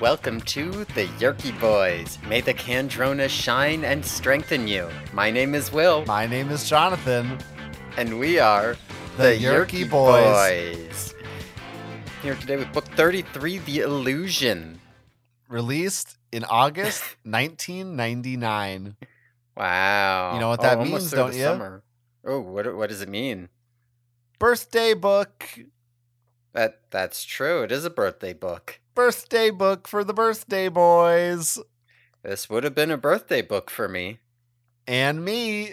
welcome 0.00 0.40
to 0.42 0.70
the 0.94 1.06
Yeerky 1.18 1.58
Boys. 1.60 2.18
May 2.28 2.40
the 2.40 2.54
Kandrona 2.54 3.28
shine 3.28 3.84
and 3.84 4.04
strengthen 4.04 4.66
you. 4.66 4.88
My 5.12 5.30
name 5.30 5.54
is 5.54 5.72
Will, 5.72 6.04
My 6.06 6.26
name 6.26 6.50
is 6.50 6.68
Jonathan. 6.68 7.38
and 7.96 8.18
we 8.18 8.38
are 8.38 8.76
The 9.16 9.36
Yeerky 9.38 9.88
Boys. 9.88 10.24
Boys. 10.88 11.14
Here 12.22 12.34
today 12.36 12.56
with 12.56 12.72
book 12.72 12.86
33, 12.88 13.58
The 13.58 13.80
Illusion. 13.80 14.80
Released 15.48 16.18
in 16.32 16.44
August 16.44 17.02
1999. 17.24 18.96
Wow. 19.56 20.34
You 20.34 20.40
know 20.40 20.48
what 20.48 20.60
oh, 20.60 20.62
that 20.62 20.78
Oh, 20.78 20.84
means, 20.84 21.10
don't 21.10 21.34
you? 21.34 21.42
Summer. 21.42 21.82
Oh, 22.24 22.40
what, 22.40 22.74
what 22.76 22.88
does 22.90 23.02
it 23.02 23.08
mean? 23.08 23.48
Birthday 24.38 24.94
book. 24.94 25.44
That 26.52 26.80
That's 26.90 27.24
true. 27.24 27.62
It 27.62 27.72
is 27.72 27.84
a 27.84 27.90
birthday 27.90 28.32
book. 28.32 28.80
Birthday 29.04 29.48
book 29.48 29.88
for 29.88 30.04
the 30.04 30.12
birthday 30.12 30.68
boys. 30.68 31.58
This 32.22 32.50
would 32.50 32.64
have 32.64 32.74
been 32.74 32.90
a 32.90 32.98
birthday 32.98 33.40
book 33.40 33.70
for 33.70 33.88
me. 33.88 34.18
And 34.86 35.24
me. 35.24 35.72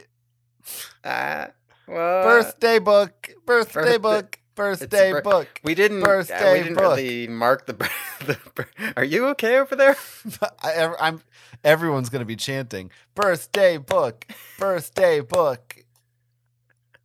Ah, 1.04 1.50
well, 1.90 2.24
Birthday 2.24 2.80
book. 2.80 3.30
Birthday 3.46 3.74
birthday- 3.82 3.98
book. 3.98 4.40
Birthday 4.56 5.12
bir- 5.12 5.22
book. 5.24 5.60
We 5.62 5.76
didn't. 5.76 6.04
uh, 6.04 6.06
Birthday 6.06 6.54
we 6.54 6.60
didn't 6.64 6.76
book. 6.76 6.84
really 6.98 7.28
mark 7.28 7.66
the, 7.66 7.74
the. 8.26 8.66
Are 8.96 9.04
you 9.04 9.28
okay 9.28 9.60
over 9.60 9.76
there? 9.76 9.98
I, 10.64 10.94
I'm. 10.98 11.22
Everyone's 11.66 12.10
gonna 12.10 12.24
be 12.24 12.38
chanting 12.38 12.92
birthday 13.14 13.76
book, 13.78 14.26
birthday 14.58 15.20
book. 15.20 15.76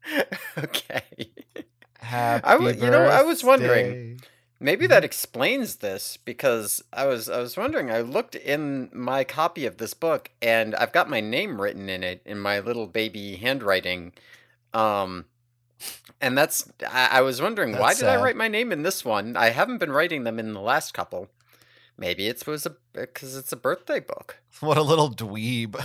okay. 0.56 1.02
Happy 1.98 2.44
I 2.46 2.52
w- 2.52 2.74
you 2.80 2.90
know, 2.90 3.02
I 3.06 3.22
was 3.22 3.42
wondering. 3.42 4.20
Maybe 4.62 4.86
that 4.86 5.02
explains 5.02 5.76
this 5.76 6.16
because 6.16 6.84
I 6.92 7.06
was 7.06 7.28
I 7.28 7.40
was 7.40 7.56
wondering. 7.56 7.90
I 7.90 8.00
looked 8.00 8.36
in 8.36 8.90
my 8.92 9.24
copy 9.24 9.66
of 9.66 9.78
this 9.78 9.92
book 9.92 10.30
and 10.40 10.76
I've 10.76 10.92
got 10.92 11.10
my 11.10 11.20
name 11.20 11.60
written 11.60 11.88
in 11.88 12.04
it 12.04 12.22
in 12.24 12.38
my 12.38 12.60
little 12.60 12.86
baby 12.86 13.34
handwriting. 13.34 14.12
Um, 14.72 15.24
and 16.20 16.38
that's 16.38 16.70
I, 16.88 17.08
I 17.10 17.20
was 17.22 17.42
wondering 17.42 17.72
why 17.72 17.88
That's 17.88 17.98
did 17.98 18.08
I 18.08 18.22
write 18.22 18.36
my 18.36 18.46
name 18.46 18.70
in 18.70 18.84
this 18.84 19.04
one? 19.04 19.36
I 19.36 19.50
haven't 19.50 19.78
been 19.78 19.90
writing 19.90 20.22
them 20.22 20.38
in 20.38 20.52
the 20.52 20.60
last 20.60 20.94
couple. 20.94 21.28
Maybe 21.98 22.28
it 22.28 22.46
was 22.46 22.64
a 22.64 22.76
because 22.92 23.36
it's 23.36 23.52
a 23.52 23.56
birthday 23.56 23.98
book. 23.98 24.38
What 24.60 24.78
a 24.78 24.82
little 24.82 25.10
dweeb. 25.12 25.84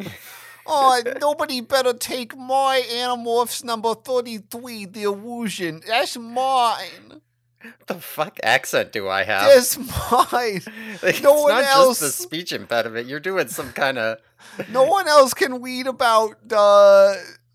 oh, 0.66 1.00
nobody 1.20 1.60
better 1.60 1.92
take 1.92 2.36
my 2.36 2.82
Animorphs 2.90 3.62
number 3.62 3.94
33, 3.94 4.86
the 4.86 5.04
illusion. 5.04 5.80
That's 5.86 6.16
mine. 6.16 7.20
What 7.62 7.86
the 7.86 7.94
fuck 7.94 8.38
accent 8.42 8.92
do 8.92 9.08
I 9.08 9.24
have? 9.24 9.46
That's 9.48 9.78
mine. 9.78 10.60
Like, 11.02 11.22
no 11.22 11.34
it's 11.34 11.42
one 11.42 11.54
not 11.54 11.64
else- 11.64 12.00
just 12.00 12.18
the 12.18 12.22
speech 12.24 12.52
impediment. 12.52 13.06
You're 13.08 13.20
doing 13.20 13.48
some 13.48 13.72
kind 13.72 13.98
of. 13.98 14.18
No 14.70 14.84
one 14.84 15.08
else 15.08 15.34
can 15.34 15.60
read 15.62 15.86
about 15.86 16.36
the 16.48 16.56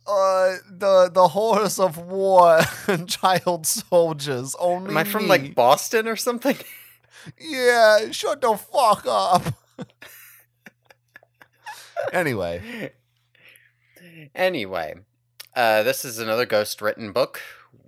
uh 0.08 0.56
the 0.70 1.10
the 1.14 1.28
horrors 1.30 1.80
of 1.80 1.98
war 1.98 2.60
and 2.88 3.08
child 3.08 3.66
soldiers. 3.68 4.56
Only 4.60 4.90
Am 4.92 4.98
I 4.98 5.04
from 5.04 5.24
me. 5.24 5.30
like 5.30 5.56
Boston 5.56 6.08
or 6.08 6.16
something? 6.16 6.58
Yeah, 7.40 8.12
shut 8.12 8.42
the 8.42 8.58
fuck 8.58 9.06
up. 9.08 9.54
anyway, 12.12 12.92
Anyway, 14.36 14.96
uh, 15.56 15.84
this 15.84 16.04
is 16.06 16.20
another 16.20 16.46
ghost 16.46 16.82
written 16.82 17.12
book. 17.12 17.42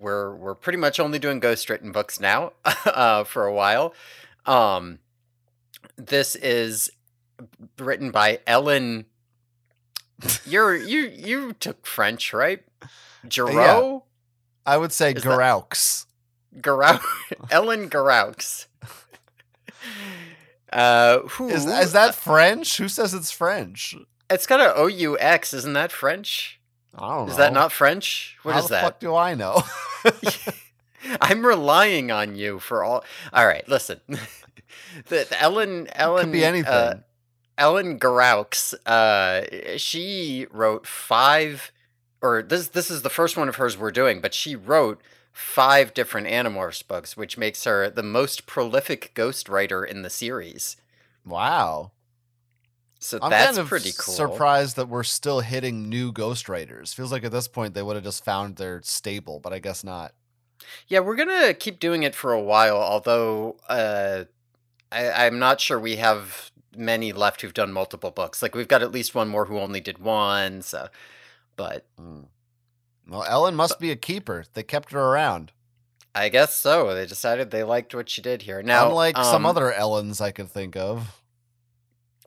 We're 0.04 0.36
we're 0.36 0.56
pretty 0.56 0.78
much 0.78 1.00
only 1.00 1.18
doing 1.18 1.40
ghost 1.40 1.70
written 1.70 1.94
books 1.94 2.20
now 2.20 2.52
uh, 2.86 3.24
for 3.24 3.46
a 3.46 3.54
while. 3.54 3.94
Um, 4.46 5.00
this 5.96 6.36
is 6.36 6.92
written 7.80 8.12
by 8.12 8.40
Ellen. 8.46 9.06
You're 10.46 10.76
you 10.76 11.00
you 11.08 11.54
took 11.54 11.86
French, 11.86 12.34
right? 12.34 12.62
Giraud, 13.26 14.04
I 14.66 14.78
would 14.78 14.92
say 14.92 15.14
Is 15.14 15.24
that- 15.24 15.30
Geroux. 15.40 15.96
Ellen 17.50 17.90
Geroux. 17.90 18.66
Uh, 20.72 21.20
who 21.20 21.48
Is, 21.50 21.66
is 21.66 21.94
that 21.94 22.14
French? 22.16 22.78
Who 22.78 22.90
says 22.90 23.14
it's 23.14 23.32
French? 23.32 23.96
It's 24.30 24.48
got 24.48 24.60
a 24.60 24.76
O 24.76 24.88
U 24.88 25.18
X. 25.18 25.54
Isn't 25.54 25.74
that 25.74 25.92
French? 25.94 26.60
I 26.96 27.08
don't 27.16 27.26
know. 27.28 27.32
Is 27.32 27.38
that 27.38 27.54
not 27.54 27.72
French? 27.72 28.38
What 28.44 28.54
How 28.54 28.60
is 28.60 28.66
the 28.68 28.72
that? 28.76 28.84
fuck 28.84 29.00
do 29.00 29.16
I 29.16 29.34
know? 29.36 29.62
I'm 31.22 31.46
relying 31.46 32.12
on 32.12 32.36
you 32.36 32.60
for 32.60 32.84
all. 32.84 33.04
All 33.32 33.46
right, 33.46 33.68
listen. 33.68 34.00
the, 34.08 35.28
the 35.30 35.42
Ellen 35.42 35.88
Ellen 35.94 36.26
Could 36.26 36.32
be 36.32 36.46
anything. 36.46 36.72
Uh, 36.72 37.00
Ellen 37.58 38.00
Geroux, 38.00 38.74
uh, 38.86 39.78
she 39.78 40.48
wrote 40.52 40.88
five, 40.88 41.72
or 42.22 42.42
this 42.42 42.70
this 42.70 42.90
is 42.90 43.02
the 43.04 43.10
first 43.10 43.38
one 43.38 43.50
of 43.50 43.56
hers 43.56 43.78
we're 43.78 43.92
doing, 43.92 44.22
but 44.22 44.34
she 44.34 44.56
wrote 44.56 45.02
five 45.32 45.94
different 45.94 46.28
Animorphs 46.28 46.88
books, 46.88 47.18
which 47.18 47.38
makes 47.38 47.64
her 47.64 47.90
the 47.90 48.04
most 48.04 48.46
prolific 48.46 49.12
ghost 49.14 49.50
writer 49.50 49.84
in 49.84 50.02
the 50.02 50.10
series. 50.10 50.78
wow. 51.26 51.92
So 53.04 53.20
I'm 53.22 53.32
that's 53.32 53.46
kind 53.48 53.58
of 53.58 53.68
pretty 53.68 53.92
cool. 53.98 54.14
surprised 54.14 54.78
that 54.78 54.88
we're 54.88 55.04
still 55.04 55.42
hitting 55.42 55.90
new 55.90 56.14
ghostwriters. 56.14 56.96
Feels 56.96 57.12
like 57.12 57.26
at 57.26 57.34
this 57.34 57.50
point 57.50 57.74
they 57.74 57.84
would 57.84 57.98
have 57.98 58.06
just 58.06 58.24
found 58.24 58.56
their 58.56 58.82
stable, 58.82 59.42
but 59.42 59.52
I 59.52 59.60
guess 59.60 59.84
not. 59.84 60.14
Yeah, 60.88 61.00
we're 61.00 61.18
gonna 61.18 61.54
keep 61.54 61.80
doing 61.80 62.04
it 62.04 62.16
for 62.16 62.32
a 62.32 62.42
while. 62.42 62.78
Although 62.78 63.58
uh, 63.68 64.24
I, 64.90 65.26
I'm 65.26 65.38
not 65.38 65.60
sure 65.60 65.78
we 65.78 65.98
have 65.98 66.50
many 66.78 67.12
left 67.12 67.42
who've 67.42 67.54
done 67.54 67.74
multiple 67.74 68.10
books. 68.10 68.42
Like 68.42 68.56
we've 68.56 68.70
got 68.70 68.82
at 68.82 68.94
least 68.94 69.14
one 69.14 69.28
more 69.28 69.46
who 69.46 69.60
only 69.60 69.82
did 69.82 69.98
one. 69.98 70.62
So, 70.62 70.88
but 71.58 71.86
Mm. 72.00 72.28
Well, 73.06 73.26
Ellen 73.28 73.56
must 73.56 73.82
be 73.82 73.92
a 73.92 73.98
keeper. 73.98 74.46
They 74.54 74.64
kept 74.64 74.94
her 74.94 75.02
around. 75.02 75.52
I 76.16 76.30
guess 76.30 76.56
so. 76.56 76.96
They 76.96 77.06
decided 77.06 77.52
they 77.52 77.64
liked 77.64 77.94
what 77.94 78.10
she 78.10 78.22
did 78.22 78.44
here. 78.44 78.64
Now, 78.64 78.88
Unlike 78.88 79.18
some 79.18 79.46
um, 79.46 79.46
other 79.46 79.74
Ellens 79.74 80.22
I 80.22 80.32
could 80.32 80.50
think 80.50 80.78
of. 80.78 81.22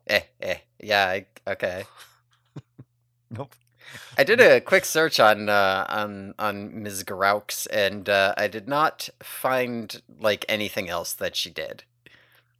Eh, 0.08 0.20
eh, 0.40 0.58
yeah, 0.82 1.06
I, 1.06 1.26
okay. 1.50 1.84
Nope. 3.30 3.54
I 4.16 4.22
did 4.24 4.40
a 4.40 4.60
quick 4.60 4.84
search 4.84 5.18
on 5.18 5.48
uh, 5.48 5.84
on 5.88 6.34
on 6.38 6.82
Ms. 6.82 7.02
Geroux, 7.04 7.66
and 7.72 8.08
uh, 8.08 8.34
I 8.36 8.46
did 8.46 8.68
not 8.68 9.08
find 9.22 10.00
like 10.20 10.44
anything 10.48 10.88
else 10.88 11.12
that 11.14 11.34
she 11.34 11.50
did. 11.50 11.82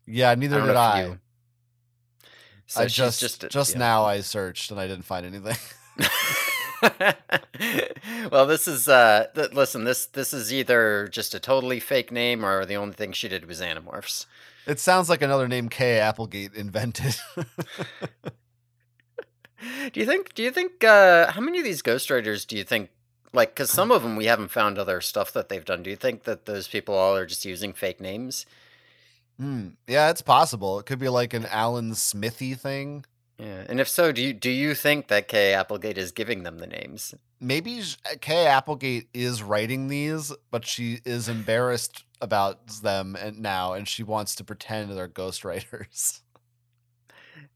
Yeah, 0.07 0.35
neither 0.35 0.59
don't 0.59 0.67
did 0.69 0.77
I. 0.77 1.03
you- 1.05 1.19
So 2.67 2.83
I 2.83 2.87
just 2.87 3.21
just 3.21 3.49
just, 3.49 3.73
yeah. 3.75 3.79
now 3.79 4.05
I 4.05 4.21
searched 4.23 4.71
and 4.73 4.81
I 4.81 4.89
didn't 4.89 5.05
find 5.05 5.25
anything. 5.25 5.57
well, 8.31 8.47
this 8.47 8.67
is 8.69 8.89
uh 8.89 9.27
th- 9.35 9.53
listen, 9.53 9.85
this 9.85 10.07
this 10.07 10.33
is 10.33 10.53
either 10.53 11.09
just 11.09 11.35
a 11.35 11.41
totally 11.41 11.81
fake 11.81 12.11
name 12.13 12.45
or 12.45 12.65
the 12.67 12.77
only 12.77 12.95
thing 12.95 13.13
she 13.13 13.29
did 13.29 13.47
was 13.47 13.61
Animorphs. 13.61 14.27
It 14.67 14.81
sounds 14.81 15.09
like 15.09 15.23
another 15.23 15.49
name 15.49 15.69
Kay 15.69 16.01
Applegate 16.01 16.55
invented. 16.55 17.17
Do 19.93 20.01
you 20.01 20.07
think 20.07 20.35
do 20.35 20.43
you 20.43 20.51
think 20.51 20.85
uh 20.85 21.31
how 21.33 21.41
many 21.41 21.59
of 21.59 21.65
these 21.65 21.83
ghostwriters 21.83 22.47
do 22.47 22.57
you 22.57 22.65
think 22.65 22.91
like 23.33 23.55
cuz 23.55 23.71
some 23.71 23.91
of 23.91 24.03
them 24.03 24.15
we 24.15 24.27
haven't 24.27 24.51
found 24.51 24.79
other 24.79 25.01
stuff 25.01 25.33
that 25.33 25.49
they've 25.49 25.65
done. 25.65 25.83
Do 25.83 25.91
you 25.91 25.97
think 25.97 26.25
that 26.25 26.47
those 26.47 26.69
people 26.69 26.95
all 26.95 27.17
are 27.17 27.27
just 27.27 27.45
using 27.45 27.73
fake 27.73 28.01
names? 28.01 28.47
Hmm. 29.39 29.69
Yeah, 29.87 30.11
it's 30.11 30.23
possible. 30.23 30.79
It 30.79 30.87
could 30.87 30.99
be 30.99 31.09
like 31.09 31.35
an 31.35 31.47
Alan 31.47 31.95
Smithee 31.95 32.55
thing. 32.55 33.05
Yeah. 33.39 33.65
And 33.69 33.81
if 33.81 33.89
so, 33.89 34.13
do 34.13 34.23
you 34.23 34.33
do 34.33 34.51
you 34.51 34.75
think 34.75 35.09
that 35.09 35.29
Kay 35.29 35.53
Applegate 35.53 35.99
is 35.99 36.11
giving 36.11 36.43
them 36.43 36.59
the 36.59 36.67
names? 36.67 37.15
Maybe 37.39 37.83
Kay 38.21 38.47
Applegate 38.47 39.09
is 39.13 39.43
writing 39.43 39.89
these, 39.89 40.33
but 40.51 40.67
she 40.67 41.01
is 41.05 41.29
embarrassed 41.29 42.05
about 42.21 42.67
them 42.83 43.17
and 43.19 43.41
now, 43.41 43.73
and 43.75 43.87
she 43.89 44.03
wants 44.03 44.35
to 44.37 44.45
pretend 44.45 44.91
they're 44.91 45.09
ghostwriters. 45.09 46.21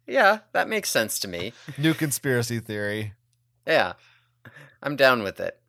Yeah, 0.06 0.40
that 0.52 0.68
makes 0.68 0.90
sense 0.90 1.18
to 1.20 1.28
me. 1.28 1.52
New 1.78 1.94
conspiracy 1.94 2.58
theory. 2.58 3.12
Yeah. 3.66 3.92
I'm 4.82 4.96
down 4.96 5.22
with 5.22 5.38
it. 5.40 5.60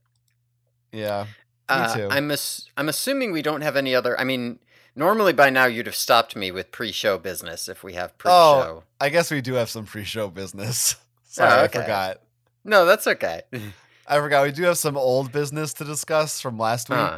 Yeah. 0.91 1.27
Uh, 1.69 1.95
too. 1.95 2.07
I'm 2.09 2.31
ass- 2.31 2.67
I'm 2.75 2.89
assuming 2.89 3.31
we 3.31 3.41
don't 3.41 3.61
have 3.61 3.75
any 3.77 3.93
other. 3.93 4.19
I 4.19 4.23
mean, 4.23 4.59
normally 4.95 5.31
by 5.33 5.49
now 5.49 5.65
you'd 5.65 5.85
have 5.85 5.95
stopped 5.95 6.35
me 6.35 6.51
with 6.51 6.71
pre-show 6.71 7.17
business 7.17 7.69
if 7.69 7.83
we 7.83 7.93
have 7.93 8.17
pre-show. 8.17 8.33
Oh, 8.33 8.83
I 8.99 9.09
guess 9.09 9.29
we 9.31 9.41
do 9.41 9.53
have 9.53 9.69
some 9.69 9.85
pre-show 9.85 10.29
business. 10.29 10.95
Sorry, 11.23 11.51
Oh, 11.51 11.63
I 11.63 11.67
forgot. 11.67 12.21
No, 12.63 12.85
that's 12.85 13.07
okay. 13.07 13.43
I 14.07 14.17
forgot. 14.19 14.43
We 14.43 14.51
do 14.51 14.63
have 14.63 14.77
some 14.77 14.97
old 14.97 15.31
business 15.31 15.73
to 15.75 15.85
discuss 15.85 16.41
from 16.41 16.57
last 16.57 16.89
week. 16.89 16.97
Huh. 16.97 17.17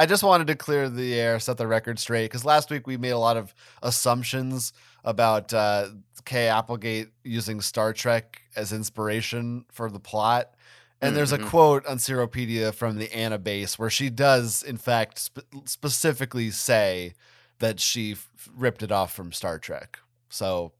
I 0.00 0.06
just 0.06 0.22
wanted 0.22 0.46
to 0.46 0.54
clear 0.56 0.88
the 0.88 1.12
air, 1.20 1.38
set 1.38 1.58
the 1.58 1.66
record 1.66 1.98
straight, 1.98 2.24
because 2.24 2.42
last 2.42 2.70
week 2.70 2.86
we 2.86 2.96
made 2.96 3.10
a 3.10 3.18
lot 3.18 3.36
of 3.36 3.54
assumptions 3.82 4.72
about 5.04 5.52
uh, 5.52 5.88
Kay 6.24 6.48
Applegate 6.48 7.10
using 7.22 7.60
Star 7.60 7.92
Trek 7.92 8.40
as 8.56 8.72
inspiration 8.72 9.66
for 9.70 9.90
the 9.90 10.00
plot. 10.00 10.54
And 11.02 11.14
there's 11.14 11.32
a 11.32 11.38
Mhm. 11.38 11.48
quote 11.50 11.84
on 11.86 11.98
Seropedia 11.98 12.74
from 12.74 12.96
the 12.96 13.12
Anna 13.14 13.36
base 13.38 13.78
where 13.78 13.90
she 13.90 14.08
does, 14.08 14.62
in 14.62 14.78
fact, 14.78 15.18
sp- 15.20 15.44
specifically 15.66 16.50
say 16.50 17.12
that 17.58 17.78
she 17.78 18.12
f- 18.12 18.48
ripped 18.56 18.82
it 18.82 18.90
off 18.90 19.12
from 19.12 19.32
Star 19.32 19.58
Trek. 19.58 19.98
So 20.30 20.72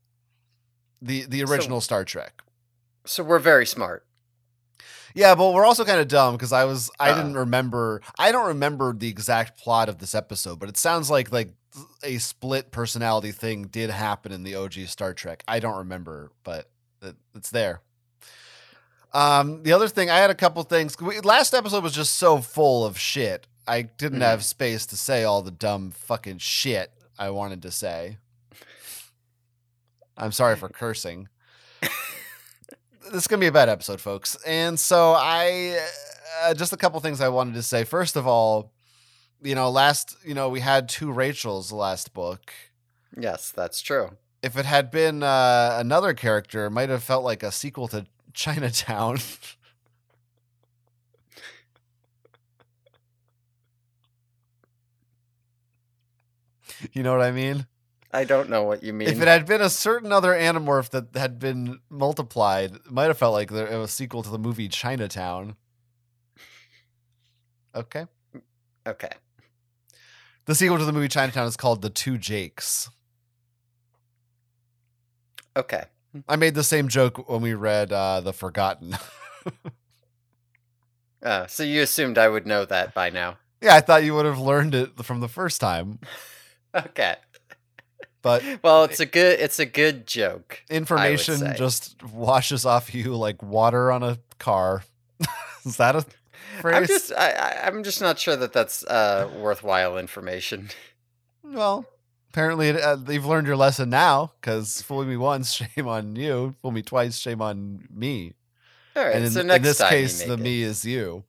the 0.99 1.25
the 1.27 1.41
So- 1.45 1.45
original 1.51 1.79
Star 1.81 2.03
Trek. 2.03 2.41
So 3.05 3.23
we're 3.23 3.37
very 3.39 3.67
smart. 3.67 4.03
Yeah, 5.13 5.35
but 5.35 5.51
we're 5.53 5.65
also 5.65 5.83
kind 5.83 5.99
of 5.99 6.07
dumb 6.07 6.35
because 6.35 6.53
I 6.53 6.63
was 6.65 6.89
I 6.99 7.11
Uh. 7.11 7.15
didn't 7.17 7.35
remember 7.35 8.01
I 8.17 8.31
don't 8.31 8.47
remember 8.47 8.93
the 8.93 9.09
exact 9.09 9.59
plot 9.59 9.89
of 9.89 9.97
this 9.99 10.15
episode, 10.15 10.59
but 10.59 10.69
it 10.69 10.77
sounds 10.77 11.09
like 11.09 11.31
like 11.31 11.53
a 12.03 12.17
split 12.17 12.71
personality 12.71 13.31
thing 13.31 13.63
did 13.63 13.89
happen 13.89 14.31
in 14.31 14.43
the 14.43 14.55
OG 14.55 14.87
Star 14.87 15.13
Trek. 15.13 15.43
I 15.47 15.59
don't 15.59 15.77
remember, 15.77 16.31
but 16.43 16.69
it, 17.01 17.15
it's 17.35 17.49
there. 17.49 17.81
Um, 19.13 19.63
the 19.63 19.73
other 19.73 19.87
thing 19.89 20.09
I 20.09 20.19
had 20.19 20.29
a 20.29 20.35
couple 20.35 20.63
things. 20.63 20.99
We, 20.99 21.19
last 21.21 21.53
episode 21.53 21.83
was 21.83 21.93
just 21.93 22.13
so 22.13 22.39
full 22.41 22.85
of 22.85 22.97
shit. 22.97 23.47
I 23.67 23.83
didn't 23.83 24.19
Mhm. 24.19 24.23
have 24.23 24.45
space 24.45 24.85
to 24.87 24.97
say 24.97 25.23
all 25.23 25.41
the 25.41 25.51
dumb 25.51 25.91
fucking 25.91 26.37
shit 26.39 26.91
I 27.19 27.29
wanted 27.29 27.61
to 27.63 27.71
say. 27.71 28.17
I'm 30.17 30.31
sorry 30.31 30.55
for 30.57 30.69
cursing 30.69 31.27
this 33.05 33.23
is 33.23 33.27
gonna 33.27 33.39
be 33.39 33.47
a 33.47 33.51
bad 33.51 33.69
episode, 33.69 33.99
folks. 34.01 34.35
And 34.45 34.79
so 34.79 35.13
I 35.13 35.79
uh, 36.43 36.53
just 36.53 36.73
a 36.73 36.77
couple 36.77 36.99
things 36.99 37.21
I 37.21 37.29
wanted 37.29 37.55
to 37.55 37.63
say. 37.63 37.83
First 37.83 38.15
of 38.15 38.27
all, 38.27 38.71
you 39.41 39.55
know, 39.55 39.69
last 39.69 40.15
you 40.23 40.33
know 40.33 40.49
we 40.49 40.59
had 40.59 40.87
two 40.89 41.11
Rachels 41.11 41.71
last 41.71 42.13
book. 42.13 42.51
Yes, 43.17 43.51
that's 43.51 43.81
true. 43.81 44.11
If 44.41 44.57
it 44.57 44.65
had 44.65 44.89
been 44.91 45.23
uh, 45.23 45.75
another 45.79 46.13
character, 46.13 46.65
it 46.65 46.71
might 46.71 46.89
have 46.89 47.03
felt 47.03 47.23
like 47.23 47.43
a 47.43 47.51
sequel 47.51 47.87
to 47.89 48.05
Chinatown. 48.33 49.17
you 56.93 57.03
know 57.03 57.11
what 57.11 57.21
I 57.21 57.31
mean? 57.31 57.65
I 58.13 58.25
don't 58.25 58.49
know 58.49 58.63
what 58.63 58.83
you 58.83 58.91
mean. 58.93 59.07
If 59.07 59.21
it 59.21 59.27
had 59.27 59.45
been 59.45 59.61
a 59.61 59.69
certain 59.69 60.11
other 60.11 60.33
animorph 60.33 60.89
that 60.89 61.15
had 61.15 61.39
been 61.39 61.79
multiplied, 61.89 62.75
it 62.75 62.91
might 62.91 63.05
have 63.05 63.17
felt 63.17 63.33
like 63.33 63.49
there, 63.49 63.67
it 63.67 63.77
was 63.77 63.89
a 63.89 63.93
sequel 63.93 64.21
to 64.23 64.29
the 64.29 64.37
movie 64.39 64.67
Chinatown. 64.67 65.55
Okay. 67.73 68.05
okay. 68.85 69.11
The 70.45 70.55
sequel 70.55 70.77
to 70.77 70.85
the 70.85 70.91
movie 70.91 71.07
Chinatown 71.07 71.47
is 71.47 71.55
called 71.55 71.81
The 71.81 71.89
Two 71.89 72.17
Jakes. 72.17 72.89
Okay. 75.55 75.83
I 76.27 76.35
made 76.35 76.55
the 76.55 76.63
same 76.63 76.89
joke 76.89 77.29
when 77.29 77.41
we 77.41 77.53
read 77.53 77.93
uh, 77.93 78.19
The 78.21 78.33
Forgotten. 78.33 78.97
Uh, 81.23 81.45
so 81.45 81.61
you 81.61 81.83
assumed 81.83 82.17
I 82.17 82.27
would 82.27 82.47
know 82.47 82.65
that 82.65 82.95
by 82.95 83.11
now. 83.11 83.37
yeah, 83.61 83.75
I 83.75 83.81
thought 83.81 84.03
you 84.03 84.15
would 84.15 84.25
have 84.25 84.39
learned 84.39 84.73
it 84.73 84.89
from 85.03 85.19
the 85.19 85.27
first 85.27 85.61
time, 85.61 85.99
Okay. 86.75 87.15
But 88.21 88.43
Well, 88.63 88.83
it's 88.83 88.99
a 88.99 89.05
good 89.05 89.39
it's 89.39 89.59
a 89.59 89.65
good 89.65 90.07
joke. 90.07 90.61
information 90.69 91.55
just 91.55 92.01
washes 92.03 92.65
off 92.65 92.93
you 92.93 93.15
like 93.15 93.41
water 93.41 93.91
on 93.91 94.03
a 94.03 94.17
car. 94.39 94.83
is 95.65 95.77
that 95.77 95.95
a 95.95 96.05
phrase? 96.59 96.75
I'm 96.75 96.87
just 96.87 97.11
I, 97.13 97.61
I'm 97.63 97.83
just 97.83 98.01
not 98.01 98.19
sure 98.19 98.35
that 98.35 98.53
that's 98.53 98.83
uh 98.85 99.29
worthwhile 99.39 99.97
information. 99.97 100.69
Well, 101.43 101.85
apparently 102.29 102.69
it, 102.69 102.81
uh, 102.81 102.97
you've 103.09 103.25
learned 103.25 103.47
your 103.47 103.57
lesson 103.57 103.89
now 103.89 104.31
because 104.39 104.81
fooling 104.81 105.09
me 105.09 105.17
once, 105.17 105.51
shame 105.75 105.87
on 105.87 106.15
you. 106.15 106.55
Fool 106.61 106.71
me 106.71 106.81
twice, 106.81 107.17
shame 107.17 107.41
on 107.41 107.87
me. 107.93 108.33
All 108.95 109.03
right. 109.03 109.15
and 109.15 109.25
in, 109.25 109.31
so 109.31 109.39
in 109.41 109.47
this 109.61 109.77
time 109.77 109.89
case, 109.89 110.23
the 110.23 110.33
it. 110.33 110.39
me 110.39 110.63
is 110.63 110.83
you. 110.83 111.23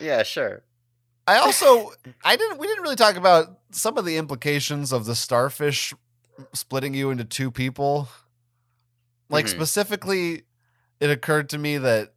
Yeah, 0.00 0.22
sure. 0.22 0.62
I 1.26 1.38
also 1.38 1.90
I 2.24 2.36
didn't 2.36 2.58
we 2.58 2.66
didn't 2.66 2.82
really 2.82 2.96
talk 2.96 3.16
about 3.16 3.58
some 3.70 3.98
of 3.98 4.04
the 4.04 4.16
implications 4.16 4.92
of 4.92 5.04
the 5.06 5.14
starfish 5.14 5.92
splitting 6.52 6.94
you 6.94 7.10
into 7.10 7.24
two 7.24 7.50
people. 7.50 8.08
Like 9.28 9.46
Mhm. 9.46 9.50
specifically 9.50 10.42
it 11.00 11.10
occurred 11.10 11.48
to 11.50 11.58
me 11.58 11.78
that 11.78 12.14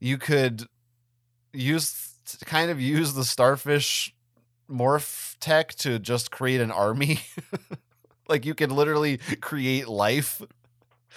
you 0.00 0.16
could 0.18 0.66
use 1.52 2.14
kind 2.44 2.70
of 2.70 2.80
use 2.80 3.14
the 3.14 3.24
starfish 3.24 4.14
morph 4.70 5.36
tech 5.40 5.74
to 5.74 5.98
just 5.98 6.30
create 6.30 6.60
an 6.60 6.70
army. 6.70 7.20
like 8.28 8.46
you 8.46 8.54
could 8.54 8.70
literally 8.72 9.18
create 9.40 9.88
life 9.88 10.40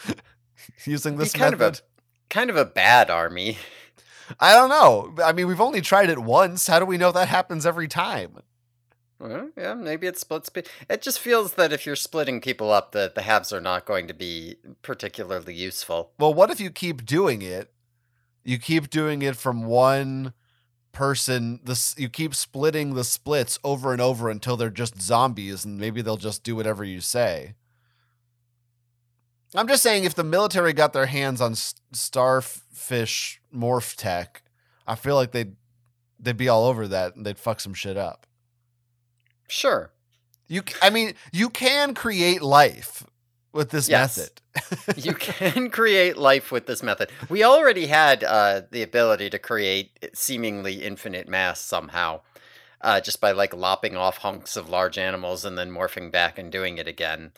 using 0.86 1.18
this 1.18 1.32
kind 1.34 1.54
of 1.54 1.62
a- 1.62 1.66
method. 1.66 1.82
Kind 2.30 2.50
of 2.50 2.58
a 2.58 2.66
bad 2.66 3.10
army. 3.12 3.58
I 4.39 4.54
don't 4.54 4.69
know. 4.69 5.13
I 5.24 5.31
mean, 5.33 5.48
we've 5.48 5.62
only 5.62 5.81
tried 5.81 6.10
it 6.10 6.19
once. 6.19 6.68
How 6.68 6.80
do 6.80 6.86
we 6.86 6.98
know 6.98 7.12
that 7.12 7.27
happens 7.27 7.66
every 7.66 7.88
time? 7.88 8.39
Well, 9.19 9.50
yeah, 9.57 9.74
maybe 9.74 10.07
it 10.07 10.18
splits. 10.18 10.50
pe- 10.50 10.63
It 10.89 11.01
just 11.01 11.19
feels 11.19 11.54
that 11.54 11.72
if 11.72 11.86
you're 11.86 11.95
splitting 11.95 12.42
people 12.42 12.72
up, 12.72 12.92
the 12.92 13.12
the 13.13 13.22
halves 13.22 13.54
are 13.54 13.62
not 13.62 13.86
going 13.86 14.07
to 14.07 14.13
be 14.13 14.57
particularly 14.81 15.54
useful. 15.54 16.12
Well, 16.19 16.33
what 16.33 16.51
if 16.51 16.60
you 16.60 16.69
keep 16.69 17.06
doing 17.06 17.42
it? 17.42 17.72
You 18.44 18.60
keep 18.60 18.89
doing 18.89 19.22
it 19.22 19.36
from 19.38 19.66
one 19.66 20.33
person. 20.92 21.62
This 21.63 21.95
you 21.98 22.10
keep 22.10 22.36
splitting 22.36 22.94
the 22.94 23.04
splits 23.06 23.57
over 23.63 23.94
and 23.94 24.01
over 24.01 24.30
until 24.30 24.57
they're 24.57 24.69
just 24.69 25.01
zombies, 25.01 25.63
and 25.63 25.77
maybe 25.77 26.01
they'll 26.01 26.18
just 26.18 26.44
do 26.44 26.56
whatever 26.56 26.83
you 26.83 27.00
say. 27.00 27.56
I'm 29.54 29.68
just 29.68 29.84
saying, 29.84 30.04
if 30.04 30.16
the 30.16 30.24
military 30.24 30.74
got 30.74 30.94
their 30.94 31.06
hands 31.06 31.40
on 31.40 31.56
starfish 31.56 33.42
morph 33.54 33.96
tech, 33.96 34.42
I 34.88 34.96
feel 34.96 35.16
like 35.16 35.32
they'd 35.32 35.56
they'd 36.20 36.38
be 36.38 36.50
all 36.50 36.66
over 36.66 36.88
that 36.88 37.16
and 37.16 37.26
they'd 37.26 37.38
fuck 37.40 37.60
some 37.60 37.74
shit 37.74 37.98
up. 37.98 38.26
Sure. 39.48 39.92
You, 40.48 40.64
I 40.82 40.90
mean, 40.90 41.14
you 41.32 41.50
can 41.50 41.94
create 41.94 42.42
life 42.42 43.04
with 43.52 43.70
this 43.72 43.88
Yes. 43.90 44.18
method. 44.18 44.42
you 45.04 45.14
can 45.14 45.70
create 45.70 46.18
life 46.18 46.52
with 46.52 46.66
this 46.68 46.82
method. 46.84 47.12
We 47.30 47.44
already 47.44 47.88
had 47.88 48.24
uh, 48.24 48.62
the 48.72 48.82
ability 48.84 49.30
to 49.32 49.40
create 49.40 49.98
seemingly 50.14 50.84
infinite 50.84 51.28
mass 51.28 51.60
somehow, 51.62 52.22
uh, 52.82 53.02
just 53.02 53.20
by 53.22 53.32
like 53.32 53.54
lopping 53.56 53.96
off 53.96 54.18
hunks 54.18 54.56
of 54.56 54.70
large 54.70 54.98
animals 54.98 55.46
and 55.46 55.58
then 55.58 55.72
morphing 55.72 56.12
back 56.12 56.38
and 56.38 56.52
doing 56.52 56.78
it 56.78 56.88
again, 56.88 57.32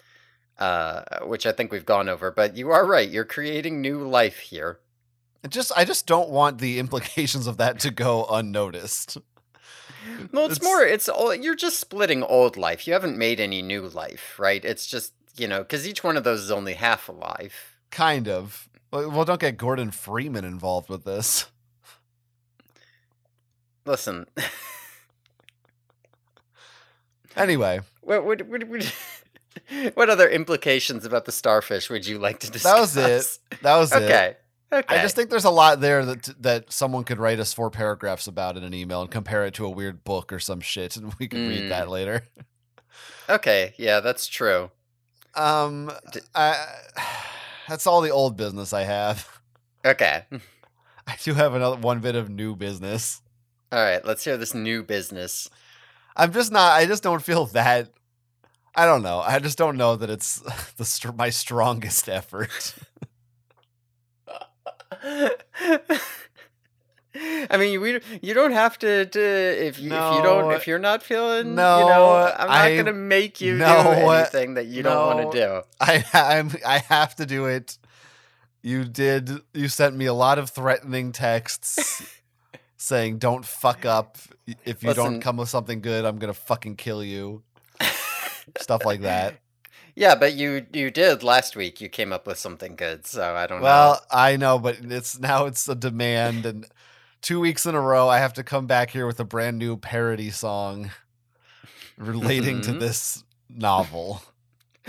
uh, 0.59 1.04
which 1.24 1.45
I 1.45 1.51
think 1.51 1.71
we've 1.71 1.86
gone 1.86 2.09
over. 2.09 2.31
But 2.31 2.56
you 2.57 2.69
are 2.71 2.86
right; 2.86 3.09
you're 3.09 3.25
creating 3.25 3.81
new 3.81 4.07
life 4.07 4.39
here. 4.39 4.80
It 5.44 5.52
just 5.52 5.71
I 5.76 5.85
just 5.85 6.06
don't 6.07 6.30
want 6.30 6.59
the 6.59 6.80
implications 6.83 7.47
of 7.47 7.57
that 7.57 7.80
to 7.80 7.92
go 7.92 8.26
unnoticed. 8.26 9.18
Well, 10.31 10.45
it's, 10.49 10.64
more. 10.64 10.83
It's 10.83 11.09
all 11.09 11.35
you're 11.35 11.56
just 11.56 11.80
splitting 11.80 12.23
old 12.23 12.56
life. 12.56 12.87
You 12.87 12.94
haven't 12.94 13.18
made 13.18 13.42
any 13.42 13.61
new 13.61 13.81
life, 13.90 14.40
right? 14.40 14.64
It's 14.64 14.87
just 14.87 15.11
you 15.35 15.49
know 15.49 15.59
because 15.59 15.85
each 15.85 16.02
one 16.02 16.16
of 16.16 16.23
those 16.23 16.40
is 16.42 16.52
only 16.52 16.76
half 16.76 17.09
alive. 17.09 17.76
kind 17.92 18.30
of. 18.30 18.69
Well, 18.90 19.11
well, 19.11 19.26
don't 19.26 19.42
get 19.42 19.57
Gordon 19.57 19.92
Freeman 19.92 20.45
involved 20.45 20.87
with 20.87 21.04
this. 21.04 21.47
Listen, 23.85 24.28
Anyway, 27.35 27.81
what 28.02 28.26
what 28.26 28.42
what, 28.47 28.64
what, 28.64 28.94
what 29.95 30.09
other 30.09 30.28
implications 30.30 31.06
about 31.06 31.26
the 31.26 31.31
starfish 31.31 31.90
would 31.90 32.06
you 32.06 32.19
like 32.19 32.40
to 32.40 32.52
discuss? 32.52 32.94
that 32.94 33.09
was 33.09 33.40
it. 33.52 33.61
That 33.61 33.78
was 33.78 33.92
it. 33.94 34.04
Okay. 34.04 34.37
Okay. 34.71 34.95
I 34.97 35.02
just 35.02 35.16
think 35.16 35.30
there's 35.30 35.45
a 35.45 35.49
lot 35.49 35.80
there 35.80 36.04
that 36.06 36.42
that 36.44 36.73
someone 36.73 37.06
could 37.06 37.19
write 37.19 37.40
us 37.40 37.54
four 37.54 37.69
paragraphs 37.69 38.28
about 38.28 38.57
in 38.57 38.64
an 38.64 38.73
email 38.73 39.02
and 39.02 39.09
compare 39.09 39.45
it 39.45 39.54
to 39.54 39.66
a 39.66 39.69
weird 39.69 40.04
book 40.04 40.33
or 40.33 40.40
some 40.40 40.59
shit, 40.59 40.97
and 40.97 41.14
we 41.19 41.28
could 41.30 41.40
Mm. 41.40 41.49
read 41.49 41.71
that 41.71 41.90
later. 41.90 42.23
okay. 43.30 43.73
Yeah, 43.78 43.99
that's 44.02 44.28
true. 44.28 44.71
Um, 45.35 45.92
D- 46.11 46.19
I, 46.35 46.66
that's 47.69 47.87
all 47.87 48.02
the 48.02 48.09
old 48.09 48.35
business 48.37 48.73
I 48.73 48.83
have. 48.83 49.28
Okay. 49.85 50.26
I 51.07 51.16
do 51.23 51.33
have 51.33 51.54
another 51.54 51.78
one 51.78 51.99
bit 51.99 52.16
of 52.16 52.30
new 52.30 52.56
business. 52.56 53.21
All 53.71 53.80
right. 53.80 54.04
Let's 54.04 54.26
hear 54.26 54.35
this 54.35 54.54
new 54.54 54.83
business. 54.83 55.49
I'm 56.16 56.33
just 56.33 56.52
not. 56.52 56.73
I 56.73 56.85
just 56.85 57.04
don't 57.04 57.21
feel 57.23 57.45
that. 57.47 57.90
I 58.77 58.85
don't 58.85 59.01
know. 59.01 59.19
I 59.19 59.39
just 59.39 59.57
don't 59.57 59.75
know 59.75 59.95
that 59.95 60.09
it's 60.09 60.39
the 60.77 61.13
my 61.17 61.29
strongest 61.31 62.07
effort. 62.07 62.75
I 67.19 67.57
mean, 67.57 67.81
we 67.81 67.99
you 68.21 68.33
don't 68.35 68.51
have 68.51 68.77
to, 68.79 69.05
to 69.07 69.19
if 69.19 69.79
you 69.79 69.87
if 69.87 70.15
you 70.15 70.21
don't 70.21 70.51
if 70.53 70.67
you're 70.67 70.77
not 70.77 71.01
feeling 71.01 71.55
No, 71.55 71.79
you 71.79 71.85
know 71.87 72.33
I'm 72.37 72.47
not 72.47 72.55
I- 72.57 72.77
gonna 72.77 72.93
make 72.93 73.41
you 73.41 73.55
no, 73.57 73.65
do 73.65 73.89
uh, 73.89 74.11
anything 74.11 74.53
that 74.53 74.67
you 74.67 74.83
don't 74.83 75.17
want 75.17 75.31
to 75.31 75.39
do. 75.39 75.61
I 75.81 76.03
I'm 76.13 76.51
I 76.65 76.77
have 76.79 77.15
to 77.15 77.25
do 77.25 77.45
it. 77.45 77.77
You 78.61 78.83
did. 78.83 79.31
You 79.53 79.67
sent 79.69 79.95
me 79.95 80.05
a 80.05 80.13
lot 80.13 80.37
of 80.37 80.49
threatening 80.49 81.11
texts 81.11 82.05
saying, 82.77 83.17
"Don't 83.17 83.45
fuck 83.45 83.85
up. 83.85 84.17
If 84.65 84.83
you 84.83 84.89
Listen. 84.89 85.03
don't 85.03 85.21
come 85.21 85.37
with 85.37 85.49
something 85.49 85.81
good, 85.81 86.05
I'm 86.05 86.17
gonna 86.19 86.33
fucking 86.33 86.75
kill 86.75 87.03
you." 87.03 87.43
Stuff 88.57 88.85
like 88.85 89.01
that. 89.01 89.39
Yeah, 89.95 90.13
but 90.13 90.35
you 90.35 90.68
you 90.73 90.92
did 90.92 91.23
last 91.23 91.56
week. 91.56 91.81
You 91.81 91.89
came 91.89 92.13
up 92.13 92.27
with 92.27 92.37
something 92.37 92.75
good, 92.75 93.07
so 93.07 93.33
I 93.35 93.47
don't 93.47 93.61
know. 93.61 93.63
Well, 93.63 94.01
I 94.11 94.37
know, 94.37 94.59
but 94.59 94.77
it's 94.83 95.18
now 95.31 95.45
it's 95.47 95.68
a 95.68 95.73
demand, 95.73 96.45
and 96.45 96.68
two 97.23 97.39
weeks 97.39 97.66
in 97.66 97.73
a 97.73 97.81
row, 97.81 98.07
I 98.07 98.19
have 98.19 98.33
to 98.33 98.44
come 98.44 98.68
back 98.68 98.92
here 98.92 99.07
with 99.07 99.19
a 99.19 99.23
brand 99.23 99.57
new 99.57 99.75
parody 99.75 100.30
song 100.30 100.92
relating 101.97 102.61
to 102.61 102.73
Mhm. 102.73 102.80
this 102.80 103.23
novel. 103.49 104.21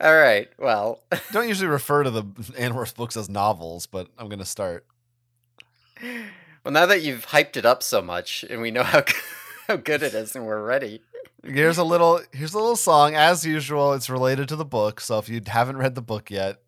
All 0.00 0.16
right. 0.16 0.48
Well, 0.58 1.02
Don't 1.32 1.48
usually 1.48 1.68
refer 1.68 2.02
to 2.02 2.10
the 2.10 2.22
Animorph 2.22 2.94
books 2.94 3.14
as 3.16 3.28
novels, 3.28 3.86
but 3.86 4.08
I'm 4.18 4.28
going 4.28 4.38
to 4.38 4.44
start. 4.46 4.86
well, 6.02 6.72
now 6.72 6.86
that 6.86 7.02
you've 7.02 7.26
hyped 7.26 7.58
it 7.58 7.66
up 7.66 7.82
so 7.82 8.00
much, 8.00 8.42
and 8.48 8.62
we 8.62 8.70
know 8.70 8.84
how 8.84 9.04
how 9.68 9.76
good 9.76 10.02
it 10.02 10.14
is, 10.14 10.34
and 10.34 10.46
we're 10.46 10.64
ready. 10.64 11.02
Here's 11.44 11.78
a 11.78 11.84
little 11.84 12.20
here's 12.32 12.54
a 12.54 12.58
little 12.58 12.76
song 12.76 13.14
as 13.14 13.46
usual. 13.46 13.94
It's 13.94 14.10
related 14.10 14.48
to 14.48 14.56
the 14.56 14.64
book, 14.64 15.00
so 15.00 15.18
if 15.18 15.28
you 15.28 15.40
haven't 15.46 15.78
read 15.78 15.94
the 15.94 16.02
book 16.02 16.30
yet, 16.30 16.60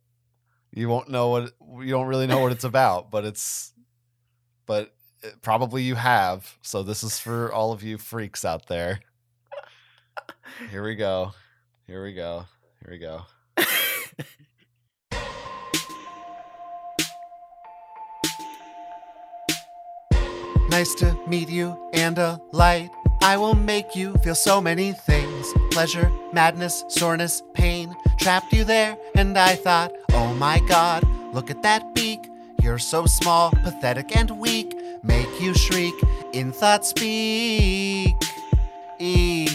you 0.72 0.88
won't 0.88 1.10
know 1.10 1.28
what 1.28 1.52
you 1.80 1.90
don't 1.90 2.06
really 2.06 2.26
know 2.26 2.40
what 2.40 2.52
it's 2.52 2.64
about, 2.64 3.10
but 3.10 3.24
it's 3.24 3.72
but 4.66 4.94
probably 5.42 5.82
you 5.82 5.94
have. 5.94 6.56
So 6.62 6.82
this 6.82 7.02
is 7.02 7.18
for 7.18 7.52
all 7.52 7.72
of 7.72 7.82
you 7.82 7.98
freaks 7.98 8.44
out 8.44 8.66
there. 8.66 9.00
Here 10.70 10.82
we 10.82 10.94
go. 10.94 11.32
Here 11.86 12.02
we 12.02 12.14
go. 12.14 12.46
Here 12.82 12.92
we 12.92 12.98
go. 12.98 13.22
Nice 20.72 20.94
to 20.94 21.14
meet 21.28 21.50
you 21.50 21.76
and 21.92 22.16
a 22.16 22.40
light. 22.50 22.88
I 23.22 23.36
will 23.36 23.54
make 23.54 23.94
you 23.94 24.14
feel 24.14 24.34
so 24.34 24.60
many 24.60 24.92
things 24.92 25.52
pleasure, 25.70 26.10
madness, 26.32 26.84
soreness, 26.88 27.42
pain. 27.54 27.94
Trapped 28.18 28.52
you 28.52 28.64
there, 28.64 28.96
and 29.14 29.38
I 29.38 29.54
thought, 29.54 29.92
oh 30.10 30.34
my 30.34 30.58
god, 30.68 31.04
look 31.32 31.48
at 31.50 31.62
that 31.62 31.94
beak. 31.94 32.28
You're 32.60 32.80
so 32.80 33.06
small, 33.06 33.50
pathetic, 33.50 34.14
and 34.16 34.38
weak. 34.38 34.74
Make 35.04 35.40
you 35.40 35.54
shriek, 35.54 35.94
in 36.32 36.52
thought 36.52 36.84
speak. 36.84 38.14
E. 38.98 39.48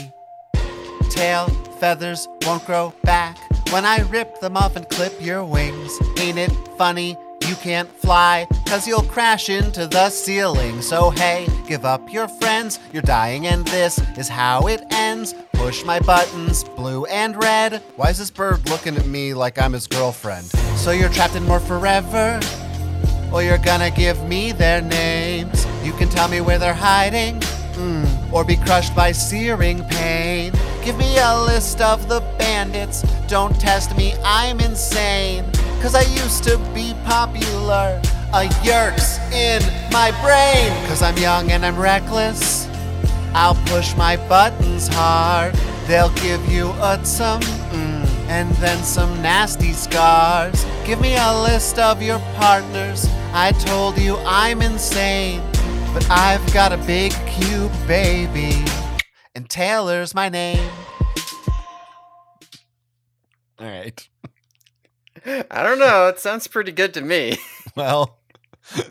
Tail, 1.09 1.47
feathers 1.79 2.27
won't 2.43 2.65
grow 2.65 2.93
back. 3.03 3.37
When 3.71 3.85
I 3.85 3.99
rip 4.09 4.39
them 4.39 4.55
off 4.55 4.77
and 4.77 4.87
clip 4.89 5.13
your 5.21 5.43
wings, 5.43 5.99
ain't 6.17 6.37
it 6.37 6.51
funny? 6.77 7.17
You 7.47 7.55
can't 7.55 7.89
fly, 7.89 8.45
cause 8.65 8.85
you'll 8.85 9.03
crash 9.03 9.47
into 9.47 9.87
the 9.87 10.09
ceiling. 10.09 10.81
So 10.81 11.11
hey, 11.11 11.47
give 11.65 11.85
up 11.85 12.11
your 12.11 12.27
friends, 12.27 12.77
you're 12.91 13.01
dying, 13.01 13.47
and 13.47 13.65
this 13.67 13.99
is 14.17 14.27
how 14.27 14.67
it 14.67 14.83
ends. 14.91 15.33
Push 15.53 15.85
my 15.85 16.01
buttons, 16.01 16.65
blue 16.65 17.05
and 17.05 17.41
red. 17.41 17.81
Why 17.95 18.09
is 18.09 18.17
this 18.17 18.29
bird 18.29 18.69
looking 18.69 18.97
at 18.97 19.05
me 19.05 19.33
like 19.33 19.61
I'm 19.61 19.71
his 19.71 19.87
girlfriend? 19.87 20.47
So 20.75 20.91
you're 20.91 21.07
trapped 21.07 21.37
in 21.37 21.43
more 21.45 21.61
forever? 21.61 22.37
Or 23.31 23.41
you're 23.41 23.57
gonna 23.59 23.91
give 23.91 24.21
me 24.27 24.51
their 24.51 24.81
names? 24.81 25.65
You 25.85 25.93
can 25.93 26.09
tell 26.09 26.27
me 26.27 26.41
where 26.41 26.59
they're 26.59 26.73
hiding, 26.73 27.39
mm, 27.75 28.33
or 28.33 28.43
be 28.43 28.57
crushed 28.57 28.93
by 28.93 29.13
searing 29.13 29.85
pain. 29.85 30.51
Give 30.83 30.97
me 30.97 31.17
a 31.17 31.43
list 31.45 31.79
of 31.79 32.09
the 32.09 32.19
bandits. 32.37 33.03
Don't 33.29 33.57
test 33.57 33.95
me, 33.95 34.15
I'm 34.25 34.59
insane. 34.59 35.45
Cause 35.81 35.95
I 35.95 36.01
used 36.01 36.43
to 36.45 36.57
be 36.73 36.93
popular. 37.05 38.01
A 38.33 38.49
Yeerk's 38.63 39.19
in 39.31 39.61
my 39.91 40.11
brain. 40.21 40.87
Cause 40.87 41.01
I'm 41.01 41.17
young 41.17 41.51
and 41.51 41.65
I'm 41.65 41.77
reckless. 41.77 42.67
I'll 43.33 43.55
push 43.67 43.95
my 43.95 44.17
buttons 44.27 44.87
hard. 44.87 45.53
They'll 45.85 46.13
give 46.15 46.45
you 46.51 46.71
a 46.81 46.99
some, 47.05 47.39
mm, 47.41 48.05
and 48.27 48.51
then 48.55 48.83
some 48.83 49.21
nasty 49.21 49.71
scars. 49.71 50.65
Give 50.85 50.99
me 50.99 51.15
a 51.15 51.41
list 51.43 51.79
of 51.79 52.01
your 52.01 52.19
partners. 52.35 53.07
I 53.31 53.51
told 53.51 53.97
you 53.97 54.17
I'm 54.25 54.61
insane, 54.61 55.41
but 55.93 56.05
I've 56.09 56.53
got 56.53 56.73
a 56.73 56.77
big 56.77 57.13
cube 57.27 57.71
baby, 57.87 58.65
and 59.35 59.49
Taylor's 59.49 60.13
my 60.13 60.27
name. 60.27 60.69
All 63.59 63.67
right. 63.67 64.09
I 65.27 65.63
don't 65.63 65.79
know. 65.79 66.07
It 66.07 66.19
sounds 66.19 66.47
pretty 66.47 66.71
good 66.71 66.93
to 66.95 67.01
me. 67.01 67.37
Well, 67.75 68.17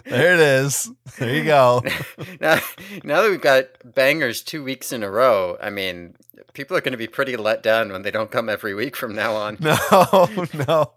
there 0.04 0.34
it 0.34 0.38
is. 0.38 0.88
There 1.18 1.34
you 1.34 1.42
go. 1.42 1.82
now, 2.40 2.60
now 3.02 3.22
that 3.22 3.30
we've 3.30 3.40
got 3.40 3.64
bangers 3.84 4.42
two 4.42 4.62
weeks 4.62 4.92
in 4.92 5.02
a 5.02 5.10
row, 5.10 5.58
I 5.60 5.70
mean, 5.70 6.14
people 6.52 6.76
are 6.76 6.80
going 6.80 6.92
to 6.92 6.98
be 6.98 7.08
pretty 7.08 7.36
let 7.36 7.64
down 7.64 7.90
when 7.90 8.02
they 8.02 8.12
don't 8.12 8.30
come 8.30 8.48
every 8.48 8.74
week 8.74 8.94
from 8.94 9.16
now 9.16 9.34
on. 9.34 9.58
No, 9.60 10.28
no. 10.68 10.92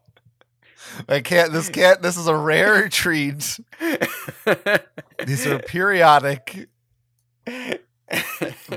I 1.07 1.21
can't. 1.21 1.51
This 1.51 1.69
can't. 1.69 2.03
This 2.03 2.15
is 2.15 2.27
a 2.27 2.35
rare 2.35 2.89
treat. 2.89 3.59
These 5.25 5.47
are 5.47 5.57
periodic, 5.57 6.69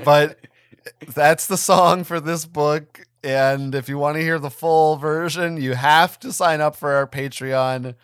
but 0.03 0.39
that's 1.13 1.45
the 1.45 1.57
song 1.57 2.03
for 2.03 2.19
this 2.19 2.45
book. 2.45 3.05
And 3.23 3.73
if 3.73 3.87
you 3.87 3.97
want 3.97 4.15
to 4.17 4.21
hear 4.21 4.37
the 4.39 4.49
full 4.49 4.97
version, 4.97 5.55
you 5.57 5.73
have 5.75 6.19
to 6.19 6.33
sign 6.33 6.59
up 6.61 6.75
for 6.75 6.91
our 6.93 7.07
Patreon 7.07 7.95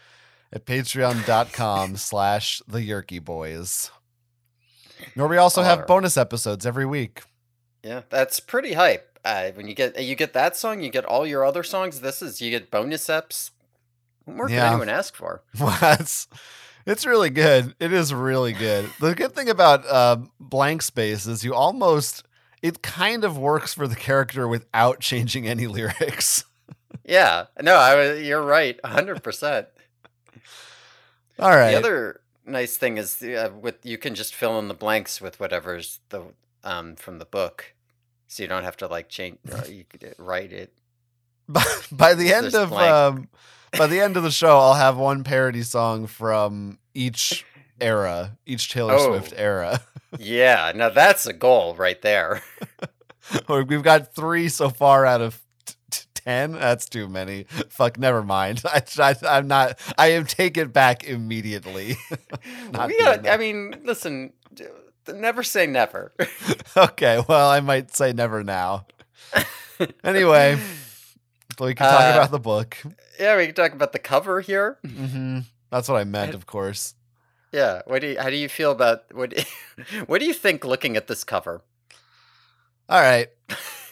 at 0.53 0.65
patreon.com 0.65 1.95
slash 1.97 2.61
the 2.67 2.79
Yeerky 2.79 3.23
Boys. 3.23 3.91
Where 5.15 5.27
we 5.27 5.38
also 5.38 5.61
have 5.63 5.88
bonus 5.88 6.17
episodes 6.17 6.65
every 6.65 6.85
week. 6.85 7.23
yeah, 7.83 8.01
that's 8.09 8.39
pretty 8.39 8.73
hype. 8.73 9.19
Uh, 9.25 9.51
when 9.51 9.67
you 9.67 9.73
get 9.73 10.01
you 10.01 10.15
get 10.15 10.31
that 10.33 10.55
song, 10.55 10.81
you 10.81 10.89
get 10.89 11.03
all 11.05 11.27
your 11.27 11.43
other 11.45 11.63
songs. 11.63 11.99
This 12.01 12.21
is 12.21 12.41
you 12.41 12.49
get 12.51 12.71
bonus 12.71 13.07
eps. 13.07 13.51
What 14.25 14.38
more 14.38 14.49
Yeah. 14.49 14.59
can 14.63 14.67
anyone 14.73 14.89
ask 14.89 15.15
for? 15.15 15.43
It's 15.59 16.27
it's 16.85 17.05
really 17.05 17.29
good. 17.29 17.75
It 17.79 17.91
is 17.93 18.13
really 18.13 18.53
good. 18.53 18.89
The 19.01 19.13
good 19.15 19.33
thing 19.35 19.49
about 19.49 19.85
uh, 19.85 20.17
blank 20.39 20.81
space 20.81 21.25
is 21.27 21.43
you 21.43 21.53
almost 21.53 22.23
it 22.62 22.82
kind 22.82 23.24
of 23.24 23.38
works 23.38 23.74
for 23.74 23.88
the 23.88 23.96
character 23.96 24.48
without 24.48 25.00
changing 25.00 25.48
any 25.48 25.68
lyrics. 25.68 26.44
Yeah, 27.06 27.46
no, 27.60 27.75
I 27.75 28.13
you're 28.18 28.44
right, 28.44 28.80
hundred 28.86 29.24
percent. 29.24 29.68
All 31.39 31.50
right. 31.50 31.72
The 31.72 31.78
other 31.78 32.22
nice 32.46 32.78
thing 32.78 32.98
is 32.98 33.22
uh, 33.24 33.50
with 33.60 33.84
you 33.84 33.98
can 33.98 34.13
just 34.13 34.36
fill 34.36 34.60
in 34.60 34.68
the 34.68 34.75
blanks 34.75 35.20
with 35.20 35.39
whatever's 35.39 36.00
the 36.10 36.24
um 36.63 36.96
from 36.96 37.18
the 37.18 37.25
book, 37.25 37.74
so 38.28 38.44
you 38.44 38.50
don't 38.50 38.63
have 38.63 38.78
to 38.78 38.88
like 38.88 39.10
change. 39.10 39.39
Uh, 39.51 39.63
you 39.70 39.86
could 39.86 40.04
uh, 40.04 40.08
write 40.20 40.54
it. 40.54 40.72
by, 41.48 41.63
by 41.92 42.13
the 42.13 42.32
end 42.32 42.54
of 42.54 42.72
um, 42.74 43.28
by 43.78 43.88
the 43.88 44.01
end 44.01 44.16
of 44.16 44.22
the 44.22 44.32
show, 44.32 44.60
I'll 44.60 44.75
have 44.75 44.98
one 44.98 45.24
parody 45.24 45.63
song 45.63 46.06
from 46.06 46.78
each 46.94 47.44
era, 47.81 48.38
each 48.45 48.69
Taylor 48.71 48.93
Oh. 48.95 49.07
Swift 49.09 49.33
era. 49.36 49.81
Yeah, 50.17 50.71
now 50.75 50.89
that's 50.89 51.27
a 51.27 51.33
goal 51.33 51.75
right 51.75 52.01
there. 52.01 52.41
We've 53.48 53.83
got 53.83 54.15
three 54.15 54.50
so 54.50 54.71
far 54.71 55.05
out 55.05 55.21
of 55.21 55.39
t- 55.67 55.75
t- 55.91 56.01
ten. 56.15 56.53
That's 56.53 56.89
too 56.89 57.07
many. 57.07 57.43
Fuck, 57.69 58.00
never 58.00 58.24
mind. 58.24 58.63
I, 58.65 58.81
I, 58.98 59.15
I'm 59.27 59.48
not. 59.48 59.77
I 60.00 60.07
am 60.13 60.25
take 60.25 60.57
it 60.57 60.74
back 60.74 61.03
immediately. 61.03 61.95
We 62.74 63.00
got, 63.03 63.27
I 63.27 63.38
mean, 63.38 63.81
listen, 63.83 64.33
never 65.13 65.43
say 65.43 65.67
never. 65.67 66.12
okay, 66.75 67.24
well, 67.29 67.48
I 67.51 67.59
might 67.59 67.95
say 67.95 68.12
never 68.12 68.43
now. 68.43 68.88
Anyway, 70.03 70.57
we 71.59 71.75
can 71.75 71.86
talk 71.88 72.01
Uh, 72.01 72.17
about 72.17 72.31
the 72.31 72.39
book. 72.39 72.77
yeah, 73.19 73.38
we 73.38 73.45
can 73.45 73.53
talk 73.55 73.74
about 73.74 73.91
the 73.93 74.00
cover 74.00 74.41
here. 74.41 74.79
hmm 74.83 75.41
That's 75.69 75.88
what 75.88 76.01
I 76.01 76.03
meant, 76.03 76.33
of 76.33 76.48
course. 76.48 76.95
Yeah, 77.51 77.82
what 77.86 78.01
do 78.01 78.08
you, 78.10 78.20
how 78.20 78.29
do 78.29 78.36
you 78.36 78.48
feel 78.50 78.72
about 78.72 79.03
what? 79.13 79.34
what 80.06 80.20
do 80.20 80.25
you 80.25 80.34
think 80.34 80.63
looking 80.63 80.96
at 80.96 81.08
this 81.08 81.24
cover? 81.24 81.62
All 82.88 83.01
right. 83.01 83.27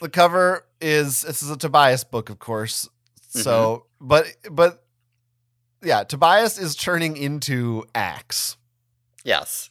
The 0.01 0.09
cover 0.09 0.65
is 0.79 1.21
this 1.21 1.41
is 1.41 1.49
a 1.49 1.57
Tobias 1.57 2.03
book, 2.03 2.29
of 2.29 2.39
course. 2.39 2.87
Mm-hmm. 3.29 3.39
So, 3.39 3.85
but 3.99 4.27
but 4.51 4.83
yeah, 5.83 6.03
Tobias 6.03 6.57
is 6.59 6.75
turning 6.75 7.17
into 7.17 7.83
Ax. 7.95 8.57
Yes. 9.23 9.69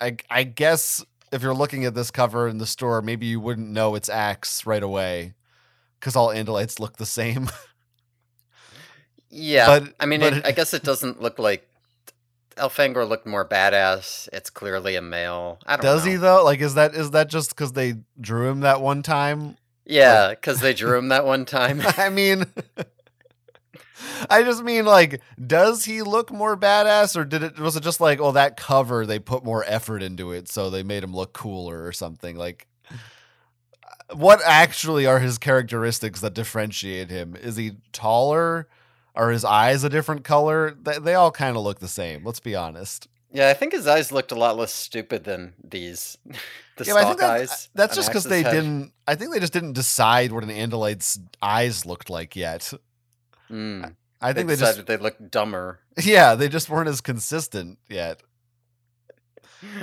I 0.00 0.16
I 0.30 0.44
guess 0.44 1.04
if 1.32 1.42
you're 1.42 1.54
looking 1.54 1.84
at 1.84 1.94
this 1.94 2.10
cover 2.10 2.46
in 2.46 2.58
the 2.58 2.66
store, 2.66 3.02
maybe 3.02 3.26
you 3.26 3.40
wouldn't 3.40 3.68
know 3.70 3.94
it's 3.96 4.08
Ax 4.08 4.64
right 4.66 4.82
away 4.82 5.34
because 5.98 6.14
all 6.14 6.28
Andalites 6.28 6.78
look 6.78 6.96
the 6.98 7.06
same. 7.06 7.50
Yeah, 9.34 9.66
But- 9.80 9.94
I 9.98 10.04
mean, 10.06 10.20
but 10.20 10.32
it, 10.34 10.36
it- 10.40 10.46
I 10.46 10.52
guess 10.52 10.74
it 10.74 10.82
doesn't 10.82 11.22
look 11.22 11.38
like 11.38 11.66
Elfangor 12.56 13.08
looked 13.08 13.26
more 13.26 13.46
badass. 13.48 14.28
It's 14.32 14.50
clearly 14.50 14.96
a 14.96 15.02
male. 15.02 15.58
I 15.66 15.76
don't 15.76 15.82
Does 15.82 16.04
know. 16.04 16.10
he 16.10 16.16
though? 16.16 16.44
Like, 16.44 16.60
is 16.60 16.74
that 16.74 16.94
is 16.94 17.10
that 17.12 17.28
just 17.28 17.50
because 17.50 17.72
they 17.72 17.94
drew 18.20 18.48
him 18.48 18.60
that 18.60 18.80
one 18.80 19.02
time? 19.02 19.56
Yeah, 19.84 20.30
because 20.30 20.60
they 20.60 20.74
drew 20.74 20.96
him 20.98 21.08
that 21.08 21.24
one 21.24 21.44
time. 21.44 21.82
I 21.96 22.08
mean, 22.08 22.46
I 24.30 24.42
just 24.42 24.62
mean 24.62 24.84
like, 24.84 25.20
does 25.44 25.84
he 25.84 26.02
look 26.02 26.30
more 26.32 26.56
badass, 26.56 27.16
or 27.16 27.24
did 27.24 27.42
it 27.42 27.58
was 27.58 27.76
it 27.76 27.82
just 27.82 28.00
like, 28.00 28.20
oh, 28.20 28.32
that 28.32 28.56
cover 28.56 29.06
they 29.06 29.18
put 29.18 29.44
more 29.44 29.64
effort 29.66 30.02
into 30.02 30.32
it, 30.32 30.48
so 30.48 30.70
they 30.70 30.82
made 30.82 31.02
him 31.02 31.14
look 31.14 31.32
cooler 31.32 31.84
or 31.84 31.92
something? 31.92 32.36
Like, 32.36 32.66
uh, 32.90 34.16
what 34.16 34.40
actually 34.44 35.06
are 35.06 35.18
his 35.18 35.38
characteristics 35.38 36.20
that 36.20 36.34
differentiate 36.34 37.10
him? 37.10 37.36
Is 37.36 37.56
he 37.56 37.72
taller? 37.92 38.68
Are 39.14 39.30
his 39.30 39.44
eyes 39.44 39.84
a 39.84 39.88
different 39.90 40.24
color? 40.24 40.74
They, 40.80 40.98
they 40.98 41.14
all 41.14 41.30
kind 41.30 41.56
of 41.56 41.62
look 41.62 41.80
the 41.80 41.88
same. 41.88 42.24
Let's 42.24 42.40
be 42.40 42.54
honest. 42.54 43.08
Yeah, 43.30 43.48
I 43.48 43.54
think 43.54 43.72
his 43.72 43.86
eyes 43.86 44.12
looked 44.12 44.32
a 44.32 44.34
lot 44.34 44.56
less 44.56 44.72
stupid 44.72 45.24
than 45.24 45.54
these. 45.62 46.18
the 46.76 46.84
Yeah, 46.84 46.94
I 46.94 47.04
think 47.04 47.18
that, 47.20 47.30
eyes. 47.30 47.68
that's 47.74 47.94
just 47.96 48.08
because 48.08 48.24
they 48.24 48.42
head. 48.42 48.52
didn't. 48.52 48.92
I 49.06 49.14
think 49.14 49.32
they 49.32 49.40
just 49.40 49.52
didn't 49.52 49.72
decide 49.74 50.32
what 50.32 50.44
an 50.44 50.50
Andalite's 50.50 51.18
eyes 51.40 51.84
looked 51.86 52.10
like 52.10 52.36
yet. 52.36 52.72
Mm. 53.50 53.94
I 54.20 54.32
They 54.32 54.40
think 54.40 54.48
they, 54.48 54.54
decided 54.54 54.76
just, 54.76 54.86
they 54.86 54.96
looked 54.96 55.30
dumber. 55.30 55.80
yeah, 56.02 56.34
they 56.34 56.48
just 56.48 56.68
weren't 56.70 56.88
as 56.88 57.00
consistent 57.00 57.78
yet. 57.88 58.22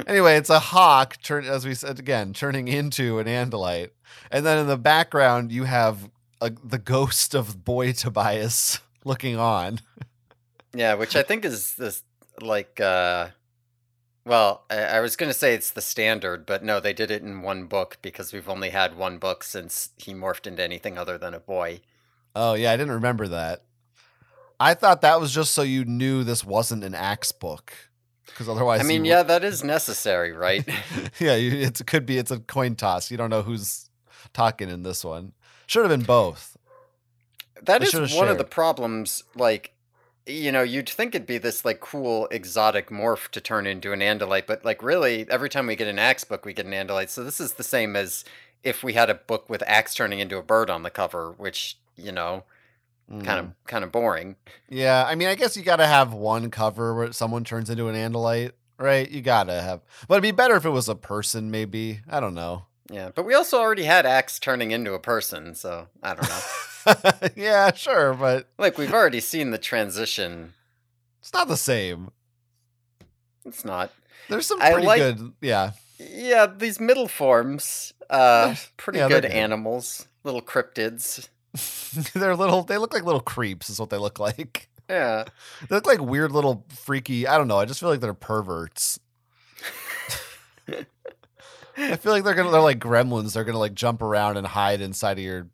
Anyway, 0.08 0.36
it's 0.36 0.50
a 0.50 0.60
hawk 0.60 1.18
turn 1.24 1.46
as 1.46 1.66
we 1.66 1.74
said 1.74 2.00
again, 2.00 2.34
turning 2.34 2.68
into 2.68 3.18
an 3.20 3.28
Andalite, 3.28 3.92
and 4.30 4.46
then 4.46 4.58
in 4.58 4.68
the 4.68 4.78
background 4.78 5.52
you 5.54 5.64
have 5.64 6.10
a, 6.42 6.52
the 6.64 6.78
ghost 6.78 7.34
of 7.34 7.64
boy 7.64 7.94
Tobias 7.94 8.80
looking 9.06 9.38
on. 9.38 9.80
Yeah, 10.74 10.94
which 10.96 11.16
I 11.16 11.24
think 11.24 11.46
is 11.46 11.76
this 11.76 12.04
like 12.42 12.80
uh 12.80 13.30
well, 14.26 14.66
I, 14.70 14.78
I 14.84 15.00
was 15.00 15.16
gonna 15.16 15.34
say 15.34 15.54
it's 15.54 15.72
the 15.72 15.82
standard, 15.82 16.46
but 16.46 16.64
no, 16.64 16.80
they 16.80 16.94
did 16.94 17.10
it 17.10 17.24
in 17.24 17.42
one 17.42 17.66
book 17.66 17.98
because 18.02 18.32
we've 18.32 18.50
only 18.50 18.70
had 18.70 18.96
one 18.96 19.18
book 19.18 19.44
since 19.44 19.90
he 19.98 20.14
morphed 20.14 20.46
into 20.46 20.64
anything 20.64 20.98
other 20.98 21.18
than 21.18 21.34
a 21.34 21.40
boy. 21.40 21.82
Oh 22.36 22.54
yeah, 22.54 22.72
I 22.72 22.78
didn't 22.78 22.94
remember 22.94 23.28
that. 23.30 23.64
I 24.60 24.74
thought 24.74 25.02
that 25.02 25.20
was 25.20 25.34
just 25.34 25.54
so 25.54 25.62
you 25.62 25.86
knew 25.86 26.24
this 26.24 26.44
wasn't 26.46 26.84
an 26.84 26.94
Ax 26.94 27.32
book, 27.32 27.74
because 28.26 28.50
otherwise, 28.50 28.82
I 28.82 28.84
mean, 28.84 29.02
would- 29.02 29.08
yeah, 29.08 29.24
that 29.24 29.44
is 29.44 29.64
necessary, 29.64 30.34
right? 30.34 30.68
yeah, 31.20 31.36
you, 31.36 31.52
it 31.62 31.82
could 31.88 32.06
be 32.06 32.18
it's 32.18 32.30
a 32.30 32.40
coin 32.40 32.76
toss. 32.76 33.10
You 33.10 33.18
don't 33.18 33.30
know 33.30 33.42
who's 33.42 33.90
talking 34.34 34.70
in 34.70 34.84
this 34.84 35.04
one. 35.04 35.32
Should 35.66 35.90
have 35.90 35.98
been 35.98 36.06
both. 36.06 36.58
That 37.64 37.84
is 37.84 37.94
one 38.16 38.28
of 38.28 38.38
the 38.38 38.44
problems. 38.44 39.24
Like, 39.36 39.74
you 40.26 40.52
know, 40.52 40.62
you'd 40.62 40.88
think 40.90 41.16
it'd 41.16 41.28
be 41.28 41.38
this 41.38 41.66
like 41.66 41.80
cool 41.80 42.28
exotic 42.32 42.90
morph 42.90 43.30
to 43.30 43.42
turn 43.42 43.66
into 43.68 43.92
an 43.94 44.00
Andalite, 44.00 44.46
but 44.48 44.64
like 44.64 44.84
really, 44.84 45.26
every 45.30 45.50
time 45.50 45.68
we 45.68 45.76
get 45.76 45.88
an 45.88 46.00
Ax 46.00 46.24
book, 46.24 46.46
we 46.46 46.54
get 46.54 46.66
an 46.66 46.72
Andalite. 46.74 47.10
So 47.10 47.24
this 47.24 47.40
is 47.40 47.54
the 47.54 47.64
same 47.64 47.96
as 47.96 48.24
if 48.64 48.84
we 48.84 48.94
had 48.94 49.10
a 49.10 49.16
book 49.16 49.50
with 49.50 49.64
Ax 49.66 49.94
turning 49.96 50.20
into 50.20 50.38
a 50.38 50.44
bird 50.44 50.70
on 50.70 50.84
the 50.84 50.90
cover, 50.90 51.34
which 51.38 51.78
you 51.96 52.12
know, 52.12 52.44
kind 53.10 53.26
Mm. 53.26 53.40
of 53.40 53.54
kind 53.66 53.84
of 53.84 53.92
boring. 53.92 54.36
Yeah, 54.70 55.04
I 55.08 55.16
mean, 55.16 55.28
I 55.28 55.36
guess 55.36 55.58
you 55.58 55.64
got 55.64 55.78
to 55.78 55.88
have 55.88 56.14
one 56.14 56.52
cover 56.52 56.94
where 56.94 57.12
someone 57.12 57.44
turns 57.44 57.70
into 57.70 57.88
an 57.88 57.96
Andalite, 57.96 58.52
right? 58.78 59.10
You 59.10 59.22
got 59.22 59.46
to 59.46 59.62
have, 59.62 59.82
but 60.08 60.14
it'd 60.16 60.22
be 60.24 60.32
better 60.32 60.56
if 60.56 60.64
it 60.66 60.70
was 60.70 60.88
a 60.88 60.96
person, 60.96 61.50
maybe. 61.52 62.02
I 62.10 62.20
don't 62.20 62.36
know. 62.36 62.66
Yeah, 62.92 63.10
but 63.14 63.24
we 63.26 63.34
also 63.34 63.60
already 63.60 63.84
had 63.84 64.06
Ax 64.06 64.40
turning 64.40 64.72
into 64.72 64.94
a 64.94 65.00
person, 65.00 65.56
so 65.56 65.88
I 66.04 66.14
don't 66.14 66.30
know. 66.30 66.40
yeah, 67.36 67.74
sure, 67.74 68.14
but 68.14 68.48
like 68.58 68.78
we've 68.78 68.94
already 68.94 69.20
seen 69.20 69.52
the 69.52 69.58
transition. 69.58 70.54
it's 71.20 71.34
not 71.34 71.48
the 71.48 71.58
same. 71.58 72.10
It's 73.46 73.66
not. 73.66 73.92
There's 74.30 74.46
some 74.46 74.60
pretty 74.60 74.86
like- 74.86 75.00
good, 75.00 75.34
yeah. 75.42 75.72
Yeah, 76.00 76.46
these 76.46 76.80
middle 76.80 77.10
forms, 77.10 77.94
uh, 78.10 78.56
pretty 78.78 79.00
yeah, 79.00 79.10
good 79.10 79.24
good. 79.24 79.32
animals, 79.32 80.08
little 80.24 80.42
cryptids. 80.42 81.28
They're 82.14 82.36
little. 82.38 82.64
They 82.64 82.78
look 82.78 82.94
like 82.94 83.04
little 83.04 83.20
creeps. 83.22 83.70
Is 83.70 83.80
what 83.80 83.90
they 83.90 83.98
look 83.98 84.18
like. 84.20 84.70
Yeah. 84.90 85.26
They 85.70 85.76
look 85.76 85.86
like 85.86 86.00
weird 86.02 86.32
little 86.32 86.66
freaky. 86.70 87.28
I 87.28 87.38
don't 87.38 87.48
know. 87.48 87.58
I 87.58 87.66
just 87.66 87.80
feel 87.80 87.90
like 87.90 88.00
they're 88.00 88.14
perverts. 88.14 89.00
I 91.78 91.96
feel 91.96 92.12
like 92.12 92.24
they're 92.24 92.34
gonna. 92.34 92.52
They're 92.52 92.62
like 92.62 92.80
gremlins. 92.80 93.34
They're 93.34 93.44
gonna 93.44 93.60
like 93.60 93.74
jump 93.74 94.02
around 94.02 94.38
and 94.38 94.46
hide 94.46 94.82
inside 94.82 95.18
of 95.18 95.24
your 95.24 95.48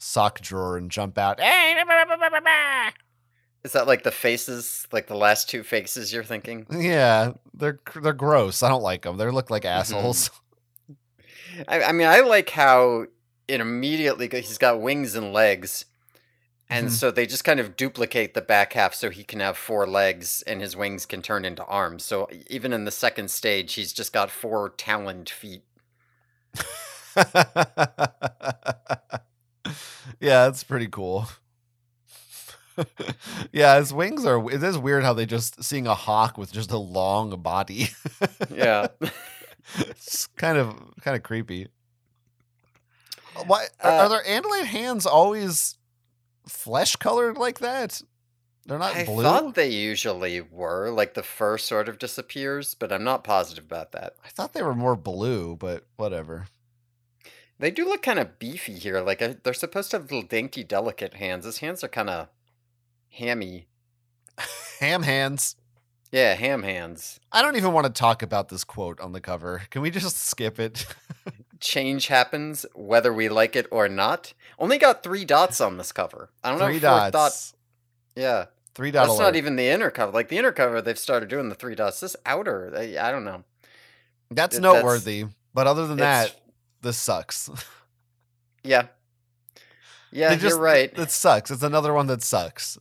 sock 0.00 0.40
drawer 0.40 0.76
and 0.76 0.90
jump 0.90 1.16
out. 1.18 1.38
Is 3.62 3.72
that 3.72 3.86
like 3.86 4.02
the 4.02 4.10
faces, 4.10 4.88
like 4.90 5.06
the 5.06 5.14
last 5.14 5.48
two 5.50 5.62
faces 5.62 6.12
you're 6.12 6.24
thinking? 6.24 6.66
Yeah, 6.70 7.32
they're 7.54 7.78
they're 8.02 8.12
gross. 8.14 8.62
I 8.62 8.68
don't 8.70 8.82
like 8.82 9.02
them. 9.02 9.18
They 9.18 9.30
look 9.30 9.50
like 9.50 9.62
Mm-hmm. 9.62 9.80
assholes. 9.80 10.30
I, 11.68 11.82
I 11.84 11.92
mean, 11.92 12.06
I 12.06 12.20
like 12.20 12.48
how 12.50 13.06
it 13.46 13.60
immediately 13.60 14.28
he's 14.28 14.56
got 14.58 14.80
wings 14.80 15.14
and 15.14 15.32
legs, 15.34 15.84
and 16.70 16.88
Mhm. 16.88 16.92
so 16.92 17.10
they 17.10 17.26
just 17.26 17.44
kind 17.44 17.60
of 17.60 17.76
duplicate 17.76 18.32
the 18.32 18.40
back 18.40 18.72
half 18.72 18.94
so 18.94 19.10
he 19.10 19.24
can 19.24 19.40
have 19.40 19.58
four 19.58 19.86
legs 19.86 20.42
and 20.46 20.62
his 20.62 20.74
wings 20.74 21.04
can 21.04 21.20
turn 21.20 21.44
into 21.44 21.64
arms. 21.66 22.02
So 22.04 22.30
even 22.48 22.72
in 22.72 22.86
the 22.86 22.90
second 22.90 23.30
stage, 23.30 23.74
he's 23.74 23.92
just 23.92 24.14
got 24.14 24.30
four 24.30 24.70
taloned 24.70 25.28
feet. 25.28 25.64
yeah, 30.20 30.48
it's 30.48 30.64
pretty 30.64 30.88
cool. 30.88 31.26
yeah, 33.52 33.78
his 33.78 33.92
wings 33.92 34.24
are. 34.24 34.50
It 34.50 34.62
is 34.62 34.78
weird 34.78 35.02
how 35.04 35.12
they 35.12 35.26
just 35.26 35.62
seeing 35.62 35.86
a 35.86 35.94
hawk 35.94 36.38
with 36.38 36.52
just 36.52 36.70
a 36.70 36.78
long 36.78 37.40
body. 37.42 37.88
Yeah. 38.54 38.88
it's 39.78 40.26
kind 40.28 40.56
of 40.58 40.74
kind 41.02 41.16
of 41.16 41.22
creepy. 41.22 41.68
Why 43.46 43.66
are, 43.82 43.90
Uh, 43.90 43.96
are 44.04 44.08
their 44.08 44.24
Andalite 44.24 44.64
hands 44.64 45.06
always 45.06 45.76
flesh 46.46 46.96
colored 46.96 47.36
like 47.38 47.58
that? 47.60 48.02
They're 48.66 48.78
not 48.78 48.94
I 48.94 49.04
blue. 49.04 49.22
thought 49.22 49.54
they 49.54 49.68
usually 49.70 50.40
were, 50.40 50.90
like 50.90 51.14
the 51.14 51.22
fur 51.22 51.58
sort 51.58 51.88
of 51.88 51.98
disappears, 51.98 52.74
but 52.74 52.92
I'm 52.92 53.04
not 53.04 53.24
positive 53.24 53.64
about 53.64 53.92
that. 53.92 54.14
I 54.24 54.28
thought 54.28 54.52
they 54.52 54.62
were 54.62 54.74
more 54.74 54.96
blue, 54.96 55.56
but 55.56 55.84
whatever. 55.96 56.46
They 57.60 57.70
do 57.70 57.84
look 57.86 58.02
kind 58.02 58.18
of 58.18 58.38
beefy 58.38 58.74
here. 58.74 59.00
Like 59.02 59.20
uh, 59.22 59.34
they're 59.42 59.52
supposed 59.54 59.90
to 59.92 59.98
have 59.98 60.04
little 60.10 60.22
dainty, 60.26 60.64
delicate 60.64 61.14
hands. 61.14 61.44
His 61.44 61.58
hands 61.58 61.84
are 61.84 61.88
kind 61.88 62.08
of 62.10 62.28
hammy. 63.10 63.66
Ham 64.80 65.02
hands. 65.02 65.56
Yeah, 66.10 66.34
ham 66.34 66.62
hands. 66.62 67.20
I 67.30 67.42
don't 67.42 67.56
even 67.56 67.72
want 67.72 67.86
to 67.86 67.92
talk 67.92 68.22
about 68.22 68.48
this 68.48 68.64
quote 68.64 68.98
on 69.00 69.12
the 69.12 69.20
cover. 69.20 69.62
Can 69.70 69.82
we 69.82 69.90
just 69.90 70.16
skip 70.16 70.58
it? 70.58 70.86
Change 71.60 72.06
happens 72.06 72.64
whether 72.74 73.12
we 73.12 73.28
like 73.28 73.54
it 73.54 73.66
or 73.70 73.88
not. 73.88 74.32
Only 74.58 74.78
got 74.78 75.02
three 75.02 75.24
dots 75.26 75.60
on 75.60 75.76
this 75.76 75.92
cover. 75.92 76.30
I 76.42 76.48
don't 76.50 76.58
know 76.58 76.66
Three 76.66 76.76
if 76.76 76.82
fourth 76.82 77.12
dots. 77.12 77.52
dot. 77.52 77.58
Yeah, 78.16 78.44
Three 78.74 78.90
dot 78.90 79.06
that's 79.06 79.18
alert. 79.18 79.24
not 79.24 79.36
even 79.36 79.56
the 79.56 79.68
inner 79.68 79.90
cover. 79.90 80.10
Like 80.12 80.28
the 80.28 80.38
inner 80.38 80.52
cover, 80.52 80.80
they've 80.80 80.98
started 80.98 81.28
doing 81.28 81.50
the 81.50 81.54
three 81.54 81.74
dots. 81.74 82.00
This 82.00 82.16
outer, 82.24 82.72
I, 82.74 82.96
I 83.08 83.12
don't 83.12 83.24
know. 83.24 83.44
That's 84.30 84.56
Th- 84.56 84.62
that's- 84.62 84.82
noteworthy. 84.82 85.26
But 85.52 85.66
other 85.66 85.86
than 85.86 85.98
that, 85.98 86.39
this 86.82 86.96
sucks. 86.98 87.48
Yeah, 88.62 88.88
yeah, 90.12 90.34
They 90.34 90.46
you're 90.48 90.58
right. 90.60 90.92
It 90.98 91.10
sucks. 91.10 91.50
It's 91.50 91.62
another 91.62 91.94
one 91.94 92.08
that 92.08 92.22
sucks. 92.22 92.76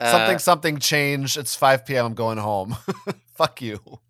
Uh, 0.00 0.10
something 0.10 0.38
something 0.38 0.78
changed. 0.78 1.36
It's 1.36 1.54
5 1.54 1.84
p.m. 1.84 2.06
I'm 2.06 2.14
going 2.14 2.38
home. 2.38 2.76
Fuck 3.34 3.60
you. 3.60 4.00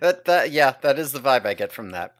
that 0.00 0.24
that 0.24 0.50
yeah, 0.52 0.74
that 0.80 0.98
is 0.98 1.12
the 1.12 1.20
vibe 1.20 1.44
I 1.44 1.52
get 1.52 1.70
from 1.70 1.90
that. 1.90 2.14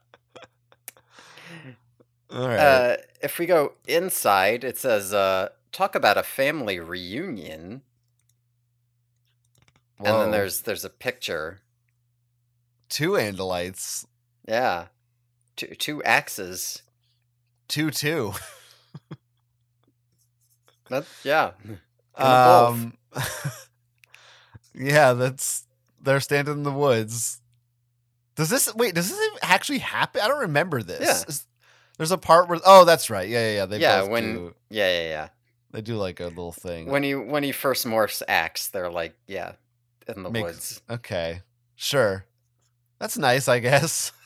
All 2.31 2.47
right. 2.47 2.59
Uh, 2.59 2.97
if 3.23 3.39
we 3.39 3.47
go 3.47 3.73
inside, 3.89 4.63
it 4.63 4.77
says, 4.77 5.15
uh, 5.15 5.49
"Talk 5.73 5.95
about 5.95 6.19
a 6.19 6.23
family 6.23 6.79
reunion," 6.79 7.81
and 9.99 10.07
then 10.07 10.31
there's 10.33 10.61
there's 10.63 10.85
a 10.85 10.91
picture. 10.91 11.61
two 12.91 13.13
Andalites. 13.13 14.05
Yeah, 14.47 14.89
two 15.69 15.75
two 15.75 16.03
Axes. 16.05 16.83
Two 17.69 17.91
two. 17.91 18.33
That 20.89 21.05
yeah. 21.25 21.53
Um 22.17 22.95
Yeah, 24.75 25.13
that's 25.15 25.67
they're 26.03 26.21
standing 26.21 26.55
in 26.55 26.63
the 26.63 26.73
woods. 26.73 27.41
Does 28.37 28.49
this 28.49 28.73
wait, 28.75 28.95
does 28.95 29.11
this 29.11 29.31
actually 29.43 29.79
happen? 29.79 30.21
I 30.23 30.29
don't 30.29 30.41
remember 30.41 30.83
this. 30.83 31.01
Yeah. 31.01 31.23
Is- 31.29 31.47
there's 31.99 32.13
a 32.13 32.19
part 32.19 32.49
where 32.49 32.59
oh 32.65 32.87
that's 32.87 33.11
right. 33.11 33.29
Yeah, 33.29 33.47
yeah, 33.51 33.55
yeah. 33.57 33.67
They 33.67 33.79
yeah, 33.79 34.03
when 34.05 34.35
do 34.35 34.55
yeah 34.71 34.91
yeah 35.03 35.09
yeah 35.09 35.29
they 35.73 35.83
do 35.83 35.97
like 35.97 36.19
a 36.21 36.25
little 36.29 36.51
thing. 36.53 36.87
when 36.87 37.03
he 37.03 37.15
when 37.15 37.43
he 37.43 37.53
first 37.53 37.87
morphs 37.87 38.23
Ax, 38.27 38.69
they're 38.69 38.91
like 38.91 39.15
yeah 39.27 39.53
in 40.09 40.23
the 40.23 40.31
Makes- 40.31 40.45
woods. 40.45 40.83
okay. 40.91 41.43
Sure. 41.77 42.25
That's 42.99 43.17
nice, 43.19 43.49
I 43.49 43.59
guess. 43.59 44.13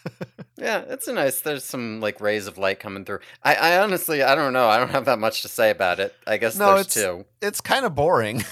Yeah, 0.56 0.84
it's 0.88 1.08
a 1.08 1.12
nice. 1.12 1.40
There's 1.40 1.64
some 1.64 2.00
like 2.00 2.20
rays 2.20 2.46
of 2.46 2.58
light 2.58 2.78
coming 2.78 3.04
through. 3.04 3.18
I, 3.42 3.54
I 3.54 3.78
honestly 3.82 4.22
I 4.22 4.34
don't 4.34 4.52
know. 4.52 4.68
I 4.68 4.78
don't 4.78 4.90
have 4.90 5.04
that 5.06 5.18
much 5.18 5.42
to 5.42 5.48
say 5.48 5.70
about 5.70 5.98
it. 6.00 6.14
I 6.26 6.36
guess 6.36 6.56
No, 6.56 6.74
there's 6.74 6.86
it's- 6.86 6.94
two. 6.94 7.24
It's 7.42 7.60
kind 7.60 7.84
of 7.84 7.94
boring. 7.94 8.44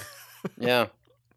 Yeah. 0.59 0.87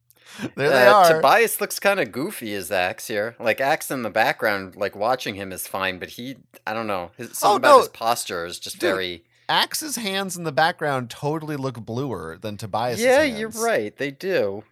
there 0.55 0.69
they 0.69 0.87
Uh, 0.87 0.93
are. 0.93 1.13
Tobias 1.13 1.61
looks 1.61 1.79
kind 1.79 1.99
of 1.99 2.11
goofy 2.11 2.53
as 2.55 2.71
Ax 2.71 3.07
here. 3.07 3.35
Like 3.39 3.61
Ax 3.61 3.91
in 3.91 4.01
the 4.01 4.09
background, 4.09 4.75
like 4.75 4.95
watching 4.95 5.35
him 5.35 5.51
is 5.51 5.67
fine, 5.67 5.99
but 5.99 6.09
he, 6.09 6.37
I 6.65 6.73
don't 6.73 6.87
know, 6.87 7.11
his, 7.15 7.37
something 7.37 7.53
Oh, 7.53 7.55
about 7.57 7.69
no. 7.75 7.79
his 7.79 7.89
posture 7.89 8.45
is 8.45 8.57
just 8.59 8.79
Dude, 8.79 8.89
very. 8.89 9.23
Ax's 9.47 9.95
hands 9.97 10.35
in 10.35 10.43
the 10.43 10.51
background 10.51 11.11
totally 11.11 11.55
look 11.55 11.79
bluer 11.85 12.37
than 12.41 12.57
Tobias. 12.57 12.99
yeah, 12.99 13.21
you're 13.21 13.49
right. 13.49 13.95
They 13.95 14.09
do. 14.11 14.63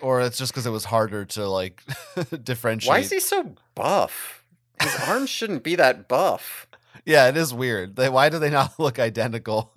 Or 0.00 0.20
it's 0.20 0.38
just 0.38 0.52
because 0.52 0.66
it 0.66 0.70
was 0.70 0.84
harder 0.86 1.24
to 1.26 1.48
like 1.48 1.82
differentiate. 2.42 2.88
Why 2.90 2.98
is 3.00 3.10
he 3.10 3.20
so 3.20 3.54
buff? 3.74 4.42
His 4.82 4.94
arms 5.08 5.30
shouldn't 5.30 5.62
be 5.62 5.74
that 5.76 6.06
buff. 6.08 6.66
Yeah, 7.04 7.28
it 7.28 7.36
is 7.36 7.54
weird. 7.54 7.96
They, 7.96 8.08
why 8.08 8.28
do 8.28 8.38
they 8.38 8.50
not 8.50 8.74
look 8.78 8.98
identical? 8.98 9.72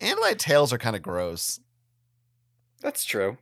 Andalite 0.00 0.38
tails 0.38 0.72
are 0.72 0.78
kind 0.78 0.94
of 0.94 1.02
gross. 1.02 1.60
That's 2.80 3.04
true. 3.04 3.38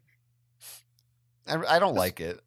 I, 1.47 1.57
I 1.69 1.79
don't 1.79 1.95
like 1.97 2.21
it. 2.21 2.41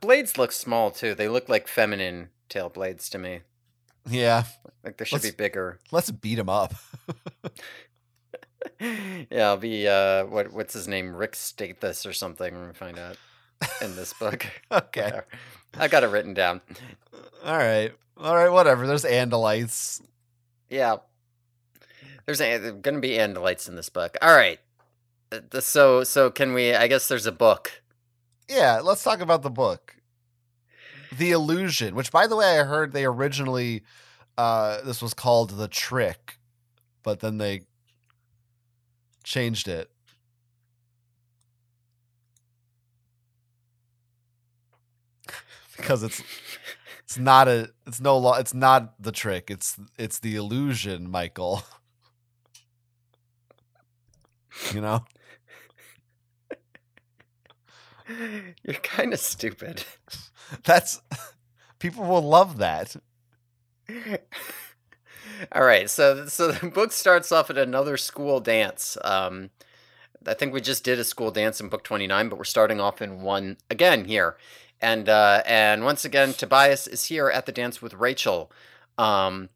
Blades 0.00 0.36
look 0.38 0.52
small 0.52 0.90
too. 0.90 1.14
They 1.14 1.28
look 1.28 1.48
like 1.48 1.68
feminine 1.68 2.30
tail 2.48 2.68
blades 2.68 3.08
to 3.10 3.18
me. 3.18 3.40
Yeah, 4.06 4.44
Like 4.84 4.96
they 4.98 5.04
should 5.06 5.14
Let's- 5.22 5.30
be 5.30 5.36
bigger. 5.36 5.78
let's 5.90 6.10
beat 6.10 6.34
them 6.34 6.48
up. 6.50 6.74
yeah, 9.30 9.48
I'll 9.48 9.56
be 9.56 9.86
uh 9.88 10.24
what 10.26 10.52
what's 10.52 10.74
his 10.74 10.88
name? 10.88 11.14
Rick 11.14 11.32
Stathis 11.32 12.08
or 12.08 12.12
something. 12.12 12.54
We're 12.54 12.72
find 12.72 12.98
out 12.98 13.16
in 13.82 13.96
this 13.96 14.12
book. 14.12 14.46
okay. 14.72 15.02
Whatever. 15.04 15.26
I 15.78 15.88
got 15.88 16.04
it 16.04 16.08
written 16.08 16.34
down. 16.34 16.60
All 17.44 17.56
right. 17.56 17.92
All 18.16 18.34
right. 18.34 18.50
Whatever. 18.50 18.86
There's 18.86 19.04
Andalites. 19.04 20.00
Yeah. 20.68 20.96
There's 22.26 22.40
a, 22.40 22.58
there 22.58 22.72
gonna 22.72 23.00
be 23.00 23.10
Andalites 23.10 23.68
in 23.68 23.76
this 23.76 23.88
book. 23.88 24.16
All 24.22 24.34
right. 24.34 24.60
Uh, 25.32 25.60
So 25.60 26.04
so 26.04 26.30
can 26.30 26.54
we? 26.54 26.74
I 26.74 26.86
guess 26.88 27.08
there's 27.08 27.26
a 27.26 27.32
book. 27.32 27.82
Yeah. 28.48 28.80
Let's 28.82 29.02
talk 29.02 29.20
about 29.20 29.42
the 29.42 29.50
book. 29.50 29.96
The 31.16 31.30
Illusion, 31.30 31.94
which, 31.94 32.10
by 32.10 32.26
the 32.26 32.34
way, 32.34 32.58
I 32.58 32.64
heard 32.64 32.92
they 32.92 33.04
originally 33.04 33.84
uh, 34.36 34.80
this 34.82 35.00
was 35.00 35.14
called 35.14 35.50
The 35.50 35.68
Trick, 35.68 36.38
but 37.02 37.20
then 37.20 37.38
they 37.38 37.62
changed 39.24 39.68
it. 39.68 39.90
because 45.76 46.02
it's 46.02 46.22
it's 47.02 47.18
not 47.18 47.48
a 47.48 47.70
it's 47.86 48.00
no 48.00 48.16
law 48.18 48.34
it's 48.38 48.54
not 48.54 48.94
the 49.02 49.12
trick 49.12 49.50
it's 49.50 49.78
it's 49.98 50.18
the 50.20 50.36
illusion 50.36 51.10
michael 51.10 51.62
you 54.72 54.80
know 54.80 55.04
You're 58.62 58.74
kind 58.82 59.12
of 59.12 59.20
stupid. 59.20 59.84
that's 60.64 61.00
people 61.78 62.04
will 62.04 62.22
love 62.22 62.58
that 62.58 62.96
All 65.52 65.64
right, 65.64 65.88
so 65.88 66.26
so 66.26 66.52
the 66.52 66.68
book 66.68 66.92
starts 66.92 67.32
off 67.32 67.50
at 67.50 67.58
another 67.58 67.96
school 67.96 68.40
dance. 68.40 68.96
Um, 69.02 69.50
I 70.26 70.34
think 70.34 70.52
we 70.52 70.60
just 70.60 70.84
did 70.84 70.98
a 70.98 71.04
school 71.04 71.30
dance 71.30 71.60
in 71.60 71.68
book 71.68 71.82
twenty 71.84 72.06
nine, 72.06 72.28
but 72.28 72.38
we're 72.38 72.44
starting 72.44 72.80
off 72.80 73.02
in 73.02 73.22
one 73.22 73.56
again 73.70 74.04
here, 74.04 74.36
and 74.80 75.08
uh, 75.08 75.42
and 75.46 75.84
once 75.84 76.04
again, 76.04 76.34
Tobias 76.34 76.86
is 76.86 77.06
here 77.06 77.28
at 77.28 77.46
the 77.46 77.52
dance 77.52 77.82
with 77.82 77.94
Rachel. 77.94 78.50
Um, 78.96 79.48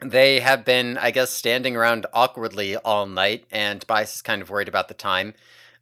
they 0.00 0.40
have 0.40 0.64
been, 0.64 0.98
I 0.98 1.10
guess, 1.10 1.30
standing 1.30 1.76
around 1.76 2.06
awkwardly 2.12 2.76
all 2.76 3.06
night, 3.06 3.44
and 3.50 3.80
Tobias 3.80 4.16
is 4.16 4.22
kind 4.22 4.42
of 4.42 4.50
worried 4.50 4.68
about 4.68 4.88
the 4.88 4.94
time. 4.94 5.34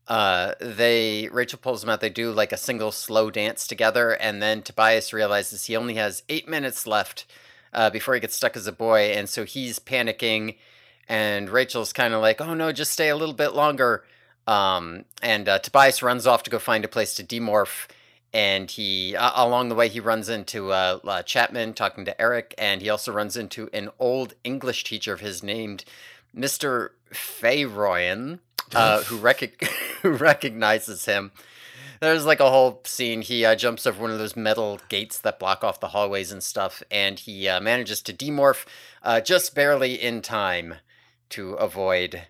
Uh, 0.08 0.54
they 0.60 1.28
Rachel 1.32 1.58
pulls 1.58 1.80
them 1.80 1.90
out. 1.90 2.00
They 2.00 2.10
do 2.10 2.32
like 2.32 2.52
a 2.52 2.56
single 2.56 2.92
slow 2.92 3.30
dance 3.30 3.66
together, 3.66 4.10
and 4.10 4.42
then 4.42 4.62
Tobias 4.62 5.12
realizes 5.12 5.64
he 5.64 5.76
only 5.76 5.94
has 5.94 6.22
eight 6.28 6.48
minutes 6.48 6.86
left 6.86 7.24
uh, 7.72 7.90
before 7.90 8.14
he 8.14 8.20
gets 8.20 8.36
stuck 8.36 8.56
as 8.56 8.66
a 8.66 8.72
boy, 8.72 9.12
and 9.12 9.28
so 9.28 9.44
he's 9.44 9.78
panicking, 9.78 10.56
and 11.08 11.50
Rachel's 11.50 11.92
kind 11.92 12.14
of 12.14 12.20
like, 12.20 12.40
"Oh 12.40 12.54
no, 12.54 12.72
just 12.72 12.92
stay 12.92 13.08
a 13.08 13.16
little 13.16 13.34
bit 13.34 13.54
longer." 13.54 14.04
Um, 14.46 15.04
and 15.22 15.48
uh, 15.48 15.58
Tobias 15.60 16.02
runs 16.02 16.26
off 16.26 16.42
to 16.44 16.50
go 16.50 16.58
find 16.58 16.84
a 16.84 16.88
place 16.88 17.14
to 17.14 17.24
demorph, 17.24 17.88
and 18.32 18.70
he 18.70 19.14
uh, 19.16 19.32
along 19.34 19.68
the 19.68 19.74
way 19.74 19.88
he 19.88 20.00
runs 20.00 20.28
into 20.28 20.72
uh, 20.72 20.98
uh, 21.04 21.22
Chapman 21.22 21.74
talking 21.74 22.04
to 22.04 22.20
Eric, 22.20 22.54
and 22.58 22.82
he 22.82 22.88
also 22.88 23.12
runs 23.12 23.36
into 23.36 23.68
an 23.72 23.90
old 23.98 24.34
English 24.44 24.84
teacher 24.84 25.12
of 25.12 25.20
his 25.20 25.42
named 25.42 25.84
Mister 26.34 26.92
Fayroyan, 27.12 28.40
uh, 28.74 29.02
who 29.04 29.16
rec- 29.18 29.64
who 30.02 30.10
recognizes 30.10 31.04
him. 31.04 31.32
There's 32.02 32.26
like 32.26 32.40
a 32.40 32.50
whole 32.50 32.80
scene. 32.84 33.22
He 33.22 33.44
uh, 33.44 33.54
jumps 33.54 33.86
over 33.86 34.02
one 34.02 34.10
of 34.10 34.18
those 34.18 34.34
metal 34.34 34.80
gates 34.88 35.18
that 35.20 35.38
block 35.38 35.62
off 35.62 35.78
the 35.78 35.86
hallways 35.86 36.32
and 36.32 36.42
stuff, 36.42 36.82
and 36.90 37.16
he 37.16 37.46
uh, 37.46 37.60
manages 37.60 38.02
to 38.02 38.12
demorph 38.12 38.64
uh, 39.04 39.20
just 39.20 39.54
barely 39.54 39.94
in 39.94 40.20
time 40.20 40.74
to 41.28 41.52
avoid 41.52 42.22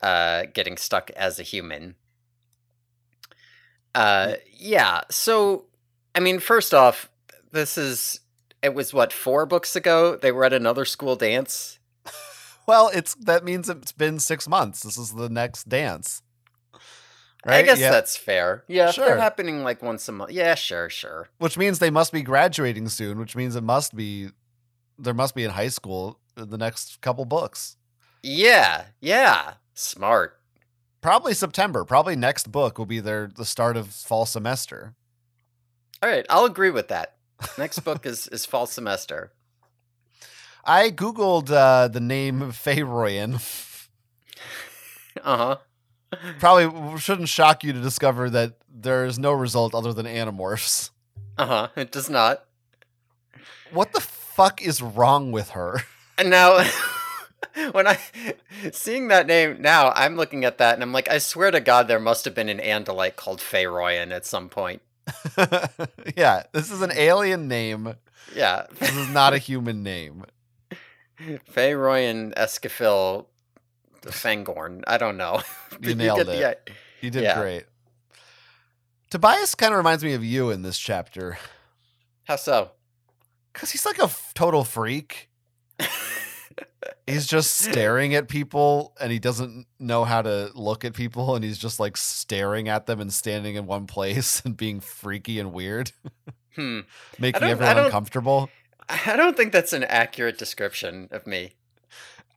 uh, 0.00 0.44
getting 0.54 0.78
stuck 0.78 1.10
as 1.10 1.38
a 1.38 1.42
human. 1.42 1.96
Uh, 3.94 4.36
yeah. 4.50 5.02
So, 5.10 5.66
I 6.14 6.20
mean, 6.20 6.38
first 6.38 6.72
off, 6.72 7.10
this 7.52 7.76
is 7.76 8.20
it 8.62 8.72
was 8.72 8.94
what 8.94 9.12
four 9.12 9.44
books 9.44 9.76
ago 9.76 10.16
they 10.16 10.32
were 10.32 10.46
at 10.46 10.54
another 10.54 10.86
school 10.86 11.16
dance. 11.16 11.78
well 12.66 12.90
it's 12.94 13.14
that 13.16 13.44
means 13.44 13.68
it's 13.68 13.92
been 13.92 14.18
six 14.18 14.48
months 14.48 14.82
this 14.82 14.96
is 14.96 15.12
the 15.12 15.28
next 15.28 15.68
dance 15.68 16.22
I 17.44 17.62
guess 17.62 17.78
Yeah. 17.78 17.90
that's 17.90 18.16
fair. 18.16 18.64
Yeah, 18.68 18.90
Sure. 18.90 19.06
they're 19.06 19.18
happening 19.20 19.62
like 19.62 19.80
once 19.82 20.08
a 20.08 20.12
month. 20.12 20.32
Yeah, 20.32 20.54
sure, 20.54 20.90
sure. 20.90 21.28
which 21.38 21.56
means 21.56 21.78
they 21.78 21.90
must 21.90 22.12
be 22.12 22.22
graduating 22.22 22.88
soon 22.88 23.18
which 23.18 23.36
means 23.36 23.54
it 23.56 23.62
must 23.62 23.94
be 23.94 24.30
there 24.98 25.14
must 25.14 25.34
be 25.34 25.44
in 25.44 25.50
high 25.52 25.68
school 25.68 26.18
in 26.36 26.50
the 26.50 26.58
next 26.58 27.00
couple 27.00 27.24
books 27.24 27.76
Yeah, 28.22 28.86
yeah. 29.00 29.54
Smart. 29.74 30.40
probably 31.00 31.32
september 31.34 31.84
probably 31.84 32.16
next 32.16 32.50
book 32.50 32.76
will 32.78 32.86
be 32.86 32.98
their 33.00 33.28
the 33.34 33.44
start 33.44 33.76
of 33.76 33.88
fall 33.92 34.26
semester 34.26 34.94
All 36.02 36.08
right, 36.08 36.26
I'll 36.28 36.44
agree 36.44 36.70
with 36.70 36.88
that. 36.88 37.14
Next 37.56 37.78
book 37.86 38.04
is 38.04 38.26
is 38.28 38.44
fall 38.44 38.66
semester. 38.66 39.30
i 40.64 40.90
googled 40.90 41.50
uh, 41.52 41.86
the 41.88 42.00
name 42.00 42.40
Feyroyan. 42.52 43.38
Uh 45.24 45.36
huh. 45.36 45.56
Probably 46.38 46.98
shouldn't 46.98 47.28
shock 47.28 47.62
you 47.64 47.72
to 47.72 47.80
discover 47.80 48.30
that 48.30 48.54
there 48.72 49.04
is 49.04 49.18
no 49.18 49.32
result 49.32 49.74
other 49.74 49.92
than 49.92 50.06
animorphs 50.06 50.90
Uh 51.36 51.46
huh. 51.46 51.68
It 51.76 51.92
does 51.92 52.08
not. 52.10 52.44
what 53.72 53.92
the 53.92 54.00
fuck 54.00 54.62
is 54.62 54.80
wrong 54.82 55.32
with 55.32 55.50
her 55.50 55.82
And 56.16 56.30
now, 56.30 56.64
when 57.72 57.86
I 57.86 57.98
seeing 58.72 59.08
that 59.08 59.26
name 59.26 59.60
now, 59.60 59.92
I'm 59.94 60.16
looking 60.16 60.44
at 60.44 60.58
that 60.58 60.74
and 60.74 60.82
I'm 60.82 60.92
like, 60.92 61.08
I 61.10 61.18
swear 61.18 61.50
to 61.50 61.60
God, 61.60 61.86
there 61.88 62.00
must 62.00 62.24
have 62.24 62.34
been 62.34 62.48
an 62.48 62.58
Andalite 62.58 63.16
called 63.16 63.40
Feyroyan 63.40 64.10
at 64.12 64.24
some 64.26 64.48
point. 64.48 64.82
yeah 66.16 66.42
this 66.52 66.70
is 66.70 66.82
an 66.82 66.92
alien 66.94 67.48
name 67.48 67.94
Yeah, 68.36 68.66
this 68.78 68.94
is 68.94 69.08
not 69.08 69.32
a 69.32 69.38
human 69.50 69.82
name 69.82 70.24
Feyroyan 71.50 72.34
Escafil 72.34 73.26
Fangorn. 74.02 74.82
I 74.86 74.96
don't 74.98 75.16
know. 75.16 75.42
You 75.80 75.94
nailed 75.94 76.26
the 76.26 76.50
it. 76.50 76.60
i- 76.68 76.72
You 77.00 77.10
did 77.10 77.22
Yeah. 77.22 77.40
great. 77.40 77.64
Tobias 79.10 79.54
kind 79.54 79.72
of 79.72 79.78
reminds 79.78 80.02
me 80.04 80.14
of 80.14 80.24
you 80.24 80.50
in 80.50 80.62
this 80.62 80.78
chapter 80.78 81.38
How 82.24 82.36
so? 82.36 82.72
because 83.52 83.70
he's 83.70 83.86
like 83.86 83.98
a 83.98 84.04
f- 84.04 84.32
total 84.34 84.64
freak. 84.64 85.30
He's 87.06 87.26
just 87.26 87.56
staring 87.56 88.14
at 88.14 88.28
people 88.28 88.94
and 89.00 89.10
he 89.10 89.18
doesn't 89.18 89.66
know 89.78 90.04
how 90.04 90.20
to 90.20 90.50
look 90.54 90.84
at 90.84 90.92
people 90.92 91.34
and 91.36 91.42
he's 91.44 91.56
just 91.58 91.80
like 91.80 91.96
staring 91.96 92.68
at 92.68 92.84
them 92.86 93.00
and 93.00 93.10
standing 93.12 93.54
in 93.54 93.64
one 93.66 93.86
place 93.86 94.42
and 94.44 94.56
being 94.56 94.80
freaky 94.80 95.38
and 95.40 95.52
weird, 95.52 95.92
Hmm. 96.54 96.80
making 97.18 97.40
don't- 97.40 97.48
I 97.48 97.52
everyone 97.52 97.78
uncomfortable. 97.78 98.50
I 98.88 99.16
don't 99.16 99.36
think 99.36 99.52
that's 99.52 99.72
an 99.72 99.84
accurate 99.84 100.38
description 100.38 101.08
of 101.10 101.26
me. 101.26 101.54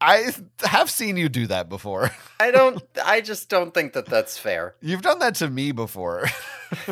I 0.04 0.32
have 0.64 0.90
seen 0.90 1.16
you 1.16 1.30
do 1.30 1.46
that 1.48 1.70
before. 1.70 2.10
I 2.40 2.50
don't. 2.52 2.82
I 3.06 3.22
just 3.22 3.50
don't 3.50 3.72
think 3.74 3.94
that 3.94 4.08
that's 4.08 4.38
fair. 4.38 4.76
You've 4.82 5.04
done 5.04 5.20
that 5.20 5.36
to 5.36 5.50
me 5.50 5.72
before. 5.72 6.26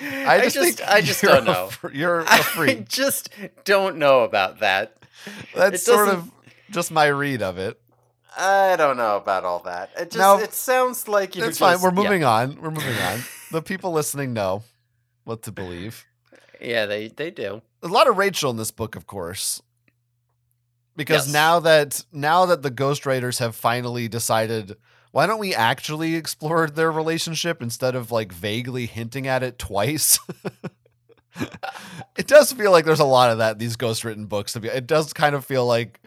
I 0.00 0.48
just, 0.48 0.80
I 0.88 1.00
just 1.00 1.22
you're 1.22 1.32
don't 1.32 1.44
know. 1.44 1.68
you're 1.92 2.20
a 2.20 2.24
I 2.28 2.38
freak. 2.38 2.88
just 2.88 3.28
don't 3.64 3.96
know 3.98 4.20
about 4.22 4.60
that. 4.60 4.96
That's 5.54 5.82
sort 5.82 6.08
of 6.08 6.30
just 6.70 6.90
my 6.90 7.06
read 7.06 7.42
of 7.42 7.58
it. 7.58 7.78
I 8.36 8.76
don't 8.76 8.96
know 8.96 9.16
about 9.16 9.44
all 9.44 9.60
that. 9.60 9.90
It 9.96 10.04
just 10.10 10.16
Now- 10.18 10.38
it 10.38 10.54
sounds 10.54 11.06
like 11.06 11.36
you. 11.36 11.44
It's 11.44 11.58
fine. 11.58 11.80
We're 11.80 11.90
yeah. 11.90 11.94
moving 12.02 12.24
on. 12.24 12.60
We're 12.60 12.70
moving 12.70 12.96
on. 12.96 13.20
The 13.50 13.60
people 13.62 13.92
listening 13.92 14.32
know 14.32 14.62
what 15.24 15.42
to 15.42 15.52
believe. 15.52 16.06
Yeah, 16.60 16.86
they 16.86 17.08
they 17.08 17.30
do. 17.30 17.60
a 17.82 17.88
lot 17.88 18.08
of 18.08 18.16
Rachel 18.16 18.50
in 18.50 18.56
this 18.56 18.70
book, 18.70 18.96
of 18.96 19.06
course, 19.06 19.60
because 20.96 21.26
Yes. 21.26 21.32
now 21.32 21.60
that 21.60 22.04
now 22.12 22.46
that 22.46 22.62
the 22.62 22.70
Ghost 22.70 23.02
ghostwriters 23.02 23.38
have 23.38 23.54
finally 23.56 24.08
decided, 24.08 24.76
why 25.10 25.26
don't 25.26 25.38
we 25.38 25.54
actually 25.54 26.14
explore 26.14 26.68
their 26.68 26.90
relationship 26.92 27.62
instead 27.62 27.94
of 27.94 28.10
like 28.10 28.32
vaguely 28.32 28.86
hinting 28.86 29.26
at 29.26 29.42
it 29.42 29.58
twice? 29.58 30.18
it 32.16 32.26
does 32.26 32.52
feel 32.52 32.70
like 32.70 32.84
there's 32.84 33.00
a 33.00 33.04
lot 33.04 33.30
of 33.30 33.38
that 33.38 33.52
in 33.52 33.58
these 33.58 33.76
ghostwritten 33.76 34.28
books. 34.28 34.52
To 34.52 34.60
be, 34.60 34.68
it 34.68 34.86
does 34.86 35.12
kind 35.12 35.34
of 35.34 35.44
feel 35.44 35.66
like 35.66 36.00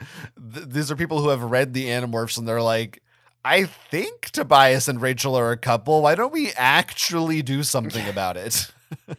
th- 0.53 0.67
these 0.67 0.91
are 0.91 0.95
people 0.95 1.21
who 1.21 1.29
have 1.29 1.43
read 1.43 1.73
the 1.73 1.85
Animorphs 1.87 2.37
and 2.37 2.47
they're 2.47 2.61
like. 2.61 3.01
I 3.47 3.65
think 3.65 4.31
Tobias 4.31 4.87
and 4.87 4.99
Rachel 4.99 5.37
are 5.37 5.51
a 5.51 5.57
couple. 5.57 6.01
Why 6.01 6.15
don't 6.15 6.33
we 6.33 6.51
actually 6.53 7.43
do 7.43 7.61
something 7.61 8.07
about 8.07 8.37
it? 8.37 8.71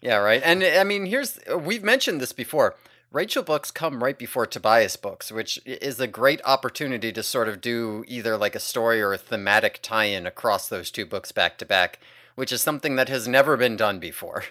Yeah, 0.00 0.16
right. 0.16 0.40
And 0.44 0.62
I 0.62 0.84
mean, 0.84 1.06
here's 1.06 1.38
we've 1.58 1.82
mentioned 1.82 2.20
this 2.20 2.32
before. 2.32 2.76
Rachel 3.10 3.42
books 3.42 3.70
come 3.70 4.02
right 4.04 4.18
before 4.18 4.46
Tobias 4.46 4.96
books, 4.96 5.32
which 5.32 5.58
is 5.64 5.98
a 5.98 6.06
great 6.06 6.42
opportunity 6.44 7.10
to 7.12 7.22
sort 7.22 7.48
of 7.48 7.60
do 7.60 8.04
either 8.06 8.36
like 8.36 8.54
a 8.54 8.60
story 8.60 9.00
or 9.00 9.14
a 9.14 9.18
thematic 9.18 9.80
tie 9.82 10.04
in 10.04 10.26
across 10.26 10.68
those 10.68 10.90
two 10.90 11.06
books 11.06 11.32
back 11.32 11.56
to 11.58 11.66
back, 11.66 12.00
which 12.34 12.52
is 12.52 12.60
something 12.60 12.96
that 12.96 13.08
has 13.08 13.26
never 13.26 13.56
been 13.56 13.76
done 13.76 13.98
before. 13.98 14.44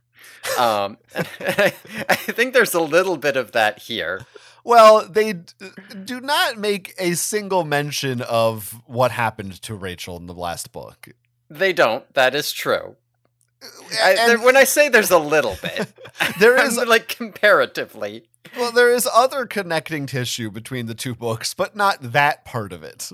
um, 0.58 0.96
I, 1.14 1.74
I 2.08 2.14
think 2.14 2.54
there's 2.54 2.74
a 2.74 2.80
little 2.80 3.18
bit 3.18 3.36
of 3.36 3.52
that 3.52 3.80
here. 3.80 4.26
Well, 4.64 5.06
they 5.06 5.34
d- 5.34 5.52
do 6.04 6.20
not 6.20 6.58
make 6.58 6.94
a 6.98 7.14
single 7.14 7.64
mention 7.64 8.22
of 8.22 8.80
what 8.86 9.10
happened 9.10 9.60
to 9.62 9.74
Rachel 9.74 10.16
in 10.16 10.26
the 10.26 10.34
last 10.34 10.72
book. 10.72 11.08
They 11.50 11.72
don't. 11.72 12.12
That 12.14 12.34
is 12.34 12.52
true. 12.52 12.96
I, 14.02 14.14
there, 14.14 14.38
when 14.38 14.56
I 14.56 14.64
say 14.64 14.88
there's 14.88 15.10
a 15.10 15.18
little 15.18 15.56
bit, 15.60 15.92
there 16.40 16.62
is 16.64 16.76
like 16.76 17.08
comparatively. 17.08 18.28
Well, 18.56 18.72
there 18.72 18.92
is 18.92 19.08
other 19.12 19.46
connecting 19.46 20.06
tissue 20.06 20.50
between 20.50 20.86
the 20.86 20.94
two 20.94 21.14
books, 21.14 21.54
but 21.54 21.76
not 21.76 21.98
that 22.12 22.44
part 22.44 22.72
of 22.72 22.82
it. 22.82 23.10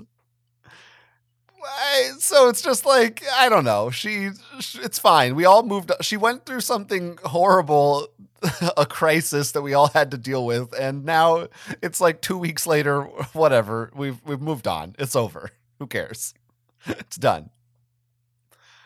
I, 1.67 2.11
so 2.19 2.47
it's 2.47 2.61
just 2.61 2.85
like 2.85 3.23
I 3.33 3.49
don't 3.49 3.63
know. 3.63 3.89
She, 3.89 4.29
it's 4.75 4.99
fine. 4.99 5.35
We 5.35 5.45
all 5.45 5.63
moved. 5.63 5.91
She 6.01 6.17
went 6.17 6.45
through 6.45 6.61
something 6.61 7.17
horrible, 7.23 8.07
a 8.77 8.85
crisis 8.85 9.51
that 9.53 9.61
we 9.63 9.73
all 9.73 9.87
had 9.87 10.11
to 10.11 10.17
deal 10.17 10.45
with, 10.45 10.73
and 10.79 11.05
now 11.05 11.47
it's 11.81 11.99
like 11.99 12.21
two 12.21 12.37
weeks 12.37 12.67
later. 12.67 13.01
Whatever. 13.33 13.91
We've 13.95 14.21
we've 14.25 14.41
moved 14.41 14.67
on. 14.67 14.95
It's 14.99 15.15
over. 15.15 15.49
Who 15.79 15.87
cares? 15.87 16.33
It's 16.87 17.15
done. 17.15 17.49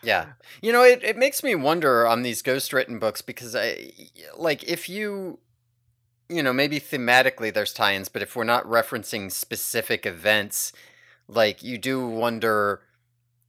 Yeah. 0.02 0.26
You 0.62 0.72
know, 0.72 0.82
it, 0.82 1.02
it 1.02 1.16
makes 1.16 1.42
me 1.42 1.54
wonder 1.54 2.06
on 2.06 2.22
these 2.22 2.42
ghost 2.42 2.72
written 2.72 2.98
books 2.98 3.22
because 3.22 3.54
I 3.54 3.92
like 4.36 4.64
if 4.64 4.88
you 4.88 5.38
you 6.30 6.42
know, 6.44 6.52
maybe 6.52 6.78
thematically 6.78 7.52
there's 7.52 7.72
tie-ins, 7.72 8.08
but 8.08 8.22
if 8.22 8.36
we're 8.36 8.44
not 8.44 8.64
referencing 8.64 9.32
specific 9.32 10.06
events, 10.06 10.72
like 11.26 11.62
you 11.62 11.76
do 11.76 12.06
wonder 12.06 12.82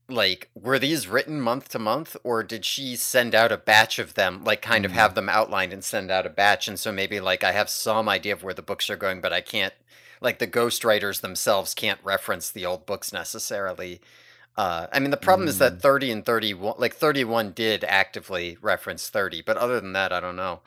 like 0.08 0.50
were 0.54 0.80
these 0.80 1.06
written 1.06 1.40
month 1.40 1.68
to 1.70 1.78
month 1.78 2.16
or 2.24 2.42
did 2.42 2.64
she 2.64 2.96
send 2.96 3.34
out 3.34 3.52
a 3.52 3.56
batch 3.56 3.98
of 3.98 4.14
them 4.14 4.42
like 4.44 4.60
kind 4.60 4.84
of 4.84 4.90
mm-hmm. 4.90 4.98
have 4.98 5.14
them 5.14 5.28
outlined 5.28 5.72
and 5.72 5.84
send 5.84 6.10
out 6.10 6.26
a 6.26 6.30
batch? 6.30 6.68
And 6.68 6.78
so 6.78 6.92
maybe 6.92 7.20
like 7.20 7.44
I 7.44 7.52
have 7.52 7.70
some 7.70 8.08
idea 8.08 8.32
of 8.32 8.42
where 8.42 8.52
the 8.52 8.62
books 8.62 8.90
are 8.90 8.96
going 8.96 9.20
but 9.20 9.32
I 9.32 9.40
can't 9.40 9.74
like 10.20 10.38
the 10.38 10.46
ghostwriters 10.46 11.20
themselves 11.20 11.72
can't 11.72 12.00
reference 12.02 12.50
the 12.50 12.66
old 12.66 12.84
books 12.84 13.12
necessarily 13.12 14.00
uh, 14.56 14.86
I 14.92 14.98
mean, 14.98 15.10
the 15.10 15.16
problem 15.16 15.48
is 15.48 15.58
that 15.58 15.74
Mm. 15.78 15.80
30 15.80 16.10
and 16.10 16.24
31, 16.26 16.74
like 16.78 16.94
31 16.94 17.52
did 17.52 17.84
actively 17.84 18.58
reference 18.60 19.08
30, 19.08 19.42
but 19.42 19.56
other 19.56 19.80
than 19.80 19.92
that, 19.94 20.12
I 20.12 20.20
don't 20.20 20.36
know. 20.36 20.60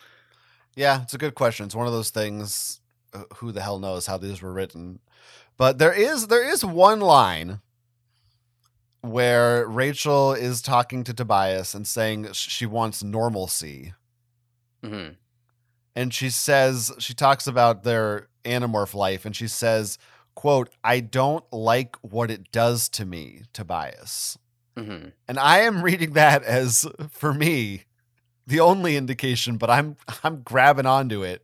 Yeah, 0.75 1.03
it's 1.03 1.13
a 1.13 1.17
good 1.19 1.35
question. 1.35 1.65
It's 1.65 1.75
one 1.75 1.87
of 1.87 1.93
those 1.93 2.09
things. 2.09 2.81
uh, 3.13 3.23
Who 3.35 3.51
the 3.51 3.61
hell 3.61 3.79
knows 3.79 4.07
how 4.07 4.17
these 4.17 4.41
were 4.41 4.51
written? 4.51 4.99
But 5.57 5.77
there 5.77 5.93
is 5.93 6.27
there 6.27 6.43
is 6.47 6.65
one 6.65 6.99
line 6.99 7.61
where 9.01 9.67
Rachel 9.67 10.33
is 10.33 10.61
talking 10.61 11.03
to 11.03 11.13
Tobias 11.13 11.73
and 11.75 11.85
saying 11.87 12.31
she 12.33 12.65
wants 12.65 13.03
normalcy, 13.03 13.93
hmm 14.83 15.09
and 15.95 16.13
she 16.13 16.29
says 16.29 16.91
she 16.99 17.13
talks 17.13 17.47
about 17.47 17.83
their 17.83 18.27
animorph 18.43 18.93
life, 18.93 19.25
and 19.25 19.35
she 19.35 19.47
says, 19.47 19.97
"quote 20.35 20.69
I 20.83 20.99
don't 20.99 21.45
like 21.51 21.95
what 22.01 22.29
it 22.29 22.51
does 22.51 22.89
to 22.89 23.05
me, 23.05 23.41
Tobias." 23.53 24.37
hmm 24.77 25.07
And 25.27 25.39
I 25.39 25.59
am 25.59 25.81
reading 25.81 26.13
that 26.13 26.43
as 26.43 26.85
for 27.09 27.33
me 27.33 27.83
the 28.45 28.59
only 28.59 28.95
indication, 28.97 29.57
but 29.57 29.69
I'm 29.69 29.97
I'm 30.23 30.41
grabbing 30.43 30.85
onto 30.85 31.23
it 31.23 31.41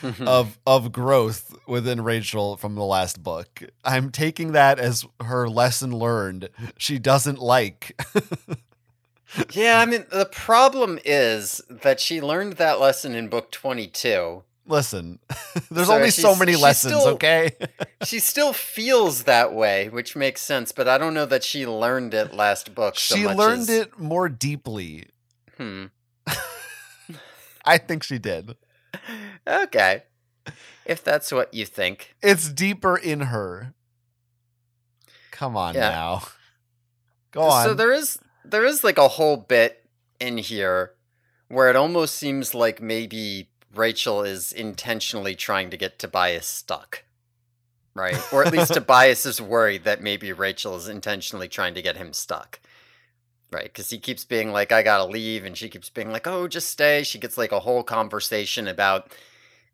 Hmm. 0.00 0.28
of 0.28 0.58
of 0.66 0.92
growth 0.92 1.52
within 1.66 2.00
Rachel 2.02 2.56
from 2.56 2.76
the 2.76 2.84
last 2.84 3.22
book. 3.24 3.62
I'm 3.84 4.10
taking 4.10 4.52
that 4.52 4.78
as 4.78 5.04
her 5.20 5.48
lesson 5.48 5.90
learned. 5.90 6.48
She 6.78 6.98
doesn't 7.00 7.40
like. 7.40 8.00
yeah, 9.50 9.80
I 9.80 9.86
mean, 9.86 10.06
the 10.12 10.26
problem 10.26 10.98
is 11.04 11.60
that 11.68 11.98
she 12.00 12.20
learned 12.20 12.54
that 12.54 12.78
lesson 12.80 13.14
in 13.16 13.28
book 13.28 13.50
22. 13.50 14.44
Listen, 14.66 15.18
there's 15.70 15.88
So 15.88 15.94
only 15.94 16.10
so 16.10 16.34
many 16.34 16.56
lessons, 16.56 16.94
still- 16.94 17.08
okay? 17.14 17.52
She 18.04 18.18
still 18.18 18.52
feels 18.52 19.24
that 19.24 19.52
way, 19.54 19.88
which 19.88 20.14
makes 20.16 20.40
sense, 20.42 20.72
but 20.72 20.88
I 20.88 20.96
don't 20.98 21.14
know 21.14 21.26
that 21.26 21.42
she 21.44 21.66
learned 21.66 22.12
it 22.14 22.34
last 22.34 22.74
book. 22.74 22.98
so 22.98 23.14
she 23.16 23.26
learned 23.26 23.62
as- 23.62 23.70
it 23.70 23.98
more 23.98 24.28
deeply. 24.28 25.08
Hmm. 25.58 25.86
I 27.64 27.78
think 27.78 28.02
she 28.02 28.18
did. 28.18 28.56
Okay. 29.46 30.02
If 30.84 31.02
that's 31.02 31.32
what 31.32 31.52
you 31.54 31.64
think. 31.64 32.14
It's 32.22 32.50
deeper 32.50 32.96
in 32.96 33.20
her. 33.20 33.74
Come 35.30 35.56
on 35.56 35.74
Yeah. 35.74 35.90
now. 35.90 36.22
Go 37.32 37.42
on. 37.42 37.64
So 37.64 37.74
there 37.74 37.92
is 37.92 38.18
there 38.44 38.64
is 38.64 38.84
like 38.84 38.98
a 38.98 39.08
whole 39.08 39.36
bit 39.38 39.88
in 40.20 40.36
here 40.38 40.92
where 41.48 41.68
it 41.70 41.76
almost 41.76 42.14
seems 42.16 42.54
like 42.54 42.80
maybe 42.82 43.48
Rachel 43.76 44.22
is 44.22 44.52
intentionally 44.52 45.34
trying 45.34 45.70
to 45.70 45.76
get 45.76 45.98
Tobias 45.98 46.46
stuck. 46.46 47.04
Right? 47.94 48.20
Or 48.32 48.44
at 48.44 48.52
least 48.52 48.74
Tobias 48.74 49.24
is 49.24 49.40
worried 49.40 49.84
that 49.84 50.02
maybe 50.02 50.32
Rachel 50.32 50.76
is 50.76 50.88
intentionally 50.88 51.48
trying 51.48 51.74
to 51.74 51.82
get 51.82 51.96
him 51.96 52.12
stuck. 52.12 52.60
Right? 53.52 53.72
Cuz 53.72 53.90
he 53.90 53.98
keeps 53.98 54.24
being 54.24 54.50
like 54.52 54.72
I 54.72 54.82
got 54.82 54.98
to 54.98 55.04
leave 55.04 55.44
and 55.44 55.56
she 55.56 55.68
keeps 55.68 55.88
being 55.88 56.10
like 56.10 56.26
oh 56.26 56.48
just 56.48 56.70
stay. 56.70 57.04
She 57.04 57.18
gets 57.18 57.38
like 57.38 57.52
a 57.52 57.60
whole 57.60 57.84
conversation 57.84 58.66
about 58.66 59.12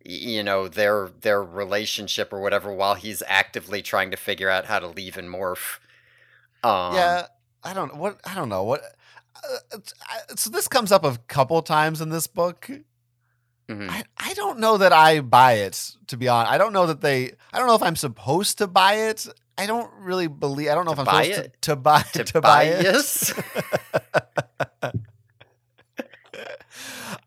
you 0.04 0.42
know 0.42 0.68
their 0.68 1.10
their 1.20 1.42
relationship 1.42 2.32
or 2.32 2.40
whatever 2.40 2.72
while 2.72 2.94
he's 2.94 3.22
actively 3.26 3.82
trying 3.82 4.10
to 4.10 4.16
figure 4.16 4.48
out 4.48 4.66
how 4.66 4.78
to 4.78 4.86
leave 4.86 5.16
and 5.16 5.28
morph. 5.28 5.78
Um, 6.62 6.94
yeah, 6.94 7.26
I 7.62 7.74
don't 7.74 7.94
know 7.94 8.00
what 8.00 8.20
I 8.24 8.34
don't 8.34 8.48
know 8.48 8.62
what. 8.62 8.82
Uh, 9.36 9.78
so 10.36 10.50
this 10.50 10.68
comes 10.68 10.92
up 10.92 11.04
a 11.04 11.18
couple 11.28 11.60
times 11.62 12.00
in 12.00 12.10
this 12.10 12.26
book. 12.26 12.70
Mhm. 13.70 13.88
I, 13.90 14.04
I 14.18 14.34
don't 14.34 14.58
know 14.58 14.78
that 14.78 14.92
I 14.92 15.20
buy 15.20 15.54
it. 15.54 15.96
To 16.08 16.16
be 16.16 16.28
honest, 16.28 16.52
I 16.52 16.58
don't 16.58 16.72
know 16.72 16.86
that 16.86 17.00
they. 17.00 17.32
I 17.52 17.58
don't 17.58 17.66
know 17.68 17.74
if 17.76 17.82
I'm 17.82 17.96
supposed 17.96 18.58
to 18.58 18.66
buy 18.66 18.94
it. 19.08 19.26
I 19.58 19.66
don't 19.66 19.90
really 20.00 20.26
believe. 20.28 20.70
I 20.70 20.74
don't 20.74 20.86
know 20.86 20.94
To 20.94 21.02
if 21.02 21.08
I'm 21.08 21.24
supposed 21.24 21.38
it? 21.38 21.52
to, 21.62 21.70
to 21.72 21.76
buy 21.76 22.02
to, 22.14 22.40
buy 22.40 22.62
it. 22.64 23.32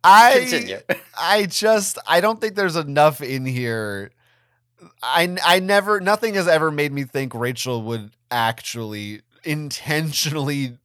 I 0.04 0.40
Continue. 0.40 0.80
I 1.18 1.46
just 1.46 1.98
I 2.08 2.22
don't 2.22 2.42
think 2.42 2.56
there's 2.56 2.76
enough 2.76 3.22
in 3.22 3.46
here. 3.46 4.12
I 5.02 5.38
I 5.46 5.60
never 5.60 6.00
nothing 6.02 6.34
has 6.36 6.48
ever 6.48 6.72
made 6.72 6.92
me 6.92 7.04
think 7.04 7.34
Rachel 7.34 7.82
would 7.84 8.12
actually 8.32 9.22
intentionally 9.44 10.78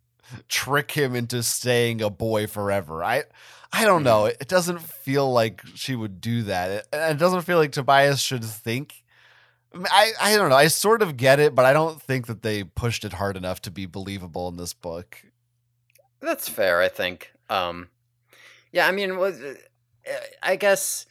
trick 0.48 0.90
him 0.92 1.14
into 1.14 1.42
staying 1.42 2.02
a 2.02 2.10
boy 2.10 2.46
forever. 2.46 3.02
I 3.02 3.24
I 3.72 3.84
don't 3.84 4.02
know. 4.02 4.26
It, 4.26 4.48
doesn't 4.48 4.80
feel 4.80 5.30
like 5.30 5.62
she 5.74 5.94
would 5.94 6.20
do 6.20 6.42
that. 6.44 6.70
It, 6.70 6.88
it 6.92 7.18
doesn't 7.18 7.42
feel 7.42 7.58
like 7.58 7.72
Tobias 7.72 8.20
should 8.20 8.44
think. 8.44 9.04
I, 9.74 10.12
I 10.20 10.32
I 10.32 10.36
don't 10.36 10.48
know. 10.48 10.56
I 10.56 10.68
sort 10.68 11.02
of 11.02 11.16
get 11.16 11.38
it, 11.38 11.54
but 11.54 11.64
I 11.64 11.72
don't 11.72 12.00
think 12.00 12.26
that 12.26 12.42
they 12.42 12.64
pushed 12.64 13.04
it 13.04 13.12
hard 13.14 13.36
enough 13.36 13.60
to 13.62 13.70
be 13.70 13.84
believable 13.86 14.48
in 14.48 14.56
this 14.56 14.72
book. 14.72 15.22
That's 16.20 16.48
fair, 16.48 16.80
I 16.80 16.88
think. 16.88 17.32
Um, 17.50 17.88
yeah, 18.72 18.88
I 18.88 18.92
mean, 18.92 19.12
uh, 19.12 19.32
I 20.42 20.56
guess 20.56 21.06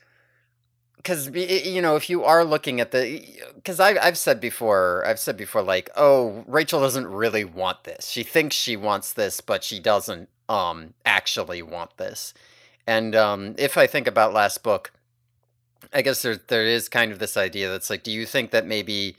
because 1.08 1.30
you 1.30 1.82
know, 1.82 1.96
if 1.96 2.10
you 2.10 2.26
are 2.26 2.44
looking 2.44 2.82
at 2.82 2.92
the, 2.92 3.24
because 3.56 3.80
I've 3.80 3.98
I've 4.02 4.18
said 4.18 4.42
before, 4.42 5.06
I've 5.08 5.20
said 5.20 5.38
before, 5.38 5.62
like, 5.62 5.90
oh, 5.96 6.44
Rachel 6.48 6.82
doesn't 6.82 7.08
really 7.08 7.46
want 7.46 7.86
this. 7.86 8.08
She 8.08 8.24
thinks 8.24 8.56
she 8.56 8.76
wants 8.76 9.14
this, 9.14 9.40
but 9.40 9.64
she 9.64 9.80
doesn't 9.80 10.30
um 10.50 10.94
actually 11.06 11.62
want 11.62 11.96
this. 11.98 12.34
And 12.88 13.16
um, 13.16 13.54
if 13.58 13.78
I 13.78 13.86
think 13.86 14.08
about 14.08 14.34
last 14.34 14.64
book, 14.64 14.92
I 15.94 16.02
guess 16.02 16.22
there 16.22 16.38
there 16.38 16.66
is 16.66 16.90
kind 16.90 17.12
of 17.12 17.20
this 17.20 17.38
idea 17.38 17.70
that's 17.70 17.90
like, 17.90 18.04
do 18.04 18.12
you 18.12 18.26
think 18.26 18.52
that 18.52 18.66
maybe 18.66 19.18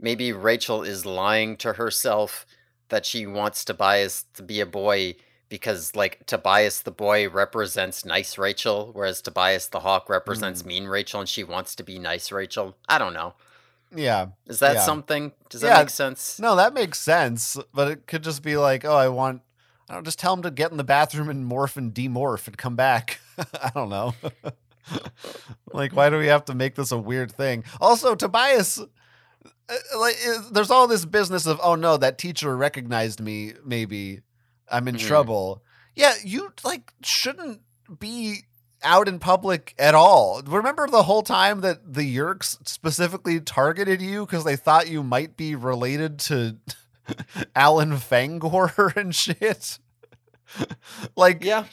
maybe 0.00 0.32
Rachel 0.32 0.82
is 0.82 1.04
lying 1.06 1.56
to 1.58 1.74
herself 1.74 2.46
that 2.88 3.06
she 3.06 3.26
wants 3.26 3.64
Tobias 3.64 4.24
to 4.34 4.42
be 4.42 4.60
a 4.60 4.66
boy 4.66 5.14
because 5.50 5.94
like 5.94 6.24
Tobias 6.26 6.80
the 6.82 6.90
boy 6.90 7.28
represents 7.28 8.04
nice 8.04 8.38
Rachel, 8.38 8.90
whereas 8.94 9.20
Tobias 9.20 9.68
the 9.68 9.80
hawk 9.80 10.08
represents 10.08 10.64
mean 10.64 10.86
Rachel, 10.86 11.20
and 11.20 11.28
she 11.28 11.44
wants 11.44 11.74
to 11.76 11.82
be 11.82 11.98
nice 11.98 12.32
Rachel. 12.32 12.76
I 12.88 12.98
don't 12.98 13.14
know. 13.14 13.34
Yeah. 13.94 14.28
Is 14.46 14.60
that 14.60 14.74
Yeah. 14.76 14.84
something? 14.84 15.32
Does 15.48 15.60
that 15.62 15.68
Yeah, 15.68 15.78
make 15.80 15.90
sense? 15.90 16.38
No, 16.38 16.56
that 16.56 16.72
makes 16.72 16.98
sense, 16.98 17.56
but 17.74 17.90
it 17.90 18.06
could 18.06 18.22
just 18.22 18.42
be 18.42 18.56
like, 18.56 18.84
oh, 18.84 18.94
I 18.96 19.08
want. 19.08 19.42
I 19.90 19.94
don't 19.94 20.04
just 20.04 20.20
tell 20.20 20.32
him 20.34 20.42
to 20.42 20.52
get 20.52 20.70
in 20.70 20.76
the 20.76 20.84
bathroom 20.84 21.28
and 21.28 21.50
morph 21.50 21.76
and 21.76 21.92
demorph 21.92 22.46
and 22.46 22.56
come 22.56 22.76
back. 22.76 23.18
I 23.38 23.72
don't 23.74 23.88
know. 23.88 24.14
like, 25.72 25.94
why 25.94 26.10
do 26.10 26.18
we 26.18 26.28
have 26.28 26.44
to 26.44 26.54
make 26.54 26.76
this 26.76 26.92
a 26.92 26.98
weird 26.98 27.32
thing? 27.32 27.64
Also, 27.80 28.14
Tobias, 28.14 28.78
uh, 28.78 29.76
like, 29.98 30.16
uh, 30.28 30.42
there's 30.52 30.70
all 30.70 30.86
this 30.86 31.04
business 31.04 31.46
of, 31.46 31.58
oh 31.60 31.74
no, 31.74 31.96
that 31.96 32.18
teacher 32.18 32.56
recognized 32.56 33.20
me. 33.20 33.54
Maybe 33.64 34.20
I'm 34.70 34.86
in 34.86 34.94
Mhm. 34.94 35.06
trouble. 35.06 35.62
Yeah, 35.96 36.14
you 36.24 36.52
like 36.64 36.92
shouldn't 37.02 37.60
be 37.98 38.44
out 38.84 39.08
in 39.08 39.18
public 39.18 39.74
at 39.76 39.96
all. 39.96 40.40
Remember 40.46 40.86
the 40.86 41.02
whole 41.02 41.22
time 41.22 41.62
that 41.62 41.94
the 41.94 42.16
Yeerks 42.16 42.56
specifically 42.66 43.40
targeted 43.40 44.00
you 44.00 44.24
because 44.24 44.44
they 44.44 44.54
thought 44.56 44.88
you 44.88 45.02
might 45.02 45.36
be 45.36 45.56
related 45.56 46.20
to 46.20 46.58
Elfangor 47.56 48.96
and 48.96 49.14
shit? 49.14 49.78
like, 51.16 51.44
Yeah. 51.44 51.64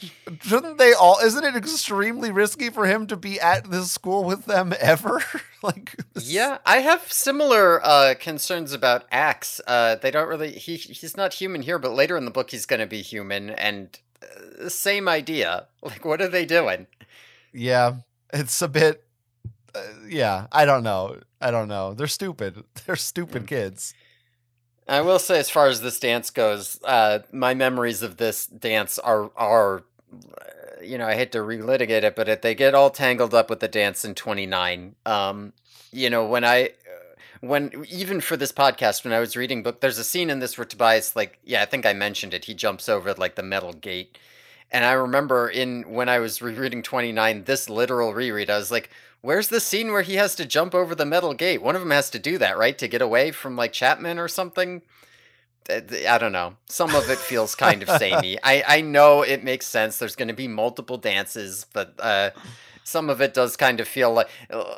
shouldn't 0.42 0.78
they 0.78 0.92
all? 0.92 1.18
Isn't 1.24 1.44
it 1.44 1.56
extremely 1.56 2.30
risky 2.30 2.70
for 2.70 2.86
him 2.86 3.06
to 3.08 3.16
be 3.16 3.40
at 3.40 3.70
this 3.70 3.90
school 3.90 4.22
with 4.24 4.44
them 4.46 4.72
ever? 4.78 5.20
like, 5.62 5.96
this- 6.14 6.30
Yeah, 6.30 6.58
I 6.64 6.76
have 6.78 7.12
similar 7.12 7.84
uh, 7.84 8.14
concerns 8.18 8.72
about 8.72 9.04
Ax. 9.10 9.60
Uh, 9.66 9.96
they 9.96 10.10
don't 10.10 10.28
really. 10.28 10.52
He 10.52 10.76
he's 10.76 11.16
not 11.16 11.34
human 11.34 11.62
here, 11.62 11.78
but 11.78 11.92
later 11.92 12.16
in 12.16 12.24
the 12.24 12.30
book 12.30 12.50
he's 12.50 12.66
going 12.66 12.80
to 12.80 12.86
be 12.86 13.02
human, 13.02 13.50
and 13.50 13.98
uh, 14.22 14.68
same 14.68 15.08
idea. 15.08 15.66
Like, 15.82 16.04
what 16.04 16.20
are 16.20 16.28
they 16.28 16.44
doing? 16.46 16.86
yeah, 17.52 17.96
it's 18.32 18.62
a 18.62 18.68
bit. 18.68 19.04
Uh, 19.74 19.80
yeah, 20.08 20.46
I 20.52 20.64
don't 20.64 20.82
know. 20.84 21.18
I 21.40 21.50
don't 21.50 21.68
know. 21.68 21.94
They're 21.94 22.06
stupid. 22.06 22.62
They're 22.86 22.96
stupid 22.96 23.44
Mm. 23.44 23.48
kids. 23.48 23.94
I 24.88 25.00
will 25.02 25.18
say, 25.18 25.38
as 25.38 25.50
far 25.50 25.66
as 25.66 25.80
this 25.82 26.00
dance 26.00 26.30
goes, 26.30 26.78
uh, 26.84 27.20
my 27.32 27.54
memories 27.54 28.02
of 28.02 28.16
this 28.16 28.46
dance 28.46 28.98
are 28.98 29.30
are, 29.36 29.82
you 30.82 30.98
know, 30.98 31.06
I 31.06 31.14
hate 31.14 31.32
to 31.32 31.38
relitigate 31.38 32.02
it, 32.04 32.16
but 32.16 32.28
it, 32.28 32.42
they 32.42 32.54
get 32.54 32.74
all 32.74 32.90
tangled 32.90 33.34
up 33.34 33.50
with 33.50 33.60
the 33.60 33.68
dance 33.68 34.04
in 34.04 34.14
twenty 34.14 34.46
nine. 34.46 34.94
Um, 35.06 35.52
you 35.92 36.10
know, 36.10 36.26
when 36.26 36.44
I. 36.44 36.64
uh, 36.66 36.70
When 37.40 37.84
even 37.88 38.20
for 38.20 38.36
this 38.36 38.52
podcast, 38.52 39.04
when 39.04 39.12
I 39.14 39.20
was 39.20 39.36
reading 39.36 39.62
book, 39.62 39.80
there's 39.80 39.98
a 39.98 40.04
scene 40.04 40.30
in 40.30 40.40
this 40.40 40.58
where 40.58 40.64
Tobias, 40.64 41.14
like, 41.14 41.38
yeah, 41.44 41.62
I 41.62 41.66
think 41.66 41.86
I 41.86 41.92
mentioned 41.92 42.34
it. 42.34 42.46
He 42.46 42.54
jumps 42.54 42.88
over 42.88 43.14
like 43.14 43.36
the 43.36 43.44
metal 43.44 43.72
gate, 43.72 44.18
and 44.72 44.84
I 44.84 44.92
remember 44.92 45.48
in 45.48 45.82
when 45.98 46.08
I 46.08 46.18
was 46.18 46.42
rereading 46.42 46.82
29, 46.82 47.44
this 47.44 47.68
literal 47.70 48.12
reread, 48.12 48.50
I 48.50 48.58
was 48.58 48.70
like, 48.72 48.90
where's 49.20 49.48
the 49.48 49.60
scene 49.60 49.92
where 49.92 50.02
he 50.02 50.14
has 50.14 50.34
to 50.36 50.46
jump 50.46 50.74
over 50.74 50.94
the 50.94 51.06
metal 51.06 51.34
gate? 51.34 51.62
One 51.62 51.74
of 51.74 51.82
them 51.82 51.90
has 51.90 52.10
to 52.10 52.18
do 52.18 52.38
that, 52.38 52.58
right? 52.58 52.76
To 52.78 52.88
get 52.88 53.02
away 53.02 53.30
from 53.30 53.56
like 53.56 53.72
Chapman 53.72 54.18
or 54.18 54.28
something. 54.28 54.82
I 55.70 56.16
don't 56.18 56.32
know. 56.32 56.54
Some 56.66 56.94
of 56.94 57.10
it 57.10 57.18
feels 57.18 57.54
kind 57.54 57.82
of 57.82 57.90
samey. 57.98 58.38
I, 58.42 58.64
I 58.66 58.80
know 58.80 59.22
it 59.22 59.44
makes 59.44 59.66
sense. 59.66 59.98
There's 59.98 60.16
going 60.16 60.28
to 60.28 60.34
be 60.34 60.48
multiple 60.48 60.96
dances, 60.96 61.66
but 61.72 61.94
uh, 61.98 62.30
some 62.84 63.10
of 63.10 63.20
it 63.20 63.34
does 63.34 63.56
kind 63.56 63.80
of 63.80 63.86
feel 63.86 64.12
like 64.12 64.28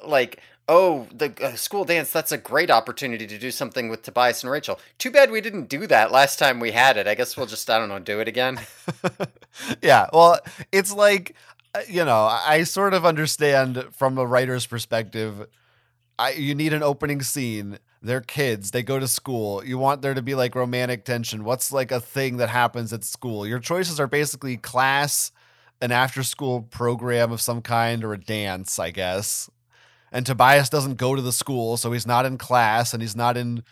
like 0.04 0.40
oh 0.68 1.06
the 1.14 1.32
uh, 1.40 1.54
school 1.54 1.84
dance. 1.84 2.10
That's 2.10 2.32
a 2.32 2.38
great 2.38 2.70
opportunity 2.70 3.26
to 3.26 3.38
do 3.38 3.52
something 3.52 3.88
with 3.88 4.02
Tobias 4.02 4.42
and 4.42 4.50
Rachel. 4.50 4.80
Too 4.98 5.12
bad 5.12 5.30
we 5.30 5.40
didn't 5.40 5.68
do 5.68 5.86
that 5.86 6.10
last 6.10 6.38
time 6.38 6.58
we 6.58 6.72
had 6.72 6.96
it. 6.96 7.06
I 7.06 7.14
guess 7.14 7.36
we'll 7.36 7.46
just 7.46 7.70
I 7.70 7.78
don't 7.78 7.88
know 7.88 8.00
do 8.00 8.18
it 8.18 8.26
again. 8.26 8.58
yeah, 9.82 10.08
well, 10.12 10.40
it's 10.72 10.92
like 10.92 11.36
Uh, 11.74 11.80
you 11.88 12.04
know, 12.04 12.24
I 12.24 12.64
sort 12.64 12.94
of 12.94 13.06
understand 13.06 13.86
from 13.92 14.18
a 14.18 14.26
writer's 14.26 14.66
perspective. 14.66 15.46
I 16.18 16.32
you 16.32 16.54
need 16.54 16.72
an 16.72 16.82
opening 16.82 17.22
scene. 17.22 17.78
They're 18.02 18.20
kids. 18.20 18.70
They 18.70 18.82
go 18.82 18.98
to 18.98 19.06
school. 19.06 19.64
You 19.64 19.78
want 19.78 20.02
there 20.02 20.14
to 20.14 20.22
be 20.22 20.34
like 20.34 20.54
romantic 20.54 21.04
tension. 21.04 21.44
What's 21.44 21.70
like 21.72 21.92
a 21.92 22.00
thing 22.00 22.38
that 22.38 22.48
happens 22.48 22.92
at 22.92 23.04
school? 23.04 23.46
Your 23.46 23.58
choices 23.58 24.00
are 24.00 24.06
basically 24.06 24.56
class, 24.56 25.32
an 25.80 25.92
after 25.92 26.22
school 26.22 26.62
program 26.62 27.30
of 27.30 27.40
some 27.40 27.62
kind, 27.62 28.02
or 28.02 28.14
a 28.14 28.20
dance, 28.20 28.78
I 28.78 28.90
guess. 28.90 29.50
And 30.12 30.26
Tobias 30.26 30.70
doesn't 30.70 30.96
go 30.96 31.14
to 31.14 31.22
the 31.22 31.32
school, 31.32 31.76
so 31.76 31.92
he's 31.92 32.06
not 32.06 32.26
in 32.26 32.36
class 32.38 32.92
and 32.92 33.02
he's 33.02 33.16
not 33.16 33.36
in 33.36 33.62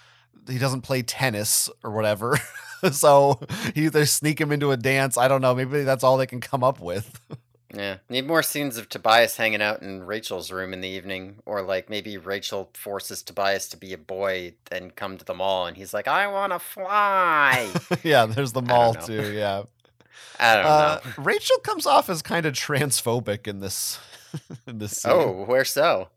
he 0.48 0.58
doesn't 0.58 0.82
play 0.82 1.02
tennis 1.02 1.68
or 1.82 1.90
whatever. 1.90 2.38
so 2.92 3.40
he 3.74 3.88
they 3.88 4.04
sneak 4.04 4.40
him 4.40 4.52
into 4.52 4.70
a 4.70 4.76
dance. 4.76 5.18
I 5.18 5.26
don't 5.26 5.42
know. 5.42 5.54
Maybe 5.54 5.82
that's 5.82 6.04
all 6.04 6.16
they 6.16 6.26
can 6.26 6.40
come 6.40 6.62
up 6.62 6.80
with. 6.80 7.20
Yeah, 7.74 7.98
need 8.09 8.26
more 8.26 8.42
scenes 8.42 8.78
of 8.78 8.88
Tobias 8.88 9.37
hanging 9.37 9.61
out 9.61 9.83
in 9.83 10.02
Rachel's 10.04 10.50
room 10.50 10.72
in 10.72 10.81
the 10.81 10.88
evening, 10.88 11.37
or 11.44 11.61
like 11.61 11.90
maybe 11.90 12.16
Rachel 12.16 12.70
forces 12.72 13.22
Tobias 13.22 13.68
to 13.68 13.76
be 13.76 13.92
a 13.92 13.98
boy 13.98 14.54
and 14.72 14.96
come 14.96 15.18
to 15.18 15.24
the 15.24 15.35
mall, 15.35 15.66
and 15.66 15.76
he's 15.76 15.92
like, 15.92 16.09
"I 16.09 16.26
want 16.28 16.52
to 16.54 16.59
fly." 16.59 17.70
yeah, 18.02 18.24
there's 18.24 18.52
the 18.52 18.62
mall 18.62 18.94
too. 18.94 19.33
Yeah. 19.33 19.64
I 20.40 20.54
don't 20.57 20.64
Uh, 20.64 21.00
know. 21.04 21.22
Rachel 21.22 21.59
comes 21.59 21.85
off 21.85 22.09
as 22.09 22.22
kind 22.22 22.46
of 22.46 22.54
transphobic 22.54 23.46
in 23.46 23.61
this 23.61 23.98
in 24.66 24.78
this 24.78 24.92
scene. 24.92 25.12
Oh, 25.12 25.44
where 25.44 25.64
so? 25.66 26.09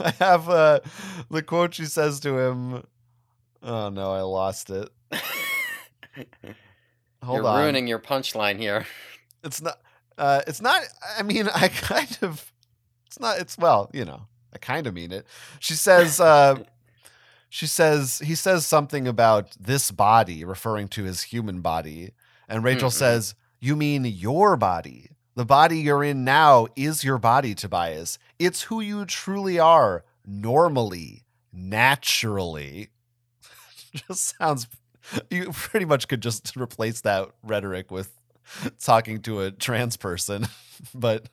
I 0.00 0.10
have 0.20 0.48
uh, 0.48 0.80
the 1.30 1.42
quote 1.42 1.74
she 1.74 1.84
says 1.84 2.18
to 2.20 2.38
him. 2.38 2.86
Oh 3.62 3.90
no, 3.90 4.12
I 4.12 4.22
lost 4.22 4.70
it. 4.70 4.88
Hold 7.22 7.36
You're 7.36 7.46
on. 7.46 7.62
ruining 7.62 7.86
your 7.86 7.98
punchline 7.98 8.58
here. 8.58 8.86
It's 9.44 9.60
not. 9.60 9.78
Uh, 10.20 10.42
it's 10.46 10.60
not. 10.60 10.82
I 11.18 11.22
mean, 11.22 11.48
I 11.48 11.68
kind 11.92 12.18
of. 12.22 12.52
It's 13.06 13.18
not. 13.18 13.38
It's 13.40 13.56
well, 13.58 13.90
you 13.92 14.04
know. 14.04 14.22
I 14.54 14.58
kind 14.58 14.86
of 14.86 14.94
mean 14.94 15.12
it. 15.12 15.26
She 15.58 15.74
says. 15.74 16.20
Uh, 16.30 16.56
she 17.52 17.66
says 17.66 18.20
he 18.24 18.36
says 18.36 18.64
something 18.64 19.08
about 19.08 19.56
this 19.58 19.90
body, 19.90 20.44
referring 20.44 20.86
to 20.90 21.02
his 21.02 21.22
human 21.22 21.62
body, 21.62 22.12
and 22.48 22.62
Rachel 22.62 22.90
Mhm. 22.90 22.92
says, 22.92 23.34
"You 23.58 23.74
mean 23.74 24.04
your 24.04 24.56
body? 24.56 25.10
The 25.34 25.44
body 25.44 25.80
you're 25.80 26.04
in 26.04 26.22
now 26.24 26.68
is 26.76 27.02
your 27.02 27.18
body, 27.18 27.56
Tobias. 27.56 28.18
It's 28.38 28.62
who 28.62 28.80
you 28.80 29.04
truly 29.04 29.58
are, 29.58 30.04
normally, 30.24 31.24
naturally." 31.52 32.90
just 33.94 34.36
sounds. 34.38 34.68
You 35.28 35.50
pretty 35.52 35.86
much 35.86 36.06
could 36.06 36.20
just 36.22 36.56
replace 36.56 37.00
that 37.00 37.30
rhetoric 37.42 37.90
with 37.90 38.12
talking 38.80 39.20
to 39.22 39.40
a 39.40 39.50
trans 39.50 39.96
person, 39.96 40.46
but 40.94 41.28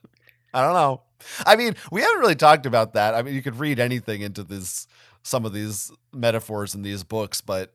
I 0.53 0.61
don't 0.61 0.73
know. 0.73 1.01
I 1.45 1.55
mean, 1.55 1.75
we 1.91 2.01
haven't 2.01 2.19
really 2.19 2.35
talked 2.35 2.65
about 2.65 2.93
that. 2.93 3.15
I 3.15 3.21
mean, 3.21 3.33
you 3.33 3.41
could 3.41 3.59
read 3.59 3.79
anything 3.79 4.21
into 4.21 4.43
this 4.43 4.87
some 5.23 5.45
of 5.45 5.51
these 5.51 5.91
metaphors 6.13 6.73
in 6.73 6.83
these 6.83 7.03
books, 7.03 7.41
but 7.41 7.73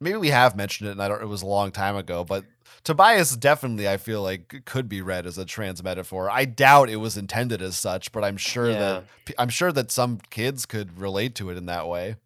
maybe 0.00 0.18
we 0.18 0.28
have 0.28 0.56
mentioned 0.56 0.88
it 0.88 0.92
and 0.92 1.02
I 1.02 1.08
don't 1.08 1.22
it 1.22 1.26
was 1.26 1.42
a 1.42 1.46
long 1.46 1.70
time 1.70 1.96
ago, 1.96 2.24
but 2.24 2.44
Tobias 2.84 3.36
definitely 3.36 3.88
I 3.88 3.96
feel 3.96 4.22
like 4.22 4.62
could 4.64 4.88
be 4.88 5.02
read 5.02 5.26
as 5.26 5.38
a 5.38 5.44
trans 5.44 5.82
metaphor. 5.82 6.30
I 6.30 6.44
doubt 6.44 6.90
it 6.90 6.96
was 6.96 7.16
intended 7.16 7.62
as 7.62 7.76
such, 7.76 8.12
but 8.12 8.24
I'm 8.24 8.36
sure 8.36 8.72
that 8.72 9.04
I'm 9.38 9.48
sure 9.48 9.72
that 9.72 9.90
some 9.90 10.18
kids 10.30 10.66
could 10.66 10.98
relate 11.00 11.34
to 11.36 11.50
it 11.50 11.56
in 11.56 11.66
that 11.66 11.88
way. 11.88 12.16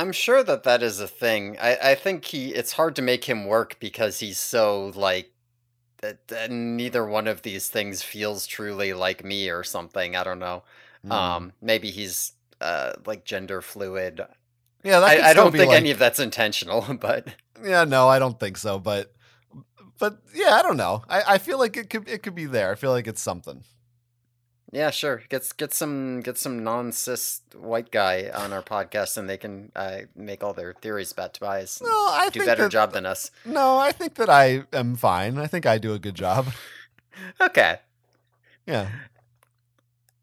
I'm 0.00 0.12
sure 0.12 0.42
that 0.42 0.62
that 0.62 0.82
is 0.82 0.98
a 0.98 1.06
thing. 1.06 1.58
I, 1.60 1.76
I 1.90 1.94
think 1.94 2.24
he. 2.24 2.54
It's 2.54 2.72
hard 2.72 2.96
to 2.96 3.02
make 3.02 3.24
him 3.24 3.44
work 3.44 3.78
because 3.80 4.20
he's 4.20 4.38
so 4.38 4.92
like. 4.94 5.30
That, 6.00 6.28
that 6.28 6.50
neither 6.50 7.04
one 7.04 7.26
of 7.28 7.42
these 7.42 7.68
things 7.68 8.02
feels 8.02 8.46
truly 8.46 8.92
like 8.94 9.22
me 9.24 9.50
or 9.50 9.62
something. 9.62 10.16
I 10.16 10.24
don't 10.24 10.38
know. 10.38 10.62
Mm. 11.06 11.12
Um, 11.12 11.52
maybe 11.60 11.90
he's 11.90 12.32
uh 12.60 12.92
like 13.06 13.24
gender 13.24 13.60
fluid. 13.62 14.20
yeah, 14.82 15.00
that 15.00 15.22
I, 15.24 15.30
I 15.30 15.34
don't 15.34 15.52
think 15.52 15.68
like- 15.68 15.76
any 15.78 15.90
of 15.90 15.98
that's 15.98 16.18
intentional, 16.20 16.84
but 17.00 17.28
Yeah, 17.62 17.84
no, 17.84 18.08
I 18.08 18.18
don't 18.18 18.38
think 18.40 18.56
so. 18.56 18.78
But 18.78 19.12
but 19.98 20.18
yeah, 20.34 20.54
I 20.54 20.62
don't 20.62 20.76
know. 20.78 21.02
I, 21.08 21.22
I 21.34 21.38
feel 21.38 21.58
like 21.58 21.76
it 21.76 21.90
could 21.90 22.08
it 22.08 22.22
could 22.22 22.34
be 22.34 22.46
there. 22.46 22.70
I 22.70 22.74
feel 22.74 22.90
like 22.90 23.06
it's 23.06 23.22
something. 23.22 23.62
Yeah, 24.72 24.90
sure. 24.90 25.22
Get 25.28 25.52
get 25.56 25.74
some 25.74 26.20
get 26.20 26.38
some 26.38 26.62
non 26.64 26.92
cis 26.92 27.40
white 27.54 27.90
guy 27.90 28.30
on 28.34 28.52
our 28.52 28.62
podcast, 28.62 29.16
and 29.18 29.28
they 29.28 29.36
can 29.36 29.72
uh, 29.74 30.00
make 30.14 30.42
all 30.44 30.52
their 30.52 30.72
theories 30.74 31.12
about 31.12 31.34
Tobias. 31.34 31.80
No, 31.82 31.88
I 31.88 32.28
do 32.32 32.40
think 32.40 32.46
better 32.48 32.62
that, 32.64 32.70
job 32.72 32.92
than 32.92 33.06
us. 33.06 33.30
No, 33.44 33.78
I 33.78 33.92
think 33.92 34.14
that 34.14 34.30
I 34.30 34.64
am 34.72 34.96
fine. 34.96 35.38
I 35.38 35.46
think 35.46 35.66
I 35.66 35.78
do 35.78 35.92
a 35.94 35.98
good 35.98 36.14
job. 36.14 36.46
Okay. 37.40 37.76
Yeah. 38.66 38.88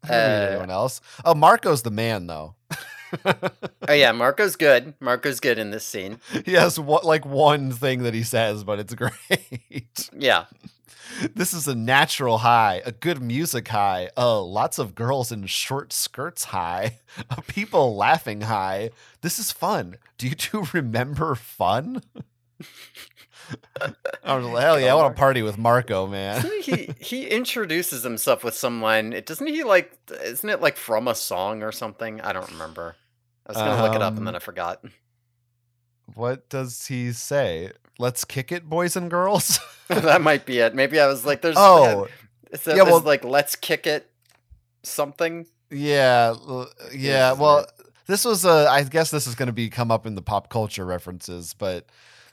I 0.02 0.08
don't 0.08 0.16
need 0.18 0.46
Uh, 0.46 0.48
anyone 0.50 0.70
else. 0.70 1.00
Oh, 1.24 1.34
Marco's 1.34 1.82
the 1.82 1.90
man 1.92 2.26
though. 2.26 2.54
Oh 3.88 3.92
yeah, 3.92 4.12
Marco's 4.12 4.56
good. 4.56 4.94
Marco's 5.00 5.40
good 5.40 5.58
in 5.58 5.70
this 5.70 5.84
scene. 5.84 6.20
he 6.44 6.52
has 6.52 6.78
what 6.78 7.04
like 7.04 7.24
one 7.24 7.72
thing 7.72 8.02
that 8.02 8.14
he 8.14 8.22
says, 8.22 8.64
but 8.64 8.78
it's 8.78 8.94
great. 8.96 10.10
Yeah. 10.16 10.44
this 11.34 11.54
is 11.54 11.66
a 11.66 11.74
natural 11.74 12.38
high, 12.38 12.82
a 12.84 12.92
good 12.92 13.22
music 13.22 13.68
high, 13.68 14.10
uh, 14.16 14.42
lots 14.42 14.78
of 14.78 14.94
girls 14.94 15.32
in 15.32 15.46
short 15.46 15.92
skirts 15.92 16.44
high, 16.44 16.98
a 17.30 17.40
people 17.42 17.96
laughing 17.96 18.42
high. 18.42 18.90
This 19.22 19.38
is 19.38 19.50
fun. 19.50 19.96
Do 20.18 20.28
you 20.28 20.34
two 20.34 20.66
remember 20.72 21.34
fun? 21.34 22.02
I 24.22 24.36
was 24.36 24.44
like, 24.44 24.62
hell 24.62 24.78
yeah, 24.78 24.92
I 24.92 24.94
want 24.94 25.14
to 25.14 25.18
party 25.18 25.42
with 25.42 25.56
Marco, 25.58 26.06
man. 26.06 26.44
He 26.62 26.90
he 27.00 27.26
introduces 27.26 28.02
himself 28.02 28.44
with 28.44 28.54
some 28.54 28.82
line. 28.82 29.12
It 29.12 29.24
doesn't 29.24 29.46
he 29.46 29.64
like 29.64 29.96
isn't 30.22 30.48
it 30.48 30.60
like 30.60 30.76
from 30.76 31.08
a 31.08 31.14
song 31.14 31.62
or 31.62 31.72
something? 31.72 32.20
I 32.20 32.32
don't 32.32 32.50
remember. 32.50 32.96
I 33.46 33.52
was 33.52 33.56
gonna 33.58 33.82
look 33.82 33.94
it 33.94 34.02
up 34.02 34.12
Um, 34.12 34.18
and 34.18 34.26
then 34.26 34.36
I 34.36 34.40
forgot. 34.40 34.84
What 36.14 36.48
does 36.48 36.86
he 36.86 37.12
say? 37.12 37.72
Let's 37.98 38.24
kick 38.24 38.52
it, 38.52 38.68
boys 38.68 38.96
and 38.96 39.10
girls. 39.10 39.60
that 39.88 40.20
might 40.20 40.44
be 40.44 40.58
it. 40.58 40.74
Maybe 40.74 41.00
I 41.00 41.06
was 41.06 41.24
like, 41.24 41.40
"There's 41.40 41.56
oh, 41.58 42.08
so 42.54 42.74
yeah, 42.74 42.82
well- 42.82 43.00
like 43.00 43.24
let's 43.24 43.56
kick 43.56 43.86
it, 43.86 44.10
something." 44.82 45.46
yeah, 45.70 46.34
l- 46.36 46.70
yeah. 46.94 47.32
Well, 47.32 47.60
it? 47.60 47.72
this 48.06 48.24
was 48.26 48.44
a. 48.44 48.68
I 48.70 48.82
guess 48.84 49.10
this 49.10 49.26
is 49.26 49.34
going 49.34 49.46
to 49.46 49.52
be 49.52 49.70
come 49.70 49.90
up 49.90 50.04
in 50.04 50.14
the 50.14 50.22
pop 50.22 50.50
culture 50.50 50.84
references, 50.84 51.54
but 51.54 51.86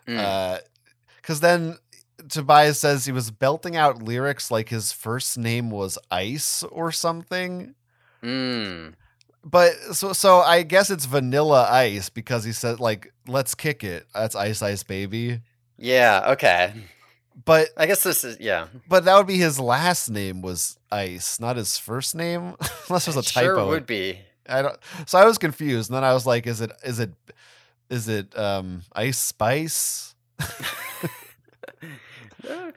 Mm. 0.08 0.60
because 1.18 1.40
then 1.40 1.78
Tobias 2.30 2.80
says 2.80 3.06
he 3.06 3.12
was 3.12 3.32
belting 3.32 3.76
out 3.76 4.02
lyrics 4.02 4.52
like 4.52 4.70
his 4.70 4.92
first 4.92 5.38
name 5.38 5.70
was 5.72 5.98
Ice 6.12 6.64
or 6.64 6.92
something. 6.92 7.76
Mm. 8.24 8.94
But 9.44 9.74
so 9.94 10.14
so 10.14 10.40
I 10.40 10.64
guess 10.64 10.90
it's 10.90 11.06
Vanilla 11.06 11.68
Ice 11.70 12.10
because 12.10 12.44
he 12.44 12.52
said 12.52 12.80
like 12.80 13.14
let's 13.28 13.56
kick 13.56 13.84
it. 13.84 14.08
That's 14.14 14.36
Ice 14.36 14.62
Ice 14.62 14.84
Baby. 14.84 15.42
Yeah. 15.78 16.32
Okay. 16.32 16.74
But 17.44 17.70
I 17.78 17.86
guess 17.86 18.02
this 18.04 18.24
is 18.24 18.40
yeah. 18.40 18.68
but 18.88 19.06
that 19.06 19.18
would 19.18 19.28
be 19.28 19.38
his 19.38 19.60
last 19.60 20.10
name 20.10 20.42
was 20.42 20.80
Ice, 20.92 21.40
not 21.40 21.58
his 21.58 21.78
first 21.78 22.16
name. 22.16 22.56
Unless 22.90 23.06
there's 23.06 23.18
a 23.18 23.22
typo. 23.22 23.56
Sure 23.56 23.66
would 23.68 23.86
be. 23.86 24.20
I 24.48 24.62
don't. 24.62 24.78
So 25.06 25.18
I 25.18 25.26
was 25.26 25.38
confused, 25.38 25.90
and 25.90 25.98
then 25.98 26.04
I 26.04 26.14
was 26.14 26.26
like, 26.26 26.48
"Is 26.48 26.62
it? 26.62 26.72
Is 26.84 27.00
it? 27.00 27.12
Is 27.90 28.08
it? 28.08 28.38
Um, 28.38 28.84
Ice 28.94 29.20
Spice?" 29.20 30.16
Uh, 32.48 32.72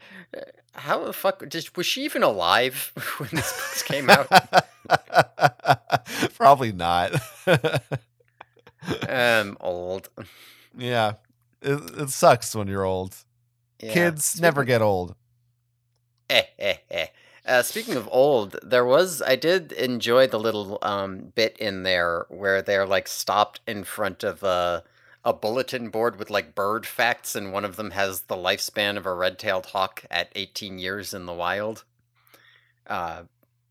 How 0.73 1.03
the 1.03 1.13
fuck 1.13 1.47
just 1.47 1.77
was 1.77 1.85
she 1.85 2.03
even 2.03 2.23
alive 2.23 2.91
when 3.17 3.29
this 3.33 3.51
books 3.51 3.83
came 3.83 4.09
out? 4.09 4.27
Probably 6.35 6.71
not. 6.71 7.13
um, 9.07 9.57
old. 9.59 10.09
yeah, 10.77 11.13
it, 11.61 11.79
it 11.99 12.09
sucks 12.09 12.55
when 12.55 12.67
you're 12.67 12.85
old. 12.85 13.15
Yeah. 13.79 13.93
Kids 13.93 14.41
never 14.41 14.63
get 14.63 14.81
old. 14.81 15.15
Eh, 16.29 16.43
eh, 16.57 16.77
eh. 16.89 17.07
Uh, 17.45 17.61
speaking 17.61 17.95
of 17.95 18.07
old, 18.11 18.57
there 18.63 18.85
was 18.85 19.21
I 19.21 19.35
did 19.35 19.71
enjoy 19.73 20.27
the 20.27 20.39
little 20.39 20.79
um 20.81 21.31
bit 21.35 21.57
in 21.57 21.83
there 21.83 22.25
where 22.29 22.61
they're 22.61 22.85
like 22.87 23.07
stopped 23.07 23.59
in 23.67 23.83
front 23.83 24.23
of 24.23 24.43
a 24.43 24.83
a 25.29 25.33
bulletin 25.33 25.89
board 25.89 26.17
with 26.17 26.29
like 26.29 26.55
bird 26.55 26.85
facts, 26.85 27.35
and 27.35 27.53
one 27.53 27.63
of 27.65 27.75
them 27.75 27.91
has 27.91 28.21
the 28.21 28.35
lifespan 28.35 28.97
of 28.97 29.05
a 29.05 29.13
red-tailed 29.13 29.67
hawk 29.67 30.03
at 30.09 30.31
18 30.35 30.79
years 30.79 31.13
in 31.13 31.25
the 31.25 31.33
wild. 31.33 31.83
Uh, 32.87 33.23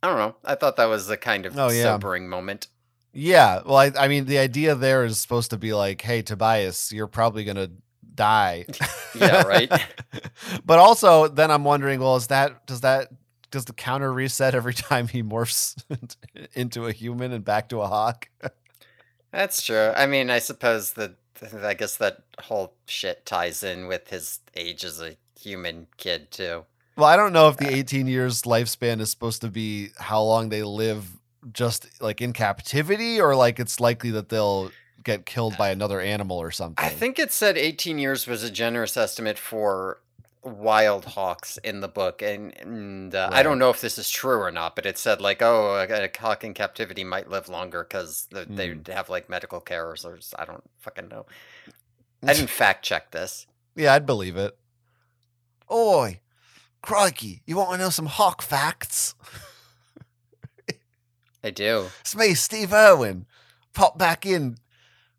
I 0.02 0.09
don't 0.09 0.18
know. 0.18 0.36
I 0.44 0.54
thought 0.54 0.76
that 0.76 0.86
was 0.86 1.11
a 1.11 1.16
kind 1.16 1.44
of 1.44 1.59
Oh, 1.59 1.70
yeah. 1.70 1.82
sobering 1.82 2.28
moment. 2.28 2.68
Yeah, 3.12 3.62
well, 3.66 3.76
I, 3.78 3.92
I 3.98 4.06
mean, 4.09 4.26
the 4.26 4.38
idea 4.38 4.74
there 4.74 5.04
is 5.04 5.18
supposed 5.18 5.50
to 5.50 5.56
be 5.56 5.72
like, 5.74 6.00
"Hey, 6.02 6.22
Tobias, 6.22 6.92
you're 6.92 7.06
probably 7.09 7.44
gonna 7.44 7.70
die." 8.14 8.66
Yeah, 9.14 9.42
right. 9.44 9.72
but 10.66 10.78
also, 10.78 11.26
then 11.28 11.50
I'm 11.50 11.64
wondering, 11.64 11.98
well, 11.98 12.14
is 12.16 12.26
that 12.28 12.66
does 12.66 12.82
that 12.82 13.09
does 13.50 13.64
the 13.64 13.72
counter 13.72 14.12
reset 14.12 14.54
every 14.54 14.74
time 14.74 15.09
he 15.09 15.22
morphs 15.22 15.82
into 16.54 16.86
a 16.86 16.92
human 16.92 17.32
and 17.32 17.42
back 17.44 17.70
to 17.70 17.80
a 17.80 17.86
hawk? 17.88 18.28
That's 19.32 19.62
true. 19.62 19.92
I 19.96 20.06
mean, 20.06 20.28
I 20.30 20.38
suppose 20.38 20.92
that 20.92 21.16
I 21.62 21.74
guess 21.74 21.97
that 21.97 22.22
whole 22.41 22.74
shit 22.86 23.26
ties 23.26 23.62
in 23.62 23.86
with 23.86 24.09
his 24.09 24.41
age 24.55 24.84
as 24.84 25.01
a 25.01 25.16
human 25.39 25.86
kid 25.97 26.30
too. 26.30 26.64
Well, 26.97 27.07
I 27.07 27.16
don't 27.16 27.32
know 27.32 27.49
if 27.49 27.57
the 27.57 27.68
uh, 27.68 27.76
18 27.76 28.07
years 28.09 28.43
lifespan 28.43 29.01
is 29.01 29.11
supposed 29.11 29.41
to 29.43 29.49
be 29.49 29.91
how 29.99 30.22
long 30.22 30.49
they 30.49 30.62
live 30.62 31.18
just 31.53 31.86
like 32.03 32.20
in 32.20 32.32
captivity 32.32 33.20
or 33.20 33.36
like 33.36 33.61
it's 33.61 33.78
likely 33.78 34.11
that 34.11 34.28
they'll 34.28 34.72
get 35.05 35.24
killed 35.24 35.57
by 35.57 35.70
uh, 35.70 35.72
another 35.72 36.01
animal 36.01 36.39
or 36.39 36.51
something. 36.51 36.84
I 36.84 36.89
think 36.89 37.18
it 37.18 37.32
said 37.32 37.57
18 37.57 37.99
years 37.99 38.26
was 38.26 38.43
a 38.43 38.51
generous 38.51 38.97
estimate 38.97 39.39
for 39.39 40.01
wild 40.43 41.05
hawks 41.05 41.59
in 41.59 41.80
the 41.80 41.89
book, 41.89 42.22
and, 42.22 42.57
and 42.59 43.14
uh, 43.14 43.28
I 43.32 43.43
don't 43.43 43.59
know 43.59 43.70
if 43.70 43.80
this 43.80 43.99
is 43.99 44.09
true 44.11 44.39
or 44.39 44.51
not, 44.51 44.74
but 44.76 44.86
it 44.86 44.97
said 44.99 45.20
like, 45.20 45.43
oh, 45.43 45.74
a, 45.76 46.05
a 46.05 46.11
hawk 46.18 46.45
in 46.45 46.55
captivity 46.55 47.05
might 47.05 47.28
live 47.28 47.49
longer 47.49 47.84
because 47.89 48.28
they 48.30 48.70
Hmm. 48.70 48.91
have 48.93 49.09
like 49.09 49.28
medical 49.28 49.61
care 49.61 49.86
or 49.89 49.97
i 50.39 50.45
don't 50.45 50.64
fucking 50.78 51.09
know. 51.09 51.26
I 52.26 52.32
didn't 52.34 52.51
fact 52.51 52.84
check 52.84 53.11
this. 53.11 53.47
Yeah, 53.76 53.95
I'd 53.95 54.07
believe 54.07 54.36
it. 54.36 54.57
Oi, 55.70 56.20
crikey, 56.82 57.43
you 57.47 57.57
want 57.57 57.72
to 57.72 57.78
know 57.78 57.91
some 57.91 58.07
hawk 58.07 58.41
facts? 58.43 59.14
I 61.45 61.51
do. 61.51 61.86
It's 62.01 62.16
me, 62.16 62.34
Steve 62.34 62.72
Irwin. 62.72 63.26
Pop 63.72 63.97
back 63.97 64.26
in, 64.26 64.59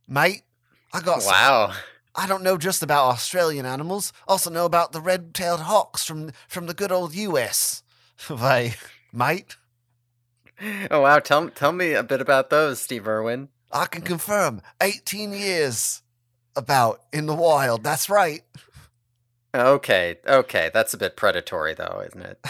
mate. 0.07 0.41
I 0.93 0.99
got 1.01 1.21
some- 1.21 1.31
Wow. 1.31 1.73
I 2.19 2.27
don't 2.27 2.43
know 2.43 2.57
just 2.57 2.83
about 2.83 3.05
Australian 3.05 3.65
animals. 3.65 4.11
Also 4.27 4.49
know 4.49 4.65
about 4.65 4.91
the 4.91 4.99
red-tailed 4.99 5.61
hawks 5.61 6.03
from 6.03 6.31
from 6.49 6.65
the 6.65 6.73
good 6.73 6.91
old 6.91 7.15
US. 7.15 7.81
They, 8.29 8.73
mate. 9.13 9.55
Oh 10.91 10.99
wow. 10.99 11.19
Tell 11.19 11.49
tell 11.49 11.71
me 11.71 11.93
a 11.93 12.03
bit 12.03 12.19
about 12.19 12.49
those, 12.49 12.81
Steve 12.81 13.07
Irwin. 13.07 13.47
I 13.71 13.85
can 13.85 14.01
confirm 14.01 14.61
18 14.81 15.31
years 15.31 16.01
about 16.57 17.03
in 17.13 17.25
the 17.25 17.35
wild. 17.35 17.85
That's 17.85 18.09
right. 18.09 18.41
Okay, 19.55 20.17
okay, 20.27 20.69
that's 20.73 20.93
a 20.93 20.97
bit 20.97 21.15
predatory 21.15 21.73
though, 21.73 22.03
isn't 22.05 22.21
it? 22.21 22.39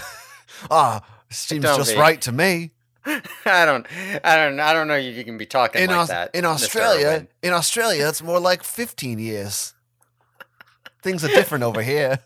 Ah, 0.70 1.05
seems 1.30 1.63
Don't 1.63 1.78
just 1.78 1.93
be. 1.93 1.99
right 1.99 2.20
to 2.22 2.34
me. 2.34 2.72
I 3.45 3.66
don't, 3.66 3.88
I 4.24 4.36
don't, 4.36 4.60
I 4.60 4.74
don't 4.74 4.88
know. 4.88 4.95
if 4.95 5.16
You 5.16 5.24
can 5.24 5.38
be 5.38 5.45
talking 5.45 5.82
In, 5.82 5.89
like 5.89 5.97
Aus- 5.97 6.08
that 6.10 6.36
in 6.36 6.45
Australia, 6.45 7.28
in 7.41 7.54
Australia, 7.54 8.08
it's 8.08 8.22
more 8.22 8.39
like 8.39 8.64
15 8.64 9.20
years. 9.20 9.74
Things 11.02 11.24
are 11.24 11.30
different 11.30 11.64
over 11.64 11.82
here. 11.82 12.20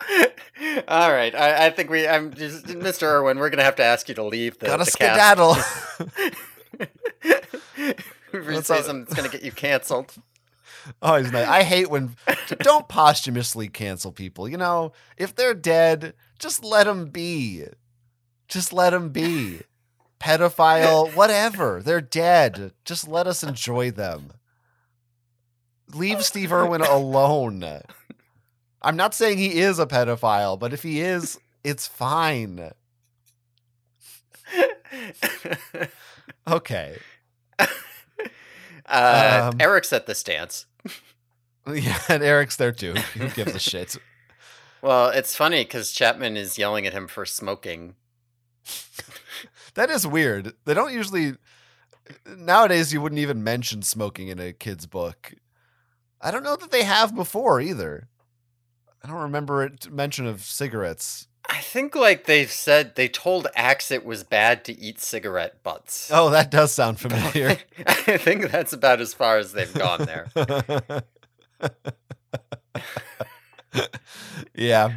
All 0.88 1.10
right, 1.10 1.34
I, 1.34 1.66
I 1.66 1.70
think 1.70 1.88
we, 1.88 2.06
I'm 2.06 2.34
just, 2.34 2.66
Mr. 2.66 3.04
Irwin. 3.04 3.38
We're 3.38 3.48
gonna 3.48 3.64
have 3.64 3.76
to 3.76 3.84
ask 3.84 4.08
you 4.08 4.14
to 4.16 4.22
leave 4.22 4.58
the, 4.58 4.66
Gotta 4.66 4.84
the 4.84 4.90
skedaddle. 4.90 5.56
if 8.32 8.46
you 8.48 8.62
something 8.62 9.04
that's 9.04 9.14
gonna 9.14 9.28
get 9.30 9.42
you 9.42 9.52
canceled. 9.52 10.14
oh, 11.00 11.16
he's 11.16 11.32
nice. 11.32 11.48
I 11.48 11.62
hate 11.62 11.88
when 11.88 12.16
don't 12.58 12.88
posthumously 12.88 13.68
cancel 13.68 14.12
people. 14.12 14.48
You 14.48 14.58
know, 14.58 14.92
if 15.16 15.34
they're 15.34 15.54
dead, 15.54 16.12
just 16.38 16.62
let 16.62 16.84
them 16.84 17.06
be. 17.06 17.64
Just 18.48 18.72
let 18.72 18.90
them 18.90 19.08
be. 19.10 19.60
Pedophile, 20.20 21.14
whatever. 21.16 21.80
They're 21.82 22.00
dead. 22.00 22.72
Just 22.84 23.08
let 23.08 23.26
us 23.26 23.42
enjoy 23.42 23.90
them. 23.90 24.32
Leave 25.92 26.24
Steve 26.24 26.52
Irwin 26.52 26.82
alone. 26.82 27.64
I'm 28.82 28.96
not 28.96 29.14
saying 29.14 29.38
he 29.38 29.58
is 29.58 29.78
a 29.78 29.86
pedophile, 29.86 30.58
but 30.58 30.72
if 30.72 30.82
he 30.82 31.00
is, 31.00 31.38
it's 31.64 31.86
fine. 31.86 32.70
Okay. 36.48 36.98
uh, 37.58 37.66
Um, 39.52 39.60
Eric's 39.60 39.92
at 39.92 40.06
this 40.06 40.22
dance. 40.22 40.66
Yeah, 41.70 41.98
and 42.08 42.22
Eric's 42.22 42.56
there 42.56 42.72
too. 42.72 42.94
Who 43.14 43.28
gives 43.28 43.54
a 43.54 43.58
shit? 43.58 43.96
Well, 44.82 45.08
it's 45.08 45.36
funny 45.36 45.62
because 45.64 45.92
Chapman 45.92 46.36
is 46.36 46.58
yelling 46.58 46.86
at 46.86 46.92
him 46.92 47.06
for 47.06 47.26
smoking. 47.26 47.94
That 49.74 49.90
is 49.90 50.06
weird. 50.06 50.54
They 50.64 50.74
don't 50.74 50.92
usually 50.92 51.34
nowadays 52.26 52.92
you 52.92 53.00
wouldn't 53.00 53.20
even 53.20 53.44
mention 53.44 53.82
smoking 53.82 54.28
in 54.28 54.38
a 54.38 54.52
kid's 54.52 54.86
book. 54.86 55.34
I 56.20 56.30
don't 56.30 56.42
know 56.42 56.56
that 56.56 56.70
they 56.70 56.84
have 56.84 57.14
before 57.14 57.60
either. 57.60 58.08
I 59.02 59.08
don't 59.08 59.16
remember 59.16 59.62
it 59.64 59.90
mention 59.90 60.26
of 60.26 60.42
cigarettes. 60.42 61.28
I 61.48 61.58
think 61.58 61.94
like 61.94 62.24
they 62.24 62.46
said 62.46 62.94
they 62.94 63.08
told 63.08 63.46
Ax 63.56 63.90
it 63.90 64.04
was 64.04 64.22
bad 64.22 64.64
to 64.66 64.78
eat 64.78 65.00
cigarette 65.00 65.62
butts. 65.62 66.10
Oh, 66.12 66.30
that 66.30 66.50
does 66.50 66.72
sound 66.72 67.00
familiar. 67.00 67.56
I 67.86 68.18
think 68.18 68.50
that's 68.50 68.72
about 68.72 69.00
as 69.00 69.14
far 69.14 69.38
as 69.38 69.52
they've 69.52 69.72
gone 69.72 70.04
there. 70.04 70.28
yeah. 74.54 74.92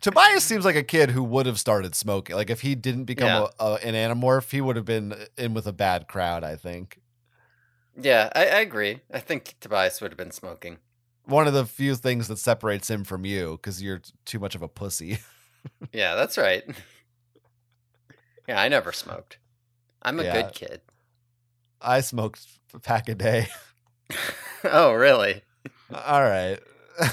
Tobias 0.00 0.44
seems 0.44 0.64
like 0.64 0.76
a 0.76 0.82
kid 0.84 1.10
who 1.10 1.22
would 1.24 1.46
have 1.46 1.58
started 1.58 1.94
smoking. 1.94 2.36
Like 2.36 2.50
if 2.50 2.60
he 2.60 2.74
didn't 2.74 3.04
become 3.04 3.28
Yeah. 3.28 3.46
a, 3.58 3.64
a, 3.64 3.74
an 3.84 3.94
Animorph, 3.94 4.50
he 4.50 4.60
would 4.60 4.76
have 4.76 4.84
been 4.84 5.14
in 5.36 5.54
with 5.54 5.66
a 5.66 5.72
bad 5.72 6.06
crowd. 6.08 6.44
I 6.44 6.56
think 6.56 7.00
Yeah, 8.00 8.30
I, 8.34 8.42
I 8.46 8.60
agree. 8.60 9.00
I 9.12 9.18
think 9.18 9.56
Tobias 9.60 10.00
would 10.00 10.12
have 10.12 10.18
been 10.18 10.30
smoking. 10.30 10.78
one 11.24 11.46
of 11.46 11.52
the 11.52 11.66
few 11.66 11.94
things 11.96 12.28
that 12.28 12.38
separates 12.38 12.88
him 12.88 13.04
from 13.04 13.24
you 13.24 13.52
because 13.52 13.82
you're 13.82 14.00
too 14.24 14.38
much 14.38 14.54
of 14.54 14.62
a 14.62 14.68
pussy. 14.68 15.18
Yeah, 15.92 16.14
that's 16.14 16.38
right. 16.38 16.64
Yeah, 18.46 18.60
I 18.60 18.68
never 18.68 18.92
smoked. 18.92 19.38
I'm 20.02 20.18
a 20.20 20.24
Yeah. 20.24 20.32
good 20.42 20.52
kid. 20.54 20.80
I 21.82 22.00
smoked 22.00 22.46
a 22.72 22.78
pack 22.78 23.08
a 23.08 23.14
day. 23.14 23.48
oh, 24.64 24.92
really? 24.92 25.42
All 25.92 26.22
right. 26.22 26.58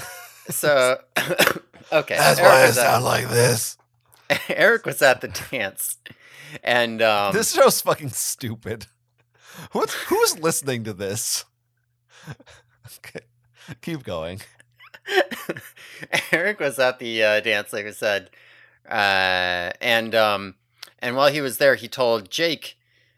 So, 0.48 0.98
okay. 1.92 2.16
That's 2.16 2.38
Eric 2.38 2.50
why 2.50 2.62
I 2.62 2.66
was 2.66 2.78
at- 2.78 2.84
sound 2.84 3.04
like 3.04 3.28
this. 3.28 3.76
Eric 4.48 4.86
was 4.86 5.02
at 5.02 5.20
the 5.20 5.28
dance, 5.28 5.98
and 6.64 7.00
um, 7.02 7.32
this 7.32 7.52
show's 7.54 7.80
fucking 7.80 8.10
stupid. 8.10 8.86
What's 9.72 9.94
who's 9.94 10.38
listening 10.38 10.84
to 10.84 10.92
this? 10.92 11.44
okay. 12.28 13.20
Keep 13.82 14.02
going. 14.02 14.40
Eric 16.32 16.60
was 16.60 16.78
at 16.78 16.98
the 16.98 17.22
uh, 17.22 17.40
dance, 17.40 17.72
like 17.72 17.86
I 17.86 17.92
said, 17.92 18.30
uh, 18.88 19.70
and 19.80 20.14
um, 20.14 20.54
and 20.98 21.16
while 21.16 21.30
he 21.32 21.40
was 21.40 21.58
there, 21.58 21.74
he 21.74 21.88
told 21.88 22.30
Jake 22.30 22.76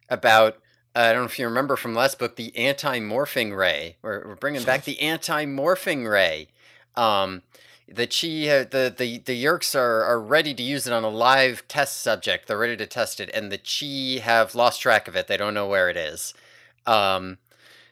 about. 0.08 0.56
Uh, 0.96 1.00
I 1.00 1.12
don't 1.12 1.22
know 1.22 1.26
if 1.26 1.38
you 1.38 1.46
remember 1.46 1.76
from 1.76 1.94
last 1.94 2.18
book, 2.18 2.36
the 2.36 2.56
anti-morphing 2.56 3.56
ray. 3.56 3.98
We're, 4.02 4.26
we're 4.26 4.34
bringing 4.36 4.64
back 4.64 4.84
the 4.84 4.98
anti-morphing 5.00 6.10
ray. 6.10 6.48
Um, 6.96 7.42
the 7.90 8.06
Chee 8.06 8.50
uh, 8.50 8.64
the 8.64 8.94
the 8.96 9.18
the 9.18 9.44
Yeerks 9.44 9.74
are 9.74 10.04
are 10.04 10.20
ready 10.20 10.54
to 10.54 10.62
use 10.62 10.86
it 10.86 10.92
on 10.92 11.04
a 11.04 11.08
live 11.08 11.66
test 11.68 12.00
subject. 12.00 12.46
They're 12.46 12.58
ready 12.58 12.76
to 12.76 12.86
test 12.86 13.20
it, 13.20 13.30
and 13.32 13.50
the 13.50 13.58
Chee 13.58 14.18
have 14.18 14.54
lost 14.54 14.80
track 14.80 15.08
of 15.08 15.16
it. 15.16 15.26
They 15.26 15.36
don't 15.36 15.54
know 15.54 15.66
where 15.66 15.88
it 15.88 15.96
is. 15.96 16.34
Um, 16.86 17.38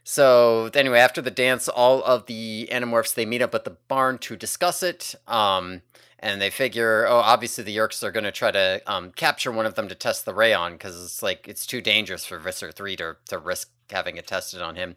so 0.05 0.70
anyway, 0.74 1.01
after 1.01 1.20
the 1.20 1.30
dance, 1.30 1.68
all 1.68 2.03
of 2.05 2.26
the 2.26 2.68
Animorphs 2.70 3.14
they 3.14 3.26
meet 3.26 3.42
up 3.42 3.55
at 3.55 3.64
the 3.64 3.76
barn 3.88 4.18
to 4.18 4.36
discuss 4.36 4.82
it. 4.82 5.14
Um, 5.26 5.82
and 6.18 6.40
they 6.40 6.51
figure, 6.51 7.07
oh, 7.07 7.16
obviously 7.16 7.62
the 7.62 7.76
Yeerks 7.76 8.03
are 8.03 8.11
going 8.11 8.24
to 8.24 8.32
try 8.32 8.51
to 8.51 8.80
um, 8.86 9.11
capture 9.12 9.53
one 9.53 9.66
of 9.66 9.74
them 9.74 9.88
to 9.88 9.94
test 9.94 10.24
the 10.24 10.32
ray 10.32 10.53
on 10.53 10.72
because 10.72 11.03
it's 11.03 11.22
like 11.22 11.47
it's 11.47 11.66
too 11.66 11.80
dangerous 11.80 12.24
for 12.24 12.38
Visser 12.38 12.72
three 12.72 12.97
to 12.97 13.16
to 13.28 13.38
risk 13.38 13.70
having 13.90 14.16
it 14.16 14.26
tested 14.26 14.62
on 14.62 14.76
him. 14.76 14.97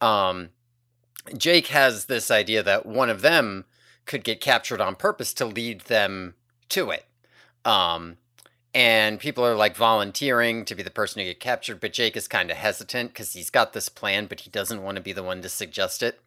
Um, 0.00 0.50
Jake 1.36 1.68
has 1.68 2.04
this 2.04 2.30
idea 2.30 2.62
that 2.62 2.86
one 2.86 3.10
of 3.10 3.22
them 3.22 3.64
could 4.06 4.24
get 4.24 4.40
captured 4.40 4.80
on 4.80 4.94
purpose 4.94 5.34
to 5.34 5.44
lead 5.44 5.82
them 5.82 6.34
to 6.70 6.90
it. 6.90 7.04
Um, 7.64 8.16
and 8.72 9.18
people 9.18 9.44
are 9.44 9.56
like 9.56 9.76
volunteering 9.76 10.64
to 10.66 10.74
be 10.74 10.82
the 10.82 10.90
person 10.90 11.18
to 11.18 11.24
get 11.24 11.40
captured, 11.40 11.80
but 11.80 11.92
Jake 11.92 12.16
is 12.16 12.28
kind 12.28 12.50
of 12.50 12.56
hesitant 12.56 13.12
because 13.12 13.32
he's 13.32 13.50
got 13.50 13.72
this 13.72 13.88
plan, 13.88 14.26
but 14.26 14.40
he 14.40 14.50
doesn't 14.50 14.82
want 14.82 14.96
to 14.96 15.02
be 15.02 15.12
the 15.12 15.22
one 15.22 15.42
to 15.42 15.48
suggest 15.48 16.02
it. 16.02 16.20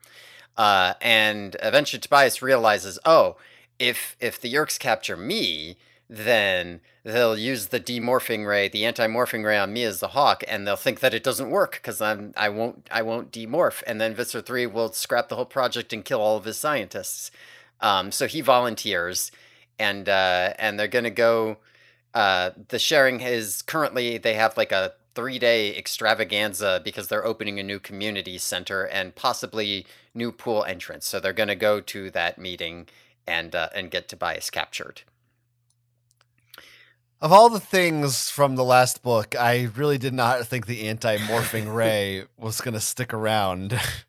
Uh, 0.58 0.94
and 1.02 1.56
eventually 1.62 2.00
Tobias 2.00 2.42
realizes, 2.42 3.00
oh, 3.06 3.38
if 3.78 4.18
if 4.20 4.42
the 4.42 4.54
Yeerks 4.54 4.78
capture 4.78 5.16
me, 5.16 5.78
then 6.10 6.82
they'll 7.04 7.38
use 7.38 7.68
the 7.68 7.80
demorphing 7.80 8.46
ray, 8.46 8.68
the 8.68 8.84
anti-morphing 8.84 9.46
ray 9.46 9.58
on 9.58 9.72
me 9.72 9.84
as 9.84 10.00
the 10.00 10.10
hawk, 10.10 10.44
and 10.48 10.68
they'll 10.68 10.76
think 10.76 11.00
that 11.00 11.14
it 11.14 11.24
doesn't 11.24 11.52
work 11.52 11.74
because 11.74 12.02
I'm 12.02 12.34
I 12.36 12.50
won't 12.50 12.88
I 12.92 13.04
won't 13.04 13.32
demorph, 13.32 13.84
and 13.88 14.02
then 14.02 14.16
Visser 14.16 14.42
three 14.42 14.66
will 14.66 14.92
scrap 14.92 15.30
the 15.30 15.36
whole 15.36 15.46
project 15.46 15.94
and 15.94 16.04
kill 16.04 16.20
all 16.20 16.36
of 16.36 16.46
his 16.46 16.58
scientists. 16.58 17.32
Um, 17.82 18.12
so 18.12 18.28
he 18.28 18.42
volunteers, 18.42 19.32
and 19.78 20.08
uh, 20.08 20.54
and 20.60 20.80
they're 20.80 20.88
gonna 20.88 21.10
go. 21.10 21.58
Uh, 22.14 22.52
the 22.70 22.80
sharing 22.80 23.22
is 23.22 23.62
currently 23.62 24.18
they 24.18 24.34
have 24.34 24.58
like 24.58 24.72
a 24.72 24.94
three 25.16 25.40
day 25.40 25.76
extravaganza 25.76 26.82
because 26.84 27.08
they're 27.08 27.26
opening 27.26 27.60
a 27.60 27.64
new 27.64 27.80
community 27.80 28.38
center 28.38 28.84
and 28.86 29.16
possibly 29.16 29.86
new 30.14 30.32
pool 30.32 30.64
entrance. 30.64 31.06
So 31.06 31.20
they're 31.20 31.34
gonna 31.34 31.56
go 31.56 31.82
to 31.82 32.10
that 32.12 32.38
meeting 32.38 32.88
and 33.28 33.56
uh, 33.56 33.70
and 33.76 33.92
get 33.92 34.08
Tobias 34.08 34.50
captured. 34.50 35.04
Of 37.22 37.34
all 37.34 37.50
the 37.50 37.60
things 37.60 38.30
from 38.30 38.56
the 38.56 38.64
last 38.64 39.04
book, 39.04 39.36
I 39.38 39.70
really 39.76 39.98
did 39.98 40.14
not 40.14 40.48
think 40.48 40.68
the 40.68 40.88
anti-morphing 40.88 41.74
ray 41.74 42.24
was 42.38 42.62
going 42.62 42.76
to 42.76 42.80
stick 42.80 43.14
around. 43.14 43.78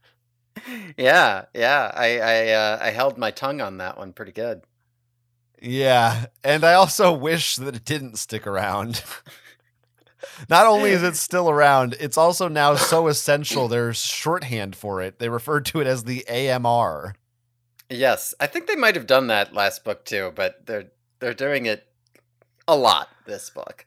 yeah, 0.97 1.45
yeah, 1.55 1.91
I 1.95 2.19
I, 2.19 2.49
uh, 2.53 2.79
I 2.81 2.91
held 2.91 3.19
my 3.19 3.31
tongue 3.31 3.61
on 3.61 3.79
that 3.79 3.99
one 3.99 4.13
pretty 4.13 4.33
good. 4.33 4.63
Yeah, 5.61 6.27
and 6.43 6.65
I 6.65 6.75
also 6.75 7.13
wish 7.13 7.57
that 7.57 7.77
it 7.77 7.85
didn't 7.85 8.19
stick 8.19 8.47
around. 8.47 9.03
Not 10.49 10.67
only 10.67 10.91
is 10.91 11.03
it 11.03 11.17
still 11.17 11.51
around, 11.51 11.97
it's 12.01 12.17
also 12.17 12.49
now 12.49 12.75
so 12.75 13.09
essential. 13.09 13.69
There's 13.69 13.99
shorthand 13.99 14.75
for 14.75 15.03
it. 15.03 15.19
They 15.19 15.29
refer 15.29 15.61
to 15.61 15.81
it 15.81 15.87
as 15.87 16.05
the 16.05 16.27
AMR. 16.29 17.15
Yes, 17.89 18.35
I 18.41 18.47
think 18.47 18.67
they 18.67 18.77
might 18.77 18.95
have 18.95 19.07
done 19.07 19.27
that 19.27 19.53
last 19.53 19.85
book 19.85 20.05
too, 20.05 20.33
but 20.35 20.67
they're 20.67 20.91
they're 21.19 21.35
doing 21.35 21.67
it 21.67 21.87
a 22.69 22.77
lot 22.77 23.09
this 23.27 23.51
book. 23.51 23.85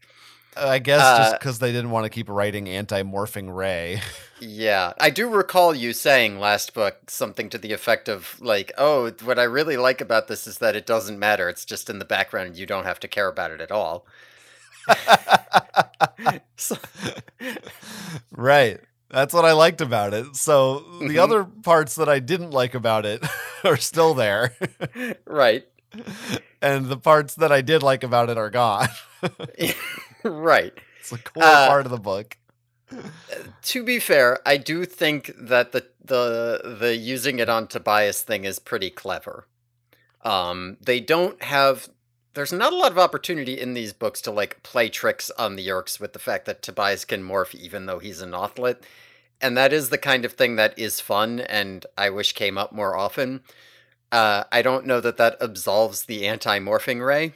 I 0.58 0.80
guess 0.80 1.02
uh, 1.02 1.18
just 1.18 1.40
because 1.40 1.60
they 1.60 1.72
didn't 1.72 1.92
want 1.92 2.06
to 2.06 2.10
keep 2.10 2.30
writing 2.30 2.68
anti-morphing 2.68 3.54
Ray. 3.54 4.02
yeah, 4.40 4.94
I 5.00 5.10
do 5.10 5.30
recall 5.30 5.74
you 5.74 5.94
saying 5.94 6.40
last 6.40 6.74
book 6.74 7.10
something 7.10 7.50
to 7.50 7.58
the 7.58 7.74
effect 7.74 8.10
of 8.10 8.40
like, 8.42 8.72
"Oh, 8.78 9.12
what 9.24 9.40
I 9.40 9.44
really 9.44 9.78
like 9.78 10.02
about 10.02 10.28
this 10.28 10.48
is 10.48 10.60
that 10.60 10.76
it 10.76 10.86
doesn't 10.86 11.20
matter. 11.20 11.50
It's 11.50 11.66
just 11.66 11.90
in 11.90 12.00
the 12.00 12.06
background, 12.06 12.48
and 12.48 12.58
you 12.58 12.66
don't 12.66 12.86
have 12.86 13.00
to 13.02 13.08
care 13.08 13.28
about 13.28 13.52
it 13.52 13.62
at 13.62 13.72
all." 13.72 14.06
so, 16.58 16.78
right. 18.32 18.80
That's 19.10 19.34
what 19.34 19.46
I 19.46 19.52
liked 19.52 19.80
about 19.80 20.16
it. 20.16 20.36
So 20.36 20.80
the 20.80 21.06
mm-hmm. 21.06 21.20
other 21.20 21.44
parts 21.44 21.96
that 21.96 22.10
I 22.10 22.18
didn't 22.18 22.50
like 22.50 22.74
about 22.74 23.06
it 23.06 23.24
are 23.64 23.78
still 23.78 24.16
there. 24.16 24.56
right. 25.28 25.68
And 26.64 26.88
the 26.88 26.98
parts 26.98 27.36
that 27.36 27.52
I 27.52 27.62
did 27.62 27.84
like 27.84 28.04
about 28.04 28.32
it 28.32 28.40
are 28.40 28.50
gone. 28.50 28.88
Right. 30.24 30.74
It's 31.00 31.12
a 31.12 31.18
core 31.18 31.44
uh, 31.44 31.68
part 31.68 31.86
of 31.86 31.92
the 31.92 31.98
book. 31.98 32.38
To 33.64 33.84
be 33.84 34.00
fair, 34.00 34.40
I 34.46 34.58
do 34.58 34.86
think 34.86 35.32
that 35.38 35.72
the 35.72 35.88
the 36.04 36.78
the 36.80 36.96
using 36.96 37.40
it 37.40 37.50
on 37.50 37.68
Tobias 37.68 38.22
thing 38.22 38.46
is 38.46 38.60
pretty 38.60 38.90
clever. 38.90 39.48
Um, 40.22 40.78
they 40.82 41.00
don't 41.00 41.42
have 41.44 41.90
there's 42.34 42.54
not 42.54 42.74
a 42.74 42.76
lot 42.76 42.92
of 42.92 42.98
opportunity 42.98 43.60
in 43.60 43.74
these 43.74 43.94
books 43.94 44.22
to 44.22 44.32
like 44.32 44.64
play 44.64 44.90
tricks 44.90 45.32
on 45.32 45.56
the 45.56 45.68
Yeerks 45.68 46.00
with 46.00 46.14
the 46.14 46.20
fact 46.20 46.46
that 46.46 46.62
Tobias 46.62 47.06
can 47.06 47.24
morph 47.24 47.56
even 47.56 47.86
though 47.86 48.00
he's 48.00 48.22
an 48.22 48.32
Nothlit 48.32 48.78
and 49.44 49.58
that 49.58 49.74
is 49.74 49.90
the 49.90 49.98
kind 49.98 50.24
of 50.24 50.34
thing 50.34 50.56
that 50.56 50.78
is 50.80 51.02
fun 51.02 51.42
and 51.42 51.86
I 51.98 52.10
wish 52.10 52.34
came 52.34 52.58
up 52.58 52.72
more 52.72 52.96
often. 52.96 53.42
Uh, 54.12 54.46
I 54.52 54.62
don't 54.62 54.86
know 54.86 55.02
that 55.02 55.18
that 55.18 55.38
absolves 55.42 56.06
the 56.06 56.26
anti-morphing 56.26 57.06
ray, 57.06 57.34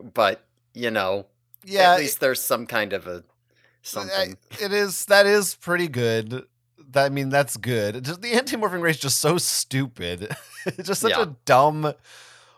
but 0.00 0.44
you 0.74 0.90
know, 0.90 1.26
yeah, 1.64 1.92
at 1.92 2.00
least 2.00 2.16
it, 2.16 2.20
there's 2.20 2.42
some 2.42 2.66
kind 2.66 2.92
of 2.92 3.06
a 3.06 3.10
uh, 3.10 3.20
something. 3.82 4.36
It 4.60 4.72
is 4.72 5.04
that 5.06 5.26
is 5.26 5.54
pretty 5.54 5.88
good. 5.88 6.44
That, 6.92 7.06
I 7.06 7.08
mean, 7.08 7.28
that's 7.28 7.56
good. 7.56 8.04
Just 8.04 8.20
the 8.20 8.32
anti-morphing 8.32 8.80
ray 8.80 8.90
is 8.90 8.98
just 8.98 9.20
so 9.20 9.38
stupid. 9.38 10.34
it's 10.66 10.88
just 10.88 11.02
such 11.02 11.12
yeah. 11.12 11.22
a 11.22 11.26
dumb 11.44 11.94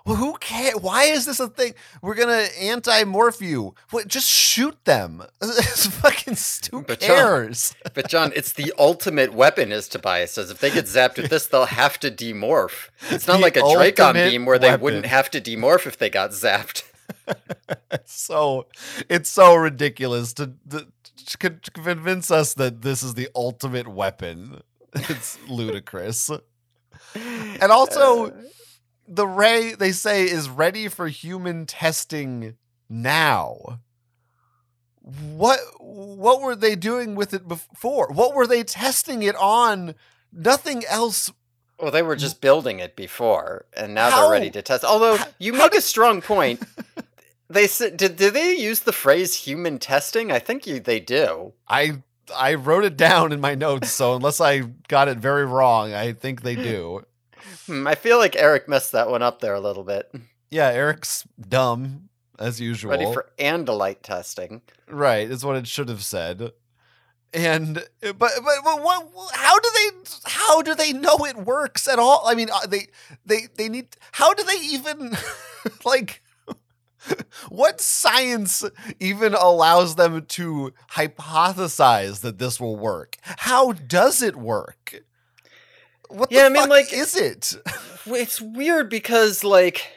well, 0.04 0.16
who 0.16 0.36
cares? 0.38 0.74
Why 0.80 1.04
is 1.04 1.26
this 1.26 1.38
a 1.38 1.48
thing? 1.48 1.74
We're 2.00 2.14
gonna 2.14 2.48
anti-morph 2.60 3.40
you. 3.40 3.74
What? 3.90 4.08
Just 4.08 4.28
shoot 4.28 4.76
them. 4.84 5.22
It's 5.72 5.86
fucking 5.86 6.36
stupid. 6.36 6.86
But 6.86 7.00
John, 7.00 7.54
but 7.94 8.08
John, 8.08 8.32
it's 8.34 8.52
the 8.52 8.72
ultimate 8.78 9.32
weapon, 9.32 9.72
as 9.72 9.88
Tobias 9.88 10.32
says. 10.32 10.50
If 10.50 10.60
they 10.60 10.70
get 10.70 10.86
zapped 10.86 11.16
with 11.16 11.30
this, 11.30 11.46
they'll 11.46 11.66
have 11.66 11.98
to 12.00 12.10
demorph. 12.10 12.88
It's 13.10 13.26
not 13.26 13.36
the 13.36 13.42
like 13.42 13.56
a 13.56 13.60
Dracon 13.60 14.14
beam 14.14 14.44
where 14.44 14.58
weapon. 14.58 14.70
they 14.70 14.82
wouldn't 14.82 15.06
have 15.06 15.30
to 15.30 15.40
demorph 15.40 15.86
if 15.86 15.98
they 15.98 16.10
got 16.10 16.30
zapped. 16.30 16.84
so 18.04 18.66
it's 19.08 19.30
so 19.30 19.54
ridiculous 19.54 20.32
to, 20.34 20.52
to, 20.70 20.86
to 21.50 21.70
convince 21.72 22.30
us 22.30 22.54
that 22.54 22.82
this 22.82 23.02
is 23.02 23.14
the 23.14 23.28
ultimate 23.34 23.88
weapon. 23.88 24.62
It's 24.94 25.38
ludicrous. 25.48 26.30
And 27.14 27.72
also. 27.72 28.26
Uh 28.26 28.42
the 29.14 29.26
ray 29.26 29.74
they 29.74 29.92
say 29.92 30.24
is 30.24 30.48
ready 30.48 30.88
for 30.88 31.08
human 31.08 31.66
testing 31.66 32.56
now. 32.88 33.80
What 35.00 35.58
what 35.80 36.40
were 36.40 36.56
they 36.56 36.76
doing 36.76 37.14
with 37.14 37.34
it 37.34 37.46
before? 37.46 38.08
What 38.08 38.34
were 38.34 38.46
they 38.46 38.62
testing 38.62 39.22
it 39.22 39.34
on? 39.36 39.94
Nothing 40.32 40.84
else. 40.88 41.30
Well, 41.78 41.90
they 41.90 42.02
were 42.02 42.14
just 42.14 42.40
building 42.40 42.78
it 42.78 42.94
before, 42.94 43.66
and 43.76 43.94
now 43.94 44.10
how, 44.10 44.22
they're 44.22 44.30
ready 44.30 44.50
to 44.52 44.62
test. 44.62 44.84
Although 44.84 45.18
you 45.38 45.52
make 45.52 45.74
a 45.74 45.80
strong 45.80 46.22
point. 46.22 46.62
they 47.52 47.66
said, 47.66 47.96
did, 47.96 48.16
did 48.16 48.34
they 48.34 48.54
use 48.56 48.80
the 48.80 48.92
phrase 48.92 49.34
"human 49.34 49.78
testing"? 49.78 50.30
I 50.32 50.38
think 50.38 50.66
you 50.66 50.80
they 50.80 51.00
do. 51.00 51.52
I 51.68 52.02
I 52.36 52.54
wrote 52.54 52.84
it 52.84 52.96
down 52.96 53.32
in 53.32 53.40
my 53.40 53.54
notes, 53.54 53.90
so 53.90 54.14
unless 54.14 54.40
I 54.40 54.60
got 54.88 55.08
it 55.08 55.18
very 55.18 55.44
wrong, 55.44 55.92
I 55.92 56.12
think 56.12 56.42
they 56.42 56.56
do. 56.56 57.04
Hmm, 57.66 57.86
I 57.86 57.94
feel 57.94 58.18
like 58.18 58.36
Eric 58.36 58.68
messed 58.68 58.92
that 58.92 59.08
one 59.10 59.22
up 59.22 59.40
there 59.40 59.54
a 59.54 59.60
little 59.60 59.84
bit. 59.84 60.12
Yeah, 60.50 60.68
Eric's 60.68 61.26
dumb 61.40 62.08
as 62.38 62.60
usual. 62.60 62.90
Ready 62.90 63.12
for 63.12 63.30
andalite 63.38 64.02
testing. 64.02 64.62
Right, 64.88 65.30
is 65.30 65.44
what 65.44 65.56
it 65.56 65.66
should 65.66 65.88
have 65.88 66.02
said. 66.02 66.52
And 67.34 67.74
but 68.02 68.14
but, 68.18 68.30
but 68.64 68.82
what? 68.82 69.08
How 69.32 69.58
do 69.58 69.68
they? 69.74 70.10
How 70.24 70.60
do 70.62 70.74
they 70.74 70.92
know 70.92 71.24
it 71.24 71.36
works 71.36 71.88
at 71.88 71.98
all? 71.98 72.24
I 72.26 72.34
mean, 72.34 72.50
uh, 72.52 72.66
they 72.66 72.88
they 73.24 73.48
they 73.56 73.68
need. 73.68 73.96
How 74.12 74.34
do 74.34 74.42
they 74.44 74.58
even 74.66 75.16
like? 75.84 76.22
what 77.48 77.80
science 77.80 78.64
even 79.00 79.34
allows 79.34 79.96
them 79.96 80.24
to 80.26 80.72
hypothesize 80.92 82.20
that 82.20 82.38
this 82.38 82.60
will 82.60 82.76
work? 82.76 83.16
How 83.22 83.72
does 83.72 84.22
it 84.22 84.36
work? 84.36 85.02
What 86.08 86.30
yeah, 86.30 86.44
I 86.44 86.48
mean, 86.50 86.68
like, 86.68 86.92
is 86.92 87.16
it? 87.16 87.54
it's 88.06 88.40
weird 88.40 88.90
because, 88.90 89.44
like, 89.44 89.90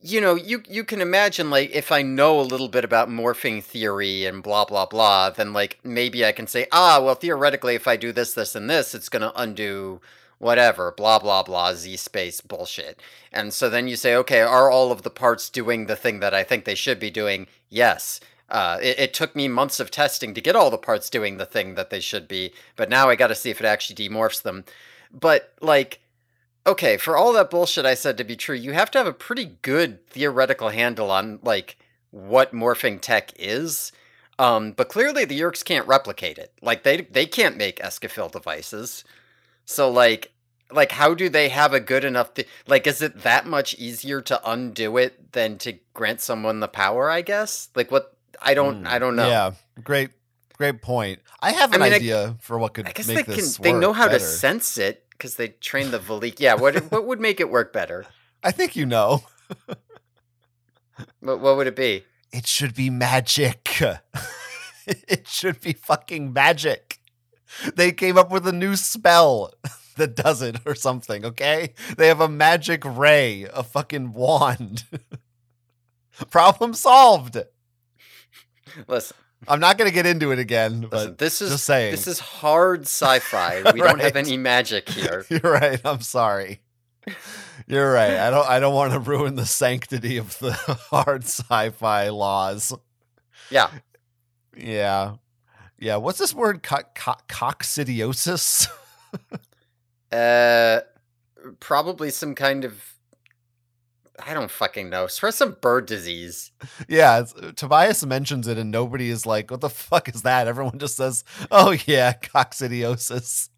you 0.00 0.20
know, 0.20 0.34
you 0.34 0.62
you 0.68 0.84
can 0.84 1.00
imagine, 1.00 1.48
like, 1.48 1.70
if 1.70 1.90
I 1.90 2.02
know 2.02 2.38
a 2.38 2.42
little 2.42 2.68
bit 2.68 2.84
about 2.84 3.08
morphing 3.08 3.62
theory 3.64 4.26
and 4.26 4.42
blah 4.42 4.66
blah 4.66 4.84
blah, 4.84 5.30
then 5.30 5.54
like 5.54 5.78
maybe 5.82 6.24
I 6.26 6.32
can 6.32 6.46
say, 6.46 6.66
ah, 6.72 7.00
well, 7.02 7.14
theoretically, 7.14 7.74
if 7.74 7.88
I 7.88 7.96
do 7.96 8.12
this, 8.12 8.34
this, 8.34 8.54
and 8.54 8.68
this, 8.68 8.94
it's 8.94 9.08
gonna 9.08 9.32
undo 9.34 10.02
whatever, 10.44 10.92
blah 10.92 11.18
blah 11.18 11.42
blah, 11.42 11.74
z 11.74 11.96
space 11.96 12.40
bullshit. 12.40 13.00
And 13.32 13.52
so 13.52 13.68
then 13.70 13.88
you 13.88 13.96
say, 13.96 14.14
okay, 14.14 14.42
are 14.42 14.70
all 14.70 14.92
of 14.92 15.02
the 15.02 15.10
parts 15.10 15.48
doing 15.50 15.86
the 15.86 15.96
thing 15.96 16.20
that 16.20 16.34
I 16.34 16.44
think 16.44 16.64
they 16.64 16.74
should 16.74 17.00
be 17.00 17.10
doing? 17.10 17.46
Yes. 17.70 18.20
Uh, 18.50 18.78
it, 18.82 18.98
it, 18.98 19.14
took 19.14 19.34
me 19.34 19.48
months 19.48 19.80
of 19.80 19.90
testing 19.90 20.34
to 20.34 20.40
get 20.40 20.54
all 20.54 20.70
the 20.70 20.76
parts 20.76 21.08
doing 21.08 21.38
the 21.38 21.46
thing 21.46 21.76
that 21.76 21.88
they 21.88 21.98
should 21.98 22.28
be, 22.28 22.52
but 22.76 22.90
now 22.90 23.08
I 23.08 23.16
got 23.16 23.28
to 23.28 23.34
see 23.34 23.48
if 23.48 23.58
it 23.58 23.66
actually 23.66 23.96
demorphs 23.96 24.42
them. 24.42 24.64
But 25.10 25.54
like 25.60 26.00
okay, 26.66 26.96
for 26.96 27.16
all 27.16 27.32
that 27.32 27.50
bullshit 27.50 27.86
I 27.86 27.94
said 27.94 28.16
to 28.18 28.24
be 28.24 28.36
true, 28.36 28.56
you 28.56 28.72
have 28.72 28.90
to 28.92 28.98
have 28.98 29.06
a 29.06 29.12
pretty 29.12 29.56
good 29.62 30.06
theoretical 30.08 30.70
handle 30.70 31.10
on 31.10 31.38
like 31.42 31.78
what 32.10 32.54
morphing 32.54 33.00
tech 33.00 33.32
is. 33.38 33.92
Um, 34.38 34.72
but 34.72 34.88
clearly 34.88 35.24
the 35.24 35.40
Yeerks 35.40 35.64
can't 35.64 35.86
replicate 35.86 36.38
it. 36.38 36.52
Like 36.60 36.82
they 36.82 37.02
they 37.02 37.26
can't 37.26 37.56
make 37.56 37.78
Escafil 37.78 38.30
devices. 38.30 39.04
So 39.64 39.90
like 39.90 40.32
like 40.74 40.92
how 40.92 41.14
do 41.14 41.28
they 41.28 41.48
have 41.48 41.72
a 41.72 41.80
good 41.80 42.04
enough 42.04 42.34
th- 42.34 42.48
like 42.66 42.86
is 42.86 43.00
it 43.00 43.22
that 43.22 43.46
much 43.46 43.74
easier 43.78 44.20
to 44.22 44.40
undo 44.50 44.96
it 44.98 45.32
than 45.32 45.56
to 45.58 45.78
grant 45.94 46.20
someone 46.20 46.60
the 46.60 46.68
power, 46.68 47.08
I 47.10 47.22
guess? 47.22 47.68
Like 47.74 47.90
what 47.90 48.16
I 48.42 48.54
don't 48.54 48.80
Hmm. 48.80 48.86
I 48.86 48.98
don't 48.98 49.16
know. 49.16 49.28
Yeah, 49.28 49.52
great, 49.82 50.10
great 50.58 50.82
point. 50.82 51.20
I 51.40 51.52
have 51.52 51.72
I 51.72 51.76
an 51.76 51.82
mean, 51.82 51.92
I- 51.92 51.96
idea 51.96 52.36
for 52.40 52.58
what 52.58 52.74
could 52.74 52.86
I 52.88 52.92
guess 52.92 53.06
they 53.06 53.22
can 53.22 53.44
they 53.60 53.72
know 53.72 53.92
how 53.92 54.08
to 54.08 54.18
sense 54.20 54.76
it 54.78 55.04
because 55.10 55.36
they 55.36 55.48
train 55.48 55.90
the 55.92 55.98
Valik. 55.98 56.40
Yeah, 56.40 56.54
what 56.54 56.76
what 56.90 57.06
would 57.06 57.20
make 57.20 57.40
it 57.40 57.48
work 57.50 57.72
better? 57.72 58.04
I 58.42 58.50
think 58.50 58.76
you 58.76 58.86
know. 58.86 59.22
What 61.20 61.40
what 61.40 61.56
would 61.56 61.66
it 61.66 61.76
be? 61.76 62.04
It 62.32 62.46
should 62.46 62.74
be 62.74 62.90
magic. 62.90 63.80
it 64.86 65.26
should 65.28 65.60
be 65.60 65.72
fucking 65.72 66.32
magic. 66.32 66.98
They 67.74 67.92
came 67.92 68.18
up 68.18 68.30
with 68.30 68.46
a 68.46 68.52
new 68.52 68.76
spell 68.76 69.52
that 69.96 70.16
does 70.16 70.42
it 70.42 70.56
or 70.66 70.74
something, 70.74 71.24
okay? 71.24 71.74
They 71.96 72.08
have 72.08 72.20
a 72.20 72.28
magic 72.28 72.82
ray, 72.84 73.46
a 73.52 73.62
fucking 73.62 74.12
wand. 74.12 74.84
Problem 76.30 76.74
solved. 76.74 77.38
Listen, 78.88 79.16
I'm 79.48 79.60
not 79.60 79.78
going 79.78 79.88
to 79.90 79.94
get 79.94 80.06
into 80.06 80.30
it 80.32 80.38
again, 80.38 80.82
listen. 80.90 81.08
but 81.10 81.18
This 81.18 81.42
is 81.42 81.50
just 81.52 81.64
saying. 81.64 81.90
this 81.92 82.06
is 82.06 82.18
hard 82.18 82.82
sci-fi. 82.82 83.62
We 83.72 83.80
don't 83.80 84.00
have 84.00 84.16
any 84.16 84.36
magic 84.36 84.88
here. 84.88 85.24
You're 85.30 85.40
right. 85.52 85.80
I'm 85.84 86.00
sorry. 86.00 86.60
You're 87.66 87.92
right. 87.92 88.14
I 88.16 88.30
don't 88.30 88.48
I 88.48 88.60
don't 88.60 88.74
want 88.74 88.92
to 88.94 88.98
ruin 88.98 89.34
the 89.36 89.44
sanctity 89.46 90.16
of 90.16 90.38
the 90.38 90.52
hard 90.90 91.24
sci-fi 91.24 92.08
laws. 92.08 92.72
Yeah, 93.50 93.70
Yeah. 94.56 95.16
Yeah, 95.78 95.96
what's 95.96 96.18
this 96.18 96.32
word 96.32 96.62
co- 96.62 96.78
co- 96.94 97.16
coccidiosis? 97.28 98.68
Uh, 100.14 100.80
probably 101.60 102.10
some 102.10 102.34
kind 102.34 102.64
of 102.64 102.94
I 104.24 104.32
don't 104.32 104.50
fucking 104.50 104.90
know. 104.90 105.04
It's 105.04 105.18
for 105.18 105.32
some 105.32 105.56
bird 105.60 105.86
disease. 105.86 106.52
yeah, 106.88 107.24
Tobias 107.56 108.06
mentions 108.06 108.46
it 108.46 108.56
and 108.58 108.70
nobody 108.70 109.10
is 109.10 109.26
like, 109.26 109.50
"What 109.50 109.60
the 109.60 109.68
fuck 109.68 110.08
is 110.08 110.22
that?" 110.22 110.46
Everyone 110.46 110.78
just 110.78 110.96
says, 110.96 111.24
"Oh 111.50 111.76
yeah, 111.86 112.12
coccidiosis." 112.22 113.48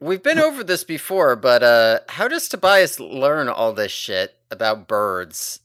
We've 0.00 0.22
been 0.22 0.38
over 0.40 0.64
this 0.64 0.84
before, 0.84 1.36
but 1.36 1.62
uh, 1.62 2.00
how 2.08 2.26
does 2.28 2.48
Tobias 2.48 2.98
learn 3.00 3.48
all 3.48 3.72
this 3.72 3.92
shit 3.92 4.34
about 4.50 4.88
birds? 4.88 5.60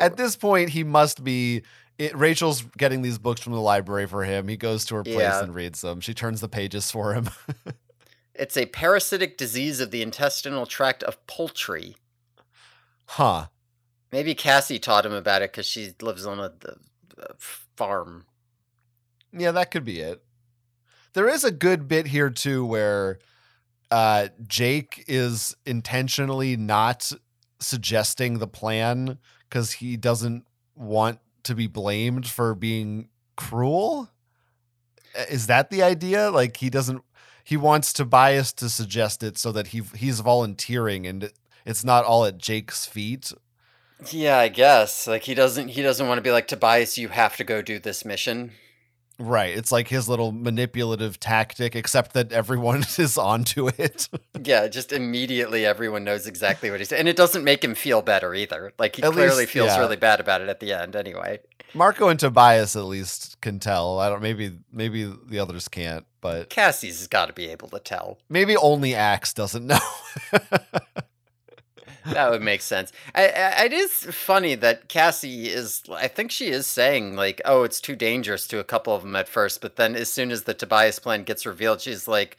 At 0.00 0.16
this 0.16 0.34
point, 0.34 0.70
he 0.70 0.82
must 0.82 1.22
be 1.22 1.62
it, 1.98 2.16
Rachel's 2.16 2.62
getting 2.76 3.02
these 3.02 3.18
books 3.18 3.40
from 3.42 3.52
the 3.52 3.60
library 3.60 4.06
for 4.06 4.24
him. 4.24 4.48
He 4.48 4.56
goes 4.56 4.84
to 4.86 4.96
her 4.96 5.04
place 5.04 5.16
Yeah. 5.18 5.42
and 5.42 5.54
reads 5.54 5.80
them. 5.82 6.00
She 6.00 6.14
turns 6.14 6.40
the 6.40 6.48
pages 6.48 6.90
for 6.90 7.14
him. 7.14 7.28
It's 8.34 8.56
a 8.56 8.66
parasitic 8.66 9.38
disease 9.38 9.80
of 9.80 9.90
the 9.90 10.02
intestinal 10.02 10.66
tract 10.66 11.02
of 11.02 11.24
poultry. 11.26 11.96
huh. 13.06 13.46
Maybe 14.10 14.34
Cassie 14.34 14.78
taught 14.78 15.06
him 15.06 15.12
about 15.12 15.42
it 15.42 15.52
because 15.52 15.66
she 15.66 15.92
lives 16.00 16.24
on 16.24 16.38
a, 16.38 16.52
a 17.18 17.34
farm. 17.38 18.26
Yeah, 19.32 19.50
that 19.50 19.70
could 19.70 19.84
be 19.84 20.00
it. 20.00 20.22
There 21.14 21.28
is 21.28 21.44
a 21.44 21.50
good 21.50 21.88
bit 21.88 22.08
here 22.08 22.30
too 22.30 22.64
where 22.64 23.18
uh 23.90 24.28
Jake 24.46 25.04
is 25.06 25.56
intentionally 25.66 26.56
not 26.56 27.12
suggesting 27.60 28.38
the 28.38 28.46
plan 28.46 29.18
cuz 29.50 29.72
he 29.72 29.96
doesn't 29.96 30.46
want 30.74 31.18
to 31.44 31.54
be 31.54 31.66
blamed 31.66 32.26
for 32.26 32.54
being 32.54 33.08
cruel. 33.36 34.10
Is 35.28 35.46
that 35.46 35.70
the 35.70 35.82
idea? 35.82 36.30
Like 36.30 36.56
he 36.56 36.70
doesn't 36.70 37.02
he 37.44 37.56
wants 37.56 37.92
Tobias 37.92 38.52
to 38.54 38.70
suggest 38.70 39.22
it 39.22 39.38
so 39.38 39.52
that 39.52 39.68
he 39.68 39.82
he's 39.94 40.20
volunteering 40.20 41.06
and 41.06 41.30
it's 41.66 41.84
not 41.84 42.04
all 42.04 42.24
at 42.24 42.38
Jake's 42.38 42.86
feet. 42.86 43.32
Yeah, 44.10 44.38
I 44.38 44.48
guess. 44.48 45.06
Like 45.06 45.22
he 45.22 45.34
doesn't 45.34 45.68
he 45.68 45.82
doesn't 45.82 46.08
want 46.08 46.18
to 46.18 46.22
be 46.22 46.32
like 46.32 46.48
Tobias, 46.48 46.98
you 46.98 47.08
have 47.08 47.36
to 47.36 47.44
go 47.44 47.62
do 47.62 47.78
this 47.78 48.04
mission. 48.04 48.52
Right. 49.18 49.56
It's 49.56 49.70
like 49.70 49.88
his 49.88 50.08
little 50.08 50.32
manipulative 50.32 51.20
tactic 51.20 51.76
except 51.76 52.14
that 52.14 52.32
everyone 52.32 52.80
is 52.98 53.16
onto 53.16 53.68
it. 53.68 54.08
Yeah, 54.42 54.66
just 54.68 54.92
immediately 54.92 55.64
everyone 55.64 56.02
knows 56.04 56.26
exactly 56.26 56.70
what 56.70 56.80
he's 56.80 56.92
and 56.92 57.08
it 57.08 57.16
doesn't 57.16 57.44
make 57.44 57.62
him 57.62 57.74
feel 57.74 58.02
better 58.02 58.34
either. 58.34 58.72
Like 58.78 58.96
he 58.96 59.02
At 59.02 59.12
clearly 59.12 59.38
least- 59.42 59.52
feels 59.52 59.68
yeah. 59.68 59.78
really 59.78 59.96
bad 59.96 60.20
about 60.20 60.40
it 60.40 60.48
at 60.48 60.60
the 60.60 60.72
end 60.72 60.96
anyway. 60.96 61.40
Marco 61.76 62.08
and 62.08 62.18
Tobias 62.20 62.76
at 62.76 62.84
least 62.84 63.40
can 63.40 63.58
tell. 63.58 63.98
I 63.98 64.08
don't 64.08 64.22
maybe 64.22 64.58
maybe 64.72 65.04
the 65.26 65.38
others 65.40 65.66
can't, 65.68 66.06
but 66.20 66.48
Cassie's 66.50 67.06
got 67.08 67.26
to 67.26 67.32
be 67.32 67.48
able 67.48 67.68
to 67.68 67.80
tell. 67.80 68.18
maybe 68.28 68.56
only 68.56 68.94
Ax 68.94 69.32
doesn't 69.32 69.66
know. 69.68 69.78
That 72.06 72.30
would 72.30 72.42
make 72.42 72.60
sense. 72.60 72.92
I, 73.14 73.28
I, 73.28 73.64
it 73.64 73.72
is 73.72 73.92
funny 73.92 74.54
that 74.56 74.88
Cassie 74.88 75.48
is. 75.48 75.82
I 75.90 76.08
think 76.08 76.30
she 76.30 76.48
is 76.48 76.66
saying 76.66 77.16
like, 77.16 77.40
"Oh, 77.44 77.62
it's 77.62 77.80
too 77.80 77.96
dangerous" 77.96 78.46
to 78.48 78.58
a 78.58 78.64
couple 78.64 78.94
of 78.94 79.02
them 79.02 79.16
at 79.16 79.28
first, 79.28 79.60
but 79.60 79.76
then 79.76 79.96
as 79.96 80.12
soon 80.12 80.30
as 80.30 80.42
the 80.42 80.54
Tobias 80.54 80.98
plan 80.98 81.24
gets 81.24 81.46
revealed, 81.46 81.80
she's 81.80 82.06
like, 82.06 82.36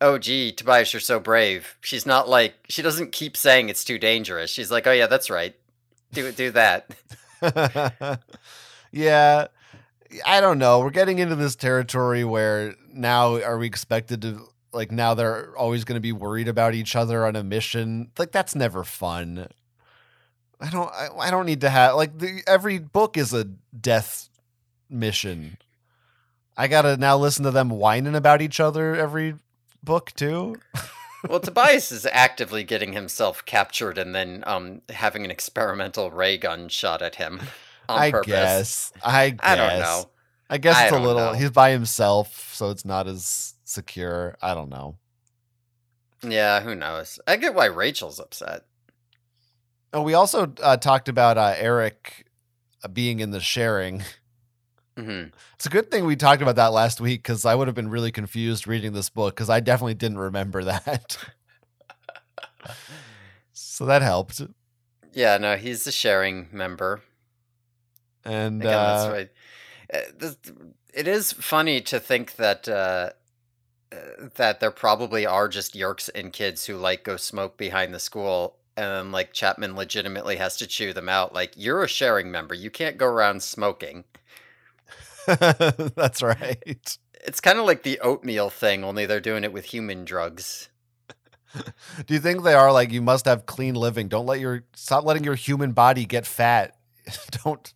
"Oh, 0.00 0.18
gee, 0.18 0.52
Tobias, 0.52 0.92
you're 0.92 1.00
so 1.00 1.20
brave." 1.20 1.76
She's 1.82 2.06
not 2.06 2.28
like 2.28 2.54
she 2.68 2.82
doesn't 2.82 3.12
keep 3.12 3.36
saying 3.36 3.68
it's 3.68 3.84
too 3.84 3.98
dangerous. 3.98 4.50
She's 4.50 4.70
like, 4.70 4.86
"Oh 4.86 4.92
yeah, 4.92 5.06
that's 5.06 5.30
right. 5.30 5.54
Do 6.12 6.32
do 6.32 6.50
that." 6.52 6.90
yeah. 8.92 9.48
I 10.24 10.40
don't 10.40 10.58
know. 10.58 10.78
We're 10.78 10.90
getting 10.90 11.18
into 11.18 11.34
this 11.34 11.56
territory 11.56 12.24
where 12.24 12.74
now 12.92 13.42
are 13.42 13.58
we 13.58 13.66
expected 13.66 14.22
to 14.22 14.48
like 14.74 14.90
now 14.90 15.14
they're 15.14 15.56
always 15.56 15.84
going 15.84 15.96
to 15.96 16.00
be 16.00 16.12
worried 16.12 16.48
about 16.48 16.74
each 16.74 16.96
other 16.96 17.26
on 17.26 17.36
a 17.36 17.42
mission? 17.42 18.10
Like 18.18 18.32
that's 18.32 18.54
never 18.54 18.84
fun. 18.84 19.48
I 20.60 20.70
don't 20.70 20.90
I, 20.92 21.08
I 21.18 21.30
don't 21.30 21.46
need 21.46 21.60
to 21.62 21.70
have 21.70 21.96
like 21.96 22.18
the, 22.18 22.42
every 22.46 22.78
book 22.78 23.16
is 23.16 23.32
a 23.32 23.44
death 23.44 24.28
mission. 24.88 25.58
I 26.56 26.68
got 26.68 26.82
to 26.82 26.96
now 26.96 27.16
listen 27.16 27.44
to 27.44 27.50
them 27.50 27.68
whining 27.68 28.14
about 28.14 28.40
each 28.40 28.60
other 28.60 28.94
every 28.94 29.34
book 29.82 30.12
too. 30.14 30.56
Well, 31.28 31.40
Tobias 31.40 31.90
is 31.92 32.06
actively 32.06 32.64
getting 32.64 32.92
himself 32.92 33.44
captured 33.44 33.98
and 33.98 34.14
then 34.14 34.44
um 34.46 34.82
having 34.90 35.24
an 35.24 35.30
experimental 35.30 36.10
ray 36.10 36.38
gun 36.38 36.68
shot 36.68 37.02
at 37.02 37.16
him 37.16 37.40
on 37.88 38.00
I 38.00 38.10
purpose. 38.10 38.26
guess. 38.26 38.92
I 39.04 39.30
guess. 39.30 39.40
I 39.42 39.56
don't 39.56 39.80
know. 39.80 40.10
I 40.50 40.58
guess 40.58 40.76
I 40.76 40.84
it's 40.84 40.92
a 40.96 40.98
little. 40.98 41.16
know. 41.16 41.32
He's 41.32 41.50
by 41.50 41.70
himself, 41.70 42.54
so 42.54 42.70
it's 42.70 42.84
not 42.84 43.08
as 43.08 43.53
secure. 43.64 44.36
I 44.40 44.54
don't 44.54 44.68
know. 44.68 44.96
Yeah, 46.22 46.60
who 46.60 46.74
knows? 46.74 47.18
I 47.26 47.36
get 47.36 47.54
why 47.54 47.66
Rachel's 47.66 48.18
upset. 48.20 48.62
Oh, 49.92 50.02
we 50.02 50.14
also 50.14 50.52
uh, 50.62 50.76
talked 50.76 51.08
about 51.08 51.38
uh, 51.38 51.54
Eric 51.56 52.26
uh, 52.82 52.88
being 52.88 53.20
in 53.20 53.30
the 53.30 53.40
sharing. 53.40 54.02
hmm 54.98 55.24
It's 55.54 55.66
a 55.66 55.70
good 55.70 55.90
thing 55.90 56.04
we 56.04 56.16
talked 56.16 56.42
about 56.42 56.56
that 56.56 56.72
last 56.72 57.00
week 57.00 57.22
because 57.22 57.44
I 57.44 57.54
would 57.54 57.68
have 57.68 57.74
been 57.74 57.90
really 57.90 58.10
confused 58.12 58.66
reading 58.66 58.92
this 58.92 59.10
book 59.10 59.34
because 59.34 59.50
I 59.50 59.60
definitely 59.60 59.94
didn't 59.94 60.18
remember 60.18 60.64
that. 60.64 61.16
so 63.52 63.86
that 63.86 64.02
helped. 64.02 64.40
Yeah, 65.12 65.38
no, 65.38 65.56
he's 65.56 65.86
a 65.86 65.92
sharing 65.92 66.48
member. 66.50 67.02
And 68.24 68.60
Again, 68.62 68.72
that's 68.72 69.04
uh, 69.04 69.12
right. 69.12 69.30
Uh, 69.92 70.30
it 70.92 71.06
is 71.06 71.32
funny 71.32 71.80
to 71.82 72.00
think 72.00 72.36
that 72.36 72.68
uh, 72.68 73.10
that 74.36 74.60
there 74.60 74.70
probably 74.70 75.26
are 75.26 75.48
just 75.48 75.74
Yeerks 75.74 76.10
and 76.14 76.32
kids 76.32 76.66
who 76.66 76.76
like 76.76 77.04
go 77.04 77.16
smoke 77.16 77.56
behind 77.56 77.94
the 77.94 78.00
school, 78.00 78.56
and 78.76 79.12
like 79.12 79.32
Chapman 79.32 79.76
legitimately 79.76 80.36
has 80.36 80.56
to 80.58 80.66
chew 80.66 80.92
them 80.92 81.08
out. 81.08 81.32
Like 81.34 81.52
you're 81.56 81.82
a 81.82 81.88
sharing 81.88 82.30
member, 82.30 82.54
you 82.54 82.70
can't 82.70 82.96
go 82.96 83.06
around 83.06 83.42
smoking. 83.42 84.04
that's 85.26 86.22
right. 86.22 86.98
It's 87.24 87.40
kind 87.40 87.58
of 87.58 87.64
like 87.64 87.82
the 87.82 88.00
oatmeal 88.00 88.50
thing, 88.50 88.84
only 88.84 89.06
they're 89.06 89.20
doing 89.20 89.44
it 89.44 89.52
with 89.52 89.66
human 89.66 90.04
drugs. 90.04 90.68
Do 92.06 92.12
you 92.14 92.20
think 92.20 92.42
they 92.42 92.54
are 92.54 92.72
like 92.72 92.90
you 92.90 93.00
must 93.00 93.26
have 93.26 93.46
clean 93.46 93.74
living? 93.74 94.08
Don't 94.08 94.26
let 94.26 94.40
your 94.40 94.64
stop 94.74 95.04
letting 95.04 95.24
your 95.24 95.36
human 95.36 95.72
body 95.72 96.04
get 96.04 96.26
fat. 96.26 96.76
Don't. 97.44 97.72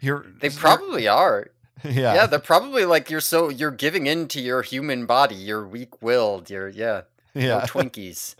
You're. 0.00 0.24
They 0.40 0.48
you're- 0.48 0.60
probably 0.60 1.08
are. 1.08 1.48
Yeah. 1.84 2.14
Yeah, 2.14 2.26
they're 2.26 2.38
probably 2.38 2.84
like 2.84 3.10
you're 3.10 3.20
so 3.20 3.48
you're 3.48 3.70
giving 3.70 4.06
in 4.06 4.28
to 4.28 4.40
your 4.40 4.62
human 4.62 5.06
body. 5.06 5.34
You're 5.34 5.66
weak 5.66 6.02
willed. 6.02 6.48
You're 6.48 6.68
yeah. 6.68 7.02
No 7.34 7.42
Yeah. 7.42 7.60
Twinkies. 7.66 8.34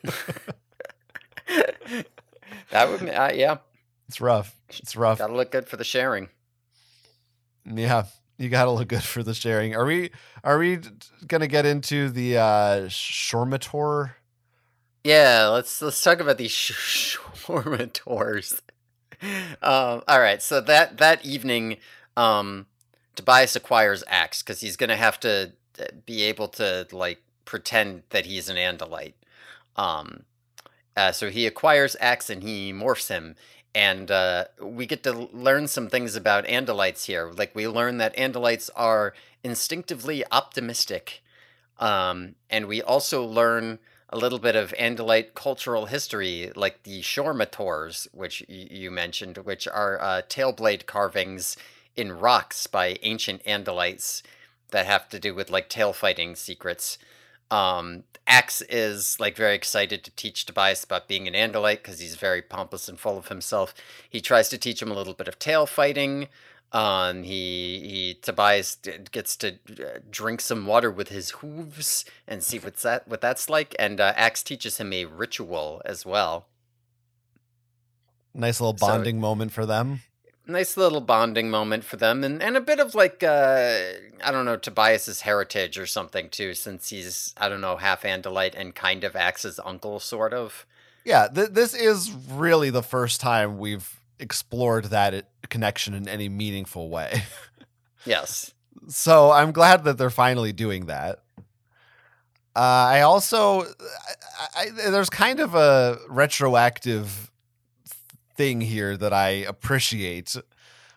would 2.90 3.10
uh, 3.10 3.32
yeah. 3.34 3.58
It's 4.08 4.22
rough. 4.22 4.56
It's 4.70 4.96
rough. 4.96 5.20
Gotta 5.20 5.36
look 5.36 5.52
good 5.52 5.68
for 5.68 5.78
the 5.78 5.84
sharing. 5.84 6.30
Yeah. 7.66 8.06
You 8.38 8.50
gotta 8.50 8.72
look 8.72 8.88
good 8.88 9.04
for 9.04 9.22
the 9.22 9.34
sharing. 9.34 9.76
Are 9.76 9.86
we 9.86 10.12
are 10.44 10.58
we 10.58 10.80
gonna 11.28 11.48
get 11.48 11.66
into 11.66 12.10
the 12.10 12.38
uh 12.38 12.80
Shormator? 12.88 14.12
Yeah, 15.04 15.48
let's 15.48 15.82
let's 15.82 16.02
talk 16.02 16.20
about 16.20 16.38
these 16.38 16.52
sh- 16.52 17.18
Shormators. 17.18 18.62
Um, 19.62 20.02
all 20.08 20.20
right, 20.20 20.42
so 20.42 20.62
that 20.62 20.98
that 20.98 21.24
evening, 21.26 21.78
um, 22.18 22.66
Tobias 23.16 23.56
acquires 23.56 24.04
Ax 24.08 24.42
because 24.42 24.62
he's 24.62 24.76
gonna 24.76 24.96
have 24.98 25.20
to 25.22 25.54
uh, 25.80 25.86
be 26.06 26.24
able 26.24 26.48
to 26.50 26.88
like 26.92 27.22
pretend 27.46 28.04
that 28.10 28.26
he's 28.26 28.50
an 28.50 28.58
Andalite. 28.58 29.14
Um, 29.76 30.24
uh, 30.98 31.12
so 31.12 31.30
he 31.30 31.48
acquires 31.48 31.96
Ax 32.02 32.30
and 32.30 32.44
he 32.44 32.74
morphs 32.74 33.10
him, 33.10 33.36
and 33.76 34.12
uh, 34.12 34.46
we 34.62 34.86
get 34.86 35.04
to 35.04 35.14
learn 35.34 35.68
some 35.68 35.90
things 35.90 36.16
about 36.16 36.46
Andalites 36.46 37.06
here. 37.06 37.32
Like 37.36 37.56
we 37.56 37.68
learn 37.68 37.98
that 38.00 38.16
Andalites 38.18 38.70
are 38.76 39.14
instinctively 39.44 40.24
optimistic, 40.32 41.22
um, 41.80 42.36
and 42.50 42.68
we 42.68 42.82
also 42.82 43.24
learn 43.26 43.80
a 44.12 44.18
little 44.18 44.40
bit 44.40 44.56
of 44.56 44.74
Andalite 44.80 45.34
cultural 45.34 45.86
history, 45.86 46.52
like 46.56 46.84
the 46.84 47.02
Shormators, 47.02 48.08
which 48.14 48.44
y- 48.50 48.68
you 48.70 48.92
mentioned, 48.92 49.38
which 49.38 49.68
are 49.68 50.02
uh, 50.02 50.22
tailblade 50.28 50.86
carvings 50.86 51.56
in 51.96 52.12
rocks 52.12 52.68
by 52.68 52.98
ancient 53.02 53.44
Andalites 53.46 54.22
that 54.72 54.86
have 54.86 55.08
to 55.10 55.20
do 55.20 55.34
with 55.34 55.50
like 55.50 55.70
tail 55.70 55.94
fighting 55.94 56.36
secrets. 56.36 56.98
Um, 57.50 58.04
Ax 58.28 58.62
is 58.64 59.20
like 59.20 59.36
very 59.36 59.56
excited 59.56 60.04
to 60.04 60.12
teach 60.12 60.46
Tobias 60.46 60.84
about 60.84 61.08
being 61.08 61.28
an 61.28 61.34
Andalite 61.34 61.78
because 61.84 62.00
he's 62.00 62.16
very 62.16 62.42
pompous 62.42 62.88
and 62.88 63.00
full 63.00 63.18
of 63.18 63.28
himself. 63.28 63.74
He 64.10 64.22
tries 64.22 64.48
to 64.50 64.58
teach 64.58 64.82
him 64.82 64.92
a 64.92 64.96
little 64.96 65.14
bit 65.14 65.28
of 65.28 65.40
tail 65.40 65.66
fighting. 65.66 66.28
Um, 66.74 67.24
he 67.24 67.80
he 67.84 68.14
Tobias 68.22 68.76
d- 68.76 68.94
gets 69.12 69.36
to 69.38 69.56
uh, 69.72 70.00
drink 70.10 70.40
some 70.40 70.66
water 70.66 70.90
with 70.90 71.10
his 71.10 71.32
hooves 71.32 72.06
and 72.28 72.42
see 72.42 72.60
what's 72.64 72.82
that 72.84 73.08
what 73.08 73.20
that's 73.22 73.50
like. 73.50 73.76
And 73.78 74.00
uh, 74.00 74.14
Ax 74.16 74.42
teaches 74.44 74.78
him 74.78 74.94
a 74.94 75.06
ritual 75.06 75.82
as 75.86 76.06
well. 76.06 76.48
Nice 78.34 78.62
little 78.62 78.78
So- 78.78 78.88
bonding 78.88 79.20
moment 79.20 79.52
for 79.52 79.66
them. 79.66 80.02
Nice 80.48 80.76
little 80.76 81.02
bonding 81.02 81.52
moment 81.52 81.84
for 81.84 81.98
them, 81.98 82.24
and 82.24 82.42
and 82.42 82.58
a 82.58 82.62
bit 82.62 82.80
of 82.80 82.96
like 82.96 83.22
uh, 83.24 83.84
I 84.24 84.32
don't 84.32 84.44
know 84.44 84.58
Tobias's 84.58 85.22
heritage 85.22 85.78
or 85.78 85.86
something 85.86 86.30
too, 86.30 86.56
since 86.56 86.90
he's 86.90 87.34
I 87.38 87.48
don't 87.48 87.62
know 87.62 87.78
half 87.78 88.02
Andalite 88.02 88.56
and 88.58 88.74
kind 88.74 89.04
of 89.04 89.16
Ax's 89.16 89.60
uncle, 89.64 90.00
sort 90.00 90.34
of. 90.34 90.66
Yeah, 91.06 91.28
th- 91.28 91.52
this 91.52 91.76
is 91.76 92.12
really 92.12 92.70
the 92.72 92.82
first 92.82 93.22
time 93.22 93.60
we've 93.60 94.01
explored 94.22 94.86
that 94.86 95.30
connection 95.50 95.94
in 95.94 96.08
any 96.08 96.30
meaningful 96.30 96.90
way. 96.90 97.24
Yes. 98.04 98.52
so 98.88 99.30
I'm 99.30 99.52
glad 99.52 99.84
that 99.84 100.00
they're 100.00 100.10
finally 100.10 100.52
doing 100.52 100.88
that. 100.88 101.20
Uh, 102.56 102.60
I 102.60 103.02
also, 103.02 103.62
I, 103.62 103.66
I, 104.58 104.90
there's 104.90 105.12
kind 105.12 105.40
of 105.40 105.54
a 105.54 106.00
retroactive 106.10 107.30
thing 108.36 108.60
here 108.62 108.98
that 108.98 109.14
I 109.14 109.30
appreciate, 109.30 110.36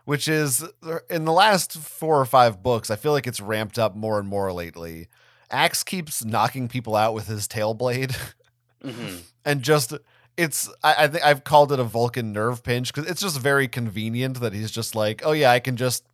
which 0.06 0.28
is 0.28 0.64
in 1.10 1.26
the 1.26 1.32
last 1.32 1.74
four 1.76 2.18
or 2.18 2.24
five 2.24 2.62
books, 2.62 2.90
I 2.90 2.96
feel 2.96 3.12
like 3.12 3.26
it's 3.26 3.40
ramped 3.40 3.78
up 3.78 3.94
more 3.94 4.18
and 4.18 4.26
more 4.26 4.50
lately. 4.50 5.08
Ax 5.50 5.84
keeps 5.84 6.24
knocking 6.24 6.68
people 6.68 6.96
out 6.96 7.12
with 7.12 7.26
his 7.26 7.46
tail 7.46 7.74
blade. 7.74 8.16
hmm 8.82 9.16
and 9.44 9.60
just 9.60 9.92
it's 10.36 10.68
I, 10.82 11.04
I 11.04 11.08
think 11.08 11.24
I've 11.24 11.44
called 11.44 11.72
it 11.72 11.78
a 11.78 11.84
Vulcan 11.84 12.32
nerve 12.32 12.62
pinch 12.62 12.92
because 12.92 13.10
it's 13.10 13.20
just 13.20 13.38
very 13.38 13.68
convenient 13.68 14.40
that 14.40 14.52
he's 14.52 14.70
just 14.70 14.94
like, 14.94 15.22
oh 15.24 15.32
yeah, 15.32 15.50
I 15.50 15.60
can 15.60 15.76
just 15.76 16.04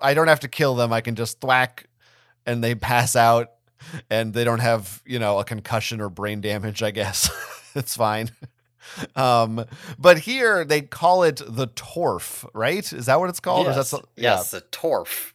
I 0.00 0.14
don't 0.14 0.28
have 0.28 0.40
to 0.40 0.48
kill 0.48 0.74
them, 0.74 0.92
I 0.92 1.00
can 1.00 1.14
just 1.14 1.40
thwack 1.40 1.86
and 2.44 2.62
they 2.62 2.74
pass 2.74 3.16
out 3.16 3.52
and 4.10 4.32
they 4.34 4.44
don't 4.44 4.60
have, 4.60 5.02
you 5.06 5.18
know, 5.18 5.38
a 5.38 5.44
concussion 5.44 6.00
or 6.00 6.08
brain 6.08 6.40
damage, 6.40 6.82
I 6.82 6.90
guess. 6.90 7.30
it's 7.74 7.96
fine. 7.96 8.30
Um, 9.14 9.64
but 9.98 10.18
here 10.20 10.64
they 10.64 10.80
call 10.80 11.22
it 11.24 11.42
the 11.46 11.66
torf, 11.68 12.48
right? 12.54 12.90
Is 12.92 13.06
that 13.06 13.18
what 13.20 13.28
it's 13.28 13.40
called? 13.40 13.66
Or 13.66 13.70
is 13.70 13.76
that 13.76 13.80
Yes, 13.80 13.90
so- 13.90 14.08
yes, 14.16 14.54
a 14.54 14.60
torf. 14.62 15.32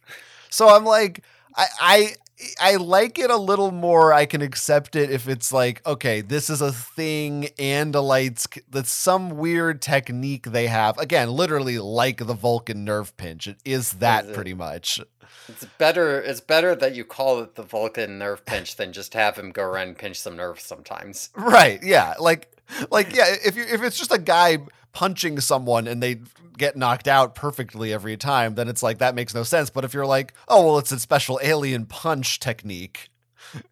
so 0.50 0.68
I'm 0.68 0.84
like, 0.84 1.22
I, 1.54 2.14
I 2.60 2.76
like 2.76 3.18
it 3.18 3.30
a 3.30 3.36
little 3.36 3.70
more. 3.70 4.12
I 4.12 4.26
can 4.26 4.42
accept 4.42 4.96
it 4.96 5.10
if 5.10 5.28
it's 5.28 5.52
like, 5.52 5.84
okay, 5.86 6.20
this 6.20 6.50
is 6.50 6.60
a 6.60 6.72
thing. 6.72 7.48
Andalites, 7.58 8.02
lights 8.02 8.48
that's 8.70 8.92
some 8.92 9.30
weird 9.30 9.80
technique 9.82 10.44
they 10.44 10.66
have. 10.66 10.98
Again, 10.98 11.30
literally 11.30 11.78
like 11.78 12.18
the 12.18 12.34
Vulcan 12.34 12.84
nerve 12.84 13.16
pinch. 13.16 13.46
It 13.46 13.56
is 13.64 13.92
that 13.94 14.26
Is 14.26 14.34
pretty 14.34 14.54
much. 14.54 15.00
It's 15.48 15.64
better. 15.78 16.20
It's 16.20 16.40
better 16.40 16.74
that 16.74 16.94
you 16.94 17.04
call 17.04 17.40
it 17.40 17.54
the 17.54 17.62
Vulcan 17.62 18.18
nerve 18.18 18.44
pinch 18.44 18.76
than 18.76 18.92
just 18.92 19.14
have 19.14 19.36
him 19.36 19.50
go 19.50 19.64
around 19.64 19.88
and 19.88 19.98
pinch 19.98 20.20
some 20.20 20.36
nerves 20.36 20.64
sometimes. 20.64 21.30
Right? 21.34 21.82
Yeah. 21.82 22.14
Like, 22.18 22.56
like 22.90 23.14
yeah. 23.14 23.34
If 23.44 23.56
you 23.56 23.64
if 23.64 23.82
it's 23.82 23.98
just 23.98 24.12
a 24.12 24.18
guy 24.18 24.58
punching 24.92 25.40
someone 25.40 25.86
and 25.86 26.02
they 26.02 26.20
get 26.58 26.76
knocked 26.76 27.08
out 27.08 27.34
perfectly 27.34 27.92
every 27.92 28.16
time, 28.16 28.54
then 28.54 28.68
it's 28.68 28.82
like 28.82 28.98
that 28.98 29.14
makes 29.14 29.34
no 29.34 29.42
sense. 29.42 29.70
But 29.70 29.84
if 29.84 29.94
you're 29.94 30.06
like, 30.06 30.34
oh 30.48 30.66
well, 30.66 30.78
it's 30.78 30.92
a 30.92 31.00
special 31.00 31.40
alien 31.42 31.86
punch 31.86 32.38
technique. 32.40 33.08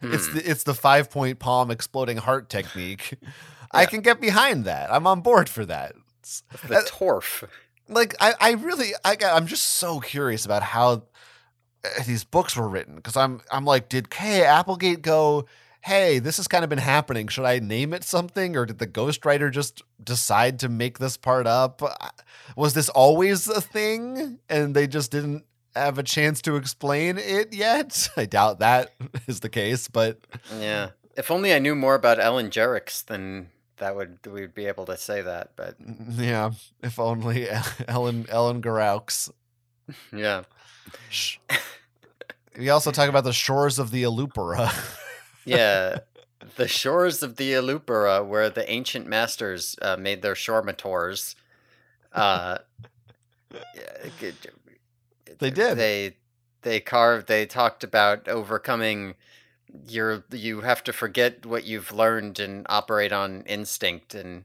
It's 0.03 0.27
Hmm. 0.29 0.37
the 0.37 0.51
it's 0.51 0.63
the 0.65 0.75
five 0.75 1.11
point 1.11 1.39
palm 1.39 1.71
exploding 1.71 2.17
heart 2.19 2.49
technique. 2.51 3.15
I 3.73 3.87
can 3.87 4.01
get 4.01 4.21
behind 4.21 4.65
that. 4.65 4.93
I'm 4.93 5.07
on 5.07 5.21
board 5.21 5.49
for 5.49 5.65
that. 5.67 5.93
It's- 6.21 6.43
the 6.67 6.79
uh, 6.79 6.83
torf. 6.83 7.49
Like 7.89 8.15
I, 8.21 8.35
I 8.41 8.51
really 8.53 8.93
I 9.05 9.17
I'm 9.25 9.47
just 9.47 9.65
so 9.65 10.01
curious 10.01 10.45
about 10.45 10.63
how 10.63 10.91
uh, 11.85 12.03
these 12.07 12.25
books 12.25 12.57
were 12.57 12.69
written 12.69 12.97
because 12.97 13.17
I'm 13.17 13.41
I'm 13.51 13.65
like, 13.65 13.89
did 13.89 14.11
K 14.11 14.45
Applegate 14.45 15.03
go? 15.03 15.47
Hey, 15.83 16.19
this 16.19 16.37
has 16.37 16.47
kind 16.47 16.63
of 16.63 16.69
been 16.71 16.79
happening. 16.79 17.27
Should 17.29 17.47
I 17.47 17.59
name 17.59 17.95
it 17.95 18.05
something, 18.05 18.55
or 18.57 18.67
did 18.67 18.79
the 18.79 18.87
ghostwriter 18.87 19.51
just 19.51 19.83
decide 20.03 20.59
to 20.61 20.69
make 20.69 20.99
this 20.99 21.17
part 21.17 21.47
up? 21.47 21.83
Uh, 21.83 21.95
Was 22.57 22.75
this 22.75 22.89
always 22.91 23.49
a 23.49 23.61
thing, 23.63 24.39
and 24.49 24.75
they 24.75 24.87
just 24.87 25.11
didn't 25.11 25.45
have 25.75 25.99
a 25.99 26.03
chance 26.03 26.43
to 26.43 26.57
explain 26.57 27.17
it 27.17 27.55
yet? 27.55 28.09
I 28.17 28.27
doubt 28.27 28.59
that 28.59 28.93
is 29.27 29.41
the 29.41 29.49
case, 29.49 29.89
but 29.89 30.19
Yeah. 30.59 30.91
If 31.17 31.31
only 31.31 31.53
I 31.55 31.59
knew 31.59 31.75
more 31.75 31.95
about 31.95 32.21
Ellen 32.21 32.51
Geroux, 32.51 33.05
then 33.07 33.49
that 33.79 33.97
would 33.97 34.19
we 34.27 34.43
would 34.43 34.55
be 34.55 34.67
able 34.67 34.87
to 34.87 34.97
say 34.97 35.23
that. 35.23 35.51
But 35.57 35.77
yeah, 36.17 36.51
if 36.83 36.99
only 36.99 37.49
Ellen 37.89 38.27
Ellen 38.29 38.63
Geroux. 38.63 39.31
yeah, 40.15 40.43
We 42.59 42.69
also 42.71 42.91
talk 42.91 43.09
about 43.09 43.25
the 43.25 43.33
shores 43.33 43.79
of 43.79 43.91
the 43.91 44.03
Alupara. 44.05 44.71
Yeah. 45.45 45.99
the 46.57 46.69
shores 46.69 47.23
of 47.23 47.37
the 47.37 47.53
Alupara, 47.53 48.27
where 48.27 48.51
the 48.51 48.69
ancient 48.71 49.07
masters 49.07 49.77
uh, 49.83 49.97
made 49.97 50.23
their 50.23 50.35
shormators. 50.35 51.35
Uh, 52.13 52.59
They 55.39 55.51
did. 55.51 55.79
They 55.79 56.17
they 56.63 56.81
carved. 56.81 57.27
They 57.27 57.47
talked 57.47 57.85
about 57.85 58.29
overcoming 58.29 59.15
your. 59.87 60.25
You 60.31 60.61
have 60.63 60.83
to 60.85 60.93
forget 60.93 61.47
what 61.47 61.65
you've 61.65 61.93
learned 61.93 62.39
and 62.39 62.67
operate 62.69 63.13
on 63.13 63.43
instinct 63.43 64.15
and 64.15 64.45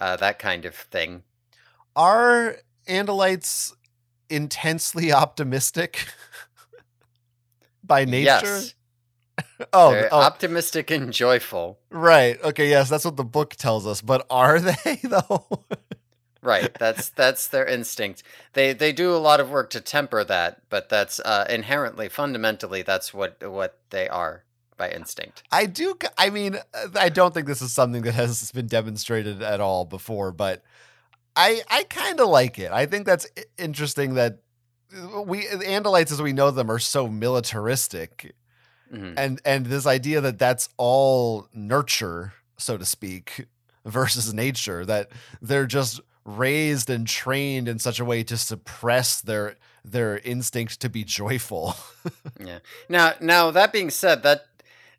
uh, 0.00 0.16
that 0.16 0.38
kind 0.38 0.64
of 0.64 0.74
thing. 0.74 1.24
Are 1.96 2.58
Andalites 2.88 3.72
intensely 4.30 5.12
optimistic 5.12 6.06
by 7.84 8.04
nature? 8.04 8.24
Yes, 8.24 8.74
Oh, 9.72 9.92
they're 9.92 10.08
oh, 10.12 10.20
optimistic 10.20 10.90
and 10.90 11.12
joyful. 11.12 11.78
right. 11.90 12.42
Okay, 12.42 12.68
yes, 12.68 12.88
that's 12.88 13.04
what 13.04 13.16
the 13.16 13.24
book 13.24 13.54
tells 13.54 13.86
us. 13.86 14.00
But 14.00 14.26
are 14.30 14.58
they 14.60 15.00
though? 15.04 15.64
Right. 16.42 16.72
That's 16.78 17.10
that's 17.10 17.46
their 17.48 17.66
instinct. 17.66 18.22
They 18.54 18.72
they 18.72 18.92
do 18.92 19.14
a 19.14 19.18
lot 19.18 19.40
of 19.40 19.50
work 19.50 19.70
to 19.70 19.80
temper 19.80 20.24
that, 20.24 20.62
but 20.70 20.88
that's 20.88 21.20
uh, 21.20 21.46
inherently, 21.48 22.08
fundamentally, 22.08 22.82
that's 22.82 23.12
what 23.12 23.42
what 23.48 23.78
they 23.90 24.08
are 24.08 24.44
by 24.80 24.90
instinct. 24.90 25.42
I 25.52 25.66
do. 25.66 25.94
I 26.16 26.30
mean, 26.30 26.56
I 26.98 27.10
don't 27.10 27.34
think 27.34 27.46
this 27.46 27.60
is 27.60 27.72
something 27.72 28.02
that 28.02 28.14
has 28.14 28.50
been 28.52 28.66
demonstrated 28.66 29.42
at 29.42 29.60
all 29.60 29.84
before, 29.84 30.32
but 30.32 30.64
I 31.36 31.62
I 31.68 31.84
kind 31.84 32.18
of 32.18 32.28
like 32.28 32.58
it. 32.58 32.72
I 32.72 32.86
think 32.86 33.06
that's 33.06 33.26
interesting 33.58 34.14
that 34.14 34.38
uh, 34.96 35.20
we 35.22 35.46
the 35.46 35.64
Andalites, 35.66 36.10
as 36.10 36.22
we 36.22 36.32
know 36.32 36.50
them, 36.50 36.70
are 36.70 36.78
so 36.78 37.06
militaristic, 37.06 38.34
Mhm. 38.92 39.14
and 39.16 39.40
and 39.44 39.66
this 39.66 39.86
idea 39.86 40.20
that 40.20 40.38
that's 40.38 40.68
all 40.76 41.48
nurture, 41.54 42.32
so 42.56 42.76
to 42.76 42.84
speak, 42.84 43.46
versus 43.84 44.34
nature. 44.34 44.84
That 44.84 45.10
they're 45.40 45.66
just 45.66 46.00
raised 46.24 46.90
and 46.90 47.06
trained 47.06 47.68
in 47.68 47.78
such 47.78 47.98
a 48.00 48.04
way 48.04 48.22
to 48.24 48.36
suppress 48.36 49.20
their 49.20 49.56
their 49.84 50.18
instinct 50.18 50.80
to 50.80 50.88
be 50.88 51.04
joyful. 51.04 51.76
Yeah. 52.38 52.60
Now, 52.88 53.12
now 53.20 53.50
that 53.50 53.72
being 53.72 53.90
said, 53.90 54.22
that 54.22 54.46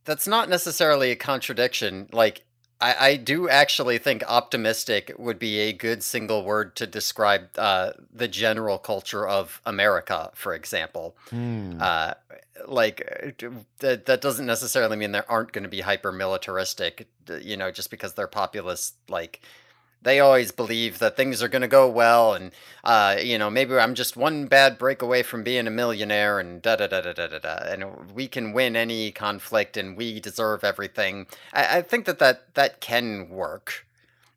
that's 0.05 0.27
not 0.27 0.49
necessarily 0.49 1.09
a 1.11 1.15
contradiction. 1.15 2.07
Like 2.11 2.43
I, 2.79 2.95
I 2.99 3.15
do 3.15 3.49
actually 3.49 3.97
think 3.97 4.23
optimistic 4.27 5.11
would 5.17 5.39
be 5.39 5.59
a 5.59 5.73
good 5.73 6.03
single 6.03 6.43
word 6.43 6.75
to 6.77 6.87
describe 6.87 7.49
uh, 7.57 7.91
the 8.11 8.27
general 8.27 8.77
culture 8.77 9.27
of 9.27 9.61
America, 9.65 10.31
for 10.33 10.53
example. 10.53 11.15
Hmm. 11.29 11.77
Uh, 11.79 12.13
like 12.68 13.36
uh, 13.43 13.49
that, 13.80 14.05
that 14.05 14.22
doesn't 14.22 14.45
necessarily 14.45 14.97
mean 14.97 15.12
there 15.12 15.30
aren't 15.30 15.51
going 15.51 15.64
to 15.64 15.70
be 15.70 15.82
hyper 15.82 16.12
militaristic, 16.12 17.07
you 17.41 17.57
know, 17.57 17.72
just 17.72 17.89
because 17.91 18.14
they're 18.14 18.28
populist. 18.28 18.95
Like 19.09 19.41
they 20.01 20.20
always 20.20 20.51
believe 20.51 20.99
that 20.99 21.16
things 21.16 21.43
are 21.43 21.47
going 21.47 21.62
to 21.62 21.68
go 21.68 21.88
well, 21.89 22.34
and 22.34 22.51
uh, 22.84 23.18
you 23.22 23.38
know, 23.38 23.49
maybe 23.49 23.76
I'm 23.78 23.93
just 23.95 24.18
one 24.18 24.47
bad 24.47 24.78
break 24.78 25.01
away 25.01 25.22
from 25.24 25.43
being 25.43 25.68
a 25.68 25.72
millionaire, 25.72 26.39
and 26.39 26.62
da 26.62 26.76
da 26.76 26.88
da 26.88 27.01
da 27.01 27.14
da 27.14 27.28
da 27.28 27.39
da, 27.39 27.55
and 27.66 28.12
we 28.12 28.28
can 28.28 28.53
win 28.53 28.76
any 28.76 29.12
conflict, 29.12 29.78
and 29.78 29.95
we 29.95 30.20
deserve 30.20 30.64
everything. 30.64 31.28
I, 31.53 31.78
I 31.78 31.82
think 31.84 32.05
that 32.05 32.20
that 32.20 32.53
that 32.55 32.82
can 32.82 33.30
work. 33.30 33.86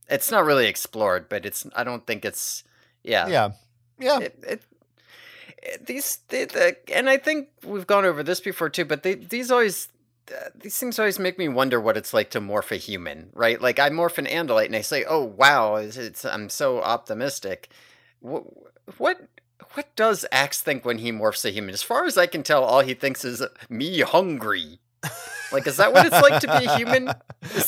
It's 0.09 0.31
not 0.31 0.45
really 0.45 0.66
explored, 0.66 1.29
but 1.31 1.47
it's. 1.47 1.66
I 1.75 1.83
don't 1.83 2.07
think 2.07 2.25
it's. 2.27 2.62
Yeah. 3.03 3.27
yeah. 3.29 3.51
Yeah. 3.99 4.18
It, 4.20 4.22
it, 4.43 4.45
it- 4.49 4.62
these 5.81 6.19
the, 6.29 6.45
the, 6.45 6.77
and 6.95 7.09
I 7.09 7.17
think 7.17 7.49
we've 7.65 7.87
gone 7.87 8.05
over 8.05 8.23
this 8.23 8.41
before 8.41 8.69
too, 8.71 8.85
but 8.85 9.03
they, 9.03 9.15
these 9.15 9.51
always 9.51 9.89
uh, 10.31 10.49
these 10.55 10.79
things 10.79 10.99
always 10.99 11.19
make 11.19 11.39
me 11.39 11.49
wonder 11.49 11.81
what 11.81 11.97
it's 11.97 12.15
like 12.15 12.31
to 12.31 12.41
morph 12.41 12.73
a 12.73 12.77
human, 12.77 13.31
right? 13.35 13.61
Like 13.61 13.79
I 13.79 13.91
morph 13.91 14.19
an 14.19 14.27
Andalite 14.27 14.67
and 14.67 14.77
I 14.77 14.81
say, 14.81 15.05
"Oh 15.09 15.25
wow, 15.25 15.77
it's, 15.77 15.97
it's 15.97 16.25
I'm 16.25 16.49
so 16.49 16.81
optimistic." 16.81 17.69
What 18.21 18.45
what 18.99 19.29
what 19.75 19.95
does 19.97 20.25
Ax 20.33 20.61
think 20.62 20.85
when 20.85 20.99
he 20.99 21.12
morphs 21.12 21.45
a 21.45 21.51
human? 21.51 21.75
As 21.75 21.83
far 21.83 22.05
as 22.05 22.17
I 22.17 22.27
can 22.27 22.43
tell, 22.43 22.65
all 22.65 22.81
he 22.81 22.95
thinks 22.95 23.25
is 23.25 23.43
me 23.69 24.01
hungry. 24.01 24.79
Like, 25.53 25.67
is 25.67 25.77
that 25.77 25.93
what 25.93 26.07
it's 26.07 26.21
like 26.21 26.41
to 26.41 26.47
be 26.59 26.65
a 26.65 26.77
human? 26.77 27.09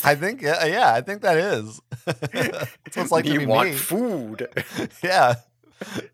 I 0.03 0.15
think 0.15 0.41
yeah, 0.41 0.65
yeah, 0.65 0.93
I 0.93 1.01
think 1.01 1.21
that 1.21 1.37
is. 1.37 1.79
That's 2.05 2.33
what 2.95 2.97
it's 2.97 3.11
like 3.11 3.25
me 3.29 3.33
to 3.33 3.39
be 3.39 3.45
want 3.45 3.69
me. 3.69 3.75
food. 3.75 4.47
Yeah. 5.03 5.35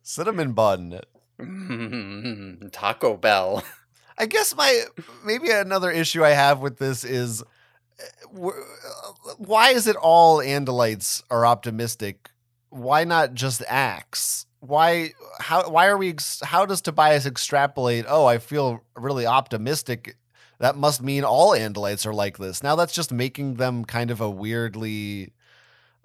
Cinnamon 0.02 0.52
bun. 0.52 1.00
Taco 2.72 3.18
Bell. 3.18 3.64
I 4.18 4.26
guess 4.28 4.56
my 4.56 4.84
maybe 5.26 5.50
another 5.50 5.92
issue 5.92 6.24
I 6.24 6.30
have 6.30 6.60
with 6.60 6.78
this 6.78 7.04
is 7.04 7.44
wh- 8.32 8.50
uh, 8.50 9.34
why 9.38 9.70
is 9.70 9.88
it 9.88 9.96
all 9.96 10.38
Andalites 10.38 11.24
are 11.30 11.46
optimistic? 11.46 12.30
Why 12.70 13.04
not 13.04 13.34
just 13.34 13.64
Ax? 13.68 14.46
Why 14.60 15.12
how 15.40 15.70
why 15.70 15.88
are 15.88 15.98
we 15.98 16.16
how 16.44 16.66
does 16.66 16.82
Tobias 16.82 17.26
extrapolate? 17.26 18.06
Oh, 18.08 18.26
I 18.26 18.38
feel 18.38 18.84
really 18.96 19.26
optimistic. 19.26 20.16
That 20.60 20.78
must 20.78 21.02
mean 21.02 21.24
all 21.24 21.52
Andalites 21.52 22.06
are 22.06 22.14
like 22.14 22.38
this. 22.38 22.64
Now 22.64 22.76
that's 22.76 22.94
just 22.94 23.12
making 23.12 23.56
them 23.56 23.84
kind 23.84 24.12
of 24.12 24.22
a 24.22 24.30
weirdly 24.30 25.34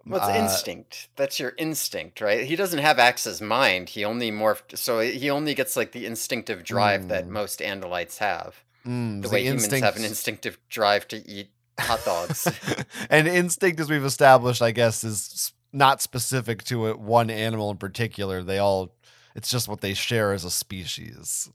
Well, 0.09 0.20
it's 0.20 0.28
uh, 0.28 0.42
instinct. 0.42 1.09
That's 1.16 1.38
your 1.38 1.52
instinct, 1.59 2.20
right? 2.20 2.44
He 2.44 2.56
doesn't 2.56 2.78
have 2.78 2.98
Ax's 2.98 3.40
mind. 3.40 3.90
He 3.90 4.04
only 4.04 4.30
morphed, 4.30 4.76
so 4.78 5.00
he 5.00 5.28
only 5.30 5.54
gets 5.54 5.76
like 5.76 5.92
the 5.92 6.06
instinctive 6.06 6.64
drive 6.64 7.09
that 7.09 7.26
Mm. 7.26 7.30
most 7.30 7.61
Andalites 7.61 8.18
have. 8.18 8.62
mm, 8.86 9.22
The 9.22 9.28
the 9.28 9.32
way 9.34 9.42
humans 9.44 9.80
have 9.80 9.96
an 9.96 10.04
instinctive 10.04 10.59
drive 10.68 11.06
to 11.09 11.16
eat 11.28 11.50
hot 11.78 12.04
dogs. 12.04 12.48
and 13.11 13.28
instinct, 13.28 13.80
as 13.80 13.90
we've 13.90 14.04
established, 14.04 14.62
I 14.62 14.70
guess, 14.72 15.04
is 15.04 15.52
not 15.72 16.00
specific 16.00 16.64
to 16.64 16.88
it, 16.88 16.98
one 16.98 17.28
animal 17.30 17.70
in 17.70 17.76
particular. 17.76 18.42
They 18.42 18.59
all, 18.59 18.94
it's 19.36 19.50
just 19.50 19.68
what 19.68 19.80
they 19.82 19.94
share 19.94 20.32
as 20.32 20.44
a 20.44 20.50
species. 20.50 21.50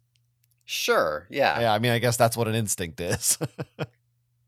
sure, 0.66 1.28
yeah. 1.30 1.60
Yeah, 1.62 1.74
I 1.74 1.80
mean, 1.80 1.92
I 1.92 2.00
guess 2.00 2.16
that's 2.18 2.38
what 2.38 2.48
an 2.48 2.56
instinct 2.56 3.00
is. 3.02 3.38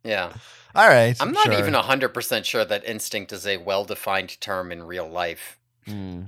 yeah. 0.06 0.34
all 0.76 0.88
right. 0.88 1.16
I'm 1.20 1.32
not 1.32 1.46
sure. 1.46 1.54
even 1.54 1.74
hundred 1.74 2.10
percent 2.10 2.46
sure 2.46 2.66
that 2.66 2.86
instinct 2.86 3.34
is 3.34 3.46
a 3.46 3.58
well-defined 3.58 4.40
term 4.40 4.72
in 4.72 4.84
real 4.84 5.10
life. 5.10 5.58
Hmm. 5.86 6.24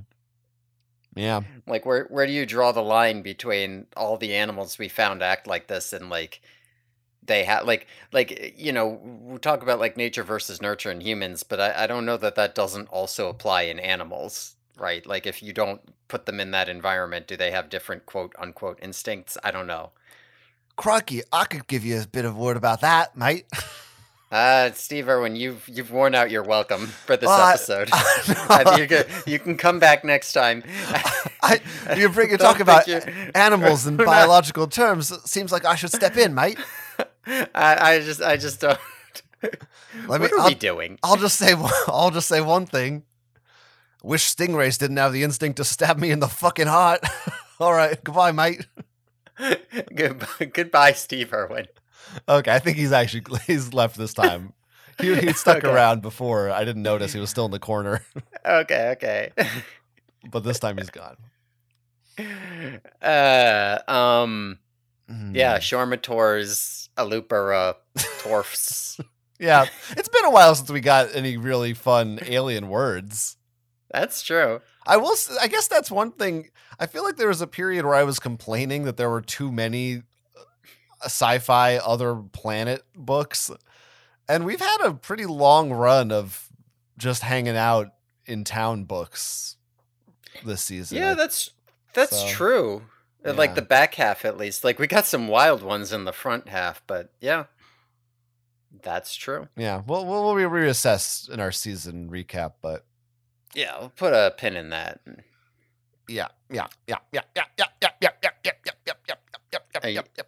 Yeah. 1.14 1.40
Like, 1.66 1.84
where 1.84 2.04
where 2.04 2.26
do 2.26 2.32
you 2.32 2.46
draw 2.46 2.72
the 2.72 2.82
line 2.82 3.22
between 3.22 3.86
all 3.96 4.16
the 4.16 4.34
animals 4.34 4.78
we 4.78 4.88
found 4.88 5.22
act 5.22 5.46
like 5.46 5.66
this 5.66 5.92
and 5.92 6.10
like 6.10 6.40
they 7.28 7.44
have 7.44 7.64
like 7.64 7.86
like 8.12 8.54
you 8.56 8.72
know 8.72 9.00
we 9.22 9.38
talk 9.38 9.62
about 9.62 9.78
like 9.78 9.96
nature 9.96 10.24
versus 10.24 10.60
nurture 10.60 10.90
in 10.90 11.00
humans, 11.00 11.44
but 11.44 11.60
I, 11.60 11.84
I 11.84 11.86
don't 11.86 12.06
know 12.06 12.16
that 12.16 12.34
that 12.34 12.54
doesn't 12.54 12.88
also 12.88 13.28
apply 13.28 13.62
in 13.62 13.78
animals, 13.78 14.56
right? 14.76 15.06
Like 15.06 15.26
if 15.26 15.42
you 15.42 15.52
don't 15.52 15.80
put 16.08 16.26
them 16.26 16.40
in 16.40 16.50
that 16.50 16.68
environment, 16.68 17.26
do 17.26 17.36
they 17.36 17.52
have 17.52 17.68
different 17.68 18.06
quote 18.06 18.34
unquote 18.38 18.78
instincts? 18.82 19.38
I 19.44 19.50
don't 19.50 19.66
know. 19.66 19.90
Crocky, 20.82 21.22
I 21.32 21.44
could 21.44 21.66
give 21.66 21.84
you 21.84 22.00
a 22.00 22.06
bit 22.06 22.24
of 22.24 22.36
word 22.36 22.56
about 22.56 22.80
that, 22.80 23.16
mate. 23.16 23.46
Uh, 24.30 24.70
Steve 24.72 25.08
Irwin, 25.08 25.36
you've 25.36 25.66
you've 25.72 25.90
worn 25.90 26.14
out 26.14 26.30
your 26.30 26.42
welcome 26.42 26.86
for 26.86 27.16
this 27.16 27.26
Well, 27.26 27.48
episode. 27.48 27.88
I 27.94 28.62
think 28.76 28.78
you 28.78 28.86
can, 28.86 29.04
you 29.26 29.38
can 29.38 29.56
come 29.56 29.78
back 29.78 30.04
next 30.04 30.34
time. 30.34 30.62
I, 31.42 31.60
you 31.96 32.10
bring 32.10 32.28
you 32.28 32.36
talk 32.36 32.60
about 32.60 32.86
animals 33.34 33.86
in 33.86 33.96
we're 33.96 34.04
not- 34.04 34.10
biological 34.10 34.66
terms. 34.66 35.10
It 35.10 35.26
seems 35.26 35.50
like 35.50 35.64
I 35.64 35.76
should 35.76 35.92
step 35.94 36.18
in, 36.18 36.34
mate. 36.34 36.58
I, 37.26 37.48
I 37.54 38.00
just 38.00 38.20
I 38.20 38.36
just 38.36 38.60
don't. 38.60 38.78
Let 39.42 39.56
what 40.08 40.20
me- 40.20 40.26
are 40.26 40.40
I'll- 40.40 40.48
we 40.48 40.54
doing? 40.54 40.98
I'll 41.02 41.16
just 41.16 41.38
say 41.38 41.54
I'll 41.86 42.10
just 42.10 42.28
say 42.28 42.42
one 42.42 42.66
thing. 42.66 43.04
Wish 44.02 44.26
stingrays 44.36 44.78
didn't 44.78 44.98
have 44.98 45.14
the 45.14 45.22
instinct 45.22 45.56
to 45.56 45.64
stab 45.64 45.96
me 45.98 46.10
in 46.10 46.20
the 46.20 46.28
fucking 46.28 46.66
heart. 46.66 47.00
All 47.58 47.72
right, 47.72 47.96
goodbye, 48.04 48.32
mate. 48.32 48.66
goodbye, 49.94 50.44
goodbye, 50.52 50.92
Steve 50.92 51.32
Irwin. 51.32 51.66
Okay, 52.28 52.52
I 52.52 52.58
think 52.58 52.76
he's 52.76 52.92
actually 52.92 53.22
he's 53.46 53.72
left 53.74 53.96
this 53.96 54.14
time. 54.14 54.52
He, 55.00 55.14
he 55.14 55.32
stuck 55.32 55.58
Okay. 55.58 55.68
around 55.68 56.02
before. 56.02 56.50
I 56.50 56.64
didn't 56.64 56.82
notice 56.82 57.12
he 57.12 57.20
was 57.20 57.30
still 57.30 57.44
in 57.44 57.50
the 57.52 57.58
corner, 57.60 58.04
Okay, 58.46 58.90
okay. 58.96 59.30
but 60.30 60.42
this 60.44 60.58
time 60.58 60.76
he's 60.78 60.90
gone. 60.90 61.16
Uh, 63.02 63.78
um, 63.88 64.58
yeah, 65.32 65.58
Mm. 65.58 66.00
Shormators, 66.00 66.88
Alupara, 66.96 67.76
Torfs. 68.20 69.00
yeah. 69.38 69.66
It's 69.96 70.08
been 70.08 70.24
a 70.24 70.30
while 70.30 70.54
since 70.54 70.70
we 70.70 70.80
got 70.80 71.14
any 71.14 71.36
really 71.36 71.72
fun 71.74 72.18
alien 72.26 72.68
words. 72.68 73.36
That's 73.92 74.20
true. 74.22 74.60
I 74.88 74.96
will. 74.96 75.14
I 75.40 75.46
guess 75.48 75.68
that's 75.68 75.90
one 75.90 76.10
thing. 76.12 76.48
I 76.80 76.86
feel 76.86 77.04
like 77.04 77.16
there 77.16 77.28
was 77.28 77.40
a 77.42 77.46
period 77.46 77.84
where 77.84 77.94
I 77.94 78.04
was 78.04 78.18
complaining 78.18 78.84
that 78.84 78.96
there 78.96 79.10
were 79.10 79.20
too 79.20 79.52
many 79.52 79.96
uh, 80.36 80.42
sci-fi 81.04 81.76
other 81.76 82.14
planet 82.16 82.82
books, 82.96 83.50
and 84.28 84.44
we've 84.44 84.60
had 84.60 84.78
a 84.82 84.94
pretty 84.94 85.26
long 85.26 85.70
run 85.72 86.10
of 86.10 86.48
just 86.96 87.22
hanging 87.22 87.56
out 87.56 87.88
in 88.26 88.44
town 88.44 88.84
books 88.84 89.56
this 90.44 90.62
season. 90.62 90.98
Yeah, 90.98 91.14
that's 91.14 91.50
that's 91.94 92.18
So, 92.20 92.28
true. 92.28 92.82
Uh, 93.24 93.34
Like 93.34 93.54
the 93.56 93.62
back 93.62 93.94
half, 93.96 94.24
at 94.24 94.36
least. 94.38 94.64
Like 94.64 94.78
we 94.78 94.86
got 94.86 95.04
some 95.04 95.28
wild 95.28 95.62
ones 95.62 95.92
in 95.92 96.04
the 96.06 96.12
front 96.12 96.48
half, 96.48 96.82
but 96.86 97.12
yeah, 97.20 97.44
that's 98.82 99.14
true. 99.16 99.48
yeah. 99.56 99.82
We'll 99.86 100.06
we'll 100.06 100.34
re- 100.34 100.44
reassess 100.66 101.28
in 101.28 101.40
our 101.40 101.52
season 101.52 102.08
recap, 102.10 102.52
but 102.62 102.84
Yeah, 103.54 103.78
we'll 103.78 103.90
put 103.90 104.12
a 104.12 104.34
pin 104.36 104.56
in 104.56 104.70
that. 104.70 105.00
yeah, 106.08 106.28
yeah, 106.50 106.66
yeah, 106.86 106.98
yeah, 107.12 107.20
yeah, 107.36 107.44
yeah, 107.58 107.64
yeah, 107.82 107.90
yeah, 108.00 108.10
yeah, 108.22 108.30
yeah, 108.44 108.52
yeah, 108.66 108.74
yeah, 108.86 108.94
yeah, 109.08 109.14
yeah, 109.52 109.58
yeah, 109.82 109.90
yeah, 109.90 110.02
yeah. 110.16 110.22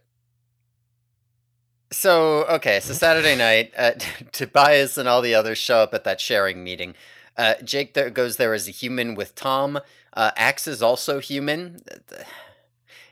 So 1.92 2.44
okay, 2.44 2.80
so 2.80 2.92
Saturday 2.94 3.36
night, 3.36 3.72
uh, 3.76 3.92
Tobias 4.32 4.96
and 4.96 5.08
all 5.08 5.22
the 5.22 5.34
others 5.34 5.58
show 5.58 5.78
up 5.78 5.92
at 5.92 6.04
that 6.04 6.20
sharing 6.20 6.62
meeting. 6.62 6.94
Uh, 7.36 7.54
Jake 7.64 7.94
there 7.94 8.10
goes 8.10 8.36
there 8.36 8.54
as 8.54 8.68
a 8.68 8.70
human 8.70 9.14
with 9.14 9.34
Tom. 9.34 9.80
Uh, 10.12 10.30
Ax 10.36 10.66
is 10.68 10.82
also 10.82 11.20
human. 11.20 11.80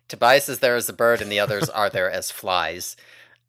Tobias 0.08 0.48
is 0.48 0.60
there 0.60 0.76
as 0.76 0.88
a 0.88 0.92
bird, 0.92 1.20
and 1.20 1.30
the 1.30 1.40
others 1.40 1.68
are 1.68 1.90
there 1.90 2.10
as 2.10 2.30
flies. 2.30 2.96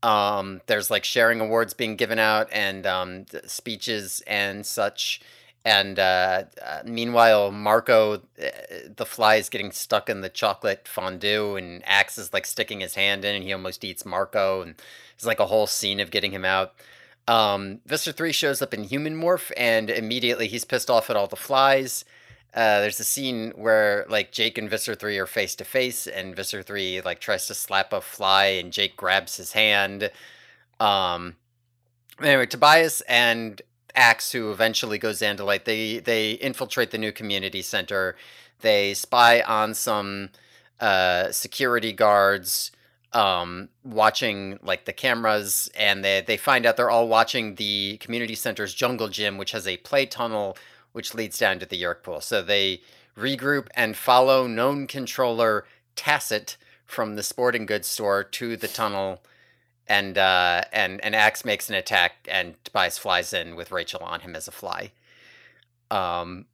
Um, 0.02 0.62
there's 0.68 0.90
like 0.90 1.04
sharing 1.04 1.42
awards 1.42 1.74
being 1.74 1.96
given 1.96 2.20
out 2.20 2.48
and 2.52 2.86
um, 2.88 3.26
speeches 3.46 4.22
and 4.28 4.66
such. 4.66 5.22
And 5.66 6.00
uh, 6.00 6.44
uh, 6.66 6.82
meanwhile, 6.86 7.52
Marco, 7.52 8.14
uh, 8.14 8.20
the 8.96 9.06
fly 9.06 9.36
is 9.36 9.50
getting 9.50 9.72
stuck 9.72 10.10
in 10.10 10.22
the 10.22 10.30
chocolate 10.30 10.88
fondue, 10.88 11.58
and 11.58 11.84
Ax 11.86 12.18
is 12.18 12.32
like 12.32 12.46
sticking 12.46 12.80
his 12.80 12.96
hand 12.96 13.26
in, 13.26 13.36
and 13.36 13.44
he 13.44 13.52
almost 13.52 13.84
eats 13.84 14.06
Marco. 14.06 14.62
And 14.62 14.76
it's 15.16 15.26
like 15.26 15.40
a 15.40 15.48
whole 15.48 15.68
scene 15.68 16.00
of 16.00 16.12
getting 16.12 16.32
him 16.32 16.46
out. 16.46 16.74
Um, 17.28 17.82
Visser 17.86 18.12
3 18.12 18.32
shows 18.32 18.62
up 18.62 18.74
in 18.74 18.86
human 18.86 19.20
morph, 19.20 19.52
and 19.58 19.90
immediately 19.90 20.48
he's 20.48 20.66
pissed 20.66 20.90
off 20.90 21.10
at 21.10 21.16
all 21.16 21.28
the 21.28 21.36
flies. 21.36 22.06
Uh, 22.54 22.80
there's 22.80 23.00
a 23.00 23.04
scene 23.04 23.52
where 23.56 24.06
like 24.10 24.32
Jake 24.32 24.58
and 24.58 24.70
Visser 24.70 24.96
3 24.96 25.18
are 25.20 25.28
face 25.28 25.56
to 25.56 25.66
face, 25.66 26.08
and 26.08 26.36
Visser 26.36 26.64
3 26.64 27.02
like 27.02 27.20
tries 27.20 27.48
to 27.48 27.54
slap 27.54 27.94
a 27.94 28.02
fly, 28.02 28.46
and 28.46 28.74
Jake 28.74 28.96
grabs 28.98 29.38
his 29.38 29.52
hand. 29.52 30.10
Um, 30.80 31.36
anyway, 32.20 32.48
Tobias 32.48 33.02
and 33.02 33.62
Ax, 34.00 34.32
who 34.34 34.52
eventually 34.52 34.98
goes 34.98 35.20
Andalite, 35.22 35.66
they 35.66 36.00
they 36.00 36.34
infiltrate 36.34 36.92
the 36.92 36.98
new 36.98 37.12
community 37.12 37.62
center. 37.62 38.16
They 38.62 38.94
spy 38.96 39.42
on 39.42 39.74
some 39.76 40.30
uh, 40.80 41.32
security 41.32 41.94
guards. 41.94 42.72
um, 43.14 43.70
watching 43.84 44.60
like 44.62 44.86
the 44.86 44.94
cameras, 44.94 45.70
and 45.76 46.04
they 46.04 46.22
they 46.22 46.38
find 46.38 46.66
out 46.66 46.78
they're 46.78 46.90
all 46.92 47.08
watching 47.08 47.56
the 47.56 47.98
community 48.00 48.36
center's 48.36 48.74
jungle 48.74 49.08
gym, 49.08 49.38
which 49.38 49.52
has 49.52 49.68
a 49.68 49.78
play 49.78 50.06
tunnel 50.06 50.58
which 50.92 51.14
leads 51.14 51.38
down 51.38 51.60
to 51.60 51.66
the 51.68 51.82
Yeerk 51.82 52.04
pool. 52.04 52.22
So 52.22 52.42
they 52.42 52.82
regroup 53.18 53.68
and 53.76 53.96
follow 53.96 54.48
known 54.48 54.88
controller 54.88 55.66
Tacet 55.96 56.58
from 56.86 57.16
the 57.16 57.24
sporting 57.24 57.66
goods 57.68 57.88
store 57.88 58.24
to 58.24 58.58
the 58.58 58.68
tunnel 58.68 59.22
and 59.90 60.18
uh, 60.18 60.62
and 60.72 61.04
and 61.04 61.16
Ax 61.16 61.44
makes 61.44 61.68
an 61.68 61.76
attack, 61.76 62.28
and 62.30 62.56
Tobias 62.64 63.00
flies 63.00 63.34
in 63.34 63.56
with 63.56 63.72
Rachel 63.72 64.02
on 64.02 64.22
him 64.22 64.36
as 64.36 64.48
a 64.48 64.52
fly. 64.52 64.92
Um, 65.90 66.46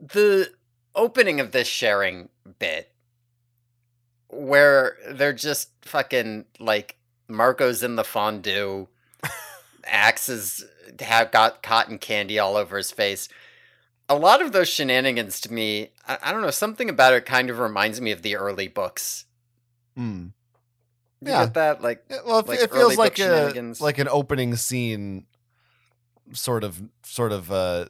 the 0.00 0.52
opening 0.94 1.40
of 1.40 1.52
this 1.52 1.66
sharing 1.66 2.28
bit, 2.58 2.92
where 4.28 4.96
they're 5.10 5.32
just 5.32 5.70
fucking 5.80 6.44
like 6.60 6.96
Marco's 7.28 7.82
in 7.82 7.96
the 7.96 8.04
fondue, 8.04 8.88
Ax 9.86 10.26
has 10.26 10.64
have 11.00 11.30
got 11.30 11.62
cotton 11.62 11.98
candy 11.98 12.38
all 12.38 12.56
over 12.56 12.76
his 12.76 12.90
face. 12.90 13.30
A 14.10 14.16
lot 14.16 14.40
of 14.40 14.52
those 14.52 14.68
shenanigans 14.68 15.40
to 15.42 15.52
me, 15.52 15.90
I, 16.06 16.18
I 16.22 16.32
don't 16.32 16.42
know, 16.42 16.50
something 16.50 16.88
about 16.90 17.14
it 17.14 17.26
kind 17.26 17.50
of 17.50 17.58
reminds 17.58 18.00
me 18.00 18.10
of 18.10 18.22
the 18.22 18.36
early 18.36 18.68
books. 18.68 19.24
Mm. 19.98 20.32
You 21.20 21.30
Yeah. 21.32 21.44
get 21.44 21.54
that? 21.54 21.82
Like 21.82 22.04
Yeah, 22.10 22.18
Well, 22.26 22.38
it, 22.40 22.48
Like 22.48 22.60
it 22.60 22.72
feels 22.72 22.96
like 22.96 23.18
a 23.18 23.52
like 23.80 23.98
an 23.98 24.08
opening 24.08 24.54
scene, 24.56 25.26
sort 26.32 26.64
of 26.64 26.80
sort 27.04 27.32
of 27.32 27.50
uh, 27.50 27.86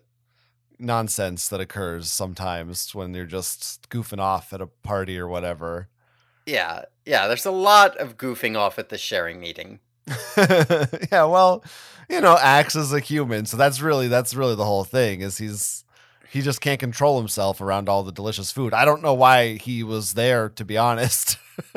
nonsense 0.78 1.48
that 1.48 1.60
occurs 1.60 2.10
sometimes 2.12 2.94
when 2.94 3.12
you're 3.14 3.26
just 3.26 3.88
goofing 3.90 4.20
off 4.20 4.52
at 4.52 4.60
a 4.60 4.66
party 4.66 5.18
or 5.18 5.28
whatever. 5.28 5.88
Yeah, 6.46 6.82
yeah. 7.04 7.26
There's 7.26 7.44
a 7.46 7.50
lot 7.50 7.96
of 7.98 8.16
goofing 8.16 8.56
off 8.56 8.78
at 8.78 8.88
the 8.88 8.96
sharing 8.98 9.40
meeting. 9.40 9.80
yeah, 10.38 11.24
well, 11.24 11.62
you 12.08 12.20
know, 12.22 12.38
acts 12.40 12.74
as 12.76 12.92
a 12.94 13.00
human, 13.00 13.44
so 13.44 13.58
that's 13.58 13.82
really 13.82 14.08
that's 14.08 14.34
really 14.34 14.54
the 14.54 14.64
whole 14.64 14.84
thing. 14.84 15.20
Is 15.20 15.36
he's 15.36 15.84
he 16.30 16.40
just 16.40 16.60
can't 16.62 16.80
control 16.80 17.18
himself 17.18 17.60
around 17.60 17.88
all 17.90 18.02
the 18.02 18.12
delicious 18.12 18.50
food. 18.50 18.72
I 18.72 18.84
don't 18.86 19.02
know 19.02 19.12
why 19.14 19.56
he 19.56 19.82
was 19.82 20.14
there, 20.14 20.48
to 20.50 20.64
be 20.64 20.78
honest. 20.78 21.36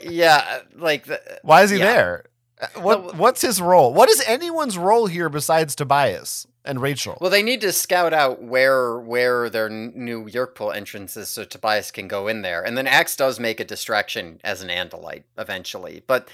Yeah, 0.00 0.60
like 0.76 1.04
the, 1.06 1.20
why 1.42 1.62
is 1.62 1.70
he 1.70 1.78
Yeah. 1.78 1.84
there? 1.92 2.24
Uh, 2.60 2.66
What 2.80 3.04
Well, 3.04 3.14
what's 3.16 3.42
his 3.42 3.60
role? 3.60 3.92
What 3.92 4.08
is 4.08 4.22
anyone's 4.26 4.78
role 4.78 5.06
here 5.06 5.28
besides 5.28 5.74
Tobias 5.74 6.46
and 6.64 6.80
Rachel? 6.80 7.18
well, 7.20 7.30
they 7.30 7.42
need 7.42 7.60
to 7.60 7.72
scout 7.72 8.12
out 8.14 8.42
where 8.42 8.98
where 8.98 9.50
their 9.50 9.68
new 9.68 10.24
Yeerk 10.26 10.54
pool 10.54 10.72
entrance 10.72 11.16
is, 11.16 11.28
so 11.28 11.44
Tobias 11.44 11.90
can 11.90 12.08
go 12.08 12.28
in 12.28 12.42
there. 12.42 12.62
And 12.64 12.76
then 12.76 12.86
Ax 12.86 13.14
does 13.16 13.38
make 13.38 13.60
a 13.60 13.64
distraction 13.64 14.40
as 14.42 14.62
an 14.62 14.68
Andalite 14.70 15.24
eventually. 15.36 16.02
But 16.06 16.28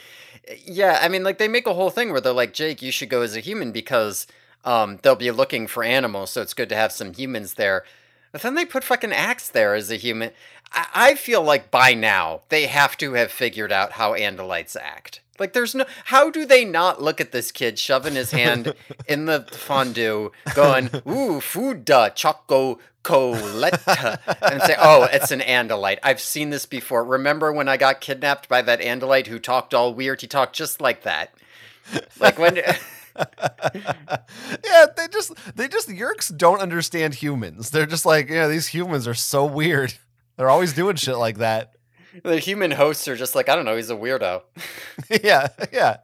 yeah, 0.64 1.00
I 1.02 1.08
mean, 1.08 1.24
like 1.24 1.38
they 1.38 1.48
make 1.48 1.66
a 1.66 1.74
whole 1.74 1.90
thing 1.90 2.10
where 2.12 2.20
they're 2.20 2.32
like, 2.32 2.52
Jake, 2.54 2.82
you 2.82 2.92
should 2.92 3.08
go 3.10 3.22
as 3.22 3.36
a 3.36 3.40
human 3.40 3.72
because 3.72 4.26
um, 4.64 4.98
they'll 5.02 5.16
be 5.16 5.30
looking 5.32 5.66
for 5.66 5.82
animals, 5.82 6.30
so 6.30 6.40
it's 6.40 6.54
good 6.54 6.68
to 6.68 6.76
have 6.76 6.92
some 6.92 7.12
humans 7.14 7.54
there. 7.54 7.84
But 8.30 8.42
then 8.42 8.54
they 8.54 8.64
put 8.64 8.84
fucking 8.84 9.12
Ax 9.12 9.48
there 9.50 9.74
as 9.74 9.90
a 9.90 9.96
human. 9.96 10.30
I, 10.72 10.86
I 10.94 11.14
feel 11.14 11.42
like 11.42 11.70
by 11.70 11.94
now 11.94 12.42
they 12.48 12.66
have 12.66 12.96
to 12.98 13.14
have 13.14 13.30
figured 13.30 13.72
out 13.72 13.92
how 13.92 14.12
Andalites 14.12 14.76
act. 14.76 15.20
Like, 15.38 15.54
there's 15.54 15.74
no. 15.74 15.86
How 16.04 16.30
do 16.30 16.44
they 16.44 16.64
not 16.64 17.02
look 17.02 17.20
at 17.20 17.32
this 17.32 17.50
kid 17.50 17.78
shoving 17.78 18.14
his 18.14 18.30
hand 18.30 18.74
in 19.08 19.24
the 19.24 19.46
fondue, 19.50 20.30
going, 20.54 20.90
"Ooh, 21.08 21.40
food 21.40 21.84
da 21.84 22.10
choco 22.10 22.78
coletta," 23.02 24.18
and 24.42 24.62
say, 24.62 24.76
"Oh, 24.78 25.08
it's 25.10 25.30
an 25.30 25.40
Andalite. 25.40 25.98
I've 26.02 26.20
seen 26.20 26.50
this 26.50 26.66
before. 26.66 27.02
Remember 27.02 27.52
when 27.52 27.68
I 27.68 27.76
got 27.76 28.00
kidnapped 28.00 28.48
by 28.48 28.62
that 28.62 28.80
Andalite 28.80 29.26
who 29.26 29.38
talked 29.38 29.74
all 29.74 29.94
weird? 29.94 30.20
He 30.20 30.26
talked 30.26 30.54
just 30.54 30.80
like 30.80 31.02
that. 31.02 31.34
Like 32.20 32.38
when." 32.38 32.56
yeah, 33.16 34.86
they 34.96 35.08
just 35.10 35.32
they 35.56 35.68
just 35.68 35.88
Yeerks 35.88 36.34
don't 36.36 36.60
understand 36.60 37.14
humans. 37.14 37.70
They're 37.70 37.86
just 37.86 38.06
like, 38.06 38.28
yeah, 38.28 38.48
these 38.48 38.68
humans 38.68 39.06
are 39.06 39.14
so 39.14 39.44
weird. 39.44 39.94
They're 40.36 40.50
always 40.50 40.72
doing 40.72 40.96
shit 40.96 41.16
like 41.16 41.38
that. 41.38 41.72
The 42.22 42.38
human 42.38 42.72
hosts 42.72 43.08
are 43.08 43.16
just 43.16 43.34
like, 43.34 43.48
I 43.48 43.56
don't 43.56 43.64
know, 43.64 43.76
he's 43.76 43.90
a 43.90 43.96
weirdo. 43.96 44.42
yeah, 45.22 45.48
yeah. 45.72 45.98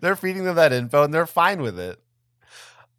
They're 0.00 0.16
feeding 0.16 0.44
them 0.44 0.56
that 0.56 0.72
info 0.72 1.02
and 1.04 1.12
they're 1.12 1.26
fine 1.26 1.62
with 1.62 1.78
it. 1.78 1.98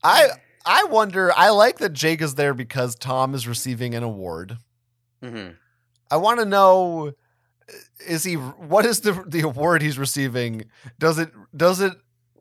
I 0.03 0.29
I 0.65 0.83
wonder, 0.85 1.31
I 1.35 1.49
like 1.49 1.79
that 1.79 1.93
Jake 1.93 2.21
is 2.21 2.35
there 2.35 2.53
because 2.53 2.95
Tom 2.95 3.33
is 3.33 3.47
receiving 3.47 3.95
an 3.95 4.03
award. 4.03 4.57
hmm 5.23 5.49
I 6.11 6.17
want 6.17 6.39
to 6.39 6.45
know 6.45 7.13
is 8.07 8.23
he 8.23 8.33
what 8.35 8.85
is 8.85 9.01
the 9.01 9.23
the 9.27 9.41
award 9.41 9.81
he's 9.81 9.97
receiving? 9.99 10.65
Does 10.97 11.19
it 11.19 11.31
does 11.55 11.81
it 11.81 11.93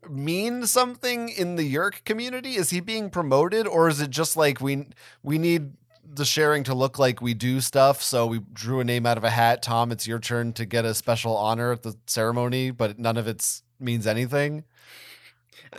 mean 0.09 0.67
something 0.67 1.29
in 1.29 1.57
the 1.57 1.75
Yeerk 1.75 2.05
community? 2.05 2.57
Is 2.57 2.71
he 2.71 2.81
being 2.81 3.11
promoted 3.11 3.67
or 3.67 3.89
is 3.89 4.01
it 4.01 4.11
just 4.11 4.37
like 4.37 4.61
we 4.61 4.87
we 5.23 5.39
need 5.39 5.73
the 6.15 6.25
sharing 6.25 6.65
to 6.65 6.75
look 6.75 6.99
like 6.99 7.21
we 7.21 7.35
do 7.35 7.61
stuff, 7.61 8.03
so 8.03 8.27
we 8.27 8.41
drew 8.53 8.81
a 8.81 8.85
name 8.85 9.07
out 9.07 9.19
of 9.19 9.25
a 9.25 9.31
hat. 9.31 9.63
Tom, 9.63 9.93
it's 9.93 10.07
your 10.07 10.19
turn 10.19 10.53
to 10.55 10.65
get 10.65 10.85
a 10.85 10.95
special 10.95 11.37
honor 11.37 11.73
at 11.73 11.83
the 11.83 11.97
ceremony, 12.07 12.71
but 12.71 12.99
none 12.99 13.17
of 13.17 13.27
it 13.27 13.61
means 13.79 14.07
anything. 14.07 14.65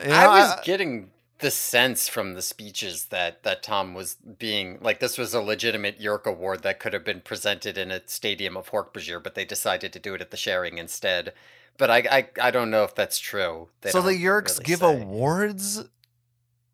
You 0.03 0.11
I 0.11 0.23
know, 0.23 0.29
was 0.29 0.55
getting 0.63 1.11
the 1.39 1.51
sense 1.51 2.07
from 2.09 2.33
the 2.33 2.41
speeches 2.41 3.05
that 3.05 3.43
that 3.43 3.63
Tom 3.63 3.93
was 3.93 4.15
being 4.15 4.77
like 4.81 4.99
this 4.99 5.17
was 5.17 5.33
a 5.33 5.41
legitimate 5.41 5.99
Yeerk 5.99 6.25
Award 6.25 6.63
that 6.63 6.79
could 6.79 6.93
have 6.93 7.05
been 7.05 7.21
presented 7.21 7.77
in 7.77 7.91
a 7.91 8.01
stadium 8.07 8.55
of 8.57 8.71
Hork-Bajir, 8.71 9.23
but 9.23 9.35
they 9.35 9.45
decided 9.45 9.93
to 9.93 9.99
do 9.99 10.13
it 10.13 10.21
at 10.21 10.31
the 10.31 10.37
sharing 10.37 10.77
instead. 10.77 11.33
But 11.77 11.89
I 11.89 11.97
I, 12.11 12.47
I 12.47 12.51
don't 12.51 12.69
know 12.69 12.83
if 12.83 12.93
that's 12.93 13.19
true. 13.19 13.69
They 13.81 13.89
so 13.91 14.01
the 14.01 14.11
Yeerks 14.11 14.59
really 14.59 14.63
give 14.63 14.79
say. 14.79 15.01
awards 15.01 15.83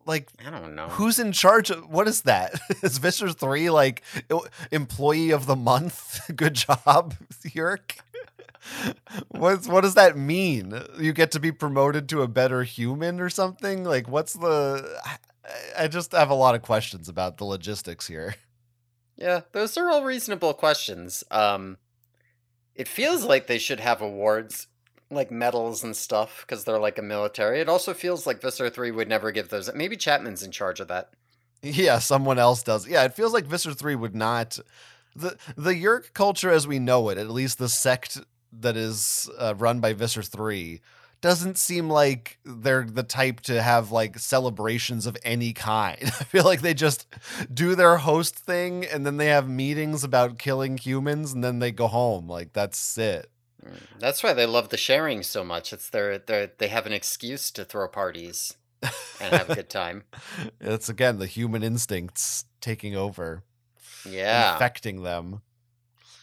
like 0.06 0.30
I 0.46 0.50
don't 0.50 0.76
know. 0.76 0.88
Who's 0.90 1.20
in 1.20 1.32
charge 1.32 1.70
of 1.70 1.90
what 1.90 2.08
is 2.08 2.22
that? 2.24 2.60
Is 2.84 2.98
Visser 2.98 3.30
3 3.32 3.70
like 3.70 4.04
employee 4.72 5.32
of 5.32 5.46
the 5.46 5.56
month? 5.56 6.22
Good 6.36 6.54
job, 6.56 7.16
Yeerk. 7.44 7.98
What's 9.30 9.68
what 9.68 9.82
does 9.82 9.94
that 9.96 10.18
mean? 10.18 10.82
You 11.00 11.14
get 11.14 11.32
to 11.32 11.40
be 11.40 11.52
promoted 11.52 12.10
to 12.10 12.22
a 12.24 12.28
better 12.28 12.64
human 12.64 13.20
or 13.20 13.30
something? 13.30 13.84
Like 13.84 14.08
what's 14.08 14.34
the 14.34 15.00
I- 15.06 15.18
I 15.78 15.88
just 15.88 16.12
have 16.14 16.32
a 16.32 16.36
lot 16.36 16.56
of 16.56 16.64
questions 16.64 17.08
about 17.08 17.38
the 17.38 17.46
logistics 17.46 18.08
here. 18.08 18.34
Yeah, 19.16 19.42
those 19.52 19.78
are 19.78 19.88
all 19.92 20.04
reasonable 20.04 20.56
questions. 20.56 21.24
Um, 21.30 21.78
it 22.74 22.88
feels 22.88 23.24
like 23.24 23.46
they 23.46 23.60
should 23.60 23.80
have 23.80 24.02
awards 24.02 24.66
like 25.12 25.32
medals 25.32 25.84
and 25.84 25.96
stuff 25.96 26.44
because 26.46 26.64
they're 26.64 26.80
like 26.80 26.98
a 26.98 27.04
military. 27.04 27.60
It 27.60 27.70
also 27.70 27.94
feels 27.94 28.26
like 28.26 28.42
Visser 28.42 28.70
Three 28.70 28.92
would 28.92 29.10
never 29.10 29.32
give 29.32 29.50
those. 29.50 29.74
Maybe 29.74 29.98
Chapman's 29.98 30.44
in 30.44 30.52
charge 30.52 30.80
of 30.80 30.88
that. 30.88 31.10
Yeah, 31.66 32.00
someone 32.00 32.38
else 32.38 32.62
does. 32.62 32.88
Yeah, 32.88 33.04
it 33.06 33.16
feels 33.16 33.34
like 33.34 33.46
Visser 33.46 33.74
3 33.74 33.96
would 33.96 34.16
not 34.16 34.60
the 35.16 35.38
the 35.58 35.74
Yeerk 35.74 36.14
culture 36.14 36.52
as 36.52 36.68
we 36.68 36.78
know 36.78 37.10
it, 37.10 37.18
at 37.18 37.30
least 37.30 37.58
the 37.58 37.70
sect 37.70 38.20
that 38.52 38.78
is 38.78 39.30
uh, 39.40 39.56
run 39.58 39.80
by 39.80 39.94
Visser 39.94 40.22
3 40.22 40.82
doesn't 41.22 41.58
seem 41.58 41.90
like 41.90 42.38
they're 42.46 42.84
the 42.84 43.02
type 43.02 43.40
to 43.42 43.62
have 43.62 43.92
like 43.92 44.20
celebrations 44.20 45.08
of 45.08 45.18
any 45.24 45.54
kind. 45.54 45.98
I 46.04 46.24
feel 46.26 46.44
like 46.44 46.62
they 46.62 46.76
just 46.76 47.08
do 47.52 47.74
their 47.74 47.98
host 47.98 48.36
thing 48.36 48.86
and 48.86 49.06
then 49.06 49.18
they 49.18 49.28
have 49.28 49.50
meetings 49.50 50.04
about 50.04 50.38
killing 50.38 50.78
humans 50.78 51.34
and 51.34 51.44
then 51.44 51.58
they 51.60 51.72
go 51.72 51.88
home. 51.88 52.30
Like 52.30 52.54
that's 52.54 52.98
it. 53.00 53.32
Mm, 53.68 54.00
That's 54.00 54.22
why 54.24 54.34
they 54.34 54.46
love 54.46 54.70
the 54.70 54.78
sharing 54.78 55.24
so 55.24 55.44
much. 55.44 55.74
It's 55.74 55.90
their 55.90 56.18
their 56.18 56.52
they 56.58 56.68
have 56.68 56.86
an 56.86 56.94
excuse 56.94 57.52
to 57.52 57.66
throw 57.66 57.88
parties 57.88 58.54
and 59.20 59.34
have 59.34 59.50
a 59.50 59.56
good 59.56 59.70
time. 59.70 60.04
It's 60.62 60.90
again 60.90 61.20
the 61.20 61.28
human 61.28 61.64
instincts 61.64 62.46
taking 62.62 62.96
over, 62.96 63.44
Yeah, 64.10 64.54
infecting 64.54 65.04
them. 65.04 65.42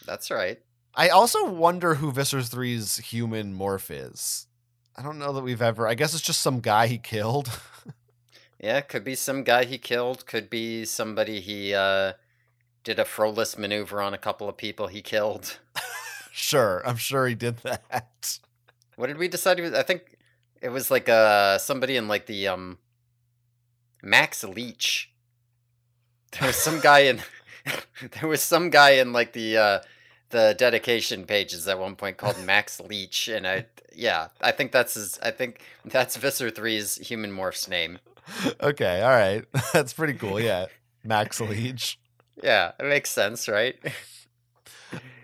that's 0.07 0.31
right. 0.31 0.61
I 0.95 1.09
also 1.09 1.49
wonder 1.49 1.95
who 1.97 2.13
Visser 2.13 2.39
3's 2.41 2.99
human 2.99 3.57
morph 3.57 3.91
is. 3.91 4.47
I 4.97 5.03
don't 5.03 5.19
know 5.19 5.33
that 5.33 5.43
we've 5.43 5.63
ever. 5.63 5.89
I 5.89 5.95
guess 5.95 6.13
it's 6.13 6.23
just 6.23 6.43
some 6.43 6.61
guy 6.61 6.87
he 6.87 6.99
killed. 6.99 7.49
Yeah, 8.61 8.81
could 8.81 9.03
be 9.03 9.17
some 9.17 9.43
guy 9.43 9.65
he 9.65 9.77
killed. 9.77 10.25
Could 10.25 10.49
be 10.49 10.85
somebody 10.85 11.41
he 11.41 11.75
uh, 11.75 12.13
did 12.85 13.01
a 13.01 13.05
Frolis 13.05 13.59
maneuver 13.59 14.01
on 14.01 14.15
a 14.15 14.19
couple 14.19 14.49
of 14.49 14.57
people 14.57 14.87
he 14.87 15.03
killed. 15.03 15.59
sure, 16.33 16.83
I'm 16.87 16.97
sure 16.97 17.27
he 17.27 17.35
did 17.35 17.59
that. 17.63 18.39
What 18.97 19.07
did 19.07 19.19
we 19.19 19.29
decide? 19.29 19.59
He 19.59 19.63
was, 19.63 19.75
I 19.75 19.83
think 19.83 20.19
it 20.61 20.71
was 20.71 20.91
like 20.91 21.09
uh 21.09 21.59
somebody 21.59 21.97
in 21.97 22.09
like 22.09 22.27
the 22.27 22.49
um 22.49 22.79
Max 24.03 24.43
Leach. 24.43 25.13
There 26.33 26.47
was 26.49 26.57
some 26.57 26.81
guy 26.81 27.01
in 27.01 27.21
there 28.21 28.29
was 28.29 28.41
some 28.43 28.71
guy 28.71 28.93
in 28.93 29.13
like 29.13 29.33
the 29.33 29.57
uh 29.57 29.79
the 30.31 30.55
dedication 30.59 31.25
pages 31.27 31.69
at 31.69 31.79
one 31.79 31.95
point 31.95 32.17
called 32.17 32.43
Max 32.43 32.81
Leach 32.81 33.29
and 33.29 33.47
I 33.47 33.67
yeah, 33.95 34.29
I 34.41 34.53
think 34.53 34.73
that's 34.73 34.95
his 34.95 35.19
I 35.23 35.31
think 35.31 35.61
that's 35.85 36.17
Visser 36.17 36.51
3's 36.51 36.97
human 36.97 37.31
morph's 37.31 37.69
name. 37.69 37.99
okay, 38.61 39.03
all 39.03 39.11
right, 39.11 39.45
that's 39.73 39.93
pretty 39.93 40.15
cool. 40.15 40.41
Yeah, 40.41 40.67
Max 41.05 41.41
Leach. 41.41 41.99
Yeah, 42.43 42.73
it 42.81 42.85
makes 42.85 43.11
sense, 43.11 43.49
right? 43.49 43.77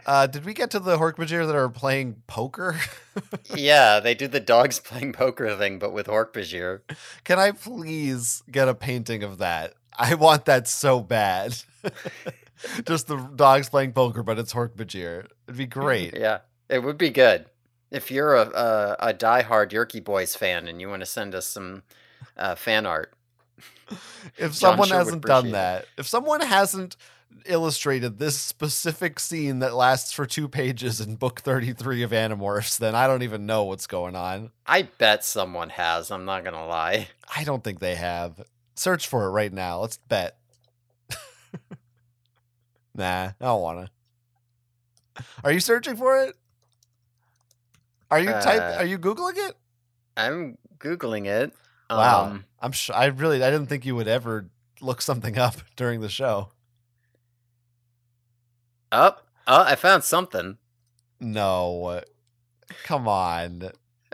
Uh, 0.08 0.26
did 0.26 0.46
we 0.46 0.54
get 0.54 0.70
to 0.70 0.80
the 0.80 0.96
Hork-Bajir 0.96 1.46
that 1.46 1.54
are 1.54 1.68
playing 1.68 2.22
poker? 2.26 2.80
yeah, 3.54 4.00
they 4.00 4.14
do 4.14 4.26
the 4.26 4.40
dogs 4.40 4.80
playing 4.84 5.12
poker 5.12 5.54
thing, 5.54 5.78
but 5.78 5.92
with 5.92 6.06
Hork-Bajir. 6.06 6.80
Can 7.24 7.38
I 7.38 7.50
please 7.50 8.42
get 8.50 8.68
a 8.68 8.74
painting 8.74 9.22
of 9.22 9.36
that? 9.36 9.74
I 9.98 10.14
want 10.14 10.46
that 10.46 10.66
so 10.66 11.00
bad. 11.02 11.58
Just 12.86 13.08
the 13.08 13.16
dogs 13.18 13.68
playing 13.68 13.92
poker, 13.92 14.22
but 14.22 14.38
it's 14.38 14.54
Hork-Bajir. 14.54 15.26
It'd 15.46 15.58
be 15.58 15.66
great. 15.66 16.16
Yeah, 16.16 16.38
it 16.70 16.82
would 16.82 16.96
be 16.96 17.10
good. 17.10 17.44
If 17.90 18.10
you're 18.10 18.34
a 18.34 18.48
a, 18.48 18.96
a 19.10 19.14
diehard 19.14 19.72
Yeerky 19.72 20.02
Boys 20.02 20.34
fan 20.34 20.68
and 20.68 20.80
you 20.80 20.88
want 20.88 21.00
to 21.00 21.06
send 21.06 21.34
us 21.34 21.44
some 21.44 21.82
uh, 22.34 22.54
fan 22.54 22.86
art, 22.86 23.12
If 24.38 24.54
someone 24.54 24.88
sure 24.88 24.96
hasn't 24.96 25.22
done 25.24 25.50
that, 25.50 25.84
if 25.98 26.06
someone 26.06 26.40
hasn't 26.40 26.96
illustrated 27.46 28.18
this 28.18 28.38
specific 28.38 29.18
scene 29.18 29.60
that 29.60 29.74
lasts 29.74 30.12
for 30.12 30.26
two 30.26 30.48
pages 30.48 31.00
in 31.00 31.16
book 31.16 31.40
33 31.40 32.02
of 32.02 32.10
Animorphs, 32.10 32.78
then 32.78 32.94
I 32.94 33.06
don't 33.06 33.22
even 33.22 33.46
know 33.46 33.64
what's 33.64 33.86
going 33.86 34.14
on. 34.16 34.50
I 34.66 34.82
bet 34.82 35.24
someone 35.24 35.70
has. 35.70 36.10
I'm 36.10 36.24
not 36.24 36.44
gonna 36.44 36.66
lie. 36.66 37.08
I 37.34 37.44
don't 37.44 37.64
think 37.64 37.80
they 37.80 37.94
have. 37.94 38.40
Search 38.74 39.06
for 39.08 39.24
it 39.26 39.30
right 39.30 39.52
now. 39.52 39.80
Let's 39.80 39.96
bet. 39.96 40.36
nah, 42.94 43.30
I 43.30 43.34
don't 43.40 43.60
want 43.62 43.88
to. 45.16 45.24
Are 45.44 45.52
you 45.52 45.60
searching 45.60 45.96
for 45.96 46.22
it? 46.24 46.34
Are 48.10 48.20
you 48.20 48.30
type? 48.30 48.60
Uh, 48.62 48.76
Are 48.78 48.84
you 48.86 48.98
googling 48.98 49.36
it? 49.36 49.54
I'm 50.16 50.56
googling 50.78 51.26
it. 51.26 51.52
Wow, 51.90 52.24
Um, 52.26 52.44
I'm 52.60 52.72
sure. 52.72 52.94
I 52.96 53.06
really, 53.06 53.42
I 53.42 53.50
didn't 53.50 53.66
think 53.66 53.84
you 53.84 53.96
would 53.96 54.08
ever 54.08 54.48
look 54.80 55.02
something 55.02 55.38
up 55.38 55.56
during 55.76 56.00
the 56.00 56.08
show. 56.08 56.50
Oh, 58.92 59.16
oh, 59.46 59.62
I 59.62 59.74
found 59.74 60.04
something. 60.04 60.58
No, 61.20 62.02
come 62.84 63.08
on. 63.08 63.70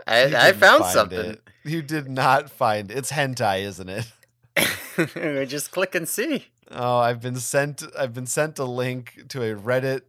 I, 0.07 0.49
I 0.49 0.51
found 0.53 0.85
something. 0.85 1.31
it. 1.31 1.41
You 1.63 1.81
did 1.81 2.07
not 2.07 2.49
find 2.49 2.91
it's 2.91 3.11
hentai, 3.11 3.63
isn't 3.63 3.89
it? 3.89 4.11
Just 5.49 5.71
click 5.71 5.95
and 5.95 6.07
see. 6.07 6.45
Oh, 6.71 6.97
I've 6.97 7.21
been 7.21 7.37
sent. 7.37 7.83
I've 7.97 8.13
been 8.13 8.25
sent 8.25 8.59
a 8.59 8.65
link 8.65 9.23
to 9.29 9.43
a 9.43 9.55
Reddit 9.55 10.01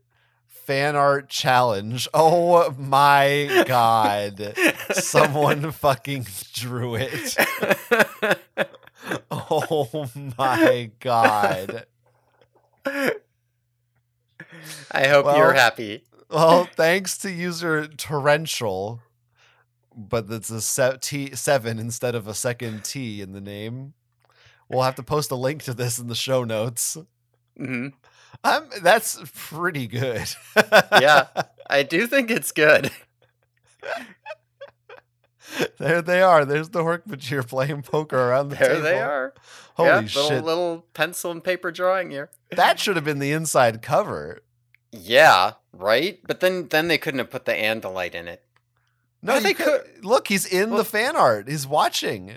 fan 0.48 0.96
art 0.96 1.28
challenge. 1.28 2.08
Oh 2.14 2.74
my 2.78 3.64
god! 3.66 4.54
Someone 4.92 5.70
fucking 5.70 6.26
drew 6.52 6.96
it. 6.96 7.36
Oh 9.30 10.08
my 10.38 10.90
god! 11.00 11.86
I 14.90 15.06
hope 15.08 15.26
Well, 15.26 15.36
you're 15.36 15.52
happy. 15.52 16.04
Well, 16.30 16.68
thanks 16.76 17.18
to 17.18 17.30
user 17.30 17.86
torrential, 17.86 19.00
but 19.96 20.26
it's 20.30 20.50
a 20.50 20.60
se- 20.60 20.98
T 21.00 21.34
seven 21.36 21.78
instead 21.78 22.14
of 22.14 22.26
a 22.26 22.34
second 22.34 22.84
T 22.84 23.20
in 23.20 23.32
the 23.32 23.40
name. 23.40 23.94
We'll 24.68 24.82
have 24.82 24.96
to 24.96 25.02
post 25.02 25.30
a 25.30 25.36
link 25.36 25.62
to 25.64 25.74
this 25.74 25.98
in 25.98 26.08
the 26.08 26.14
show 26.16 26.42
notes. 26.44 26.96
hmm 27.56 27.88
Um, 28.44 28.68
that's 28.82 29.18
pretty 29.34 29.86
good. 29.86 30.26
Yeah. 30.56 31.26
I 31.70 31.82
do 31.84 32.06
think 32.06 32.30
it's 32.30 32.50
good. 32.52 32.90
there 35.78 36.02
they 36.02 36.22
are. 36.22 36.44
There's 36.44 36.70
the 36.70 36.80
Hork-Bajir 36.80 37.46
playing 37.48 37.82
poker 37.82 38.16
around 38.18 38.48
the 38.50 38.56
There 38.56 38.68
table. 38.68 38.82
they 38.82 39.00
are. 39.00 39.34
Holy 39.74 39.88
yeah, 39.88 40.04
shit! 40.06 40.22
Little, 40.24 40.42
little 40.42 40.86
pencil 40.94 41.30
and 41.30 41.42
paper 41.44 41.70
drawing 41.70 42.10
here. 42.10 42.30
That 42.50 42.78
should 42.80 42.96
have 42.96 43.04
been 43.04 43.18
the 43.18 43.32
inside 43.32 43.82
cover. 43.82 44.40
Yeah, 44.92 45.52
right. 45.72 46.18
But 46.26 46.40
then, 46.40 46.68
then 46.68 46.88
they 46.88 46.98
couldn't 46.98 47.18
have 47.18 47.30
put 47.30 47.44
the 47.44 47.52
andalite 47.52 48.14
in 48.14 48.28
it. 48.28 48.42
No, 49.22 49.40
they 49.40 49.54
could, 49.54 49.82
look. 50.02 50.28
He's 50.28 50.46
in 50.46 50.70
Well- 50.70 50.78
the 50.78 50.84
fan 50.84 51.16
art. 51.16 51.48
He's 51.48 51.66
watching. 51.66 52.36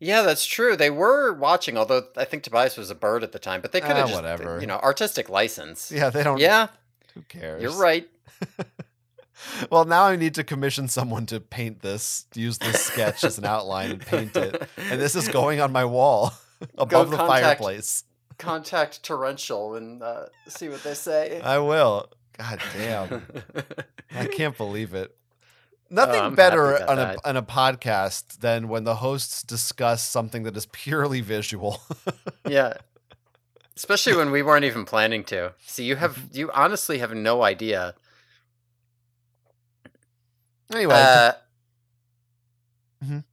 Yeah, 0.00 0.22
that's 0.22 0.46
true. 0.46 0.76
They 0.76 0.90
were 0.90 1.32
watching, 1.32 1.76
although 1.76 2.04
I 2.16 2.24
think 2.24 2.44
Tobias 2.44 2.76
was 2.76 2.88
a 2.88 2.94
bird 2.94 3.24
at 3.24 3.32
the 3.32 3.40
time. 3.40 3.60
But 3.60 3.72
they 3.72 3.80
could 3.80 3.90
Ah, 3.92 3.96
have 3.96 4.08
just, 4.10 4.14
whatever. 4.22 4.60
you 4.60 4.66
know, 4.68 4.76
artistic 4.78 5.28
license. 5.28 5.90
Yeah, 5.90 6.08
they 6.10 6.22
don't. 6.22 6.38
Yeah, 6.38 6.68
Who 7.14 7.22
cares? 7.22 7.60
you're 7.62 7.72
right. 7.72 8.08
Well, 9.70 9.84
now 9.84 10.04
I 10.04 10.16
need 10.16 10.34
to 10.34 10.42
commission 10.44 10.88
someone 10.88 11.24
to 11.26 11.38
paint 11.38 11.80
this, 11.80 12.26
use 12.34 12.58
this 12.58 12.84
sketch 12.84 13.22
as 13.22 13.38
an 13.38 13.44
outline 13.44 13.92
and 13.92 14.00
paint 14.00 14.36
it. 14.36 14.68
And 14.76 15.00
this 15.00 15.14
is 15.14 15.28
going 15.40 15.60
on 15.60 15.70
my 15.70 15.84
wall 15.84 16.32
above 16.78 17.10
the 17.10 17.16
contact- 17.16 17.42
fireplace. 17.60 18.02
Contact 18.38 19.02
Torrential 19.02 19.74
and 19.74 20.02
uh, 20.02 20.26
see 20.46 20.68
what 20.68 20.82
they 20.82 20.94
say. 20.94 21.40
I 21.40 21.58
will. 21.58 22.08
God 22.38 22.60
damn. 22.72 23.26
I 24.14 24.26
can't 24.26 24.56
believe 24.56 24.94
it. 24.94 25.14
Nothing 25.90 26.20
Oh, 26.20 26.30
better 26.30 26.88
on 26.88 26.98
a, 26.98 27.16
on 27.24 27.36
a 27.36 27.42
podcast 27.42 28.38
than 28.40 28.68
when 28.68 28.84
the 28.84 28.96
hosts 28.96 29.42
discuss 29.42 30.02
something 30.06 30.42
that 30.44 30.56
is 30.56 30.66
purely 30.66 31.20
visual. 31.20 31.80
yeah. 32.48 32.74
Especially 33.74 34.14
when 34.14 34.30
we 34.30 34.42
weren't 34.42 34.64
even 34.64 34.84
planning 34.84 35.24
to. 35.24 35.54
See, 35.66 35.84
you 35.84 35.96
have 35.96 36.18
you 36.32 36.50
honestly 36.52 36.98
have 36.98 37.14
no 37.14 37.42
idea. 37.42 37.94
anyway, 40.72 40.94
Uh, 40.94 41.32
Mhm. 43.04 43.24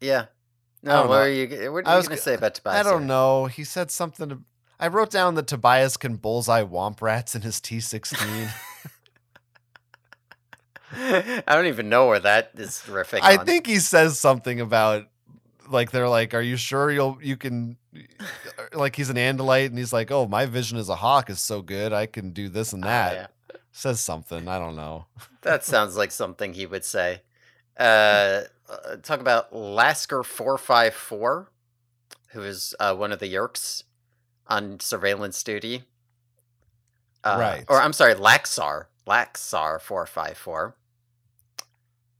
Yeah. 0.00 0.26
I 0.84 0.88
No, 0.88 1.00
what 1.02 1.06
know. 1.08 1.12
are 1.14 1.28
you? 1.28 1.72
What 1.72 1.86
I 1.86 1.92
you 1.92 1.96
was 1.98 2.08
going 2.08 2.18
to 2.18 2.22
say 2.22 2.34
about 2.34 2.54
Tobias? 2.54 2.86
I 2.86 2.90
don't 2.90 3.06
know. 3.06 3.46
He 3.46 3.64
said 3.64 3.90
something. 3.90 4.28
To, 4.28 4.38
I 4.78 4.88
wrote 4.88 5.10
down 5.10 5.34
that 5.34 5.46
Tobias 5.46 5.96
can 5.96 6.16
bullseye 6.16 6.62
womp 6.62 7.00
rats 7.02 7.34
in 7.34 7.42
his 7.42 7.60
T16. 7.60 8.50
I 10.92 11.42
don't 11.46 11.66
even 11.66 11.88
know 11.88 12.06
where 12.06 12.20
that 12.20 12.52
is 12.56 12.82
riffing. 12.86 13.20
I 13.22 13.36
on. 13.36 13.44
think 13.46 13.66
he 13.66 13.78
says 13.78 14.18
something 14.18 14.60
about 14.60 15.06
like 15.68 15.90
they're 15.90 16.08
like, 16.08 16.32
"Are 16.32 16.40
you 16.40 16.56
sure 16.56 16.90
you'll 16.90 17.18
you 17.22 17.36
can?" 17.36 17.76
Like 18.72 18.96
he's 18.96 19.10
an 19.10 19.16
Andalite, 19.16 19.66
and 19.66 19.76
he's 19.78 19.92
like, 19.92 20.10
"Oh, 20.10 20.26
my 20.26 20.46
vision 20.46 20.78
as 20.78 20.88
a 20.88 20.96
hawk 20.96 21.28
is 21.28 21.40
so 21.40 21.60
good, 21.60 21.92
I 21.92 22.06
can 22.06 22.30
do 22.30 22.48
this 22.48 22.72
and 22.72 22.84
Ah, 22.84 22.88
that." 22.88 23.12
yeah. 23.14 23.26
Says 23.70 24.00
something. 24.00 24.48
I 24.48 24.58
don't 24.58 24.76
know. 24.76 25.06
That 25.42 25.62
sounds 25.72 25.96
like 25.96 26.10
something 26.10 26.54
he 26.54 26.66
would 26.66 26.84
say. 26.84 27.22
Uh, 27.78 28.40
uh, 28.68 28.96
talk 28.96 29.20
about 29.20 29.54
Lasker 29.54 30.22
four 30.22 30.58
five 30.58 30.94
four, 30.94 31.50
who 32.28 32.42
is 32.42 32.74
uh, 32.78 32.94
one 32.94 33.12
of 33.12 33.18
the 33.18 33.32
Yeerks 33.32 33.84
on 34.46 34.80
surveillance 34.80 35.42
duty. 35.42 35.84
Uh, 37.24 37.36
Right. 37.38 37.64
Or 37.68 37.80
I'm 37.80 37.92
sorry, 37.92 38.14
Laxar. 38.14 38.86
Laxar 39.06 39.80
four 39.80 40.06
five 40.06 40.36
four. 40.36 40.76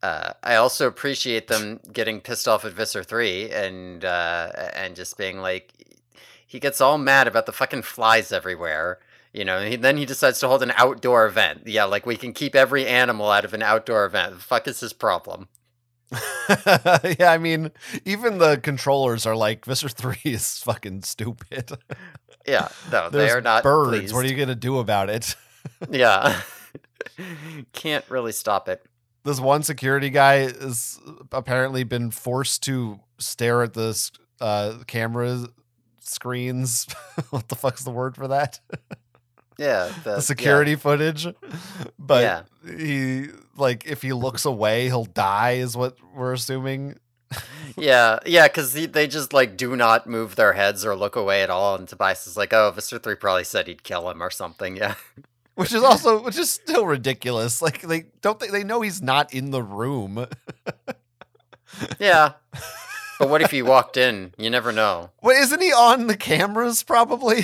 Uh, 0.03 0.33
I 0.43 0.55
also 0.55 0.87
appreciate 0.87 1.49
them 1.49 1.81
getting 1.93 2.21
pissed 2.21 2.47
off 2.47 2.65
at 2.65 2.73
Visser 2.73 3.03
three 3.03 3.51
and 3.51 4.05
uh, 4.05 4.53
and 4.75 4.95
just 4.95 5.19
being 5.19 5.39
like, 5.39 5.73
he 6.47 6.61
gets 6.61 6.81
all 6.81 6.99
mad 6.99 7.27
about 7.27 7.47
the 7.47 7.53
fucking 7.53 7.83
flies 7.83 8.33
everywhere. 8.33 9.01
You 9.33 9.45
know, 9.45 9.59
and 9.59 9.69
he, 9.69 9.77
then 9.77 9.99
he 9.99 10.07
decides 10.07 10.41
to 10.41 10.49
hold 10.49 10.63
an 10.63 10.73
outdoor 10.77 11.27
event. 11.27 11.67
Yeah, 11.67 11.85
like 11.85 12.07
we 12.07 12.17
can 12.17 12.33
keep 12.33 12.55
every 12.55 12.87
animal 12.87 13.31
out 13.31 13.45
of 13.45 13.53
an 13.53 13.63
outdoor 13.63 14.07
event. 14.07 14.35
The 14.35 14.41
fuck 14.41 14.67
is 14.67 14.81
his 14.81 14.93
problem? 14.95 15.49
yeah, 17.19 17.31
I 17.31 17.39
mean, 17.39 17.71
even 18.05 18.39
the 18.39 18.57
controllers 18.59 19.27
are 19.27 19.37
like, 19.37 19.65
Visser 19.65 19.89
3 19.89 20.17
is 20.25 20.59
fucking 20.59 21.03
stupid. 21.03 21.73
Yeah, 22.47 22.69
no, 22.91 23.11
they 23.13 23.31
are 23.31 23.41
not 23.41 23.63
birds. 23.63 24.13
What 24.13 24.25
are 24.25 24.29
you 24.29 24.37
going 24.37 24.49
to 24.49 24.55
do 24.55 24.79
about 24.79 25.11
it? 25.11 25.37
Yeah, 25.91 26.41
can't 27.73 28.05
really 28.09 28.33
stop 28.33 28.69
it. 28.69 28.85
This 29.25 29.39
one 29.41 29.63
security 29.63 30.09
guy 30.11 30.39
has 30.39 30.99
apparently 31.33 31.85
been 31.85 32.11
forced 32.11 32.63
to 32.65 33.01
stare 33.19 33.63
at 33.63 33.75
the 33.75 33.91
s- 33.91 34.11
uh, 34.41 34.79
camera 34.87 35.47
screens. 36.01 36.87
what 37.31 37.49
the 37.49 37.57
fuck's 37.57 37.85
the 37.85 37.91
word 37.91 38.17
for 38.17 38.29
that? 38.29 38.61
Yeah, 39.59 39.93
the, 40.05 40.11
the 40.17 40.21
security 40.23 40.77
footage. 40.77 41.27
But 41.99 42.23
Yeah. 42.23 42.43
he, 42.77 43.27
like, 43.57 43.87
if 43.87 44.01
he 44.03 44.13
looks 44.15 44.45
away, 44.47 44.87
he'll 44.87 45.05
die, 45.05 45.53
is 45.53 45.77
what 45.77 45.97
we're 46.15 46.33
assuming. 46.33 46.99
Yeah, 47.77 48.19
yeah, 48.25 48.49
because 48.49 48.73
they 48.73 49.07
just 49.07 49.33
like 49.35 49.57
do 49.57 49.77
not 49.77 50.07
move 50.07 50.35
their 50.37 50.55
heads 50.55 50.85
or 50.87 50.97
look 50.97 51.15
away 51.15 51.43
at 51.43 51.51
all. 51.51 51.75
And 51.77 51.87
Tobias 51.87 52.27
is 52.27 52.37
like, 52.37 52.53
"Oh, 52.55 52.73
Mister 52.75 52.99
Three 52.99 53.15
probably 53.15 53.45
said 53.45 53.67
he'd 53.69 53.85
kill 53.85 54.09
him 54.11 54.21
or 54.23 54.31
something." 54.31 54.77
Yeah, 54.77 54.95
which 55.55 55.73
is 55.75 55.83
also 55.83 56.23
which 56.23 56.39
is 56.39 56.51
still 56.51 56.87
ridiculous. 56.87 57.61
Like 57.63 57.83
they 57.83 58.07
don't 58.23 58.41
they, 58.41 58.49
they 58.49 58.65
know 58.65 58.81
he's 58.81 59.03
not 59.03 59.33
in 59.35 59.51
the 59.51 59.63
room. 59.63 60.27
yeah. 62.01 62.33
But 63.19 63.29
what 63.29 63.43
if 63.43 63.51
he 63.51 63.63
walked 63.63 63.97
in? 63.97 64.33
You 64.39 64.49
never 64.51 64.73
know. 64.73 65.11
Wait, 65.23 65.37
isn't 65.39 65.61
he 65.61 65.73
on 65.73 66.07
the 66.07 66.17
cameras? 66.17 66.83
Probably. 66.83 67.43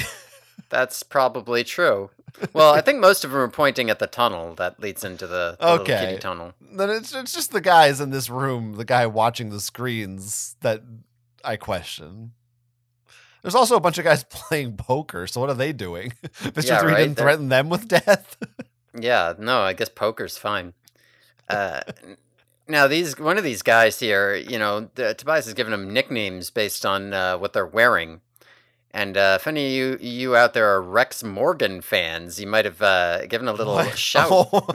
That's 0.70 1.02
probably 1.02 1.62
true. 1.64 2.10
Well, 2.52 2.72
I 2.74 2.80
think 2.80 2.98
most 2.98 3.24
of 3.24 3.30
them 3.30 3.40
are 3.40 3.48
pointing 3.48 3.90
at 3.90 4.00
the 4.00 4.06
tunnel 4.08 4.54
that 4.56 4.80
leads 4.80 5.04
into 5.04 5.26
the, 5.26 5.56
the 5.60 5.64
little 5.66 5.80
Okay. 5.82 6.06
kitty 6.06 6.18
tunnel. 6.18 6.52
then 6.60 6.90
it's 6.90 7.14
it's 7.14 7.32
just 7.32 7.52
the 7.52 7.60
guys 7.60 8.00
in 8.00 8.10
this 8.10 8.28
room, 8.28 8.74
the 8.74 8.84
guy 8.84 9.06
watching 9.06 9.50
the 9.50 9.60
screens 9.60 10.56
that 10.60 10.82
I 11.44 11.56
question. 11.56 12.32
There's 13.42 13.54
also 13.54 13.76
a 13.76 13.80
bunch 13.80 13.98
of 13.98 14.04
guys 14.04 14.24
playing 14.30 14.76
poker. 14.76 15.26
So 15.28 15.40
what 15.40 15.50
are 15.50 15.54
they 15.54 15.72
doing? 15.72 16.12
Mr. 16.42 16.66
Yeah, 16.66 16.80
Three 16.80 16.92
right, 16.92 16.98
didn't 17.00 17.16
they're- 17.16 17.24
threaten 17.24 17.48
them 17.50 17.68
with 17.68 17.88
death. 17.88 18.36
Yeah, 18.96 19.34
no, 19.40 19.60
I 19.62 19.72
guess 19.72 19.88
poker's 19.88 20.38
fine. 20.38 20.72
Uh, 21.48 21.80
now 22.68 22.86
these 22.86 23.18
one 23.18 23.36
of 23.38 23.42
these 23.42 23.60
guys 23.62 23.98
here, 23.98 24.36
you 24.36 24.56
know, 24.56 24.88
the, 24.94 25.14
Tobias 25.14 25.46
has 25.46 25.54
given 25.54 25.72
them 25.72 25.92
nicknames 25.92 26.50
based 26.50 26.86
on 26.86 27.12
uh, 27.12 27.36
what 27.36 27.52
they're 27.52 27.66
wearing. 27.66 28.20
And 28.94 29.16
uh, 29.16 29.38
if 29.40 29.48
any 29.48 29.66
of 29.66 29.72
you, 29.72 30.08
you 30.08 30.36
out 30.36 30.54
there 30.54 30.68
are 30.72 30.80
Rex 30.80 31.24
Morgan 31.24 31.80
fans, 31.80 32.40
you 32.40 32.46
might 32.46 32.64
have 32.64 32.80
uh, 32.80 33.26
given 33.26 33.48
a 33.48 33.52
little 33.52 33.74
What? 33.74 33.98
shout 33.98 34.28
Oh. 34.30 34.68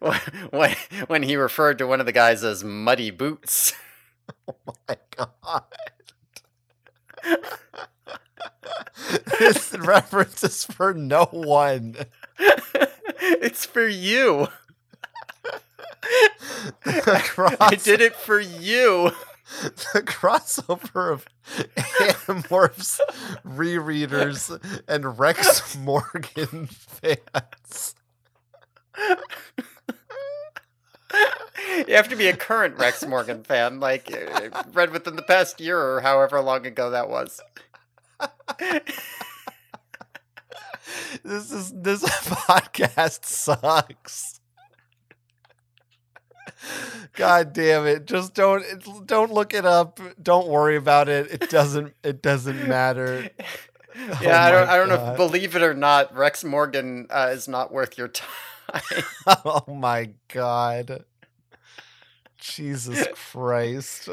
when, 0.50 0.76
when 1.08 1.22
he 1.24 1.34
referred 1.34 1.78
to 1.78 1.88
one 1.88 1.98
of 1.98 2.06
the 2.06 2.12
guys 2.12 2.44
as 2.44 2.62
Muddy 2.64 3.10
Boots. 3.10 3.74
Oh 4.46 4.74
my 4.88 4.96
god. 5.16 5.62
this 9.38 9.74
reference 9.78 10.44
is 10.44 10.64
for 10.64 10.92
no 10.92 11.24
one. 11.32 11.96
it's 13.18 13.64
for 13.64 13.86
you. 13.86 14.48
Cross, 16.82 17.56
I 17.60 17.74
did 17.74 18.00
it 18.02 18.14
for 18.14 18.38
you. 18.38 19.12
the 19.94 20.02
crossover 20.02 21.12
of 21.12 21.26
Animorphs 21.98 23.00
rereaders 23.44 24.50
and 24.88 25.18
Rex 25.18 25.76
Morgan 25.78 26.66
fans. 26.66 27.94
You 31.86 31.94
have 31.94 32.08
to 32.08 32.16
be 32.16 32.28
a 32.28 32.36
current 32.36 32.76
Rex 32.76 33.06
Morgan 33.06 33.42
fan, 33.44 33.80
like 33.80 34.12
uh, 34.12 34.50
read 34.72 34.90
within 34.90 35.16
the 35.16 35.22
past 35.22 35.60
year 35.60 35.80
or 35.80 36.00
however 36.00 36.40
long 36.40 36.66
ago 36.66 36.90
that 36.90 37.08
was. 37.08 37.40
This 41.22 41.52
is 41.52 41.72
this 41.74 42.02
podcast 42.04 43.24
sucks. 43.24 44.37
God 47.14 47.52
damn 47.52 47.86
it. 47.86 48.06
Just 48.06 48.34
don't 48.34 48.64
don't 49.06 49.32
look 49.32 49.54
it 49.54 49.64
up. 49.64 50.00
Don't 50.22 50.48
worry 50.48 50.76
about 50.76 51.08
it. 51.08 51.30
It 51.30 51.48
doesn't 51.50 51.94
it 52.02 52.22
doesn't 52.22 52.66
matter. 52.66 53.30
Yeah, 54.20 54.44
I 54.44 54.52
don't. 54.52 54.68
I 54.68 54.76
don't 54.76 54.88
know. 54.88 55.10
If, 55.10 55.16
believe 55.16 55.56
it 55.56 55.62
or 55.62 55.74
not, 55.74 56.14
Rex 56.14 56.44
Morgan 56.44 57.08
uh, 57.10 57.30
is 57.32 57.48
not 57.48 57.72
worth 57.72 57.98
your 57.98 58.06
time. 58.06 59.02
oh 59.26 59.64
my 59.66 60.10
god. 60.32 61.04
Jesus 62.38 63.04
Christ. 63.12 64.08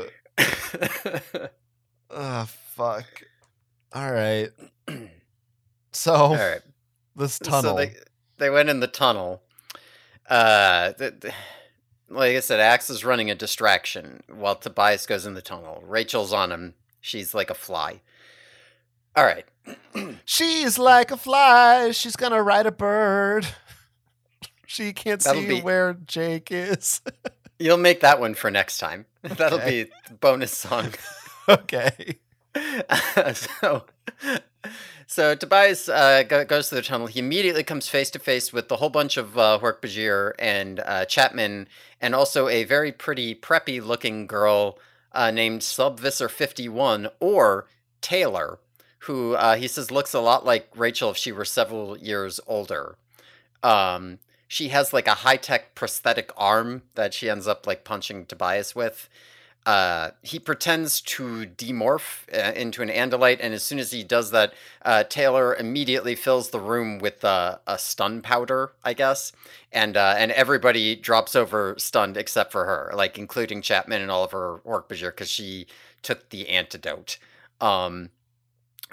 Oh 2.10 2.45
fuck. 2.76 3.06
All 3.94 4.11
right. 4.11 4.49
So 5.91 6.14
All 6.14 6.36
right. 6.36 6.61
this 7.15 7.40
tunnel. 7.40 7.61
So 7.61 7.76
they 7.77 7.95
they 8.38 8.49
went 8.49 8.68
in 8.68 8.82
the 8.82 8.88
tunnel. 8.88 9.44
Uh, 10.30 10.91
like 12.10 12.36
I 12.36 12.40
said, 12.40 12.60
Ax 12.60 12.90
is 12.90 13.03
running 13.06 13.30
a 13.32 13.36
distraction 13.36 14.23
while 14.27 14.56
Tobias 14.56 15.06
goes 15.06 15.26
in 15.26 15.34
the 15.34 15.41
tunnel. 15.41 15.84
Rachel's 15.86 16.34
on 16.34 16.52
him. 16.52 16.73
She's 17.02 17.34
like 17.34 17.49
a 17.49 17.56
fly. 17.56 18.02
All 19.15 19.23
right. 19.26 19.45
She's 20.26 20.77
like 20.77 21.11
a 21.11 21.18
fly. 21.18 21.91
She's 21.91 22.15
gonna 22.15 22.41
ride 22.44 22.65
a 22.68 22.72
bird. 22.72 23.48
She 24.68 24.94
can't 24.94 25.22
That'll 25.23 25.41
see 25.44 25.48
be- 25.48 25.61
where 25.61 25.94
Jake 26.06 26.49
is. 26.52 26.99
You'll 27.60 27.77
make 27.77 28.02
that 28.02 28.19
one 28.19 28.34
for 28.34 28.49
next 28.52 28.80
time. 28.80 29.06
That'll 29.22 29.60
be 29.60 29.84
the 30.10 30.14
bonus 30.19 30.52
song. 30.52 30.90
okay. 31.48 32.18
so, 33.34 33.86
so 35.07 35.36
Tobias 35.36 35.90
uh, 35.90 36.23
go, 36.23 36.44
goes 36.45 36.69
to 36.69 36.76
the 36.76 36.82
tunnel. 36.82 37.07
He 37.07 37.19
immediately 37.19 37.64
comes 37.64 37.88
face 37.88 38.10
to 38.11 38.19
face 38.19 38.52
with 38.52 38.72
a 38.72 38.77
whole 38.77 38.90
bunch 38.90 39.18
of 39.18 39.38
uh, 39.38 39.60
Hork-Bajir 39.61 40.34
and 40.40 40.80
uh, 40.80 41.06
Chapman, 41.06 41.68
and 42.02 42.15
also 42.15 42.48
a 42.48 42.64
very 42.64 42.91
pretty, 42.91 43.36
preppy-looking 43.36 44.27
girl 44.27 44.80
uh, 45.11 45.32
named 45.32 45.61
Subvisor51 45.61 47.11
or 47.19 47.68
Taylor, 48.02 48.60
who 48.99 49.34
uh, 49.34 49.56
he 49.56 49.68
says 49.68 49.91
looks 49.91 50.14
a 50.14 50.19
lot 50.19 50.45
like 50.45 50.69
Rachel 50.76 51.11
if 51.11 51.18
she 51.18 51.32
were 51.32 51.45
several 51.45 51.98
years 51.98 52.40
older. 52.48 52.98
Um, 53.64 54.19
she 54.48 54.69
has 54.69 54.94
like 54.94 55.07
a 55.07 55.15
high-tech 55.15 55.76
prosthetic 55.76 56.32
arm 56.38 56.84
that 56.95 57.14
she 57.14 57.30
ends 57.30 57.48
up 57.48 57.65
like 57.65 57.84
punching 57.84 58.26
Tobias 58.26 58.76
with 58.76 59.10
uh, 59.66 60.12
he 60.22 60.38
pretends 60.38 61.02
to 61.02 61.48
demorph 61.58 62.24
uh, 62.32 62.52
into 62.54 62.84
an 62.84 62.90
Andalite, 62.90 63.40
and 63.42 63.54
as 63.54 63.64
soon 63.64 63.80
as 63.80 63.92
he 63.92 64.04
does 64.04 64.30
that, 64.30 64.54
uh, 64.84 65.04
Taylor 65.04 65.56
immediately 65.56 66.14
fills 66.14 66.52
the 66.52 66.60
room 66.60 67.00
with 67.00 67.26
uh, 67.26 67.58
a 67.66 67.80
stun 67.80 68.22
powder, 68.22 68.74
I 68.84 68.94
guess, 68.94 69.32
and 69.72 69.98
uh, 69.98 70.14
and 70.18 70.32
everybody 70.32 70.96
drops 70.96 71.36
over 71.36 71.74
stunned 71.80 72.16
except 72.16 72.52
for 72.52 72.66
her, 72.66 72.92
like 72.94 73.18
including 73.18 73.64
Chapman 73.64 74.04
and 74.04 74.12
all 74.12 74.24
of 74.24 74.32
her 74.32 74.58
work 74.64 74.88
because 74.88 75.30
she 75.30 75.66
took 76.04 76.30
the 76.30 76.48
antidote. 76.50 77.18
Um, 77.60 78.12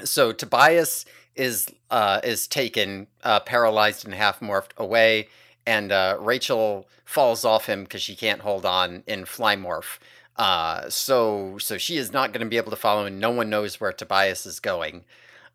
so 0.03 0.33
Tobias 0.33 1.05
is 1.37 1.69
uh, 1.91 2.21
is 2.25 2.47
taken 2.47 3.09
paralyzed 3.45 4.07
and 4.07 4.15
half 4.15 4.41
morphed 4.41 4.75
away, 4.79 5.29
and 5.67 5.93
Rachel 6.19 6.89
falls 7.05 7.45
off 7.45 7.67
him 7.67 7.83
because 7.83 8.01
she 8.01 8.17
can't 8.17 8.41
hold 8.41 8.65
on 8.65 9.03
in 9.07 9.27
fly 9.27 9.55
morph. 9.55 9.99
Uh, 10.37 10.89
so 10.89 11.59
so 11.59 11.77
she 11.77 11.97
is 11.97 12.13
not 12.13 12.33
going 12.33 12.45
to 12.45 12.51
be 12.51 12.57
able 12.57 12.71
to 12.71 12.77
follow, 12.77 13.05
and 13.05 13.21
no 13.21 13.31
one 13.31 13.51
knows 13.51 13.81
where 13.81 13.93
Tobias 13.93 14.47
is 14.47 14.61
going. 14.61 15.05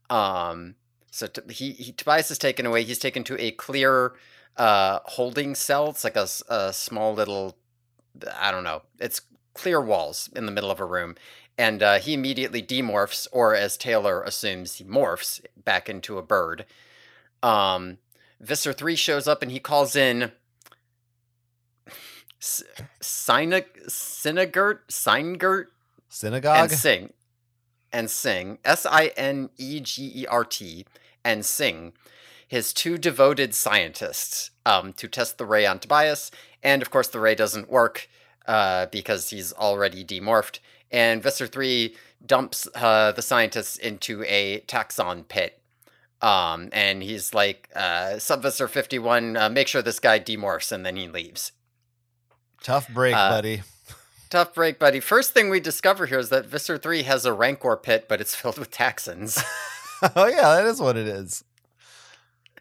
Um, 0.09 0.75
so 1.11 1.27
he, 1.49 1.71
he 1.71 1.91
Tobias 1.91 2.29
is 2.31 2.37
taken 2.37 2.65
away. 2.65 2.83
He's 2.83 2.99
taken 2.99 3.23
to 3.25 3.41
a 3.41 3.51
clear 3.51 4.13
uh, 4.55 4.99
holding 5.05 5.55
cell. 5.55 5.89
It's 5.89 6.03
like 6.03 6.15
a, 6.15 6.27
a 6.47 6.71
small 6.73 7.13
little, 7.13 7.57
I 8.39 8.51
don't 8.51 8.63
know. 8.63 8.83
It's 8.99 9.21
clear 9.53 9.81
walls 9.81 10.29
in 10.35 10.45
the 10.45 10.51
middle 10.51 10.71
of 10.71 10.79
a 10.79 10.85
room, 10.85 11.15
and 11.57 11.81
uh, 11.81 11.97
he 11.97 12.13
immediately 12.13 12.61
demorphs, 12.61 13.27
or 13.31 13.55
as 13.55 13.77
Taylor 13.77 14.21
assumes, 14.21 14.75
he 14.75 14.83
morphs 14.83 15.41
back 15.55 15.89
into 15.89 16.17
a 16.17 16.23
bird. 16.23 16.65
Um, 17.41 17.97
Visser 18.39 18.73
three 18.73 18.95
shows 18.95 19.27
up 19.27 19.41
and 19.41 19.51
he 19.51 19.59
calls 19.59 19.95
in. 19.95 20.31
S- 22.41 22.63
Syngert, 23.01 23.65
Synagogue. 23.89 25.67
and 26.57 26.71
sing 26.71 27.13
and 27.91 28.09
sing 28.09 28.59
s-i-n-e-g-e-r-t 28.65 29.55
and 31.23 31.45
sing 31.45 31.93
his 32.47 32.73
two 32.73 32.97
devoted 32.97 33.53
scientists 33.53 34.51
um, 34.65 34.93
to 34.93 35.07
test 35.07 35.37
the 35.37 35.45
ray 35.45 35.65
on 35.65 35.79
tobias. 35.79 36.31
And 36.63 36.81
of 36.81 36.89
course 36.89 37.07
the 37.09 37.19
ray 37.19 37.35
doesn't 37.35 37.69
work 37.69 38.07
uh, 38.45 38.87
because 38.87 39.29
he's 39.29 39.51
already 39.53 40.03
demorphed. 40.05 40.59
And 40.91 41.21
visser 41.21 41.47
3 41.47 41.95
dumps 42.25 42.67
uh, 42.75 43.11
the 43.11 43.21
scientists 43.21 43.77
into 43.77 44.23
a 44.23 44.61
Taxxon 44.61 45.27
pit. 45.27 45.61
Um, 46.21 46.69
and 46.71 47.03
he's 47.03 47.33
like 47.33 47.69
uh, 47.75 48.17
sub-Visser 48.17 48.67
51 48.67 49.37
uh, 49.37 49.49
make 49.49 49.67
sure 49.67 49.83
this 49.83 49.99
guy 49.99 50.19
demorphs 50.19 50.71
and 50.71 50.83
then 50.83 50.95
he 50.95 51.07
leaves 51.07 51.51
Tough 52.63 52.87
break, 52.89 53.15
uh, 53.15 53.29
buddy. 53.29 53.61
Tough 54.29 54.53
break, 54.53 54.77
buddy. 54.79 54.99
First 54.99 55.33
thing 55.33 55.49
we 55.49 55.59
discover 55.59 56.05
here 56.05 56.19
is 56.19 56.29
that 56.29 56.45
Visser 56.45 56.77
3 56.77 57.03
has 57.03 57.25
a 57.25 57.31
Rancor 57.33 57.77
pit, 57.77 58.07
but 58.09 58.19
it's 58.19 58.35
filled 58.35 58.57
with 58.57 58.71
Taxxons. 58.71 59.41
oh 60.15 60.27
yeah, 60.27 60.55
that 60.55 60.65
is 60.65 60.81
what 60.81 60.97
it 60.97 61.07
is. 61.07 61.43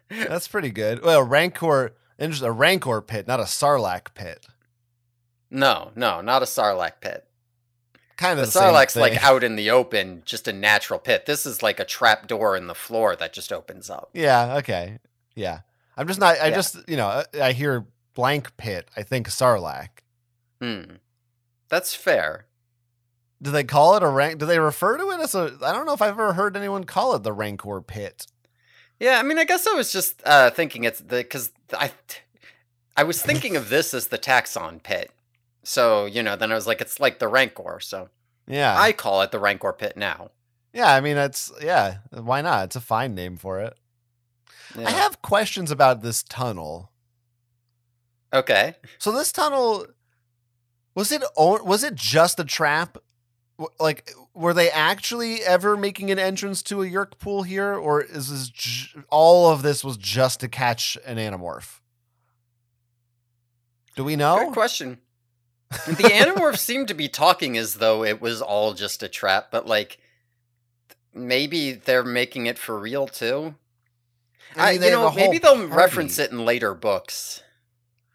That's 0.09 0.47
pretty 0.47 0.71
good. 0.71 1.03
Well, 1.03 1.21
Rancor, 1.23 1.93
a 2.19 2.51
Rancor 2.51 3.01
pit, 3.01 3.27
not 3.27 3.39
a 3.41 3.43
Sarlacc 3.43 4.13
pit. 4.13 4.47
no, 5.51 5.91
no, 5.95 6.21
not 6.21 6.41
a 6.41 6.45
Sarlacc 6.45 7.01
pit. 7.01 7.25
Kind 8.15 8.39
of 8.39 8.45
the, 8.47 8.51
same 8.51 8.63
Sarlacc's 8.63 8.95
like 8.95 9.21
out 9.23 9.43
in 9.43 9.55
the 9.57 9.69
open, 9.69 10.23
just 10.25 10.47
a 10.47 10.53
natural 10.53 10.97
pit. 10.97 11.25
This 11.27 11.45
is 11.45 11.61
like 11.61 11.79
a 11.79 11.85
trap 11.85 12.27
door 12.27 12.55
in 12.57 12.65
the 12.67 12.73
floor 12.73 13.15
that 13.15 13.31
just 13.33 13.53
opens 13.53 13.89
up. 13.91 14.09
Yeah. 14.13 14.55
Okay. 14.57 14.97
Yeah. 15.35 15.59
I'm 15.95 16.07
just 16.07 16.19
not. 16.19 16.39
I 16.39 16.47
Yeah. 16.47 16.55
just 16.55 16.77
you 16.89 16.97
know 16.97 17.23
I 17.39 17.51
hear 17.51 17.85
blank 18.17 18.57
pit. 18.57 18.89
I 18.97 19.03
think 19.03 19.29
Sarlacc. 19.29 19.89
Hmm. 20.59 20.95
That's 21.69 21.93
fair. 21.93 22.47
Do 23.39 23.51
they 23.51 23.63
call 23.63 23.95
it 23.95 24.01
a 24.01 24.07
rank? 24.07 24.39
Do 24.39 24.47
they 24.47 24.57
refer 24.57 24.97
to 24.97 25.11
it 25.11 25.19
as 25.19 25.35
a? 25.35 25.55
I 25.63 25.71
don't 25.71 25.85
know 25.85 25.93
if 25.93 26.01
I've 26.01 26.09
ever 26.09 26.33
heard 26.33 26.57
anyone 26.57 26.85
call 26.85 27.13
it 27.13 27.21
the 27.21 27.31
Rancor 27.31 27.79
pit. 27.81 28.25
Yeah, 28.99 29.19
I 29.19 29.23
mean, 29.23 29.37
I 29.37 29.43
guess 29.45 29.67
I 29.67 29.73
was 29.75 29.91
just 29.93 30.19
uh, 30.25 30.49
thinking 30.49 30.83
it's 30.83 30.99
the 30.99 31.17
because 31.17 31.51
I, 31.71 31.91
I 32.95 33.03
was 33.03 33.21
thinking 33.21 33.55
of 33.55 33.69
this 33.69 33.93
as 33.93 34.07
the 34.07 34.17
Taxxon 34.17 34.81
pit. 34.81 35.11
So 35.63 36.05
you 36.05 36.23
know, 36.23 36.35
then 36.35 36.51
I 36.51 36.55
was 36.55 36.65
like, 36.65 36.81
it's 36.81 36.99
like 36.99 37.19
the 37.19 37.27
Rancor. 37.27 37.79
So 37.79 38.09
Yeah. 38.47 38.75
I 38.75 38.91
call 38.93 39.21
it 39.21 39.29
the 39.31 39.39
Rancor 39.39 39.73
pit 39.73 39.95
now. 39.95 40.31
yeah. 40.73 40.91
I 40.95 41.01
mean, 41.01 41.17
it's 41.17 41.51
yeah. 41.61 41.97
Why 42.11 42.41
not? 42.41 42.63
It's 42.65 42.75
a 42.75 42.81
fine 42.81 43.13
name 43.13 43.37
for 43.37 43.59
it. 43.59 43.77
Yeah. 44.75 44.87
I 44.87 44.91
have 44.91 45.21
questions 45.21 45.69
about 45.69 46.01
this 46.01 46.23
tunnel. 46.23 46.91
Okay. 48.33 48.75
So 48.97 49.11
this 49.11 49.31
tunnel 49.31 49.87
was 50.95 51.11
it 51.11 51.23
was 51.37 51.83
it 51.83 51.95
just 51.95 52.39
a 52.39 52.45
trap 52.45 52.97
like 53.79 54.11
were 54.33 54.53
they 54.53 54.69
actually 54.69 55.41
ever 55.41 55.75
making 55.75 56.11
an 56.11 56.19
entrance 56.19 56.61
to 56.63 56.83
a 56.83 56.85
Yeerk 56.85 57.17
pool 57.19 57.43
here, 57.43 57.73
or 57.73 58.01
is 58.01 58.29
this 58.29 58.49
j- 58.49 59.01
all 59.09 59.51
of 59.51 59.61
this 59.63 59.83
was 59.83 59.97
just 59.97 60.39
to 60.41 60.47
catch 60.47 60.97
an 61.05 61.17
Animorph? 61.17 61.79
Do 63.95 64.03
we 64.03 64.15
know? 64.15 64.45
Good 64.45 64.53
question. 64.53 64.99
the 65.69 65.93
Animorphs 65.95 66.59
seem 66.59 66.85
to 66.85 66.93
be 66.93 67.09
talking 67.09 67.57
as 67.57 67.75
though 67.75 68.03
it 68.03 68.21
was 68.21 68.41
all 68.41 68.73
just 68.73 69.01
a 69.03 69.07
trap, 69.09 69.47
but 69.51 69.67
like 69.67 69.97
maybe 71.13 71.73
they're 71.73 72.03
making 72.03 72.45
it 72.45 72.59
for 72.59 72.77
real 72.79 73.07
too. 73.07 73.55
I, 74.55 74.73
mean, 74.73 74.81
they 74.81 74.87
you 74.91 74.93
know, 74.93 75.11
maybe 75.11 75.39
they'll 75.39 75.67
reference 75.67 76.19
it 76.19 76.31
in 76.31 76.45
later 76.45 76.73
books, 76.73 77.41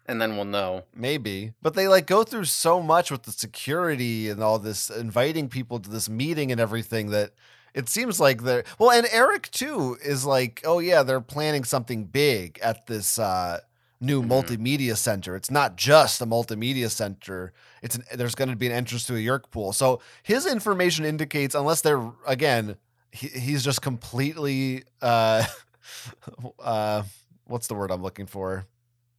and 0.05 0.21
then 0.21 0.35
we'll 0.35 0.45
know. 0.45 0.83
Maybe, 0.95 1.53
but 1.61 1.73
they 1.75 1.87
like 1.87 2.07
go 2.07 2.23
through 2.23 2.45
so 2.45 2.81
much 2.81 3.09
with 3.11 3.23
the 3.23 3.31
security 3.31 4.29
and 4.29 4.41
all 4.43 4.59
this, 4.59 4.89
inviting 4.89 5.49
people 5.49 5.79
to 5.79 5.89
this 5.89 6.09
meeting 6.09 6.51
and 6.51 6.59
everything 6.59 7.09
that 7.11 7.31
it 7.73 7.89
seems 7.89 8.19
like 8.19 8.43
they're 8.43 8.63
well. 8.79 8.91
And 8.91 9.07
Erek 9.11 9.49
too 9.51 9.97
is 10.03 10.25
like, 10.25 10.61
oh 10.65 10.79
yeah, 10.79 11.03
they're 11.03 11.21
planning 11.21 11.63
something 11.63 12.05
big 12.05 12.59
at 12.61 12.85
this 12.87 13.17
uh, 13.17 13.59
new 14.01 14.21
Mhm. 14.21 14.27
multimedia 14.27 14.95
center. 14.97 15.35
It's 15.35 15.49
not 15.49 15.75
just 15.77 16.21
a 16.21 16.25
multimedia 16.25 16.91
center. 16.91 17.53
It's 17.81 17.95
an, 17.95 18.03
there's 18.13 18.35
going 18.35 18.49
to 18.49 18.55
be 18.55 18.67
an 18.67 18.73
entrance 18.73 19.05
to 19.05 19.15
a 19.15 19.19
Yeerk 19.19 19.49
pool. 19.51 19.73
So 19.73 20.01
his 20.21 20.45
information 20.45 21.05
indicates, 21.05 21.55
unless 21.55 21.81
they're 21.81 22.11
again, 22.27 22.75
he, 23.11 23.27
he's 23.29 23.63
just 23.63 23.81
completely 23.81 24.83
uh, 25.01 25.45
uh, 26.59 27.03
what's 27.45 27.67
the 27.67 27.75
word 27.75 27.91
I'm 27.91 28.01
looking 28.03 28.25
for? 28.27 28.65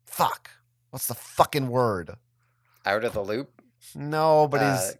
Fuck. 0.04 0.50
What's 0.94 1.08
the 1.08 1.14
fucking 1.16 1.70
word? 1.70 2.10
Out 2.86 3.02
of 3.02 3.14
the 3.14 3.20
loop, 3.20 3.60
No, 3.96 4.46
but 4.46 4.60
uh, 4.62 4.76
he's 4.76 4.92
in- 4.92 4.98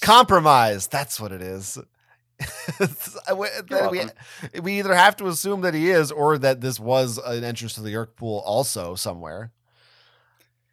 compromised. 0.00 0.90
That's 0.90 1.20
what 1.20 1.32
it 1.32 1.42
is. 1.42 1.76
We- 3.36 4.60
we, 4.62 4.78
either 4.78 4.94
have 4.94 5.16
to 5.16 5.26
assume 5.28 5.60
that 5.60 5.74
he 5.74 5.90
is, 5.90 6.10
or 6.10 6.38
that 6.38 6.62
this 6.62 6.80
was 6.80 7.18
an 7.18 7.44
entrance 7.44 7.74
to 7.74 7.82
the 7.82 7.90
Yeerk 7.90 8.16
pool 8.16 8.42
also 8.46 8.94
somewhere. 8.94 9.52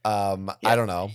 Um, 0.05 0.49
Yeah. 0.61 0.69
I 0.69 0.75
don't 0.77 0.87
know. 0.87 1.11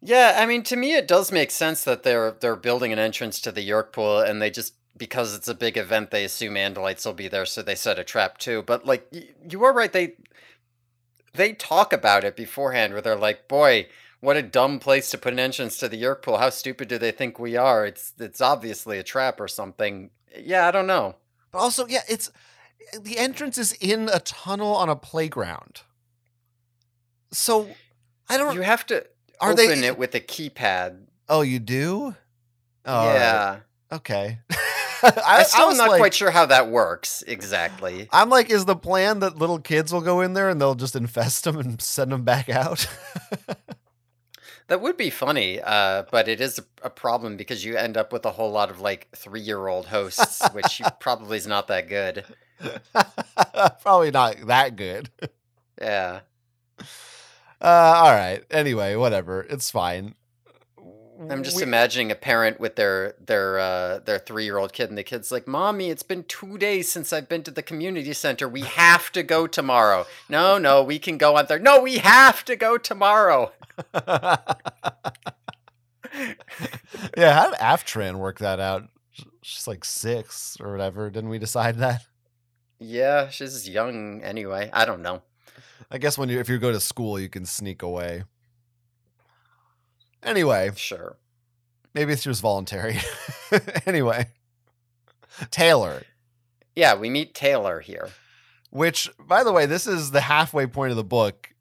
Yeah, 0.00 0.36
I 0.38 0.46
mean, 0.46 0.62
to 0.62 0.76
me, 0.76 0.94
it 0.94 1.08
does 1.08 1.32
make 1.32 1.50
sense 1.50 1.82
that 1.82 2.04
they're 2.04 2.30
they're 2.40 2.54
building 2.54 2.92
an 2.92 3.00
entrance 3.00 3.40
to 3.40 3.50
the 3.50 3.68
Yeerk 3.68 3.90
pool, 3.92 4.20
and 4.20 4.40
they 4.40 4.50
just 4.50 4.74
because 4.96 5.34
it's 5.34 5.48
a 5.48 5.54
big 5.54 5.76
event, 5.76 6.12
they 6.12 6.24
assume 6.24 6.54
Andalites 6.54 7.04
will 7.04 7.14
be 7.14 7.26
there, 7.26 7.46
so 7.46 7.62
they 7.62 7.74
set 7.74 7.98
a 7.98 8.04
trap 8.04 8.38
too. 8.38 8.62
But 8.62 8.86
like, 8.86 9.12
you 9.50 9.64
are 9.64 9.72
right; 9.72 9.92
they 9.92 10.14
they 11.34 11.52
talk 11.52 11.92
about 11.92 12.24
it 12.24 12.36
beforehand, 12.36 12.92
where 12.92 13.02
they're 13.02 13.16
like, 13.16 13.48
"Boy, 13.48 13.88
what 14.20 14.36
a 14.36 14.42
dumb 14.42 14.78
place 14.78 15.10
to 15.10 15.18
put 15.18 15.32
an 15.32 15.38
entrance 15.38 15.78
to 15.78 15.88
the 15.88 15.96
Yeerk 16.00 16.22
pool. 16.22 16.38
How 16.38 16.50
stupid 16.50 16.88
do 16.88 16.98
they 16.98 17.10
think 17.12 17.38
we 17.38 17.56
are? 17.56 17.86
It's 17.86 18.12
it's 18.18 18.40
obviously 18.40 18.98
a 18.98 19.02
trap 19.02 19.40
or 19.40 19.48
something." 19.48 20.10
Yeah, 20.38 20.66
I 20.68 20.70
don't 20.70 20.86
know. 20.86 21.16
But 21.52 21.58
also, 21.58 21.86
yeah, 21.86 22.02
it's 22.08 22.30
the 23.00 23.18
entrance 23.18 23.58
is 23.58 23.72
in 23.74 24.08
a 24.12 24.20
tunnel 24.20 24.74
on 24.74 24.88
a 24.88 24.96
playground. 24.96 25.82
So 27.32 27.68
I 28.28 28.36
don't. 28.36 28.54
You 28.54 28.62
have 28.62 28.86
to 28.86 29.06
Are 29.40 29.54
they 29.54 29.66
open 29.68 29.80
they- 29.82 29.86
it 29.88 29.98
with 29.98 30.14
a 30.14 30.20
keypad. 30.20 31.06
oh, 31.28 31.42
you 31.42 31.58
do? 31.58 32.14
Oh, 32.86 33.04
yeah, 33.14 33.60
Okay. 33.92 34.38
I, 35.02 35.42
still 35.44 35.62
am 35.62 35.68
was 35.68 35.78
not 35.78 35.88
like- 35.90 35.98
quite 35.98 36.14
sure 36.14 36.30
how 36.30 36.46
that 36.46 36.68
works 36.68 37.22
exactly. 37.26 38.08
I'm 38.12 38.28
like, 38.30 38.50
is 38.50 38.64
the 38.64 38.76
plan 38.76 39.20
that 39.20 39.38
little 39.38 39.58
kids 39.58 39.92
will 39.92 40.00
go 40.00 40.20
in 40.20 40.34
there 40.34 40.48
and 40.48 40.60
they'll 40.60 40.74
just 40.74 40.96
infest 40.96 41.44
them 41.44 41.58
and 41.58 41.80
send 41.80 42.12
them 42.12 42.24
back 42.24 42.48
out? 42.48 42.86
That 44.68 44.80
would 44.82 44.96
be 44.96 45.10
funny, 45.10 45.60
uh, 45.60 46.04
but 46.12 46.28
it 46.28 46.40
is 46.40 46.60
a, 46.60 46.86
a 46.86 46.90
problem 46.90 47.36
because 47.36 47.64
you 47.64 47.76
end 47.76 47.96
up 47.96 48.12
with 48.12 48.24
a 48.24 48.30
whole 48.30 48.52
lot 48.52 48.70
of 48.70 48.80
like 48.80 49.08
three 49.16 49.40
year 49.40 49.66
old 49.66 49.86
hosts, 49.86 50.48
which 50.52 50.80
probably 51.00 51.38
is 51.38 51.46
not 51.48 51.66
that 51.66 51.88
good. 51.88 52.24
Probably 53.82 54.12
not 54.12 54.46
that 54.46 54.76
good. 54.76 55.10
Yeah. 55.82 56.20
Uh, 57.60 57.64
all 57.64 58.12
right. 58.12 58.44
Anyway, 58.48 58.94
whatever. 58.94 59.44
It's 59.50 59.72
fine. 59.72 60.14
I'm 61.28 61.42
just 61.42 61.56
We- 61.58 61.62
imagining 61.64 62.10
a 62.10 62.14
parent 62.14 62.58
with 62.58 62.76
their 62.76 63.14
their 63.20 63.58
uh, 63.58 63.98
their 63.98 64.18
three 64.18 64.44
year 64.44 64.56
old 64.56 64.72
kid, 64.72 64.88
and 64.88 64.96
the 64.96 65.02
kid's 65.02 65.30
like, 65.30 65.46
"Mommy, 65.46 65.90
it's 65.90 66.02
been 66.02 66.24
two 66.24 66.56
days 66.56 66.90
since 66.90 67.12
I've 67.12 67.28
been 67.28 67.42
to 67.42 67.50
the 67.50 67.62
community 67.62 68.12
center. 68.14 68.48
We 68.48 68.62
have 68.62 69.12
to 69.12 69.22
go 69.22 69.46
tomorrow." 69.46 70.06
No, 70.30 70.56
no, 70.56 70.82
we 70.82 70.98
can 70.98 71.18
go 71.18 71.36
on 71.36 71.44
there. 71.46 71.58
No, 71.58 71.80
we 71.82 71.98
have 71.98 72.44
to 72.46 72.56
go 72.56 72.78
tomorrow. 72.78 73.52
yeah, 73.94 74.36
how 77.34 77.50
did 77.50 77.58
Aftran 77.60 78.16
work 78.18 78.38
that 78.38 78.60
out? 78.60 78.84
She's 79.42 79.66
like 79.66 79.84
six 79.84 80.56
or 80.60 80.70
whatever. 80.72 81.10
Didn't 81.10 81.30
we 81.30 81.38
decide 81.38 81.76
that? 81.78 82.02
Yeah, 82.78 83.28
she's 83.28 83.68
young 83.68 84.22
anyway. 84.22 84.70
I 84.72 84.84
don't 84.84 85.02
know. 85.02 85.22
I 85.90 85.98
guess 85.98 86.16
when 86.16 86.28
you 86.28 86.38
if 86.40 86.48
you 86.48 86.58
go 86.58 86.72
to 86.72 86.80
school, 86.80 87.18
you 87.18 87.28
can 87.28 87.44
sneak 87.44 87.82
away. 87.82 88.24
Anyway, 90.22 90.70
Sure. 90.76 91.16
maybe 91.94 92.14
she 92.16 92.28
was 92.28 92.40
voluntary. 92.40 92.98
anyway, 93.86 94.28
Taylor, 95.50 96.02
Yeah, 96.76 96.94
we 96.94 97.08
meet 97.10 97.34
Taylor 97.34 97.80
here. 97.80 98.10
which 98.70 99.10
by 99.18 99.42
the 99.44 99.52
way, 99.52 99.66
this 99.66 99.86
is 99.86 100.10
the 100.10 100.20
halfway 100.22 100.66
point 100.66 100.90
of 100.90 100.96
the 100.96 101.04
book. 101.04 101.52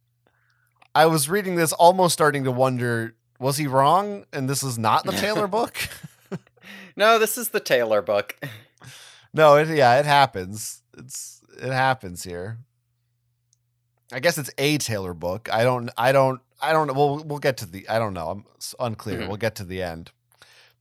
I 0.94 1.06
was 1.06 1.30
reading 1.30 1.56
this 1.56 1.72
almost 1.74 2.14
starting 2.14 2.44
to 2.44 2.52
wonder, 2.52 3.16
was 3.40 3.58
he 3.58 3.68
wrong 3.68 4.26
and 4.34 4.50
this 4.50 4.64
is 4.64 4.78
not 4.78 5.06
the 5.06 5.12
Taylor 5.14 5.48
book? 5.60 5.78
No, 6.96 7.18
this 7.18 7.38
is 7.38 7.50
the 7.50 7.60
Taylor 7.62 8.02
book. 8.02 8.36
no, 9.34 9.56
it, 9.56 9.70
yeah, 9.70 10.00
it 10.00 10.06
happens. 10.06 10.82
It's 10.98 11.42
it 11.58 11.72
happens 11.72 12.24
here. 12.24 12.58
I 14.12 14.20
guess 14.20 14.38
it's 14.38 14.50
a 14.58 14.78
Taylor 14.80 15.14
book. 15.14 15.48
I 15.52 15.64
don't 15.64 15.90
I 15.98 16.12
don't 16.12 16.42
I 16.62 16.74
don't 16.74 16.88
know. 16.88 16.94
We'll 16.94 17.24
we'll 17.24 17.40
get 17.40 17.58
to 17.58 17.66
the 17.66 17.88
I 17.90 18.00
don't 18.00 18.14
know. 18.14 18.30
I'm 18.30 18.46
unclear. 18.80 19.20
Mhm. 19.20 19.28
We'll 19.28 19.38
get 19.38 19.56
to 19.56 19.64
the 19.64 19.82
end. 19.82 20.12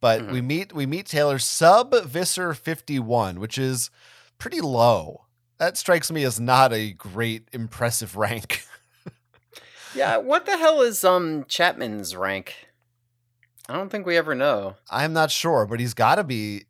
But 0.00 0.30
we 0.30 0.40
meet 0.40 0.72
we 0.72 0.86
meet 0.86 1.06
Taylor 1.06 1.38
sub 1.38 1.92
Visser 2.04 2.54
51, 2.54 3.40
which 3.40 3.58
is 3.58 3.90
pretty 4.38 4.60
low. 4.60 5.24
That 5.58 5.76
strikes 5.76 6.10
me 6.12 6.22
as 6.24 6.38
not 6.38 6.72
a 6.72 6.92
great 6.92 7.48
impressive 7.52 8.16
rank. 8.16 8.64
Yeah, 9.94 10.18
what 10.18 10.44
the 10.46 10.56
hell 10.56 10.82
is 10.82 11.02
um 11.04 11.44
Chapman's 11.48 12.14
rank? 12.14 12.54
I 13.68 13.74
don't 13.74 13.88
think 13.90 14.06
we 14.06 14.16
ever 14.16 14.34
know. 14.34 14.76
I'm 14.90 15.12
not 15.12 15.30
sure, 15.30 15.66
but 15.66 15.80
he's 15.80 15.94
got 15.94 16.16
to 16.16 16.24
be 16.24 16.64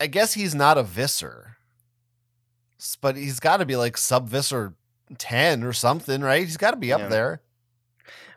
I 0.00 0.06
guess 0.06 0.34
he's 0.34 0.54
not 0.54 0.76
a 0.78 0.82
Visser. 0.82 1.56
But 3.00 3.16
he's 3.16 3.40
got 3.40 3.58
to 3.58 3.64
be 3.64 3.76
like 3.76 3.96
sub 3.96 4.28
Visser 4.28 4.74
10 5.16 5.62
or 5.62 5.72
something, 5.72 6.20
right? 6.20 6.44
He's 6.44 6.56
got 6.58 6.72
to 6.72 6.76
be 6.76 6.92
up 6.92 7.00
Yeah. 7.00 7.08
there. 7.08 7.40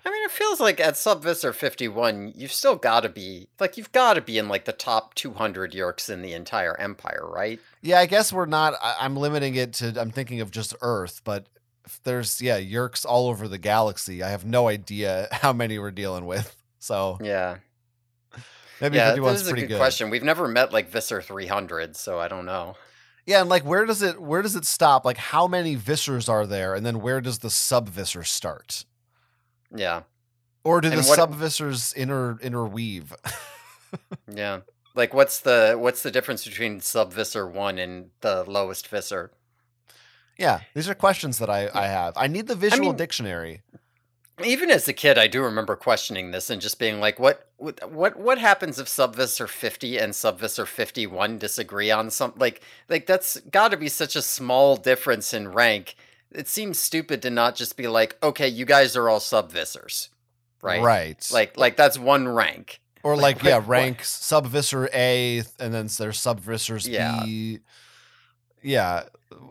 I 0.09 0.11
mean, 0.11 0.23
it 0.23 0.31
feels 0.31 0.59
like 0.59 0.79
at 0.79 0.97
Sub-Visser 0.97 1.53
51, 1.53 2.33
you've 2.35 2.51
still 2.51 2.75
got 2.75 3.01
to 3.01 3.09
be 3.09 3.47
like 3.59 3.77
you've 3.77 3.91
got 3.91 4.15
to 4.15 4.21
be 4.21 4.39
in 4.39 4.47
like 4.47 4.65
the 4.65 4.71
top 4.73 5.13
200 5.13 5.71
Yeerks 5.71 6.09
in 6.09 6.23
the 6.23 6.33
entire 6.33 6.75
empire, 6.79 7.29
right? 7.29 7.59
Yeah, 7.83 7.99
I 7.99 8.07
guess 8.07 8.33
we're 8.33 8.47
not. 8.47 8.73
I, 8.81 8.95
I'm 9.01 9.15
limiting 9.15 9.53
it 9.53 9.73
to. 9.73 9.93
I'm 10.01 10.09
thinking 10.09 10.41
of 10.41 10.49
just 10.49 10.73
Earth, 10.81 11.21
but 11.23 11.45
if 11.85 12.01
there's 12.01 12.41
yeah 12.41 12.59
Yeerks 12.59 13.05
all 13.05 13.27
over 13.29 13.47
the 13.47 13.59
galaxy. 13.59 14.23
I 14.23 14.29
have 14.29 14.45
no 14.45 14.67
idea 14.67 15.27
how 15.31 15.53
many 15.53 15.77
we're 15.77 15.91
dealing 15.91 16.25
with. 16.25 16.55
So 16.79 17.19
Yeah. 17.21 17.57
maybe 18.81 18.97
yeah, 18.97 19.09
51 19.09 19.33
this 19.33 19.41
is 19.41 19.47
is 19.47 19.53
a 19.53 19.55
good, 19.57 19.67
good. 19.67 19.77
question. 19.77 20.09
We've 20.09 20.23
never 20.23 20.47
met 20.47 20.73
like 20.73 20.89
Visser 20.89 21.21
300, 21.21 21.95
so 21.95 22.19
I 22.19 22.27
don't 22.27 22.47
know. 22.47 22.77
Yeah, 23.27 23.41
and 23.41 23.49
like 23.49 23.63
where 23.63 23.85
does 23.85 24.01
it 24.01 24.19
where 24.19 24.41
does 24.41 24.55
it 24.55 24.65
stop? 24.65 25.05
Like 25.05 25.17
how 25.17 25.45
many 25.47 25.77
Vissers 25.77 26.27
are 26.27 26.47
there, 26.47 26.73
and 26.73 26.83
then 26.83 26.99
where 26.99 27.21
does 27.21 27.39
the 27.39 27.51
sub 27.51 27.91
start? 28.23 28.85
Yeah. 29.75 30.03
Or 30.63 30.81
do 30.81 30.89
And 30.89 30.97
the 30.99 31.07
what- 31.07 31.15
sub-Vissers 31.15 31.93
inter 31.95 32.37
interweave? 32.41 33.13
Yeah. 34.31 34.59
Like 34.95 35.13
what's 35.13 35.39
the 35.39 35.75
what's 35.79 36.03
the 36.03 36.11
difference 36.11 36.45
between 36.45 36.79
Sub-Visser 36.81 37.47
1 37.47 37.77
and 37.79 38.09
the 38.21 38.43
lowest 38.43 38.87
Visser? 38.87 39.31
yeah, 40.37 40.61
these 40.73 40.87
are 40.87 40.93
questions 40.95 41.37
that 41.39 41.49
I 41.49 41.69
I 41.73 41.87
have. 41.87 42.13
I 42.15 42.27
need 42.27 42.47
the 42.47 42.55
visual 42.55 42.89
mean- 42.89 42.97
dictionary. 42.97 43.61
Even 44.43 44.69
as 44.71 44.87
a 44.87 44.93
kid, 44.93 45.17
I 45.17 45.27
do 45.27 45.41
remember 45.43 45.75
questioning 45.75 46.31
this 46.31 46.49
and 46.49 46.61
just 46.61 46.79
being 46.79 47.01
like, 47.01 47.19
"What, 47.19 47.49
what, 47.57 47.91
what, 47.91 48.15
what 48.17 48.37
happens 48.37 48.79
if 48.79 48.87
Sub-Visser 48.87 49.47
fifty 49.47 49.97
and 49.97 50.15
Sub-Visser 50.15 50.65
fifty 50.65 51.05
one 51.05 51.37
disagree 51.37 51.91
on 51.91 52.09
something? 52.09 52.39
Like, 52.39 52.61
like 52.87 53.05
that's 53.05 53.37
got 53.51 53.71
to 53.71 53.77
be 53.77 53.89
such 53.89 54.15
a 54.15 54.21
small 54.21 54.77
difference 54.77 55.33
in 55.33 55.49
rank. 55.49 55.95
It 56.31 56.47
seems 56.47 56.77
stupid 56.79 57.21
to 57.23 57.29
not 57.29 57.55
just 57.55 57.75
be 57.77 57.87
like, 57.87 58.17
okay, 58.21 58.47
you 58.47 58.65
guys 58.65 58.95
are 58.95 59.09
all 59.09 59.19
Sub-Vissers, 59.19 60.09
right? 60.61 60.81
Right. 60.81 61.27
Like, 61.31 61.57
like 61.57 61.75
that's 61.75 61.97
one 61.97 62.27
rank. 62.27 62.79
Or 63.01 63.15
Like, 63.15 63.37
like, 63.37 63.43
yeah, 63.45 63.55
what- 63.55 63.61
what- 63.63 63.69
rank 63.69 64.03
sub-Visser 64.03 64.89
A, 64.93 65.39
and 65.59 65.73
then 65.73 65.89
there's 65.97 66.19
sub-Vissers 66.19 66.87
Yeah. 66.87 67.21
B. 67.23 67.59
Yeah, 68.61 69.03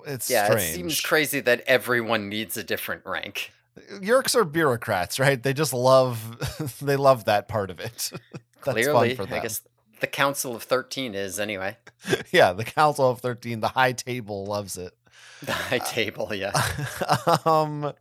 it's 0.06 0.28
Yeah, 0.30 0.44
strange. 0.46 0.70
it 0.70 0.74
seems 0.74 1.00
crazy 1.00 1.40
that 1.40 1.62
everyone 1.66 2.28
needs 2.28 2.56
a 2.58 2.62
different 2.64 3.06
rank. 3.06 3.52
Yeerks 3.92 4.34
are 4.34 4.44
bureaucrats, 4.44 5.18
right? 5.18 5.42
They 5.42 5.52
just 5.54 5.72
love 5.72 6.78
they 6.82 6.96
love 6.96 7.24
that 7.24 7.48
part 7.48 7.70
of 7.70 7.80
it. 7.80 8.10
That's 8.64 8.74
Clearly, 8.74 9.14
fun 9.14 9.26
for 9.28 9.34
I 9.34 9.38
guess 9.38 9.62
the 10.00 10.06
Council 10.08 10.54
of 10.56 10.62
Thirteen 10.64 11.14
is 11.14 11.38
anyway. 11.40 11.76
yeah, 12.32 12.52
the 12.52 12.64
Council 12.64 13.08
of 13.08 13.20
Thirteen, 13.20 13.60
the 13.60 13.68
High 13.68 13.92
Table 13.92 14.44
loves 14.44 14.76
it. 14.76 14.92
The 15.42 15.52
high 15.52 15.78
table, 15.78 16.32
yeah. 16.34 16.50
um, 17.44 17.84
uh, 17.84 17.92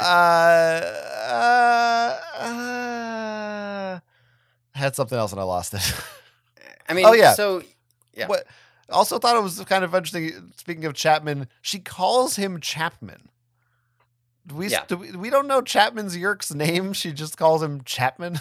uh, 0.00 2.18
uh, 2.38 4.00
I 4.74 4.78
had 4.78 4.94
something 4.94 5.18
else 5.18 5.32
and 5.32 5.40
I 5.40 5.44
lost 5.44 5.74
it. 5.74 5.82
I 6.88 6.94
mean, 6.94 7.06
Oh, 7.06 7.12
yeah. 7.12 7.34
So 7.34 7.62
Yeah. 8.14 8.26
What? 8.28 8.46
Also 8.88 9.18
thought 9.18 9.36
it 9.36 9.42
was 9.42 9.60
kind 9.66 9.84
of 9.84 9.94
interesting. 9.94 10.52
Speaking 10.56 10.84
of 10.84 10.94
Chapman, 10.94 11.48
she 11.62 11.78
calls 11.78 12.36
him 12.36 12.60
Chapman. 12.60 13.28
Do 14.46 14.56
we, 14.56 14.68
Yeah. 14.68 14.84
do 14.86 14.96
we 14.96 15.12
we 15.12 15.30
don't 15.30 15.46
know 15.46 15.62
Chapman's 15.62 16.16
Yeerk's 16.16 16.52
name. 16.54 16.92
She 16.92 17.12
just 17.12 17.36
calls 17.36 17.62
him 17.62 17.82
Chapman. 17.84 18.40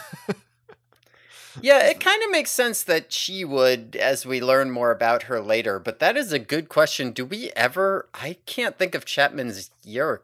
Yeah, 1.61 1.87
it 1.87 1.99
kind 1.99 2.21
of 2.23 2.31
makes 2.31 2.51
sense 2.51 2.83
that 2.83 3.11
she 3.11 3.43
would, 3.43 3.95
as 3.99 4.25
we 4.25 4.41
learn 4.41 4.71
more 4.71 4.91
about 4.91 5.23
her 5.23 5.39
later. 5.41 5.79
But 5.79 5.99
that 5.99 6.15
is 6.17 6.31
a 6.31 6.39
good 6.39 6.69
question. 6.69 7.11
Do 7.11 7.25
we 7.25 7.51
ever? 7.55 8.07
I 8.13 8.37
can't 8.45 8.77
think 8.77 8.95
of 8.95 9.05
Chapman's 9.05 9.71
Yeerk. 9.85 10.19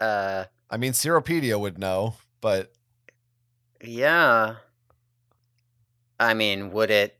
Uh, 0.00 0.44
I 0.70 0.76
mean, 0.76 0.92
Seropedia 0.92 1.60
would 1.60 1.78
know, 1.78 2.14
but 2.40 2.72
yeah. 3.82 4.56
I 6.18 6.34
mean, 6.34 6.72
would 6.72 6.90
it? 6.90 7.16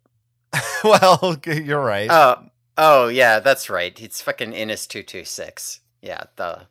well, 0.85 1.41
you're 1.47 1.81
right. 1.83 2.09
Oh, 2.11 2.45
oh 2.79 3.09
yeah, 3.09 3.41
that's 3.41 3.69
right. 3.69 4.01
It's 4.01 4.21
fucking 4.21 4.53
Iniss 4.53 4.87
two 4.87 5.03
two 5.03 5.25
six. 5.25 5.81
Yeah, 6.01 6.25
the 6.37 6.67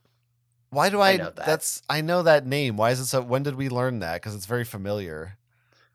Why 0.70 0.90
do 0.90 1.00
I? 1.00 1.12
I 1.12 1.18
know 1.18 1.32
that. 1.32 1.46
That's 1.46 1.82
I 1.90 2.02
know 2.02 2.24
that 2.24 2.46
name. 2.46 2.78
Why 2.78 2.92
is 2.92 3.00
it 3.00 3.06
so? 3.06 3.22
When 3.22 3.44
did 3.44 3.56
we 3.56 3.70
learn 3.70 4.00
that? 4.00 4.16
Because 4.16 4.36
it's 4.36 4.46
very 4.46 4.66
familiar. 4.66 5.38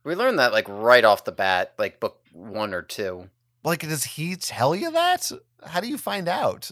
We 0.06 0.14
learned 0.14 0.38
that 0.38 0.52
like 0.52 0.68
right 0.68 1.04
off 1.04 1.24
the 1.24 1.32
bat, 1.32 1.72
like 1.78 1.98
book 1.98 2.20
one 2.32 2.72
or 2.72 2.82
two. 2.82 3.28
Like, 3.64 3.80
does 3.80 4.04
he 4.04 4.36
tell 4.36 4.76
you 4.76 4.92
that? 4.92 5.32
How 5.64 5.80
do 5.80 5.88
you 5.88 5.98
find 5.98 6.28
out? 6.28 6.70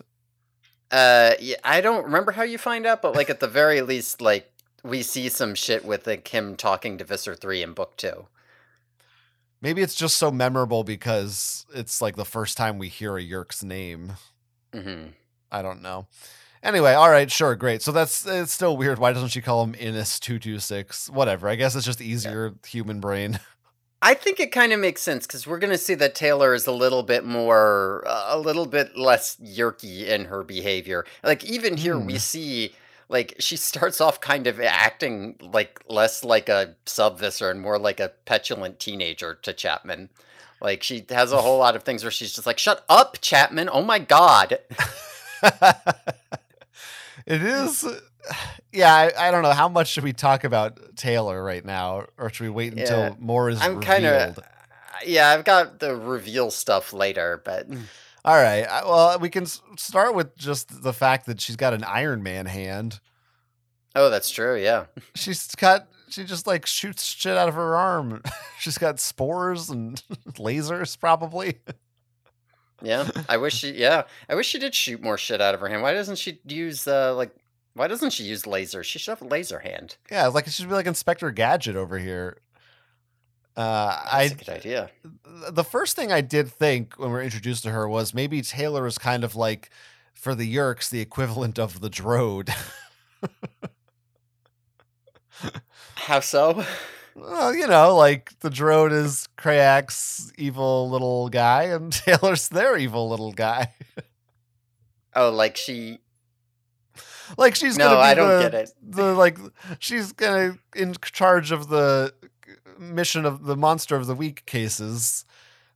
Uh, 0.93 1.33
yeah, 1.41 1.57
I 1.65 1.81
don't 1.81 2.05
remember 2.05 2.31
how 2.31 2.45
you 2.45 2.59
find 2.59 2.87
out, 2.87 3.03
but 3.03 3.17
like 3.17 3.29
at 3.29 3.41
the 3.41 3.49
very 3.49 3.81
least, 3.81 4.21
like 4.21 4.53
we 4.85 5.03
see 5.03 5.29
some 5.29 5.57
shit 5.57 5.85
with 5.85 6.07
like 6.07 6.29
him 6.29 6.55
talking 6.55 6.97
to 6.99 7.05
Visser 7.05 7.35
three 7.35 7.61
in 7.61 7.73
book 7.73 7.97
two. 7.97 8.29
Maybe 9.61 9.83
it's 9.83 9.97
just 9.97 10.15
so 10.15 10.31
memorable 10.31 10.85
because 10.85 11.67
it's 11.75 12.01
like 12.01 12.15
the 12.15 12.25
first 12.25 12.57
time 12.57 12.79
we 12.79 12.89
hear 12.89 13.17
a 13.17 13.23
Yeerk's 13.23 13.65
name. 13.65 14.13
hmm 14.73 15.07
I 15.51 15.61
don't 15.61 15.83
know. 15.83 16.07
Anyway, 16.65 16.95
all 16.95 17.11
right, 17.11 17.31
sure, 17.31 17.55
great. 17.55 17.83
So 17.83 17.93
that's 17.93 18.27
it's 18.27 18.53
still 18.53 18.77
weird. 18.77 18.99
Why 18.99 19.13
doesn't 19.13 19.29
she 19.29 19.43
call 19.43 19.63
him 19.63 19.75
Iniss 19.75 20.19
two 20.19 20.39
two 20.39 20.59
six? 20.59 21.11
Whatever. 21.11 21.49
I 21.49 21.55
guess 21.57 21.77
it's 21.77 21.85
just 21.85 22.01
easier 22.01 22.55
human 22.67 23.01
brain. 23.01 23.39
I 24.03 24.15
think 24.15 24.39
it 24.41 24.51
kind 24.53 24.73
of 24.73 24.81
makes 24.81 25.01
sense 25.03 25.27
because 25.27 25.47
we're 25.47 25.59
gonna 25.59 25.79
see 25.79 25.95
that 25.95 26.15
Taylor 26.15 26.53
is 26.55 26.67
a 26.67 26.73
little 26.73 27.03
bit 27.03 27.25
more, 27.25 28.03
uh, 28.07 28.25
a 28.29 28.39
little 28.39 28.67
bit 28.67 28.97
less 28.99 29.37
yeerky 29.37 30.07
in 30.07 30.25
her 30.27 30.43
behavior. 30.43 31.05
Like 31.23 31.45
even 31.45 31.77
here, 31.77 31.99
we 31.99 32.15
Hmm. 32.15 32.19
see 32.19 32.75
like 33.11 33.35
she 33.39 33.57
starts 33.57 34.01
off 34.01 34.21
kind 34.21 34.47
of 34.47 34.59
acting 34.59 35.37
like 35.43 35.81
less 35.89 36.25
like 36.25 36.49
a 36.49 36.75
sub 36.87 37.19
Visser 37.19 37.51
and 37.51 37.61
more 37.61 37.79
like 37.79 38.01
a 38.01 38.13
petulant 38.25 38.81
teenager 38.81 39.35
to 39.43 39.53
Chapman. 39.53 40.09
Like 40.63 40.83
she 40.83 41.05
has 41.11 41.31
a 41.33 41.43
whole 41.43 41.59
lot 41.67 41.77
of 41.77 41.83
things 41.83 42.03
where 42.05 42.11
she's 42.11 42.33
just 42.33 42.47
like, 42.47 42.59
"Shut 42.59 42.85
up, 42.89 43.19
Chapman! 43.21 43.69
Oh 43.71 43.83
my 43.83 43.99
god!" 43.99 44.59
it 47.27 47.43
is. 47.43 47.85
Yeah, 48.73 48.93
I, 48.93 49.29
I 49.29 49.31
don't 49.31 49.43
know. 49.43 49.53
How 49.53 49.69
much 49.69 49.89
should 49.89 50.03
we 50.03 50.15
talk 50.15 50.45
about 50.45 50.97
Taylor 50.97 51.45
right 51.45 51.63
now, 51.63 52.07
or 52.17 52.31
should 52.31 52.45
we 52.45 52.49
wait 52.49 52.73
until 52.73 52.99
Yeah, 52.99 53.15
more 53.19 53.51
is 53.51 53.61
I'm 53.61 53.83
kind 53.83 54.07
of, 54.07 54.39
uh, 54.39 54.43
yeah, 55.05 55.29
I've 55.29 55.45
got 55.45 55.79
the 55.79 55.95
reveal 55.95 56.51
stuff 56.51 56.95
later, 56.95 57.43
but 57.45 57.67
hmm. 57.67 57.83
All 58.25 58.35
right. 58.37 58.67
Well, 58.85 59.19
we 59.19 59.29
can 59.29 59.45
start 59.77 60.15
with 60.15 60.35
just 60.39 60.83
the 60.83 60.95
fact 60.95 61.27
that 61.27 61.41
she's 61.43 61.57
got 61.57 61.75
an 61.75 61.85
Iron 61.85 62.23
Man 62.23 62.47
hand. 62.47 62.99
oh, 63.95 64.09
that's 64.09 64.31
true. 64.31 64.57
Yeah, 64.57 64.87
She's 65.15 65.55
got. 65.55 65.89
She 66.09 66.25
just 66.25 66.47
like 66.47 66.65
shoots 66.65 67.05
shit 67.05 67.37
out 67.37 67.49
of 67.49 67.55
her 67.55 67.77
arm. 67.77 68.23
she's 68.59 68.79
got 68.79 69.01
spores 69.01 69.69
and 69.69 70.03
lasers, 70.39 70.99
probably. 70.99 71.59
Yeah. 72.85 73.09
I 73.29 73.37
wish 73.37 73.55
she, 73.55 73.73
yeah, 73.73 74.05
I 74.29 74.35
wish 74.35 74.47
she 74.47 74.59
did 74.59 74.75
shoot 74.75 75.03
more 75.03 75.19
shit 75.19 75.41
out 75.41 75.55
of 75.55 75.61
her 75.61 75.69
hand. 75.69 75.83
Why 75.83 75.93
doesn't 75.93 76.17
she 76.19 76.41
use 76.47 76.87
uh 76.87 77.15
like? 77.15 77.35
Why 77.75 77.89
doesn't 77.89 78.11
she 78.11 78.23
use 78.25 78.43
lasers? 78.45 78.85
She 78.85 78.99
should 79.01 79.11
have 79.11 79.23
a 79.23 79.27
laser 79.27 79.59
hand. 79.59 79.97
Yeah, 80.11 80.29
like 80.29 80.47
it 80.47 80.53
should 80.53 80.69
be 80.69 80.75
like 80.75 80.87
Inspector 80.87 81.29
Gadget 81.33 81.75
over 81.77 81.99
here. 81.99 82.39
Uh, 83.57 83.87
That's 84.05 84.15
I 84.15 84.23
a 84.23 84.35
good 84.35 84.49
idea. 84.49 84.91
the 85.51 85.65
first 85.65 85.95
thing 85.97 86.11
I 86.13 86.21
did 86.21 86.49
think 86.49 86.95
when 86.99 87.09
we 87.11 87.15
were 87.15 87.23
introduced 87.23 87.63
to 87.65 87.71
her 87.71 87.89
was 87.89 88.13
maybe 88.15 88.43
Taylor 88.43 88.87
is 88.87 88.99
kind 88.99 89.23
of 89.25 89.35
like 89.37 89.71
for 90.13 90.35
the 90.35 90.53
Yerks 90.53 90.91
the 90.91 91.01
equivalent 91.01 91.59
of 91.59 91.81
the 91.81 91.89
Drode. 91.91 92.51
How 95.97 96.21
so? 96.21 96.65
Well, 97.17 97.55
you 97.55 97.67
know, 97.67 97.95
like 97.97 98.33
the 98.41 98.51
Drode 98.51 98.93
is 98.93 99.29
Crayak's 99.39 100.33
evil 100.37 100.91
little 100.91 101.29
guy, 101.29 101.65
and 101.65 101.93
Taylor's 101.93 102.49
their 102.49 102.77
evil 102.77 103.09
little 103.09 103.33
guy. 103.33 103.73
Oh, 105.15 105.31
like 105.31 105.57
she? 105.57 106.01
like 107.39 107.55
she's 107.55 107.79
No, 107.79 107.85
gonna 107.91 107.97
be 107.97 108.03
I 108.03 108.15
don't 108.15 108.29
the, 108.37 108.43
get 108.43 108.55
it. 108.55 108.71
the 108.83 109.15
like 109.15 109.39
she's 109.79 110.13
gonna 110.13 110.59
in 110.75 110.95
charge 111.03 111.53
of 111.53 111.69
the 111.69 112.13
mission 112.79 113.25
of 113.25 113.45
the 113.45 113.57
monster 113.57 113.97
of 113.97 114.07
the 114.07 114.15
week 114.15 114.45
cases. 114.47 115.25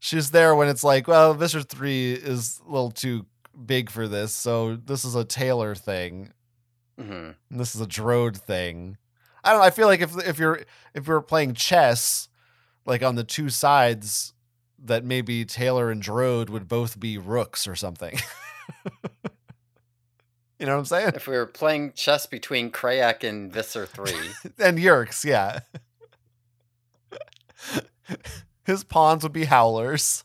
She's 0.00 0.30
there 0.32 0.54
when 0.54 0.68
it's 0.68 0.84
like, 0.84 1.08
well, 1.08 1.34
Visser 1.34 1.62
three 1.62 2.12
is 2.12 2.60
a 2.66 2.70
little 2.70 2.90
too 2.90 3.26
big 3.64 3.90
for 3.90 4.06
this, 4.08 4.32
so 4.32 4.76
this 4.76 5.04
is 5.04 5.14
a 5.14 5.24
Taylor 5.24 5.74
thing. 5.74 6.32
Mhm. 7.00 7.36
this 7.50 7.76
is 7.76 7.80
a 7.80 7.86
Drode 7.86 8.36
thing. 8.36 8.96
I 9.44 9.50
don't 9.52 9.60
know. 9.60 9.66
I 9.66 9.70
feel 9.70 9.86
like 9.86 10.00
if 10.00 10.16
if 10.26 10.38
you're 10.38 10.62
if 10.94 11.08
we 11.08 11.14
are 11.14 11.20
playing 11.20 11.54
chess, 11.54 12.28
like 12.84 13.02
on 13.02 13.14
the 13.14 13.24
two 13.24 13.50
sides, 13.50 14.32
that 14.78 15.04
maybe 15.04 15.44
Taylor 15.44 15.90
and 15.90 16.02
Drode 16.02 16.50
would 16.50 16.68
both 16.68 16.98
be 16.98 17.18
rooks 17.18 17.66
or 17.66 17.74
something. 17.74 18.18
you 20.58 20.66
know 20.66 20.72
what 20.72 20.78
I'm 20.78 20.84
saying? 20.84 21.12
If 21.14 21.26
we 21.26 21.36
were 21.36 21.46
playing 21.46 21.92
chess 21.94 22.26
between 22.26 22.70
Crayak 22.70 23.22
and 23.28 23.52
Visser 23.52 23.86
three, 23.86 24.30
And 24.58 24.78
Yeerks, 24.78 25.24
yeah. 25.24 25.60
His 28.64 28.84
pawns 28.84 29.22
would 29.22 29.32
be 29.32 29.46
howlers. 29.46 30.24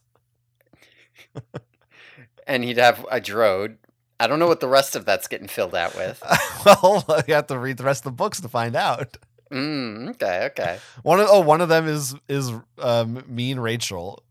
and 2.46 2.64
he'd 2.64 2.78
have 2.78 3.06
a 3.10 3.20
Drode. 3.20 3.78
I 4.24 4.28
don't 4.28 4.40
know 4.40 4.48
what 4.48 4.60
the 4.62 4.68
rest 4.70 4.96
of 4.96 5.04
that's 5.06 5.28
getting 5.28 5.48
filled 5.48 5.76
out 5.76 5.96
with. 5.96 6.24
well, 6.66 7.04
you 7.28 7.34
have 7.34 7.48
to 7.48 7.58
read 7.60 7.78
the 7.78 7.84
rest 7.84 8.02
of 8.02 8.06
the 8.06 8.16
books 8.16 8.40
to 8.42 8.48
find 8.48 8.76
out. 8.76 9.18
Mm, 9.52 10.12
okay, 10.12 10.46
okay. 10.52 10.80
One 11.04 11.20
of 11.20 11.28
oh, 11.30 11.42
one 11.42 11.62
of 11.62 11.70
them 11.70 11.88
is 11.88 12.16
is 12.28 12.52
um, 12.80 13.24
mean 13.28 13.60
Rachel. 13.60 14.24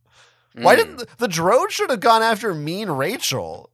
Why 0.55 0.75
Mm. 0.75 0.79
didn't 0.79 0.97
the, 0.97 1.07
the 1.19 1.29
Drode 1.29 1.71
should 1.71 1.91
have 1.91 2.01
gone 2.01 2.23
after 2.23 2.53
mean 2.55 2.91
Rachel? 2.91 3.71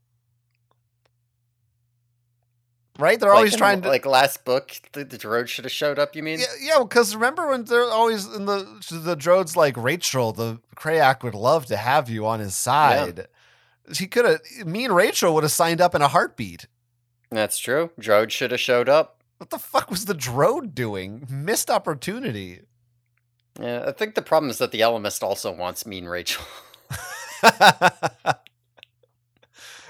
Right? 2.99 3.19
They're 3.21 3.29
Like 3.31 3.37
always 3.37 3.53
in- 3.53 3.59
trying 3.59 3.83
to 3.83 3.89
like 3.89 4.05
last 4.05 4.45
book, 4.45 4.73
the, 4.93 5.05
the 5.05 5.17
Drode 5.17 5.47
should 5.47 5.65
have 5.65 5.73
showed 5.73 5.99
up. 6.01 6.17
You 6.17 6.23
mean? 6.25 6.41
Yeah, 6.41 6.47
yeah, 6.61 6.79
because 6.83 7.15
remember 7.15 7.49
when 7.49 7.65
they're 7.65 7.85
always 7.85 8.27
in 8.27 8.45
the 8.47 8.65
the 8.91 9.17
Drode's 9.17 9.57
like 9.57 9.77
Rachel, 9.77 10.33
the 10.33 10.61
Crayak 10.77 11.23
would 11.23 11.35
love 11.35 11.67
to 11.67 11.77
have 11.77 12.09
you 12.11 12.27
on 12.27 12.41
his 12.41 12.57
side. 12.57 13.29
He 13.97 14.07
could 14.07 14.25
have 14.25 14.41
Me 14.67 14.85
and 14.85 14.95
Rachel 14.95 15.35
would 15.35 15.45
have 15.45 15.53
signed 15.53 15.81
up 15.81 15.95
in 15.95 16.03
a 16.03 16.09
heartbeat. 16.09 16.67
That's 17.31 17.59
true. 17.59 17.91
Drode 18.01 18.31
should 18.31 18.51
have 18.51 18.61
showed 18.61 18.89
up. 18.89 19.23
What 19.39 19.51
the 19.51 19.59
fuck 19.59 19.91
was 19.91 20.07
the 20.07 20.15
Drode 20.15 20.75
doing? 20.75 21.27
Missed 21.31 21.71
opportunity. 21.71 22.61
Yeah, 23.61 23.85
I 23.87 23.93
think 23.93 24.15
the 24.15 24.23
problem 24.23 24.51
is 24.51 24.59
that 24.59 24.73
the 24.73 24.81
Ellimist 24.81 25.23
also 25.23 25.53
wants 25.53 25.87
Mean 25.87 26.07
Rachel. 26.07 26.45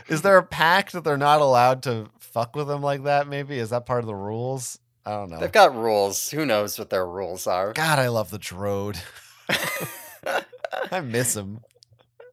Is 0.09 0.23
there 0.23 0.39
a 0.39 0.43
pact 0.43 0.93
that 0.93 1.05
they're 1.05 1.19
not 1.19 1.43
allowed 1.43 1.83
to 1.83 2.09
fuck 2.19 2.57
with 2.57 2.67
them 2.67 2.83
like 2.83 3.05
that? 3.05 3.29
Maybe 3.29 3.59
is 3.59 3.71
that 3.71 3.85
part 3.85 4.01
of 4.01 4.07
the 4.07 4.15
rules? 4.15 4.79
I 5.05 5.11
don't 5.13 5.31
know. 5.31 5.39
They've 5.39 5.53
got 5.53 5.77
rules. 5.77 6.31
Who 6.31 6.47
knows 6.47 6.79
what 6.79 6.89
their 6.91 7.07
rules 7.07 7.47
are? 7.47 7.75
God, 7.75 7.99
I 7.99 8.09
love 8.09 8.31
the 8.31 8.39
Drode. 8.39 8.99
I 10.91 11.01
miss 11.01 11.37
him. 11.37 11.61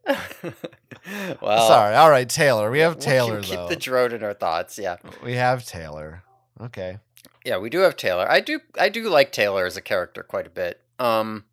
well, 1.40 1.68
Sorry. 1.68 1.94
All 1.96 2.10
right, 2.10 2.28
Taylor. 2.28 2.70
We 2.70 2.78
have 2.80 2.96
we 2.96 3.00
Taylor 3.02 3.42
keep 3.42 3.56
though. 3.56 3.68
the 3.68 3.76
Drode 3.76 4.12
in 4.12 4.22
our 4.22 4.34
thoughts. 4.34 4.78
Yeah, 4.78 4.96
we 5.22 5.34
have 5.34 5.64
Taylor. 5.64 6.22
Okay. 6.60 6.98
yeah, 7.44 7.58
we 7.58 7.68
do 7.70 7.80
have 7.80 7.96
Taylor. 7.96 8.30
I 8.30 8.40
do, 8.40 8.60
I 8.78 8.88
do 8.88 9.08
like 9.08 9.32
Taylor 9.32 9.66
as 9.66 9.76
a 9.76 9.82
character 9.82 10.22
quite 10.22 10.46
a 10.46 10.50
bit. 10.50 10.80
Um, 10.98 11.44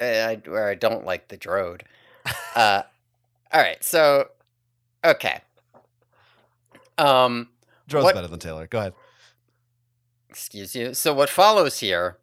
I, 0.00 0.40
where 0.46 0.68
I 0.68 0.74
don't 0.74 1.04
like 1.04 1.28
the 1.28 1.36
Drode. 1.36 1.82
Uh, 2.54 2.82
all 3.52 3.60
right, 3.60 3.82
so 3.84 4.28
okay. 5.04 5.40
Um, 6.96 7.48
Drode's 7.88 8.04
What- 8.04 8.14
better 8.14 8.26
than 8.28 8.38
Taylor. 8.40 8.66
Go 8.66 8.78
ahead. 8.78 8.94
excuse 10.28 10.74
you. 10.74 10.94
So 10.94 11.12
what 11.14 11.28
follows 11.30 11.80
here 11.80 12.18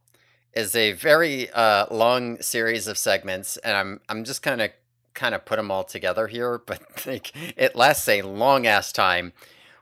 is 0.54 0.76
a 0.76 0.94
very 0.94 1.50
uh, 1.52 1.86
long 1.92 2.42
series 2.42 2.88
of 2.88 2.98
segments, 2.98 3.58
and 3.58 3.76
I'm 3.78 4.02
I'm 4.10 4.24
just 4.24 4.42
kind 4.42 4.62
of 4.62 4.72
kind 5.16 5.34
of 5.34 5.46
put 5.46 5.56
them 5.56 5.72
all 5.72 5.84
together 5.84 6.28
here, 6.28 6.58
but 6.66 7.06
like 7.06 7.32
it 7.58 7.76
lasts 7.76 8.08
a 8.08 8.22
long 8.22 8.68
ass 8.68 8.92
time 8.92 9.34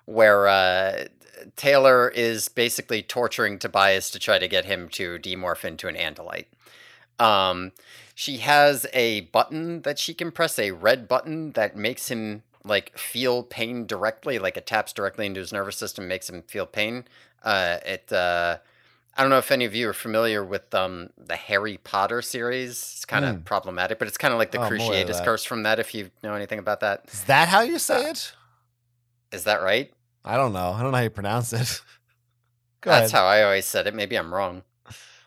where 0.05 0.47
uh, 0.47 1.05
Taylor 1.55 2.09
is 2.09 2.47
basically 2.47 3.01
torturing 3.01 3.59
Tobias 3.59 4.09
to 4.11 4.19
try 4.19 4.39
to 4.39 4.47
get 4.47 4.65
him 4.65 4.89
to 4.89 5.17
demorph 5.19 5.65
into 5.65 5.87
an 5.87 5.95
Andalite. 5.95 6.45
Um, 7.19 7.71
she 8.15 8.37
has 8.37 8.85
a 8.93 9.21
button 9.21 9.81
that 9.81 9.99
she 9.99 10.13
can 10.13 10.31
press, 10.31 10.59
a 10.59 10.71
red 10.71 11.07
button 11.07 11.51
that 11.53 11.75
makes 11.75 12.09
him 12.09 12.43
like 12.63 12.97
feel 12.97 13.43
pain 13.43 13.85
directly, 13.85 14.39
like 14.39 14.57
it 14.57 14.65
taps 14.65 14.93
directly 14.93 15.25
into 15.25 15.39
his 15.39 15.51
nervous 15.51 15.77
system, 15.77 16.07
makes 16.07 16.29
him 16.29 16.43
feel 16.43 16.65
pain. 16.65 17.05
Uh, 17.43 17.77
it 17.85 18.11
uh, 18.11 18.57
I 19.15 19.21
don't 19.21 19.29
know 19.29 19.37
if 19.37 19.51
any 19.51 19.65
of 19.65 19.75
you 19.75 19.89
are 19.89 19.93
familiar 19.93 20.43
with 20.43 20.73
um, 20.73 21.09
the 21.17 21.35
Harry 21.35 21.77
Potter 21.77 22.21
series. 22.21 22.71
It's 22.71 23.05
kind 23.05 23.23
of 23.25 23.35
Mm. 23.37 23.45
problematic, 23.45 23.99
but 23.99 24.07
it's 24.07 24.17
kind 24.17 24.33
of 24.33 24.39
like 24.39 24.51
the 24.51 24.59
Oh, 24.59 24.63
I'm 24.63 24.73
aware 24.79 25.01
of 25.01 25.07
Cruciatus 25.07 25.23
curse 25.23 25.43
from 25.45 25.63
that. 25.63 25.79
If 25.79 25.93
you 25.93 26.09
know 26.23 26.33
anything 26.33 26.57
about 26.59 26.79
that, 26.79 27.05
Is 27.11 27.23
that 27.25 27.47
how 27.49 27.61
you 27.61 27.77
say 27.79 28.09
it? 28.09 28.33
is 29.31 29.43
that 29.45 29.61
right? 29.61 29.91
I 30.25 30.35
don't 30.37 30.53
know. 30.53 30.71
I 30.71 30.81
don't 30.81 30.91
know 30.91 30.97
how 30.97 31.03
you 31.03 31.09
pronounce 31.09 31.53
it. 31.53 31.81
That's 32.83 33.11
how 33.11 33.25
I 33.25 33.43
always 33.43 33.65
said 33.65 33.87
it. 33.87 33.93
Maybe 33.95 34.15
I'm 34.15 34.33
wrong. 34.33 34.63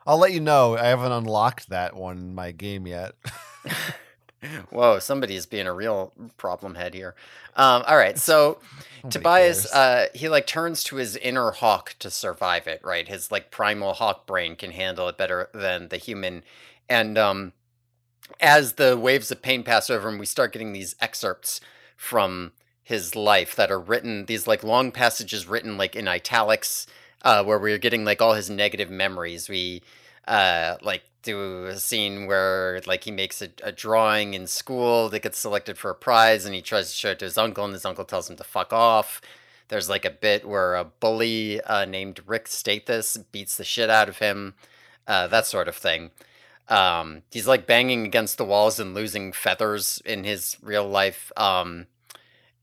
I'll 0.07 0.19
let 0.19 0.33
you 0.33 0.41
know. 0.41 0.77
I 0.77 0.85
haven't 0.87 1.11
unlocked 1.13 1.69
that 1.71 1.97
one 1.97 2.19
in 2.19 2.35
my 2.35 2.53
game 2.53 2.87
yet. 2.87 3.15
Whoa, 4.71 4.99
somebody's 4.99 5.47
being 5.47 5.67
a 5.67 5.73
real 5.73 6.13
problem 6.37 6.75
head 6.75 6.95
here. 6.95 7.15
Um, 7.57 7.83
all 7.87 7.97
right, 7.97 8.19
so 8.19 8.59
Tobias, 9.11 9.71
uh, 9.73 10.07
he 10.15 10.29
like 10.29 10.47
turns 10.47 10.83
to 10.85 10.97
his 10.97 11.17
inner 11.17 11.51
hawk 11.53 11.95
to 12.01 12.11
survive 12.11 12.67
it, 12.67 12.81
right? 12.85 13.07
His 13.09 13.31
like 13.31 13.51
primal 13.51 13.95
hawk 13.95 14.27
brain 14.27 14.57
can 14.57 14.73
handle 14.73 15.09
it 15.09 15.17
better 15.17 15.49
than 15.55 15.89
the 15.89 15.97
human. 15.97 16.45
And 16.89 17.17
um, 17.17 17.53
as 18.41 18.75
the 18.75 18.97
waves 18.97 19.31
of 19.31 19.43
pain 19.43 19.63
pass 19.63 19.91
over 19.91 20.09
him, 20.09 20.19
we 20.19 20.27
start 20.27 20.53
getting 20.53 20.73
these 20.73 20.95
excerpts 21.01 21.61
from 21.97 22.53
his 22.83 23.17
life 23.17 23.57
that 23.57 23.71
are 23.71 23.81
written, 23.81 24.27
these 24.27 24.47
like 24.47 24.63
long 24.63 24.93
passages 24.93 25.47
written 25.47 25.77
like 25.77 25.97
in 25.97 26.07
italics, 26.07 26.87
uh, 27.23 27.43
where 27.43 27.59
we're 27.59 27.79
getting 27.79 28.05
like 28.05 28.23
all 28.23 28.35
his 28.35 28.51
negative 28.51 28.91
memories. 28.91 29.49
We 29.49 29.83
uh, 30.27 30.77
like 30.82 31.05
do 31.23 31.66
a 31.66 31.77
scene 31.78 32.27
where 32.27 32.81
like 32.86 33.05
he 33.05 33.11
makes 33.11 33.43
a, 33.43 33.48
a 33.62 33.73
drawing 33.73 34.35
in 34.35 34.47
school 34.47 35.09
that 35.09 35.23
gets 35.23 35.39
selected 35.39 35.77
for 35.77 35.90
a 35.90 35.94
prize 35.94 36.44
and 36.44 36.55
he 36.55 36.62
tries 36.62 36.90
to 36.90 36.97
show 36.97 37.11
it 37.11 37.19
to 37.19 37.24
his 37.24 37.36
uncle 37.36 37.65
and 37.65 37.74
his 37.74 37.85
uncle 37.85 38.05
tells 38.05 38.31
him 38.31 38.36
to 38.36 38.44
fuck 38.44 38.73
off. 38.73 39.20
There's 39.69 39.89
like 39.89 40.05
a 40.05 40.11
bit 40.11 40.47
where 40.47 40.77
a 40.77 40.85
bully 40.85 41.61
uh, 41.62 41.85
named 41.85 42.20
Rick 42.27 42.47
Stathis 42.47 43.23
beats 43.32 43.57
the 43.57 43.65
shit 43.65 43.90
out 43.90 44.09
of 44.09 44.19
him, 44.19 44.55
uh, 45.09 45.27
that 45.27 45.47
sort 45.47 45.66
of 45.66 45.74
thing. 45.74 46.12
Um, 46.69 47.23
he's 47.32 47.48
like 47.48 47.66
banging 47.66 48.07
against 48.07 48.39
the 48.39 48.44
walls 48.44 48.78
and 48.78 48.94
losing 48.94 49.32
feathers 49.32 50.01
in 50.05 50.24
his 50.24 50.57
real 50.62 50.89
life. 50.89 51.32
Um, 51.36 51.86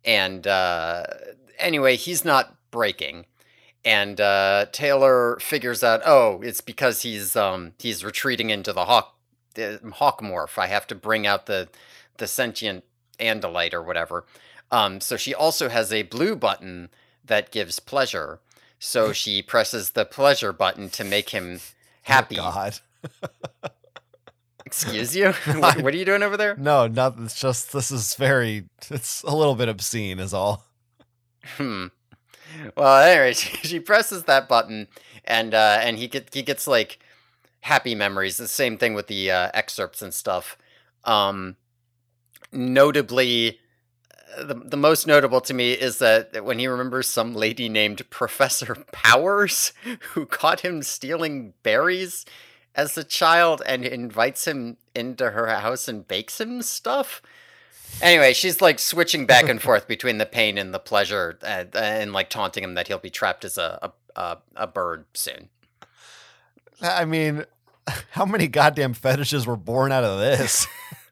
and 0.06 0.48
uh, 0.48 1.06
anyway, 1.58 1.96
he's 1.98 2.24
not 2.24 2.56
breaking. 2.72 3.26
And 3.86 4.22
uh, 4.22 4.68
Taylor 4.72 5.38
figures 5.42 5.84
out, 5.84 6.02
oh, 6.06 6.42
it's 6.42 6.62
because 6.62 7.02
he's 7.02 7.36
um, 7.36 7.74
he's 7.80 8.04
retreating 8.06 8.50
into 8.50 8.72
the 8.72 8.86
hawk 8.86 9.16
the 9.56 9.80
hawk 9.96 10.22
morph. 10.22 10.58
I 10.58 10.68
have 10.68 10.88
to 10.88 10.96
bring 10.96 11.28
out 11.28 11.46
the 11.46 11.70
the 12.18 12.28
sentient 12.28 12.84
andalite 13.20 13.74
or 13.74 13.84
whatever. 13.84 14.26
Um, 14.72 15.02
so 15.02 15.18
she 15.18 15.34
also 15.34 15.70
has 15.70 15.92
a 15.92 16.04
blue 16.04 16.36
button 16.36 16.90
that 17.26 17.52
gives 17.52 17.80
pleasure. 17.80 18.40
So 18.80 19.14
she 19.14 19.42
presses 19.42 19.92
the 19.92 20.06
pleasure 20.06 20.54
button 20.54 20.90
to 20.90 21.04
make 21.04 21.30
him 21.30 21.60
happy. 22.04 22.38
Oh, 22.40 22.52
God. 22.52 22.80
Excuse 24.66 25.16
you? 25.16 25.32
what, 25.58 25.82
what 25.82 25.94
are 25.94 25.98
you 25.98 26.06
doing 26.06 26.24
over 26.24 26.38
there? 26.38 26.56
No, 26.56 26.88
not. 26.88 27.16
It's 27.20 27.40
just 27.40 27.74
this 27.74 27.92
is 27.92 28.16
very. 28.16 28.66
It's 28.90 29.22
a 29.24 29.36
little 29.36 29.56
bit 29.56 29.70
obscene, 29.70 30.20
is 30.20 30.34
all. 30.34 30.66
Hmm. 31.58 31.88
Well, 32.76 33.04
anyway, 33.04 33.34
she, 33.36 33.58
she 33.68 33.80
presses 33.80 34.24
that 34.24 34.48
button, 34.48 34.88
and 35.26 35.54
uh, 35.54 35.80
and 35.82 35.98
he 35.98 36.08
get 36.08 36.34
he 36.34 36.42
gets 36.42 36.68
like 36.68 37.00
happy 37.62 37.96
memories. 37.96 38.38
The 38.38 38.48
same 38.48 38.78
thing 38.78 38.94
with 38.94 39.08
the 39.08 39.32
uh, 39.32 39.52
excerpts 39.54 40.02
and 40.02 40.14
stuff. 40.14 40.58
Um, 41.04 41.58
notably, 42.52 43.60
uh, 44.38 44.44
the 44.44 44.56
the 44.56 44.78
most 44.78 45.08
notable 45.08 45.42
to 45.42 45.54
me 45.54 45.74
is 45.74 46.00
that 46.00 46.44
when 46.44 46.60
he 46.60 46.68
remembers 46.68 47.08
some 47.08 47.34
lady 47.34 47.70
named 47.70 48.10
Professor 48.10 48.76
Powers 48.92 49.74
who 50.14 50.26
caught 50.26 50.62
him 50.62 50.82
stealing 50.84 51.54
berries 51.64 52.26
as 52.76 52.98
a 52.98 53.04
child 53.04 53.62
and 53.66 53.86
invites 53.86 54.46
him 54.46 54.78
into 54.96 55.32
her 55.32 55.48
house 55.48 55.88
and 55.88 56.08
bakes 56.08 56.42
him 56.42 56.62
stuff. 56.62 57.22
Anyway, 58.02 58.34
she's 58.34 58.62
like 58.62 58.80
switching 58.80 59.26
back 59.26 59.48
and 59.48 59.62
forth 59.62 59.88
between 59.88 60.18
the 60.18 60.26
pain 60.26 60.58
and 60.58 60.74
the 60.74 60.80
pleasure, 60.80 61.38
and, 61.46 61.76
and 61.76 62.14
like 62.14 62.30
taunting 62.30 62.64
him 62.64 62.74
that 62.76 62.88
he'll 62.88 63.00
be 63.00 63.10
trapped 63.10 63.46
as 63.46 63.58
a 63.58 63.94
a, 64.16 64.38
a, 64.56 64.68
bird 64.68 65.06
soon. 65.14 65.50
I 66.82 67.06
mean, 67.06 67.46
how 68.12 68.26
many 68.26 68.48
goddamn 68.48 68.94
fetishes 68.94 69.48
were 69.48 69.58
born 69.58 69.92
out 69.92 70.04
of 70.04 70.20
this? 70.20 70.68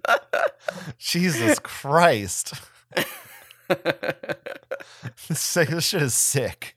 Jesus 0.98 1.60
Christ. 1.60 2.54
This, 5.28 5.54
this 5.54 5.86
shit 5.86 6.02
is 6.02 6.14
sick. 6.14 6.76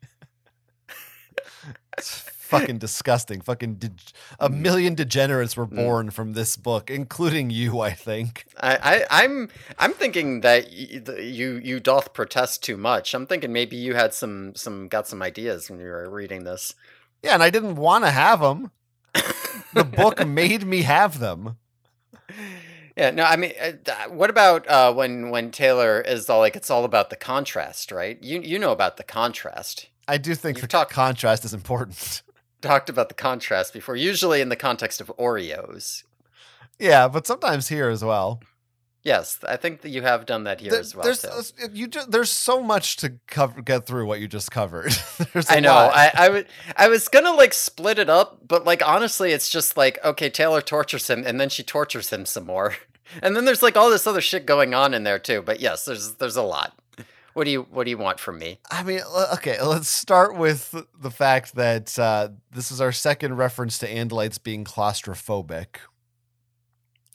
It's 1.96 2.33
fucking 2.48 2.78
disgusting. 2.78 3.40
Fucking 3.40 3.74
de- 3.76 3.90
a 4.38 4.48
million 4.48 4.94
degenerates 4.94 5.56
were 5.56 5.66
born 5.66 6.10
from 6.10 6.32
this 6.34 6.56
book, 6.56 6.90
including 6.90 7.50
you, 7.50 7.80
I 7.80 7.90
think. 7.92 8.44
I, 8.58 9.04
I 9.10 9.24
I'm 9.24 9.48
I'm 9.78 9.92
thinking 9.92 10.40
that 10.42 10.66
y- 10.66 11.02
you 11.20 11.60
you 11.62 11.80
doth 11.80 12.12
protest 12.12 12.62
too 12.62 12.76
much. 12.76 13.14
I'm 13.14 13.26
thinking 13.26 13.52
maybe 13.52 13.76
you 13.76 13.94
had 13.94 14.14
some 14.14 14.54
some 14.54 14.88
got 14.88 15.06
some 15.08 15.22
ideas 15.22 15.70
when 15.70 15.80
you 15.80 15.86
were 15.86 16.08
reading 16.10 16.44
this. 16.44 16.74
Yeah, 17.22 17.34
and 17.34 17.42
I 17.42 17.50
didn't 17.50 17.76
want 17.76 18.04
to 18.04 18.10
have 18.10 18.40
them. 18.40 18.70
The 19.72 19.84
book 19.84 20.26
made 20.42 20.66
me 20.66 20.82
have 20.82 21.18
them. 21.18 21.56
Yeah, 22.96 23.10
no, 23.10 23.24
I 23.24 23.34
mean, 23.36 23.52
uh, 23.60 23.72
what 24.10 24.30
about 24.30 24.68
uh, 24.68 24.92
when 24.92 25.30
when 25.30 25.50
Taylor 25.50 26.00
is 26.00 26.30
all 26.30 26.38
like, 26.38 26.54
it's 26.54 26.70
all 26.70 26.84
about 26.84 27.10
the 27.10 27.16
contrast, 27.16 27.90
right? 27.90 28.22
You 28.22 28.40
you 28.40 28.58
know 28.58 28.70
about 28.72 28.98
the 28.98 29.02
contrast. 29.02 29.88
I 30.06 30.18
do 30.18 30.34
think 30.34 30.58
You've 30.58 30.62
the 30.62 30.68
talked- 30.68 30.92
contrast 30.92 31.44
is 31.44 31.54
important. 31.54 32.22
Talked 32.64 32.88
about 32.88 33.08
the 33.08 33.14
contrast 33.14 33.72
before, 33.72 33.94
usually 33.96 34.40
in 34.40 34.48
the 34.48 34.56
context 34.56 35.00
of 35.00 35.08
Oreos. 35.18 36.02
yeah, 36.78 37.08
but 37.08 37.26
sometimes 37.26 37.68
here 37.68 37.88
as 37.90 38.02
well. 38.04 38.40
Yes, 39.02 39.38
I 39.46 39.56
think 39.58 39.82
that 39.82 39.90
you 39.90 40.00
have 40.00 40.24
done 40.24 40.44
that 40.44 40.60
here 40.62 40.70
There- 40.70 40.80
as 40.80 40.94
well. 40.94 41.04
there's 41.04 41.20
too. 41.52 41.68
you 41.74 41.88
there's 42.08 42.30
so 42.30 42.62
much 42.62 42.96
to 42.96 43.12
cover 43.26 43.60
get 43.60 43.86
through 43.86 44.06
what 44.06 44.18
you 44.20 44.26
just 44.28 44.50
covered. 44.50 44.94
I 45.50 45.60
know. 45.60 45.74
lot. 45.74 45.92
I, 45.94 46.44
I 46.74 46.88
was 46.88 47.08
gonna 47.08 47.32
like 47.32 47.52
split 47.52 47.98
it 47.98 48.08
up, 48.08 48.38
but 48.48 48.64
like 48.64 48.82
honestly, 48.86 49.32
it's 49.32 49.50
just 49.50 49.76
like 49.76 50.02
okay, 50.02 50.30
Taylor 50.30 50.62
tortures 50.62 51.08
him, 51.10 51.22
and 51.26 51.38
then 51.38 51.50
she 51.50 51.62
tortures 51.62 52.08
him 52.08 52.24
some 52.24 52.46
more, 52.46 52.76
and 53.22 53.36
then 53.36 53.44
there's 53.44 53.62
like 53.62 53.76
all 53.76 53.90
this 53.90 54.06
other 54.06 54.22
shit 54.22 54.46
going 54.46 54.72
on 54.72 54.94
in 54.94 55.02
there 55.04 55.18
too. 55.18 55.42
But 55.42 55.60
yes, 55.60 55.84
there's 55.84 56.14
there's 56.14 56.36
a 56.36 56.42
lot. 56.42 56.72
What 57.34 57.44
do 57.44 57.50
you 57.50 57.62
what 57.70 57.84
do 57.84 57.90
you 57.90 57.98
want 57.98 58.18
from 58.20 58.38
me? 58.38 58.60
I 58.70 58.82
mean, 58.84 59.00
okay, 59.34 59.60
let's 59.60 59.88
start 59.88 60.36
with 60.36 60.74
the 60.98 61.10
fact 61.10 61.54
that 61.56 61.98
uh, 61.98 62.28
this 62.52 62.70
is 62.70 62.80
our 62.80 62.92
second 62.92 63.36
reference 63.36 63.78
to 63.78 63.88
Andalites 63.88 64.42
being 64.42 64.64
claustrophobic. 64.64 65.66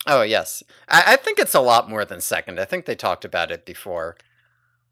Oh 0.07 0.21
yes, 0.21 0.63
I, 0.87 1.03
I 1.13 1.15
think 1.15 1.39
it's 1.39 1.53
a 1.55 1.61
lot 1.61 1.89
more 1.89 2.05
than 2.05 2.21
second. 2.21 2.59
I 2.59 2.65
think 2.65 2.85
they 2.85 2.95
talked 2.95 3.23
about 3.25 3.49
it 3.51 3.65
before 3.65 4.17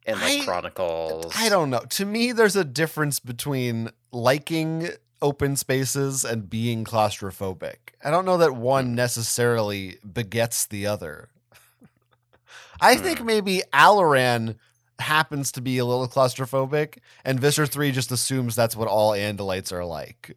in 0.06 0.18
the 0.20 0.26
I- 0.26 0.41
chronicles. 0.45 1.34
I 1.36 1.49
don't 1.49 1.70
know. 1.70 1.82
To 1.90 2.06
me, 2.06 2.32
there's 2.32 2.56
a 2.56 2.64
difference 2.66 3.20
between 3.20 3.90
liking 4.12 4.90
open 5.22 5.56
spaces 5.56 6.24
and 6.24 6.49
being 6.49 6.86
claustrophobic. 6.86 7.76
I 8.04 8.12
don't 8.12 8.26
know 8.26 8.38
that 8.38 8.56
one 8.56 8.88
Hmm. 8.90 8.95
necessarily 8.95 9.98
begets 10.14 10.66
the 10.68 10.88
other. 10.88 11.30
I 12.82 12.95
think 12.95 13.20
Hmm. 13.20 13.26
maybe 13.26 13.62
Alloran 13.74 14.56
happens 14.99 15.52
to 15.53 15.61
be 15.61 15.78
a 15.78 15.86
little 15.86 16.07
claustrophobic, 16.07 16.98
and 17.24 17.40
Visser 17.40 17.65
3 17.65 17.91
just 17.91 18.11
assumes 18.11 18.56
that's 18.56 18.76
what 18.76 18.88
all 18.88 19.11
Andalites 19.11 19.72
are 19.72 19.86
like. 19.86 20.36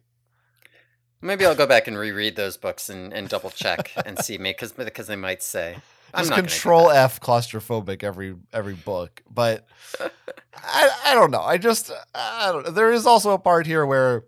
Maybe 1.21 1.45
I'll 1.45 1.55
go 1.55 1.67
back 1.67 1.87
and 1.87 1.97
reread 1.97 2.35
those 2.35 2.57
books 2.57 2.89
and, 2.89 3.13
and 3.13 3.29
double 3.29 3.51
check 3.51 3.91
and 4.05 4.17
see 4.19 4.37
me 4.37 4.51
because 4.51 4.73
because 4.73 5.07
they 5.07 5.15
might 5.15 5.43
say. 5.43 5.77
I'm 6.13 6.21
Just 6.21 6.29
not 6.31 6.39
control. 6.39 6.89
F 6.89 7.21
claustrophobic 7.21 8.03
every 8.03 8.35
every 8.51 8.73
book. 8.73 9.21
But 9.29 9.65
I 10.55 10.89
I 11.05 11.13
don't 11.13 11.31
know. 11.31 11.41
I 11.41 11.57
just 11.57 11.91
I 12.13 12.51
don't 12.51 12.65
know. 12.65 12.71
There 12.71 12.91
is 12.91 13.05
also 13.05 13.31
a 13.31 13.39
part 13.39 13.67
here 13.67 13.85
where 13.85 14.25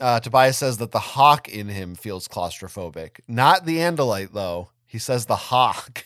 uh, 0.00 0.20
Tobias 0.20 0.58
says 0.58 0.78
that 0.78 0.90
the 0.92 0.98
hawk 0.98 1.48
in 1.48 1.68
him 1.68 1.94
feels 1.94 2.28
claustrophobic. 2.28 3.20
Not 3.28 3.66
the 3.66 3.78
Andalite 3.78 4.32
though. 4.32 4.70
He 4.86 4.98
says 4.98 5.26
the 5.26 5.36
hawk. 5.36 6.04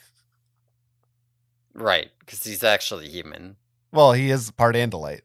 Right, 1.80 2.10
because 2.20 2.44
he's 2.44 2.62
actually 2.62 3.08
human. 3.08 3.56
Well, 3.90 4.12
he 4.12 4.30
is 4.30 4.50
part 4.50 4.74
Andalite. 4.76 5.22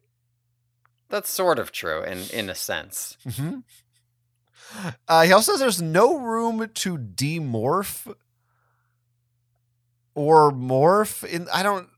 That's 1.10 1.30
sort 1.30 1.60
of 1.60 1.72
true 1.72 2.02
in 2.02 2.24
in 2.34 2.50
a 2.50 2.56
sense. 2.56 3.18
hmm 3.36 3.60
Uh, 5.08 5.24
he 5.24 5.32
also 5.32 5.52
says 5.52 5.60
there's 5.60 5.82
no 5.82 6.18
room 6.18 6.70
to 6.74 6.98
demorph 6.98 8.14
or 10.16 10.52
morph. 10.52 11.24
In 11.24 11.48
I 11.54 11.62
don't 11.62 11.90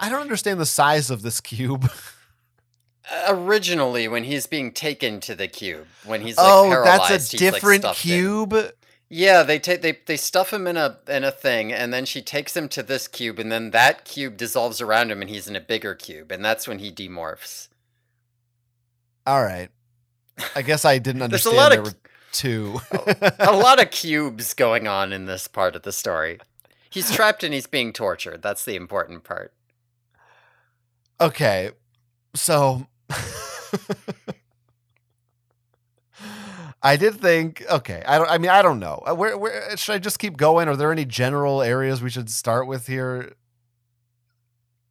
I 0.00 0.08
don't 0.08 0.22
understand 0.22 0.58
the 0.58 0.66
size 0.66 1.10
of 1.10 1.22
this 1.22 1.40
cube. 1.40 1.90
Originally, 3.28 4.08
when 4.08 4.24
he's 4.24 4.46
being 4.46 4.72
taken 4.72 5.20
to 5.20 5.36
the 5.36 5.46
cube, 5.46 5.86
when 6.04 6.22
he's 6.22 6.36
like 6.36 6.46
oh, 6.48 6.82
that's 6.82 7.10
a 7.10 7.12
he's, 7.12 7.32
like, 7.32 7.38
different 7.38 7.82
stuffed 7.82 8.04
in. 8.06 8.12
Yeah, 9.08 9.44
they 9.44 9.58
take 9.60 9.82
they 9.82 9.98
they 10.06 10.16
stuff 10.16 10.52
him 10.52 10.66
in 10.66 10.76
a 10.76 10.98
in 11.08 11.22
a 11.22 11.30
thing, 11.30 11.72
and 11.72 11.92
then 11.92 12.04
she 12.04 12.22
takes 12.22 12.56
him 12.56 12.68
to 12.70 12.82
this 12.82 13.06
cube, 13.06 13.38
and 13.38 13.52
then 13.52 13.70
that 13.70 14.04
cube 14.04 14.36
dissolves 14.36 14.80
around 14.80 15.12
him, 15.12 15.20
and 15.20 15.30
he's 15.30 15.46
in 15.46 15.54
a 15.54 15.60
bigger 15.60 15.94
cube, 15.94 16.32
and 16.32 16.44
that's 16.44 16.66
when 16.66 16.80
he 16.80 16.90
demorphs. 16.90 17.68
All 19.26 19.42
right. 19.42 19.70
I 20.54 20.62
guess 20.62 20.84
I 20.84 20.98
didn't 20.98 21.20
There's 21.30 21.46
a 21.46 21.50
understand 21.50 21.56
lot 21.56 21.70
there 21.70 21.80
of 21.80 21.86
were 21.86 21.94
two. 22.32 22.80
a 23.38 23.56
lot 23.56 23.80
of 23.80 23.90
cubes 23.90 24.54
going 24.54 24.86
on 24.86 25.12
in 25.12 25.26
this 25.26 25.48
part 25.48 25.76
of 25.76 25.82
the 25.82 25.92
story. 25.92 26.38
He's 26.90 27.10
trapped 27.10 27.44
and 27.44 27.52
he's 27.52 27.66
being 27.66 27.92
tortured. 27.92 28.42
That's 28.42 28.64
the 28.64 28.76
important 28.76 29.24
part. 29.24 29.52
Okay, 31.20 31.70
so 32.34 32.86
I 36.86 36.96
did 36.96 37.20
think. 37.20 37.64
Okay, 37.68 38.02
I 38.06 38.18
don't. 38.18 38.30
I 38.30 38.38
mean, 38.38 38.50
I 38.50 38.62
don't 38.62 38.78
know. 38.78 39.02
Uh, 39.06 39.14
Where, 39.14 39.36
where 39.36 39.76
should 39.76 39.94
I 39.94 39.98
just 39.98 40.20
keep 40.20 40.36
going? 40.36 40.68
Are 40.68 40.76
there 40.76 40.92
any 40.92 41.04
general 41.04 41.60
areas 41.60 42.00
we 42.00 42.10
should 42.10 42.30
start 42.30 42.68
with 42.68 42.86
here? 42.86 43.34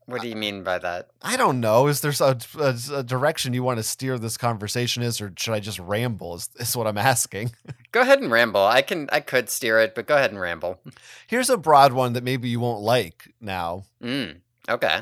What 0.06 0.22
do 0.22 0.28
you 0.28 0.36
mean 0.36 0.62
by 0.64 0.78
that? 0.78 1.08
I 1.22 1.38
don't 1.38 1.60
know. 1.62 1.88
Is 1.88 2.02
there 2.02 2.14
a, 2.20 2.38
a, 2.60 2.78
a 2.98 3.04
direction 3.04 3.54
you 3.54 3.64
want 3.64 3.78
to 3.78 3.84
steer 3.84 4.20
this 4.20 4.38
conversation? 4.38 5.02
Is 5.04 5.22
or 5.22 5.34
should 5.38 5.54
I 5.54 5.62
just 5.62 5.80
ramble? 5.80 6.36
Is, 6.36 6.50
is 6.60 6.76
what 6.76 6.86
I'm 6.86 6.98
asking. 6.98 7.54
Go 7.94 8.02
ahead 8.02 8.20
and 8.22 8.30
ramble. 8.30 8.66
I 8.66 8.82
can 8.82 9.10
I 9.14 9.22
could 9.22 9.50
steer 9.50 9.80
it, 9.80 9.96
but 9.96 10.06
go 10.06 10.16
ahead 10.16 10.32
and 10.32 10.40
ramble. 10.40 10.82
Here's 11.28 11.50
a 11.50 11.58
broad 11.58 11.94
one 11.94 12.12
that 12.14 12.26
maybe 12.26 12.50
you 12.50 12.60
won't 12.60 12.82
like 12.82 13.34
now. 13.40 13.86
Mm, 14.04 14.42
okay. 14.68 15.00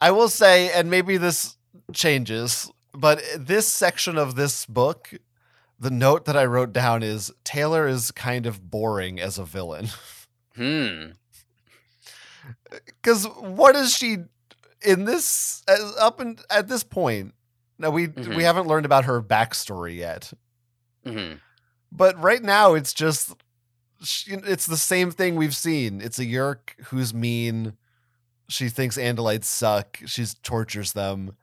I 0.00 0.10
will 0.10 0.30
say, 0.30 0.72
and 0.72 0.90
maybe 0.90 1.18
this 1.18 1.56
changes, 1.92 2.70
but 2.94 3.22
this 3.36 3.68
section 3.68 4.16
of 4.16 4.36
this 4.36 4.64
book, 4.64 5.12
the 5.78 5.90
note 5.90 6.24
that 6.26 6.36
I 6.36 6.44
wrote 6.44 6.72
down 6.72 7.02
is 7.02 7.32
Taylor 7.44 7.86
is 7.86 8.10
kind 8.10 8.46
of 8.46 8.70
boring 8.70 9.20
as 9.20 9.38
a 9.38 9.44
villain. 9.44 9.88
Hmm. 10.54 11.04
Because 12.70 13.24
what 13.26 13.74
is 13.76 13.92
she 13.96 14.18
in 14.84 15.04
this 15.04 15.62
as, 15.68 15.94
up 15.98 16.20
and 16.20 16.40
at 16.50 16.68
this 16.68 16.84
point? 16.84 17.34
Now 17.78 17.90
we 17.90 18.08
Mhm. 18.08 18.36
we 18.36 18.44
haven't 18.44 18.66
learned 18.68 18.86
about 18.86 19.04
her 19.04 19.20
backstory 19.22 19.96
yet, 19.96 20.32
hmm 21.04 21.34
but 21.92 22.20
right 22.20 22.42
now 22.42 22.74
it's 22.74 22.92
just 22.92 23.32
it's 24.26 24.66
the 24.66 24.76
same 24.76 25.10
thing 25.10 25.36
we've 25.36 25.56
seen. 25.56 26.00
It's 26.00 26.18
a 26.18 26.24
Yeerk 26.24 26.70
who's 26.86 27.12
mean. 27.14 27.76
She 28.48 28.68
thinks 28.68 28.96
Andalites 28.96 29.44
suck. 29.44 29.98
She 30.06 30.24
tortures 30.42 30.92
them. 30.92 31.36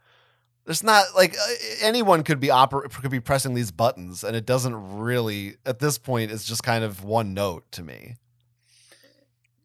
There's 0.66 0.84
not 0.84 1.08
like 1.16 1.36
uh, 1.36 1.54
anyone 1.82 2.24
could 2.24 2.40
be 2.40 2.48
oper- 2.48 2.90
could 2.90 3.12
be 3.12 3.20
pressing 3.20 3.54
these 3.54 3.72
buttons, 3.72 4.24
and 4.24 4.36
it 4.36 4.46
doesn't 4.46 4.98
really 4.98 5.58
at 5.66 5.80
this 5.80 5.98
point. 5.98 6.32
It's 6.32 6.46
just 6.46 6.64
kind 6.64 6.84
of 6.84 7.04
one 7.04 7.34
note 7.34 7.70
to 7.74 7.84
me. 7.84 8.16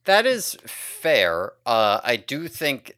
That 0.04 0.26
is 0.26 0.56
fair. 0.66 1.52
Uh, 1.64 2.00
I 2.02 2.16
do 2.16 2.48
think. 2.48 2.96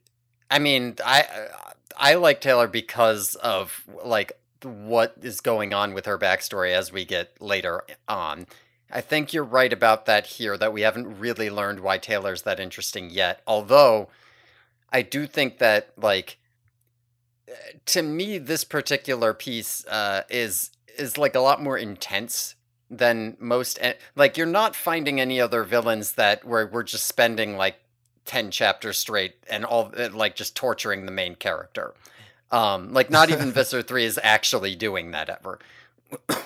I 0.51 0.59
mean, 0.59 0.97
I 1.05 1.49
I 1.97 2.15
like 2.15 2.41
Taylor 2.41 2.69
because 2.69 3.35
of 3.35 3.83
like 4.03 4.33
what 4.63 5.15
is 5.21 5.41
going 5.41 5.75
on 5.75 5.93
with 5.93 6.07
her 6.07 6.19
backstory 6.19 6.73
as 6.73 6.91
we 6.91 7.05
get 7.05 7.41
later 7.41 7.83
on. 8.09 8.47
I 8.91 9.01
think 9.03 9.33
you're 9.33 9.45
right 9.45 9.73
about 9.73 10.07
that 10.07 10.27
here. 10.27 10.57
That 10.57 10.73
we 10.73 10.81
haven't 10.81 11.19
really 11.19 11.51
learned 11.51 11.81
why 11.81 11.99
Taylor's 11.99 12.43
that 12.43 12.59
interesting 12.59 13.11
yet. 13.11 13.43
Although, 13.47 14.09
I 14.91 15.03
do 15.03 15.27
think 15.27 15.59
that 15.59 15.93
like 15.99 16.39
to 17.87 18.03
me, 18.03 18.39
this 18.39 18.65
particular 18.65 19.35
piece 19.35 19.85
uh, 19.87 20.23
is 20.29 20.71
is 20.99 21.17
like 21.17 21.35
a 21.35 21.41
lot 21.41 21.63
more 21.63 21.79
intense 21.79 22.55
than 22.91 23.37
most. 23.39 23.79
Like 24.17 24.37
you're 24.37 24.47
not 24.47 24.77
finding 24.77 25.21
any 25.21 25.41
other 25.41 25.65
villains 25.65 26.13
that 26.13 26.45
where 26.45 26.67
we're 26.67 26.83
just 26.83 27.07
spending 27.07 27.57
like 27.57 27.77
ten 28.25 28.51
chapters 28.51 28.99
straight 28.99 29.37
and 29.49 29.65
all 29.65 29.93
uh, 29.97 30.11
like 30.13 30.37
just 30.37 30.57
torturing 30.57 31.07
the 31.07 31.13
main 31.13 31.35
character. 31.35 31.95
Um, 32.51 32.93
like 32.93 33.11
not 33.11 33.31
even 33.31 33.53
Visser 33.53 33.83
Three 33.83 34.05
is 34.05 34.19
actually 34.23 34.75
doing 34.75 35.13
that 35.13 35.31
ever, 35.31 35.59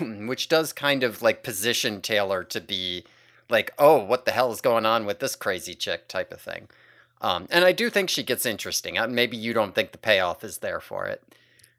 which 0.27 0.49
does 0.49 0.73
kind 0.73 1.03
of 1.03 1.23
like 1.23 1.43
position 1.43 2.01
Taylor 2.01 2.45
to 2.45 2.61
be 2.61 3.05
like, 3.49 3.73
oh, 3.79 4.03
what 4.03 4.25
the 4.25 4.33
hell 4.33 4.53
is 4.53 4.61
going 4.61 4.87
on 4.87 5.05
with 5.07 5.21
this 5.21 5.37
crazy 5.37 5.75
chick 5.75 6.09
type 6.09 6.33
of 6.33 6.41
thing. 6.41 6.69
Um, 7.25 7.49
and 7.51 7.65
I 7.65 7.73
do 7.73 7.89
think 7.89 8.11
she 8.11 8.23
gets 8.23 8.45
interesting. 8.45 8.99
Uh, 8.99 9.09
Maybe 9.09 9.39
you 9.39 9.55
don't 9.55 9.75
think 9.75 9.93
the 9.93 9.99
payoff 9.99 10.45
is 10.45 10.59
there 10.59 10.79
for 10.79 11.07
it. 11.07 11.23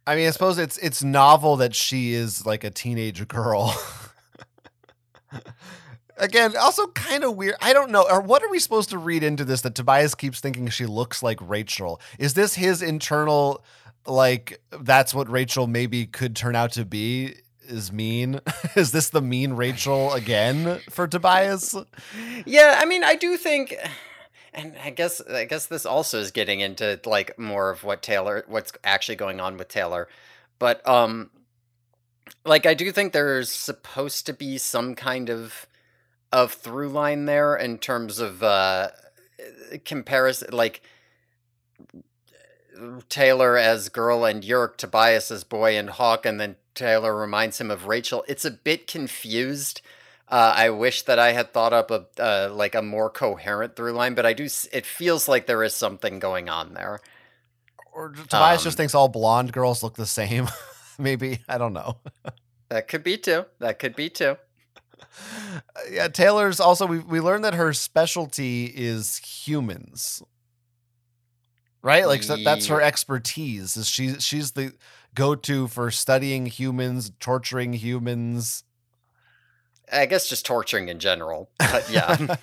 I 0.08 0.16
mean, 0.16 0.28
I 0.28 0.32
suppose 0.32 0.58
it's 0.58 0.80
it's 0.80 1.04
novel 1.04 1.56
that 1.58 1.76
she 1.76 2.14
is 2.14 2.48
like 2.48 2.64
a 2.64 2.72
teenage 2.72 3.28
girl. 3.28 3.80
Again, 6.18 6.58
also 6.58 6.88
kind 6.88 7.24
of 7.24 7.36
weird. 7.36 7.56
I 7.62 7.74
don't 7.74 7.92
know. 7.92 8.08
Or 8.10 8.22
what 8.22 8.42
are 8.42 8.50
we 8.50 8.58
supposed 8.58 8.90
to 8.90 8.98
read 8.98 9.22
into 9.22 9.46
this 9.46 9.62
that 9.62 9.76
Tobias 9.76 10.16
keeps 10.16 10.40
thinking 10.40 10.68
she 10.70 10.88
looks 10.88 11.22
like 11.22 11.38
Rachel? 11.42 12.02
Is 12.18 12.34
this 12.34 12.56
his 12.56 12.82
internal 12.82 13.64
like 14.08 14.62
that's 14.80 15.14
what 15.14 15.30
Rachel 15.30 15.68
maybe 15.68 16.08
could 16.08 16.36
turn 16.36 16.56
out 16.56 16.72
to 16.74 16.86
be? 16.86 17.36
Is 17.68 17.92
mean? 17.92 18.40
is 18.76 18.92
this 18.92 19.10
the 19.10 19.22
mean 19.22 19.54
Rachel 19.54 20.14
again 20.14 20.80
for 20.90 21.08
Tobias? 21.08 21.76
Yeah, 22.46 22.80
I 22.80 22.86
mean, 22.86 23.04
I 23.04 23.16
do 23.16 23.38
think, 23.38 23.76
and 24.56 24.76
I 24.84 24.90
guess 24.90 25.22
I 25.22 25.45
guess 25.45 25.68
this 25.68 25.86
also 25.86 26.19
is 26.19 26.32
getting 26.32 26.61
into 26.61 26.99
like 27.06 27.38
more 27.38 27.69
of 27.69 27.84
what 27.84 28.02
Taylor, 28.02 28.44
what's 28.48 28.72
actually 28.84 29.15
going 29.15 29.40
on 29.40 29.57
with 29.57 29.68
Taylor, 29.68 30.07
but 30.57 30.86
um, 30.88 31.30
like 32.45 32.65
I 32.65 32.73
do 32.73 32.91
think 32.91 33.14
there's 33.14 33.49
supposed 33.49 34.26
to 34.26 34.34
be 34.34 34.57
some 34.57 34.95
kind 34.95 35.30
of 35.30 35.68
of 36.32 36.53
through 36.53 36.90
line 36.90 37.26
there 37.26 37.56
in 37.56 37.77
terms 37.77 38.19
of 38.19 38.41
uh 38.41 38.90
comparison, 39.84 40.49
like 40.52 40.82
Taylor 43.10 43.57
as 43.57 43.90
girl 43.90 44.26
and 44.26 44.44
Yeerk, 44.44 44.77
Tobias 44.77 45.32
as 45.32 45.44
boy 45.44 45.77
and 45.77 45.90
Hawk, 45.90 46.26
and 46.26 46.40
then 46.40 46.56
Taylor 46.73 47.15
reminds 47.15 47.60
him 47.60 47.72
of 47.72 47.88
Rachel. 47.88 48.26
It's 48.27 48.45
a 48.45 48.52
bit 48.52 48.88
confused. 48.88 49.82
Uh, 50.28 50.54
I 50.56 50.70
wish 50.72 51.04
that 51.04 51.20
I 51.20 51.34
had 51.34 51.54
thought 51.54 51.72
up 51.72 51.92
a 51.92 52.06
uh, 52.20 52.50
like 52.52 52.74
a 52.74 52.82
more 52.82 53.10
coherent 53.12 53.76
through 53.76 53.92
line, 53.94 54.16
but 54.16 54.26
I 54.26 54.34
do. 54.34 54.46
It 54.72 54.86
feels 54.86 55.28
like 55.28 55.46
there 55.46 55.64
is 55.64 55.76
something 55.76 56.18
going 56.20 56.50
on 56.50 56.74
there. 56.74 57.00
Or 57.94 58.12
Tobias 58.12 58.64
just 58.64 58.76
Um, 58.76 58.78
thinks 58.78 58.96
all 58.96 59.08
blonde 59.08 59.54
girls 59.54 59.84
look 59.84 59.96
the 59.96 60.06
same? 60.08 60.48
maybe 61.00 61.40
I 61.48 61.58
don't 61.58 61.74
know. 61.74 61.98
That 62.70 62.88
could 62.88 63.04
be 63.04 63.18
too. 63.18 63.46
That 63.60 63.78
could 63.80 63.96
be 63.96 64.10
too. 64.10 64.38
yeah, 65.92 66.08
Taylor's 66.08 66.60
also 66.60 66.86
we 66.88 67.00
we 67.00 67.20
learned 67.22 67.44
that 67.46 67.54
her 67.54 67.72
specialty 67.72 68.66
is 68.66 69.18
humans. 69.18 70.22
Right? 71.82 72.08
Like 72.08 72.24
so 72.24 72.36
that's 72.36 72.66
her 72.66 72.82
expertise. 72.82 73.78
Is 73.78 73.88
she 73.88 74.16
she's 74.16 74.52
the 74.54 74.74
go-to 75.14 75.68
for 75.68 75.92
studying 75.92 76.48
humans, 76.48 77.12
torturing 77.20 77.74
humans. 77.74 78.64
I 79.91 80.06
guess 80.06 80.28
just 80.28 80.45
torturing 80.45 80.90
in 80.90 80.99
general. 80.99 81.49
But 81.60 81.90
yeah, 81.90 82.38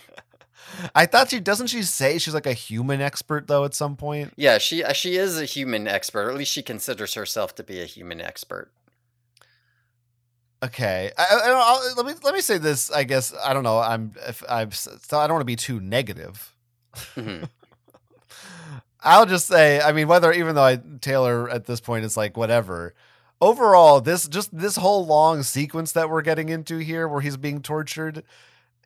I 0.94 1.06
thought 1.06 1.30
she 1.30 1.40
doesn't 1.40 1.68
she 1.68 1.82
say 1.82 2.18
she's 2.18 2.34
like 2.34 2.46
a 2.46 2.52
human 2.52 3.00
expert 3.00 3.46
though 3.48 3.64
at 3.64 3.74
some 3.74 3.96
point? 3.96 4.32
yeah. 4.36 4.58
She 4.58 4.82
uh, 4.82 4.92
she 4.92 5.16
is 5.16 5.40
a 5.40 5.44
human 5.44 5.86
expert, 5.88 6.26
or 6.26 6.30
at 6.30 6.36
least 6.36 6.52
she 6.52 6.62
considers 6.62 7.14
herself 7.14 7.54
to 7.56 7.62
be 7.62 7.80
a 7.80 7.86
human 7.86 8.20
expert. 8.20 8.70
Okay, 10.64 11.10
I, 11.18 11.22
I, 11.22 11.50
I'll, 11.50 11.96
let 11.96 12.06
me 12.06 12.12
let 12.22 12.34
me 12.34 12.40
say 12.40 12.56
this. 12.58 12.90
I 12.90 13.02
guess 13.02 13.34
I 13.42 13.52
don't 13.52 13.64
know. 13.64 13.78
I'm 13.78 14.12
if 14.28 14.44
I'm 14.48 14.70
so 14.70 15.18
I 15.18 15.26
don't 15.26 15.34
want 15.34 15.40
to 15.40 15.44
be 15.44 15.56
too 15.56 15.80
negative. 15.80 16.54
Mhm. 17.16 17.48
I'll 19.04 19.26
just 19.26 19.48
say, 19.48 19.80
I 19.80 19.90
mean, 19.90 20.06
whether 20.06 20.32
even 20.32 20.54
though 20.54 20.62
I 20.62 20.78
Taylor 21.00 21.50
at 21.50 21.64
this 21.66 21.80
point 21.80 22.04
is 22.04 22.16
like 22.16 22.36
whatever. 22.36 22.94
Overall, 23.42 24.00
this 24.00 24.28
just 24.28 24.56
this 24.56 24.76
whole 24.76 25.04
long 25.06 25.42
sequence 25.42 25.92
that 25.92 26.08
we're 26.08 26.22
getting 26.22 26.48
into 26.48 26.78
here, 26.78 27.08
where 27.08 27.20
he's 27.20 27.36
being 27.36 27.60
tortured, 27.60 28.24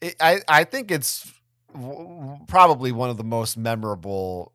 it, 0.02 0.16
I 0.20 0.40
I 0.48 0.64
think 0.64 0.90
it's 0.90 1.30
w- 1.74 2.38
probably 2.48 2.90
one 2.92 3.10
of 3.10 3.18
the 3.18 3.24
most 3.24 3.58
memorable 3.58 4.52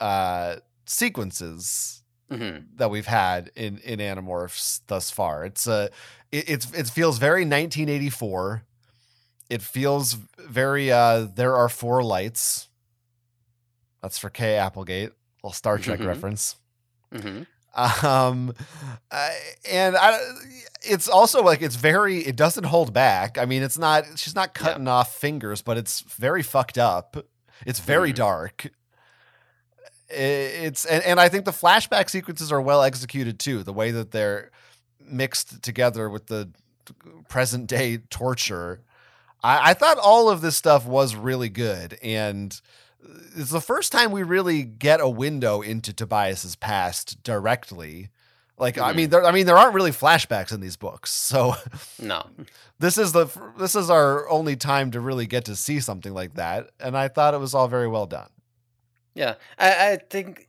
uh 0.00 0.56
sequences 0.86 2.02
Mhm. 2.30 2.66
that 2.76 2.90
we've 2.90 3.06
had 3.06 3.50
in 3.56 3.78
in 3.78 3.98
Animorphs 3.98 4.82
thus 4.88 5.10
far. 5.10 5.44
It's 5.44 5.66
a 5.66 5.90
it, 6.32 6.48
it's 6.48 6.72
it 6.72 6.88
feels 6.88 7.18
very 7.18 7.44
1984. 7.46 8.62
It 9.48 9.62
feels 9.62 10.14
very 10.38 10.92
uh 10.92 11.28
there 11.34 11.56
are 11.56 11.68
four 11.70 12.02
lights. 12.04 12.68
That's 14.02 14.18
for 14.18 14.30
K 14.30 14.56
Applegate, 14.56 15.12
little 15.42 15.52
Star 15.54 15.78
Trek 15.78 16.00
Mhm. 16.00 16.06
reference. 16.06 16.56
Mhm. 17.12 17.46
Um, 17.76 18.52
and 19.70 19.96
I, 19.96 20.18
it's 20.82 21.08
also 21.08 21.42
like 21.42 21.62
it's 21.62 21.76
very. 21.76 22.18
It 22.18 22.36
doesn't 22.36 22.64
hold 22.64 22.92
back. 22.92 23.38
I 23.38 23.44
mean, 23.44 23.62
it's 23.62 23.78
not. 23.78 24.04
She's 24.16 24.34
not 24.34 24.54
cutting 24.54 24.88
off 24.88 25.14
fingers, 25.14 25.62
but 25.62 25.76
it's 25.78 26.00
very 26.00 26.42
fucked 26.42 26.78
up. 26.78 27.16
It's 27.66 27.78
very 27.80 28.12
Mhm. 28.12 28.16
dark. 28.16 28.70
It's 30.08 30.84
and, 30.84 31.04
and 31.04 31.20
I 31.20 31.28
think 31.28 31.44
the 31.44 31.52
flashback 31.52 32.10
sequences 32.10 32.50
are 32.50 32.60
well 32.60 32.82
executed 32.82 33.38
too. 33.38 33.62
The 33.62 33.72
way 33.72 33.92
that 33.92 34.10
they're 34.10 34.50
mixed 35.00 35.62
together 35.62 36.08
with 36.10 36.26
the 36.26 36.50
present 37.28 37.68
day 37.68 37.98
torture. 38.10 38.80
I, 39.42 39.70
I 39.70 39.74
thought 39.74 39.98
all 39.98 40.28
of 40.28 40.40
this 40.40 40.56
stuff 40.56 40.84
was 40.86 41.14
really 41.14 41.48
good, 41.48 41.96
and 42.02 42.60
it's 43.36 43.50
the 43.50 43.60
first 43.60 43.92
time 43.92 44.10
we 44.12 44.22
really 44.22 44.62
get 44.62 45.00
a 45.00 45.08
window 45.08 45.60
into 45.62 45.92
Tobias's 45.92 46.56
past 46.56 47.22
directly. 47.22 48.10
Like, 48.58 48.76
I 48.76 48.92
Mhm. 48.92 48.96
mean, 48.96 49.10
there, 49.10 49.24
I 49.24 49.30
mean, 49.32 49.46
there 49.46 49.56
aren't 49.56 49.74
really 49.74 49.90
flashbacks 49.90 50.52
in 50.52 50.60
these 50.60 50.76
books, 50.76 51.10
so 51.30 51.54
No. 51.98 52.26
this 52.78 52.98
is 52.98 53.12
the 53.12 53.26
this 53.58 53.74
is 53.74 53.88
our 53.90 54.28
only 54.28 54.54
time 54.56 54.90
to 54.90 55.00
really 55.00 55.26
get 55.26 55.44
to 55.46 55.56
see 55.56 55.80
something 55.80 56.12
like 56.12 56.34
that, 56.34 56.70
and 56.78 56.96
I 56.96 57.08
thought 57.08 57.34
it 57.34 57.40
was 57.40 57.54
all 57.54 57.68
very 57.68 57.88
well 57.88 58.06
done. 58.06 58.28
Yeah, 59.14 59.34
I, 59.58 59.92
I 59.92 59.96
think 59.96 60.48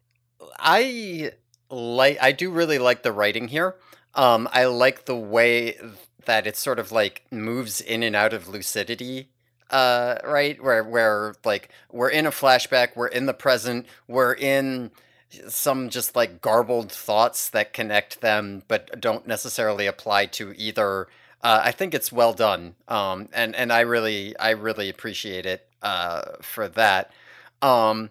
I 0.59 1.31
like. 1.69 2.17
I 2.21 2.31
do 2.31 2.51
really 2.51 2.79
like 2.79 3.03
the 3.03 3.11
writing 3.11 3.47
here. 3.47 3.75
Um, 4.13 4.49
I 4.51 4.65
like 4.65 5.05
the 5.05 5.15
way 5.15 5.77
that 6.25 6.45
it 6.45 6.57
sort 6.57 6.79
of 6.79 6.91
like 6.91 7.23
moves 7.31 7.79
in 7.81 8.03
and 8.03 8.15
out 8.15 8.33
of 8.33 8.47
lucidity. 8.49 9.29
Uh, 9.71 10.17
right, 10.25 10.61
where 10.61 10.83
where 10.83 11.33
like 11.45 11.69
we're 11.91 12.09
in 12.09 12.25
a 12.25 12.31
flashback, 12.31 12.95
we're 12.95 13.07
in 13.07 13.25
the 13.25 13.33
present, 13.33 13.85
we're 14.07 14.33
in 14.33 14.91
some 15.47 15.89
just 15.89 16.15
like 16.15 16.41
garbled 16.41 16.91
thoughts 16.91 17.49
that 17.49 17.73
connect 17.73 18.21
them, 18.21 18.63
but 18.67 18.99
don't 18.99 19.25
necessarily 19.25 19.87
apply 19.87 20.25
to 20.27 20.53
either. 20.57 21.07
Uh, 21.41 21.61
I 21.63 21.71
think 21.71 21.93
it's 21.93 22.11
well 22.11 22.33
done, 22.33 22.75
um, 22.87 23.29
and 23.33 23.55
and 23.55 23.71
I 23.71 23.81
really 23.81 24.37
I 24.37 24.51
really 24.51 24.89
appreciate 24.89 25.45
it 25.45 25.67
uh, 25.81 26.33
for 26.41 26.67
that. 26.67 27.11
Um, 27.61 28.09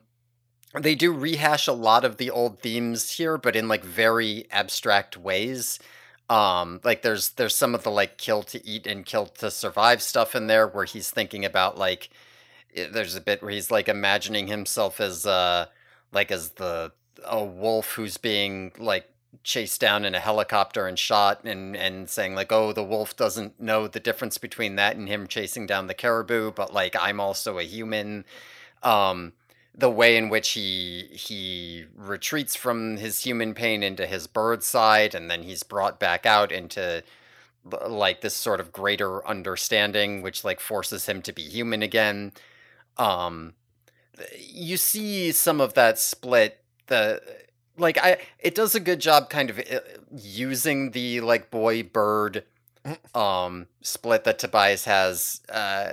they 0.78 0.94
do 0.94 1.12
rehash 1.12 1.66
a 1.66 1.72
lot 1.72 2.04
of 2.04 2.16
the 2.16 2.30
old 2.30 2.60
themes 2.60 3.12
here, 3.12 3.36
but 3.36 3.56
in 3.56 3.68
like 3.68 3.84
very 3.84 4.46
abstract 4.50 5.16
ways. 5.16 5.78
Um, 6.30 6.80
like 6.84 7.02
there's 7.02 7.30
there's 7.30 7.56
some 7.56 7.74
of 7.74 7.84
the 7.84 7.90
like 7.92 8.18
kill 8.18 8.44
to 8.44 8.66
eat 8.66 8.86
and 8.86 9.06
kill 9.06 9.26
to 9.26 9.50
survive 9.50 10.02
stuff 10.02 10.36
in 10.36 10.48
there 10.48 10.68
where 10.68 10.86
he's 10.86 11.10
thinking 11.10 11.44
about 11.44 11.78
like 11.78 12.10
i- 12.76 12.88
there's 12.92 13.14
a 13.16 13.20
bit 13.20 13.42
where 13.42 13.50
he's 13.52 13.70
like 13.70 13.88
imagining 13.88 14.46
himself 14.48 15.00
as 15.00 15.26
uh 15.26 15.66
like 16.12 16.30
as 16.30 16.50
the 16.52 16.92
a 17.24 17.44
wolf 17.44 17.92
who's 17.94 18.16
being 18.16 18.72
like 18.78 19.08
chased 19.44 19.80
down 19.80 20.04
in 20.04 20.14
a 20.14 20.20
helicopter 20.20 20.86
and 20.86 20.98
shot 20.98 21.44
and 21.44 21.76
and 21.76 22.10
saying 22.10 22.34
like 22.34 22.52
oh 22.52 22.72
the 22.72 22.84
wolf 22.84 23.16
doesn't 23.16 23.60
know 23.60 23.88
the 23.88 24.00
difference 24.00 24.38
between 24.38 24.76
that 24.76 24.96
and 24.96 25.08
him 25.08 25.26
chasing 25.26 25.66
down 25.66 25.86
the 25.88 25.94
caribou 25.94 26.52
but 26.52 26.72
like 26.74 26.96
I'm 27.00 27.20
also 27.20 27.58
a 27.58 27.62
human. 27.64 28.24
Um 28.82 29.32
the 29.74 29.90
way 29.90 30.16
in 30.16 30.28
which 30.28 30.50
he 30.50 31.08
he 31.12 31.84
retreats 31.94 32.56
from 32.56 32.96
his 32.96 33.20
human 33.24 33.54
pain 33.54 33.82
into 33.82 34.06
his 34.06 34.26
bird 34.26 34.62
side 34.62 35.14
and 35.14 35.30
then 35.30 35.42
he's 35.42 35.62
brought 35.62 36.00
back 36.00 36.26
out 36.26 36.50
into 36.52 37.02
like 37.86 38.20
this 38.20 38.34
sort 38.34 38.60
of 38.60 38.72
greater 38.72 39.26
understanding 39.26 40.22
which 40.22 40.44
like 40.44 40.60
forces 40.60 41.06
him 41.06 41.22
to 41.22 41.32
be 41.32 41.42
human 41.42 41.82
again. 41.82 42.32
Um 42.96 43.54
you 44.38 44.76
see 44.76 45.32
some 45.32 45.60
of 45.60 45.74
that 45.74 45.98
split 45.98 46.62
the 46.86 47.20
like 47.78 47.98
i 47.98 48.18
it 48.38 48.54
does 48.54 48.74
a 48.74 48.80
good 48.80 49.00
job 49.00 49.30
kind 49.30 49.50
of 49.50 49.58
uh, 49.58 49.80
using 50.14 50.90
the 50.90 51.20
like 51.20 51.50
boy 51.50 51.82
bird 51.82 52.44
um 53.14 53.66
split 53.80 54.24
that 54.24 54.38
tobias 54.38 54.84
has 54.84 55.40
uh 55.48 55.92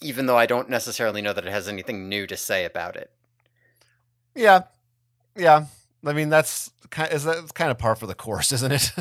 even 0.00 0.26
though 0.26 0.36
i 0.38 0.46
don't 0.46 0.68
necessarily 0.70 1.20
know 1.22 1.32
that 1.32 1.46
it 1.46 1.50
has 1.52 1.68
anything 1.68 2.08
new 2.08 2.26
to 2.26 2.36
say 2.36 2.64
about 2.64 2.96
it 2.96 3.10
Yeah, 4.34 4.62
yeah. 5.36 5.66
I 6.06 6.12
mean, 6.12 6.28
that's 6.28 6.70
kind 6.90 7.12
is 7.12 7.24
that's 7.24 7.50
kind 7.52 7.72
of 7.72 7.78
par 7.78 7.96
for 7.96 8.06
the 8.06 8.14
course, 8.14 8.52
isn't 8.58 8.70
it? 8.72 8.92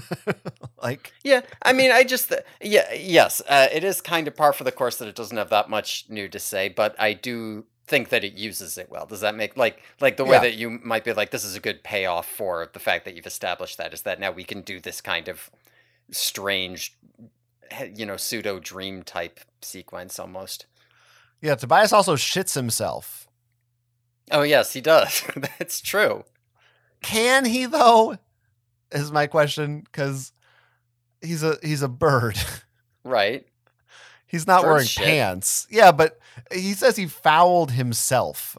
like, 0.81 1.13
Yeah, 1.23 1.41
I 1.61 1.71
mean, 1.73 1.91
I 1.91 2.03
just 2.03 2.29
th- 2.29 2.41
yeah, 2.59 2.91
yes, 2.93 3.39
uh, 3.47 3.67
it 3.71 3.83
is 3.83 4.01
kind 4.01 4.27
of 4.27 4.35
par 4.35 4.51
for 4.51 4.63
the 4.63 4.71
course 4.71 4.97
that 4.97 5.07
it 5.07 5.15
doesn't 5.15 5.37
have 5.37 5.51
that 5.51 5.69
much 5.69 6.05
new 6.09 6.27
to 6.29 6.39
say, 6.39 6.69
but 6.69 6.95
I 6.99 7.13
do 7.13 7.65
think 7.85 8.09
that 8.09 8.23
it 8.23 8.33
uses 8.33 8.77
it 8.79 8.89
well. 8.89 9.05
Does 9.05 9.21
that 9.21 9.35
make 9.35 9.55
like 9.55 9.81
like 10.01 10.17
the 10.17 10.25
way 10.25 10.37
Yeah. 10.37 10.41
that 10.41 10.55
you 10.55 10.69
might 10.83 11.03
be 11.03 11.13
like 11.13 11.29
this 11.29 11.45
is 11.45 11.55
a 11.55 11.59
good 11.59 11.83
payoff 11.83 12.25
for 12.27 12.67
the 12.73 12.79
fact 12.79 13.05
that 13.05 13.13
you've 13.15 13.27
established 13.27 13.77
that 13.77 13.93
is 13.93 14.01
that 14.01 14.19
now 14.19 14.31
we 14.31 14.43
can 14.43 14.61
do 14.61 14.79
this 14.79 14.99
kind 14.99 15.27
of 15.27 15.51
strange 16.11 16.97
you 17.95 18.05
know 18.07 18.17
pseudo 18.17 18.59
dream 18.59 19.03
type 19.03 19.39
sequence 19.61 20.17
almost. 20.17 20.65
Yeah. 21.41 21.55
Tobias 21.55 21.93
also 21.93 22.15
shits 22.15 22.53
himself. 22.55 23.27
Oh 24.31 24.41
yes, 24.41 24.73
he 24.73 24.81
does. 24.81 25.23
That's 25.35 25.81
true. 25.81 26.23
Can 27.01 27.45
he 27.45 27.65
though? 27.65 28.17
Is 28.91 29.11
my 29.11 29.27
question 29.27 29.81
because 29.81 30.31
he's 31.21 31.43
a 31.43 31.57
he's 31.61 31.81
a 31.81 31.87
bird. 31.89 32.37
Right. 33.03 33.45
He's 34.25 34.45
not 34.45 34.63
Birds 34.63 34.67
wearing 34.69 34.85
shit. 34.87 35.05
pants. 35.05 35.65
Yeah, 35.71 35.93
but 35.93 36.19
he 36.51 36.73
says 36.73 36.97
he 36.97 37.07
fouled 37.07 37.71
himself. 37.71 38.57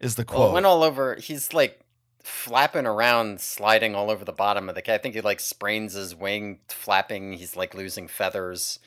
Is 0.00 0.14
the 0.14 0.24
Well, 0.26 0.38
quote? 0.38 0.54
went 0.54 0.64
all 0.64 0.82
over. 0.82 1.16
He's 1.16 1.52
like 1.52 1.78
flapping 2.22 2.86
around, 2.86 3.42
sliding 3.42 3.94
all 3.94 4.10
over 4.10 4.24
the 4.24 4.32
bottom 4.32 4.70
of 4.70 4.74
the 4.74 4.80
cat. 4.80 4.94
I 4.94 4.98
think 5.02 5.14
he 5.14 5.20
like 5.20 5.38
sprains 5.40 5.92
his 5.92 6.14
wing, 6.14 6.60
flapping. 6.68 7.34
He's 7.34 7.56
like 7.56 7.74
losing 7.74 8.08
feathers. 8.08 8.78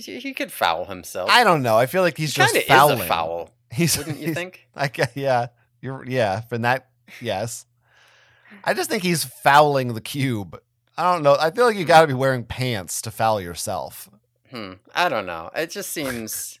He, 0.00 0.18
he 0.20 0.32
could 0.34 0.52
foul 0.52 0.84
himself. 0.86 1.28
I 1.30 1.44
don't 1.44 1.62
know. 1.62 1.76
I 1.76 1.86
feel 1.86 2.02
like 2.02 2.16
he's 2.16 2.34
he 2.34 2.40
just 2.42 2.52
kind 2.54 2.62
of 2.62 2.68
fouling. 2.68 2.98
is 2.98 3.04
a 3.04 3.08
foul, 3.08 3.50
He's 3.72 3.96
wouldn't 3.98 4.18
you 4.18 4.26
he's- 4.26 4.36
think? 4.36 4.68
I 4.74 4.88
gue- 4.88 5.04
yeah. 5.14 5.48
You're 5.80 6.04
yeah. 6.06 6.40
From 6.42 6.62
that, 6.62 6.88
yes. 7.20 7.66
I 8.64 8.74
just 8.74 8.90
think 8.90 9.02
he's 9.02 9.24
fouling 9.24 9.94
the 9.94 10.00
cube. 10.00 10.58
I 10.96 11.12
don't 11.12 11.22
know. 11.22 11.36
I 11.40 11.50
feel 11.50 11.64
like 11.64 11.76
you 11.76 11.84
got 11.86 12.02
to 12.02 12.06
be 12.06 12.12
wearing 12.14 12.44
pants 12.44 13.00
to 13.02 13.10
foul 13.10 13.40
yourself. 13.40 14.08
Hmm. 14.50 14.74
I 14.94 15.08
don't 15.08 15.24
know. 15.26 15.50
It 15.56 15.70
just 15.70 15.90
seems. 15.90 16.60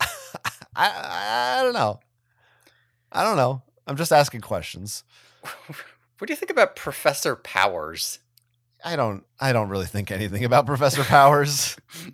I, 0.00 0.06
I 0.76 1.58
I 1.58 1.62
don't 1.64 1.74
know. 1.74 2.00
I 3.12 3.24
don't 3.24 3.36
know. 3.36 3.62
I'm 3.86 3.96
just 3.96 4.12
asking 4.12 4.40
questions. 4.40 5.02
what 5.66 6.26
do 6.26 6.32
you 6.32 6.36
think 6.36 6.50
about 6.50 6.76
Professor 6.76 7.36
Powers? 7.36 8.18
I 8.84 8.96
don't. 8.96 9.24
I 9.40 9.52
don't 9.52 9.68
really 9.68 9.86
think 9.86 10.10
anything 10.10 10.44
about 10.44 10.66
Professor 10.66 11.02
Powers. 11.04 11.76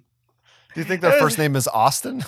Do 0.74 0.80
you 0.80 0.84
think 0.84 1.00
their 1.00 1.18
first 1.18 1.36
name 1.36 1.56
is 1.56 1.66
Austin? 1.66 2.24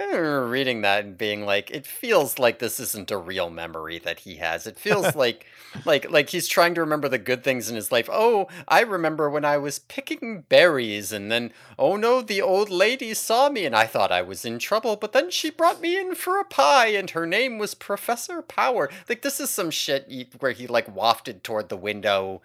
I 0.00 0.04
remember 0.04 0.46
reading 0.46 0.82
that 0.82 1.04
and 1.04 1.18
being 1.18 1.44
like, 1.44 1.72
it 1.72 1.84
feels 1.84 2.38
like 2.38 2.60
this 2.60 2.78
isn't 2.78 3.10
a 3.10 3.16
real 3.16 3.50
memory 3.50 3.98
that 3.98 4.20
he 4.20 4.36
has. 4.36 4.64
It 4.66 4.78
feels 4.78 5.14
like, 5.16 5.44
like, 5.84 6.08
like 6.08 6.30
he's 6.30 6.46
trying 6.46 6.74
to 6.76 6.80
remember 6.80 7.08
the 7.08 7.18
good 7.18 7.42
things 7.42 7.68
in 7.68 7.74
his 7.74 7.90
life. 7.90 8.08
Oh, 8.10 8.46
I 8.68 8.82
remember 8.82 9.28
when 9.28 9.44
I 9.44 9.58
was 9.58 9.80
picking 9.80 10.42
berries, 10.48 11.10
and 11.10 11.32
then, 11.32 11.52
oh 11.80 11.96
no, 11.96 12.22
the 12.22 12.40
old 12.40 12.70
lady 12.70 13.12
saw 13.12 13.48
me, 13.48 13.66
and 13.66 13.74
I 13.74 13.86
thought 13.86 14.12
I 14.12 14.22
was 14.22 14.44
in 14.44 14.60
trouble. 14.60 14.94
But 14.94 15.12
then 15.12 15.32
she 15.32 15.50
brought 15.50 15.80
me 15.80 15.98
in 15.98 16.14
for 16.14 16.38
a 16.38 16.44
pie, 16.44 16.88
and 16.88 17.10
her 17.10 17.26
name 17.26 17.58
was 17.58 17.74
Professor 17.74 18.40
Power. 18.40 18.88
Like 19.08 19.22
this 19.22 19.40
is 19.40 19.50
some 19.50 19.70
shit 19.72 20.08
where 20.38 20.52
he 20.52 20.68
like 20.68 20.94
wafted 20.94 21.42
toward 21.42 21.70
the 21.70 21.76
window. 21.76 22.40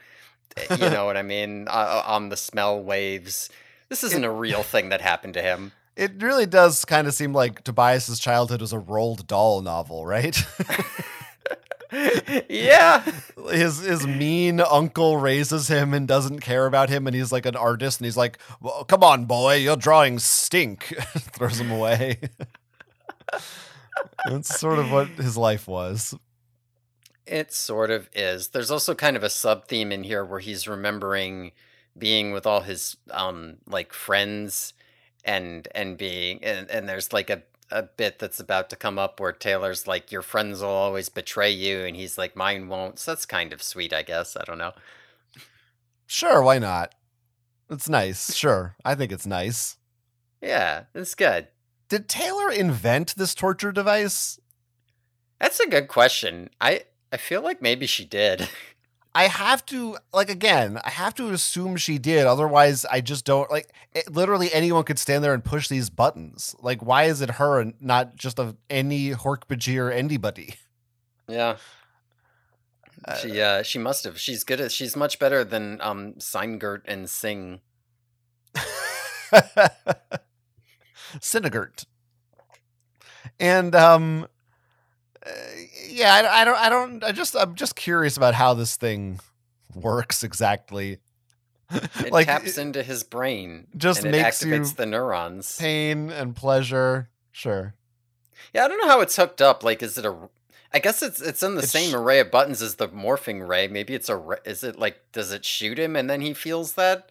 eh, 0.58 0.78
You 0.80 0.90
know 0.92 1.06
what 1.06 1.18
I 1.18 1.24
mean? 1.24 1.68
Uh, 1.70 2.04
on 2.06 2.30
the 2.30 2.38
smell 2.38 2.82
waves. 2.82 3.50
This 3.90 4.04
isn't 4.04 4.26
a 4.26 4.32
real 4.32 4.64
thing 4.64 4.90
that 4.90 5.02
happened 5.02 5.36
to 5.36 5.42
him. 5.44 5.74
It 5.96 6.22
really 6.22 6.46
does 6.46 6.86
kind 6.86 7.08
of 7.08 7.14
seem 7.14 7.34
like 7.34 7.64
Tobias's 7.64 8.20
childhood 8.20 8.62
was 8.62 8.74
a 8.74 8.80
Roald 8.80 9.28
Dahl 9.28 9.62
novel, 9.62 10.06
right? 10.06 10.44
yeah. 12.50 13.04
his 13.52 13.80
his 13.80 14.08
mean 14.08 14.60
uncle 14.60 15.18
raises 15.18 15.68
him 15.68 15.94
and 15.94 16.08
doesn't 16.08 16.40
care 16.40 16.66
about 16.66 16.90
him, 16.90 17.06
and 17.06 17.16
he's 17.16 17.32
like 17.32 17.46
an 17.46 17.56
artist, 17.56 18.00
and 18.00 18.06
he's 18.06 18.18
like, 18.18 18.40
well, 18.60 18.84
"Come 18.86 19.04
on, 19.04 19.26
boy, 19.26 19.56
your 19.56 19.76
drawings 19.76 20.24
stink." 20.24 20.86
Throws 21.36 21.60
him 21.60 21.72
away. 21.72 22.20
That's 24.26 24.60
sort 24.60 24.80
of 24.80 24.92
what 24.92 25.10
his 25.10 25.38
life 25.38 25.68
was. 25.68 26.16
It 27.26 27.54
sort 27.54 27.92
of 27.92 28.10
is. 28.14 28.50
There's 28.50 28.72
also 28.72 28.96
kind 28.96 29.16
of 29.16 29.24
a 29.24 29.30
sub 29.30 29.68
theme 29.68 29.92
in 29.92 30.04
here 30.04 30.26
where 30.26 30.40
he's 30.40 30.68
remembering 30.68 31.52
being 31.98 32.32
with 32.32 32.48
all 32.48 32.62
his 32.62 32.98
um 33.12 33.58
like 33.68 33.94
friends 33.94 34.74
and 35.26 35.68
and 35.74 35.98
being 35.98 36.44
and, 36.44 36.70
and 36.70 36.88
there's 36.88 37.14
like 37.14 37.30
a 37.30 37.44
a 37.72 37.84
bit 37.84 38.20
that's 38.20 38.40
about 38.40 38.70
to 38.70 38.76
come 38.76 39.00
up 39.00 39.20
where 39.20 39.32
Taylor's 39.32 39.88
like 39.88 40.12
your 40.12 40.22
friends 40.22 40.62
will 40.62 40.70
always 40.70 41.10
betray 41.10 41.50
you 41.50 41.80
and 41.82 41.96
he's 41.96 42.18
like 42.18 42.36
mine 42.36 42.68
won't. 42.68 43.00
So 43.00 43.12
that's 43.12 43.26
kind 43.26 43.52
of 43.52 43.64
sweet, 43.64 43.94
I 43.94 44.04
guess. 44.04 44.38
I 44.38 44.44
don't 44.44 44.60
know. 44.60 44.74
Sure, 46.06 46.42
why 46.44 46.60
not? 46.60 46.94
It's 47.70 47.90
nice. 47.90 48.36
Sure, 48.36 48.76
I 48.86 48.94
think 48.94 49.12
it's 49.12 49.26
nice. 49.26 49.78
Yeah, 50.42 50.84
it's 50.94 51.16
good. 51.16 51.48
Did 51.90 52.08
Taylor 52.08 52.52
invent 52.52 53.16
this 53.16 53.34
torture 53.34 53.72
device? 53.72 54.40
That's 55.40 55.60
a 55.60 55.68
good 55.68 55.88
question. 55.88 56.50
I 56.62 56.84
I 57.12 57.18
feel 57.18 57.42
like 57.42 57.62
maybe 57.62 57.86
she 57.86 58.06
did. 58.06 58.48
I 59.16 59.28
have 59.28 59.66
to 59.68 59.98
like 60.12 60.30
again. 60.30 60.80
I 60.84 60.90
have 60.90 61.14
to 61.16 61.30
assume 61.30 61.78
she 61.78 62.00
did. 62.00 62.26
Otherwise, 62.26 62.84
I 62.86 63.02
just 63.02 63.26
don't 63.26 63.50
like. 63.52 63.72
It, 63.94 64.12
literally, 64.12 64.52
anyone 64.52 64.84
could 64.84 64.98
stand 64.98 65.24
there 65.24 65.34
and 65.34 65.44
push 65.44 65.68
these 65.68 65.90
buttons. 65.92 66.56
Like, 66.60 66.84
why 66.84 67.04
is 67.04 67.22
it 67.22 67.32
her 67.32 67.60
and 67.60 67.76
not 67.80 68.16
just 68.16 68.40
of 68.40 68.56
any 68.70 69.12
Hork-Bajir 69.12 69.78
or 69.78 69.92
anybody? 69.92 70.56
Yeah. 71.28 71.58
She 73.22 73.42
uh 73.42 73.64
she 73.64 73.80
must 73.80 74.06
have. 74.06 74.20
She's 74.20 74.44
good 74.44 74.62
at 74.62 74.72
she's 74.72 74.96
much 74.96 75.20
better 75.20 75.44
than 75.44 75.80
um 75.82 76.14
Seingert 76.14 76.82
and 76.86 77.10
Sing. 77.10 77.60
Synagert. 81.20 81.86
And 83.40 83.76
um 83.76 84.28
uh, 85.26 85.30
yeah, 85.88 86.14
I, 86.14 86.42
I 86.42 86.46
don't 86.46 86.58
I 86.58 86.70
don't 86.70 87.04
I 87.04 87.12
just 87.12 87.36
I'm 87.36 87.56
just 87.56 87.76
curious 87.76 88.18
about 88.18 88.34
how 88.34 88.54
this 88.54 88.76
thing 88.76 89.20
works 89.74 90.24
exactly. 90.24 91.00
It 92.00 92.12
like 92.12 92.28
taps 92.28 92.58
it 92.58 92.62
into 92.62 92.84
his 92.84 93.04
brain. 93.04 93.68
just 93.76 94.04
and 94.04 94.14
it 94.14 94.22
makes 94.22 94.44
activates 94.44 94.70
you 94.70 94.76
the 94.76 94.86
neurons. 94.86 95.58
pain 95.58 96.10
and 96.12 96.36
pleasure. 96.36 97.10
Sure. 97.32 97.74
Yeah, 98.54 98.66
I 98.66 98.68
don't 98.68 98.80
know 98.80 98.88
how 98.90 99.02
it's 99.02 99.16
hooked 99.16 99.42
up. 99.42 99.64
Like, 99.64 99.82
is 99.82 99.98
it 99.98 100.06
a? 100.06 100.16
I 100.72 100.80
guess 100.80 101.02
it's 101.02 101.20
it's 101.22 101.42
in 101.42 101.56
the 101.56 101.64
It's 101.64 101.72
same 101.72 101.92
sh- 101.92 101.96
array 101.96 102.20
of 102.20 102.30
buttons 102.30 102.62
as 102.62 102.76
the 102.76 102.90
morphing 102.90 103.48
ray. 103.48 103.68
Maybe 103.68 103.96
it's 103.96 104.10
a. 104.10 104.38
Is 104.46 104.64
it 104.64 104.78
like? 104.78 105.00
Does 105.14 105.32
it 105.32 105.46
shoot 105.46 105.80
him 105.80 105.96
and 105.96 106.08
then 106.10 106.22
he 106.22 106.34
feels 106.36 106.74
that? 106.74 107.10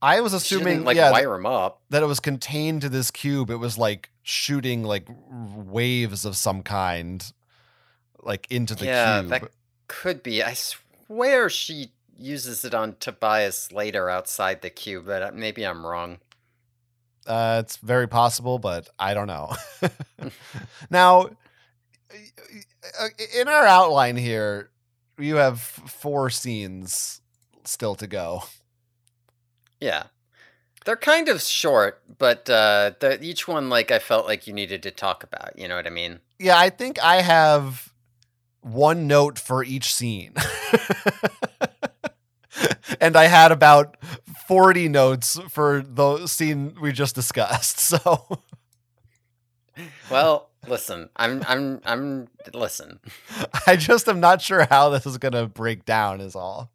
I 0.00 0.22
was 0.22 0.32
assuming 0.32 0.84
like 0.84 0.96
yeah, 0.96 1.10
wire 1.10 1.34
him 1.34 1.44
up. 1.44 1.82
that 1.90 2.02
it 2.02 2.06
was 2.06 2.20
contained 2.20 2.80
to 2.82 2.88
this 2.88 3.10
cube. 3.10 3.50
It 3.50 3.56
was 3.56 3.76
like 3.76 4.08
shooting 4.22 4.82
like 4.82 5.06
waves 5.28 6.24
of 6.24 6.36
some 6.36 6.62
kind 6.62 7.30
like 8.22 8.46
into 8.50 8.74
the 8.74 8.86
Yeah, 8.86 9.20
cube. 9.20 9.30
that 9.30 9.50
could 9.88 10.22
be. 10.22 10.42
I 10.42 10.54
swear 10.54 11.48
she 11.48 11.92
uses 12.16 12.64
it 12.64 12.74
on 12.74 12.96
Tobias 13.00 13.72
later 13.72 14.10
outside 14.10 14.62
the 14.62 14.70
cube, 14.70 15.06
but 15.06 15.22
uh, 15.22 15.30
maybe 15.34 15.64
I'm 15.64 15.86
wrong. 15.86 16.18
Uh, 17.26 17.62
it's 17.64 17.76
very 17.76 18.08
possible, 18.08 18.58
but 18.58 18.88
I 18.98 19.14
don't 19.14 19.26
know. 19.26 19.54
now, 20.90 21.30
uh, 23.00 23.08
in 23.38 23.48
our 23.48 23.66
outline 23.66 24.16
here, 24.16 24.70
you 25.18 25.36
have 25.36 25.60
four 25.60 26.30
scenes 26.30 27.20
still 27.64 27.94
to 27.96 28.06
go. 28.06 28.44
Yeah. 29.80 30.04
They're 30.84 30.96
kind 30.96 31.28
of 31.28 31.42
short, 31.42 32.02
but 32.18 32.48
uh, 32.48 32.92
the, 33.00 33.22
each 33.22 33.46
one, 33.46 33.68
like, 33.68 33.90
I 33.90 33.98
felt 33.98 34.26
like 34.26 34.46
you 34.46 34.54
needed 34.54 34.82
to 34.84 34.90
talk 34.90 35.22
about. 35.22 35.58
You 35.58 35.68
know 35.68 35.76
what 35.76 35.86
I 35.86 35.90
mean? 35.90 36.20
Yeah, 36.38 36.58
I 36.58 36.70
think 36.70 36.98
I 37.04 37.20
have 37.20 37.89
one 38.62 39.06
note 39.06 39.38
for 39.38 39.64
each 39.64 39.94
scene. 39.94 40.34
and 43.00 43.16
I 43.16 43.26
had 43.26 43.52
about 43.52 43.96
40 44.46 44.88
notes 44.88 45.38
for 45.48 45.84
the 45.86 46.26
scene 46.26 46.74
we 46.80 46.92
just 46.92 47.14
discussed. 47.14 47.94
So 48.00 48.38
Well, 50.10 50.50
listen, 50.66 51.08
I'm, 51.16 51.42
I'm, 51.48 51.80
I'm, 51.84 52.28
listen. 52.52 53.00
I 53.66 53.76
just 53.76 54.08
am 54.08 54.20
not 54.20 54.42
sure 54.42 54.66
how 54.68 54.90
this 54.90 55.06
is 55.06 55.18
going 55.18 55.32
to 55.32 55.46
break 55.46 55.84
down, 55.84 56.20
is 56.20 56.36
all. 56.36 56.70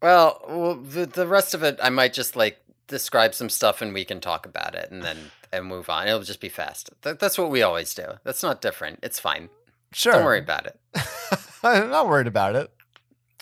Well, 0.00 0.40
well 0.48 0.74
the, 0.76 1.06
the 1.06 1.26
rest 1.26 1.54
of 1.54 1.62
it, 1.62 1.78
I 1.82 1.90
might 1.90 2.12
just 2.12 2.36
like 2.36 2.58
describe 2.86 3.34
some 3.34 3.48
stuff 3.48 3.82
and 3.82 3.92
we 3.92 4.04
can 4.04 4.20
talk 4.20 4.46
about 4.46 4.74
it 4.74 4.90
and 4.90 5.02
then 5.02 5.16
and 5.52 5.66
move 5.66 5.88
on. 5.88 6.06
It'll 6.06 6.22
just 6.22 6.40
be 6.40 6.48
fast. 6.48 6.90
That, 7.02 7.18
that's 7.18 7.38
what 7.38 7.50
we 7.50 7.62
always 7.62 7.94
do. 7.94 8.04
That's 8.24 8.42
not 8.42 8.60
different. 8.60 9.00
It's 9.02 9.18
fine. 9.18 9.48
Sure. 9.96 10.12
Don't 10.12 10.24
worry 10.26 10.40
about 10.40 10.66
it. 10.66 10.78
I'm 11.62 11.88
not 11.88 12.06
worried 12.06 12.26
about 12.26 12.54
it. 12.54 12.70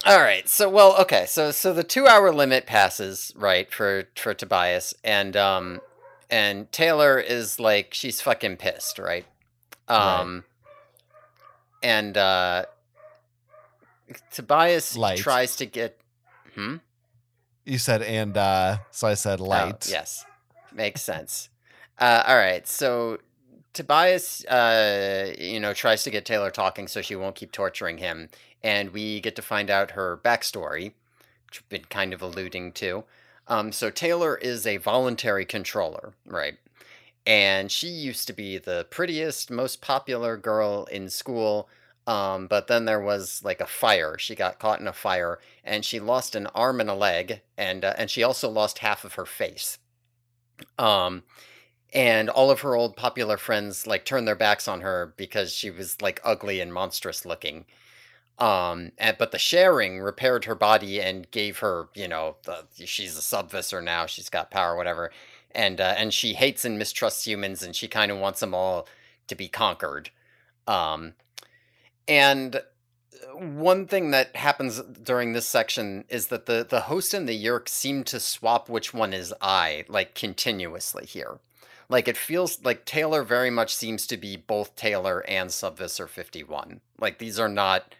All 0.06 0.20
right. 0.20 0.48
So, 0.48 0.68
well, 0.68 0.94
okay. 1.01 1.26
So, 1.26 1.51
so 1.51 1.72
the 1.72 1.82
two-hour 1.82 2.32
limit 2.32 2.64
passes, 2.64 3.32
right, 3.35 3.72
for 3.72 4.05
for 4.16 4.35
Tobias, 4.35 4.94
and 5.02 5.36
um, 5.36 5.81
and 6.31 6.70
Taylor 6.70 7.18
is 7.18 7.59
like 7.59 7.93
she's 7.93 8.20
fucking 8.20 8.59
pissed, 8.59 9.01
right? 9.01 9.24
Right. 9.90 10.20
Um, 10.20 10.44
and 11.82 12.16
uh, 12.16 12.66
Tobias 14.32 14.97
Light. 14.97 15.18
tries 15.18 15.56
to 15.56 15.66
get. 15.66 15.98
Hmm. 16.55 16.76
You 17.64 17.78
said, 17.78 18.02
and 18.02 18.36
uh, 18.36 18.78
so 18.93 19.09
I 19.09 19.14
said 19.14 19.40
Oh, 19.40 19.44
light. 19.44 19.89
yes, 19.90 20.24
makes 20.72 21.02
sense. 21.02 21.48
Uh, 21.98 22.22
all 22.26 22.36
right, 22.36 22.66
so 22.68 23.18
Tobias, 23.74 24.44
uh, 24.46 25.34
you 25.38 25.60
know, 25.60 25.74
tries 25.74 26.05
to 26.05 26.10
get 26.10 26.24
Taylor 26.24 26.51
talking 26.51 26.88
so 26.88 27.02
she 27.02 27.16
won't 27.16 27.34
keep 27.34 27.52
torturing 27.52 27.98
him, 27.98 28.30
and 28.62 28.90
we 28.90 29.20
get 29.20 29.36
to 29.36 29.42
find 29.42 29.68
out 29.68 29.90
her 29.90 30.16
backstory, 30.24 30.92
which 31.46 31.60
we've 31.60 31.68
been 31.68 31.88
kind 31.90 32.14
of 32.14 32.22
alluding 32.22 32.72
to. 32.72 33.05
Um, 33.48 33.72
so 33.72 33.90
Taylor 33.90 34.36
is 34.36 34.66
a 34.66 34.78
voluntary 34.78 35.44
controller, 35.44 36.14
right? 36.24 36.55
And 37.26 37.70
she 37.70 37.88
used 37.88 38.26
to 38.28 38.32
be 38.32 38.59
the 38.59 38.86
prettiest, 38.90 39.51
most 39.51 39.80
popular 39.80 40.36
girl 40.36 40.84
in 40.90 41.10
school. 41.10 41.68
Um, 42.06 42.46
but 42.46 42.68
then 42.68 42.84
there 42.84 43.01
was 43.01 43.42
like 43.44 43.60
a 43.60 43.66
fire. 43.66 44.18
She 44.18 44.34
got 44.34 44.59
caught 44.59 44.80
in 44.80 44.86
a 44.86 44.92
fire, 44.92 45.38
and 45.64 45.84
she 45.84 45.98
lost 45.98 46.34
an 46.34 46.46
arm 46.48 46.80
and 46.80 46.90
a 46.90 46.94
leg, 46.94 47.40
and 47.56 47.82
uh, 47.84 47.94
and 47.96 48.10
she 48.10 48.22
also 48.22 48.48
lost 48.51 48.80
half 48.80 49.05
of 49.05 49.14
her 49.14 49.24
face. 49.24 49.78
Um, 50.78 51.22
and 51.95 52.29
all 52.29 52.51
of 52.51 52.61
her 52.61 52.75
old 52.75 52.97
popular 52.97 53.37
friends 53.37 53.87
like 53.87 54.05
turned 54.05 54.27
their 54.27 54.35
backs 54.35 54.66
on 54.66 54.81
her 54.81 55.15
because 55.16 55.53
she 55.53 55.71
was 55.71 56.03
like 56.03 56.21
ugly 56.25 56.61
and 56.61 56.75
monstrous 56.75 57.25
looking. 57.25 57.65
Um, 58.39 58.91
and, 58.99 59.16
but 59.16 59.31
the 59.31 59.39
sharing 59.39 60.01
repaired 60.01 60.45
her 60.47 60.57
body 60.57 61.01
and 61.01 61.31
gave 61.31 61.59
her, 61.59 61.89
you 61.95 62.09
know, 62.09 62.37
the, 62.43 62.65
she's 62.85 63.16
a 63.16 63.23
sub-Visser 63.23 63.81
now. 63.81 64.07
She's 64.07 64.29
got 64.29 64.51
power, 64.51 64.77
whatever. 64.77 65.12
And 65.53 65.81
uh, 65.81 65.95
and 65.97 66.12
she 66.12 66.35
hates 66.35 66.65
and 66.65 66.81
mistrusts 66.81 67.29
humans, 67.29 67.62
and 67.62 67.77
she 67.77 67.87
kind 67.87 68.11
of 68.11 68.19
wants 68.19 68.41
them 68.41 68.55
all 68.55 68.89
to 69.29 69.37
be 69.37 69.47
conquered. 69.47 70.11
Um, 70.66 71.15
and 72.09 72.61
one 73.33 73.87
thing 73.87 74.11
that 74.11 74.35
happens 74.35 74.81
during 74.81 75.33
this 75.33 75.47
section 75.47 76.07
is 76.09 76.27
that 76.27 76.47
the 76.47 76.66
the 76.69 76.81
host 76.81 77.15
and 77.15 77.29
the 77.29 77.41
Yeerk 77.41 77.69
seem 77.69 78.03
to 78.03 78.19
swap 78.19 78.69
which 78.69 78.93
one 78.93 79.12
is 79.12 79.33
I, 79.41 79.85
like 79.87 80.16
continuously 80.16 81.07
here. 81.07 81.39
Like 81.89 82.09
it 82.09 82.16
feels 82.16 82.65
like 82.65 82.85
Taylor 82.85 83.23
very 83.23 83.51
much 83.51 83.74
seems 83.74 84.06
to 84.06 84.16
be 84.16 84.36
both 84.36 84.74
Taylor 84.77 85.24
and 85.28 85.52
Sub-Visser 85.52 86.06
51. 86.06 86.81
Like 86.98 87.19
these 87.19 87.39
are 87.39 87.48
not 87.48 87.94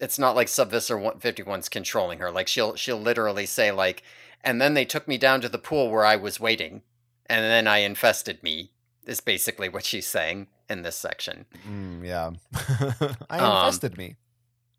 it's 0.00 0.18
not 0.18 0.34
like 0.34 0.48
Sub-Visser 0.48 0.96
51's 0.96 1.68
controlling 1.68 2.18
her. 2.20 2.30
Like 2.30 2.48
she'll 2.48 2.74
she'll 2.76 3.00
literally 3.00 3.46
say 3.46 3.70
like 3.70 4.02
and 4.42 4.60
then 4.60 4.74
they 4.74 4.84
took 4.84 5.06
me 5.06 5.18
down 5.18 5.40
to 5.42 5.48
the 5.48 5.58
pool 5.58 5.90
where 5.90 6.04
I 6.04 6.16
was 6.16 6.40
waiting 6.40 6.82
and 7.26 7.44
then 7.44 7.66
I 7.66 7.78
infested 7.78 8.42
me 8.42 8.72
is 9.06 9.20
basically 9.20 9.68
what 9.68 9.84
she's 9.84 10.06
saying 10.06 10.48
in 10.68 10.82
this 10.82 10.96
section. 10.96 11.46
Mm, 11.68 12.06
yeah. 12.06 12.30
I 13.30 13.38
Um, 13.38 13.64
infested 13.66 13.96
me. 13.98 14.16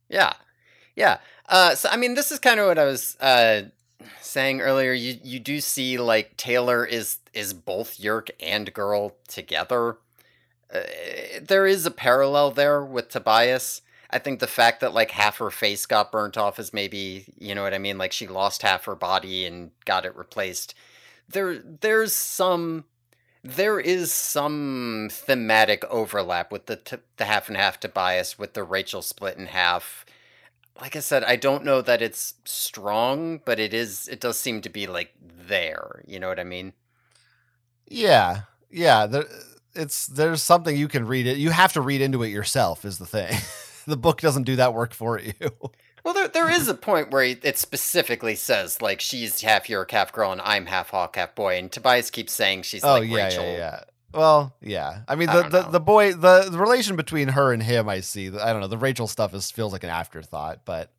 Yeah, 0.10 0.34
yeah. 0.95 1.19
Uh, 1.48 1.76
so 1.76 1.90
I 1.90 1.98
mean, 1.98 2.15
this 2.15 2.32
is 2.32 2.40
kind 2.40 2.60
of 2.60 2.68
what 2.68 2.80
I 2.80 2.86
was 2.86 3.15
uh, 3.19 3.64
saying 4.19 4.61
earlier. 4.61 4.94
You 4.94 5.18
you 5.23 5.40
do 5.40 5.61
see 5.61 5.98
like 5.98 6.38
Taylor 6.38 6.86
is 6.86 7.19
is 7.34 7.53
both 7.53 7.99
Yeerk 7.99 8.30
and 8.40 8.73
girl 8.73 9.15
together. 9.28 9.98
Uh, 10.73 10.82
there 11.41 11.65
is 11.65 11.86
a 11.86 11.91
parallel 11.91 12.52
there 12.52 12.84
with 12.84 13.10
Tobias. 13.10 13.82
I 14.10 14.19
think 14.19 14.40
the 14.40 14.48
fact 14.48 14.82
that 14.82 14.94
like 14.94 15.11
half 15.11 15.38
her 15.38 15.49
face 15.49 15.86
got 15.86 16.11
burnt 16.11 16.38
off 16.38 16.60
is 16.60 16.73
maybe 16.73 17.26
you 17.38 17.56
know 17.56 17.64
what 17.64 17.73
I 17.73 17.78
mean. 17.78 17.98
Like 17.98 18.11
she 18.11 18.28
lost 18.28 18.61
half 18.61 18.86
her 18.86 18.95
body 18.95 19.45
and 19.45 19.72
got 19.86 20.06
it 20.06 20.15
replaced. 20.15 20.73
There 21.30 21.57
there's 21.60 22.14
some 22.14 22.86
there 23.44 23.80
is 23.80 24.11
some 24.11 25.10
thematic 25.11 25.84
overlap 25.86 26.52
with 26.52 26.68
the 26.68 26.76
t- 26.76 26.98
the 27.18 27.26
half 27.26 27.48
and 27.48 27.57
half 27.57 27.80
Tobias 27.80 28.38
with 28.38 28.53
the 28.53 28.64
Rachel 28.64 29.02
split 29.02 29.38
in 29.38 29.48
half. 29.48 30.06
Like 30.80 30.95
I 30.95 30.99
said, 30.99 31.23
I 31.23 31.35
don't 31.35 31.64
know 31.64 31.81
that 31.81 32.02
it's 32.02 32.35
strong, 32.45 33.41
but 33.45 33.60
it 33.60 33.73
is. 33.73 34.07
It 34.07 34.19
does 34.19 34.39
seem 34.39 34.61
to 34.61 34.69
be 34.69 34.88
like 34.88 35.14
there. 35.22 36.03
You 36.07 36.19
know 36.19 36.27
what 36.27 36.39
I 36.39 36.43
mean? 36.43 36.73
Yeah. 37.88 38.41
Yeah. 38.69 39.06
There, 39.06 39.26
it's 39.76 40.07
there's 40.07 40.41
something 40.41 40.76
you 40.76 40.88
can 40.88 41.06
read 41.06 41.27
it. 41.27 41.38
You 41.38 41.52
have 41.52 41.73
to 41.73 41.81
read 41.81 42.02
into 42.02 42.23
it 42.23 42.30
yourself. 42.30 42.85
Is 42.85 42.98
the 42.98 43.06
thing. 43.06 43.38
the 43.88 43.98
book 43.98 44.22
doesn't 44.22 44.43
do 44.43 44.56
that 44.56 44.73
work 44.73 44.93
for 44.93 45.19
you. 45.19 45.34
Well, 46.03 46.14
there 46.14 46.27
there 46.27 46.49
is 46.49 46.68
a 46.68 46.73
point 46.73 47.11
where 47.11 47.23
it 47.23 47.57
specifically 47.57 48.35
says 48.35 48.81
like 48.81 49.02
she's 49.02 49.41
half 49.41 49.68
Yeerk, 49.68 49.91
half 49.91 50.11
girl, 50.11 50.31
and 50.31 50.41
I'm 50.41 50.65
half 50.65 50.89
hawk, 50.89 51.15
half 51.15 51.35
boy, 51.35 51.57
and 51.57 51.72
Tobias 51.72 52.10
keeps 52.10 52.34
saying 52.34 52.64
she's 52.64 52.84
oh 52.84 52.99
like 52.99 53.10
yeah, 53.10 53.26
Rachel. 53.26 53.43
yeah, 53.43 53.57
yeah. 53.57 53.84
Well, 54.14 54.56
yeah. 54.62 55.02
I 55.08 55.16
mean, 55.16 55.28
the 55.28 55.42
don't 55.44 55.52
the, 55.52 55.62
the 55.64 55.80
boy, 55.80 56.14
the, 56.14 56.48
the 56.50 56.58
relation 56.58 56.96
between 56.96 57.30
her 57.30 57.54
and 57.54 57.64
him, 57.64 57.88
I 57.88 58.02
see. 58.02 58.28
I 58.28 58.52
don't 58.52 58.62
know. 58.62 58.68
The 58.68 58.78
Rachel 58.78 59.08
stuff 59.08 59.34
is 59.34 59.52
feels 59.52 59.74
like 59.74 59.84
an 59.84 59.90
afterthought, 59.90 60.62
but 60.66 60.92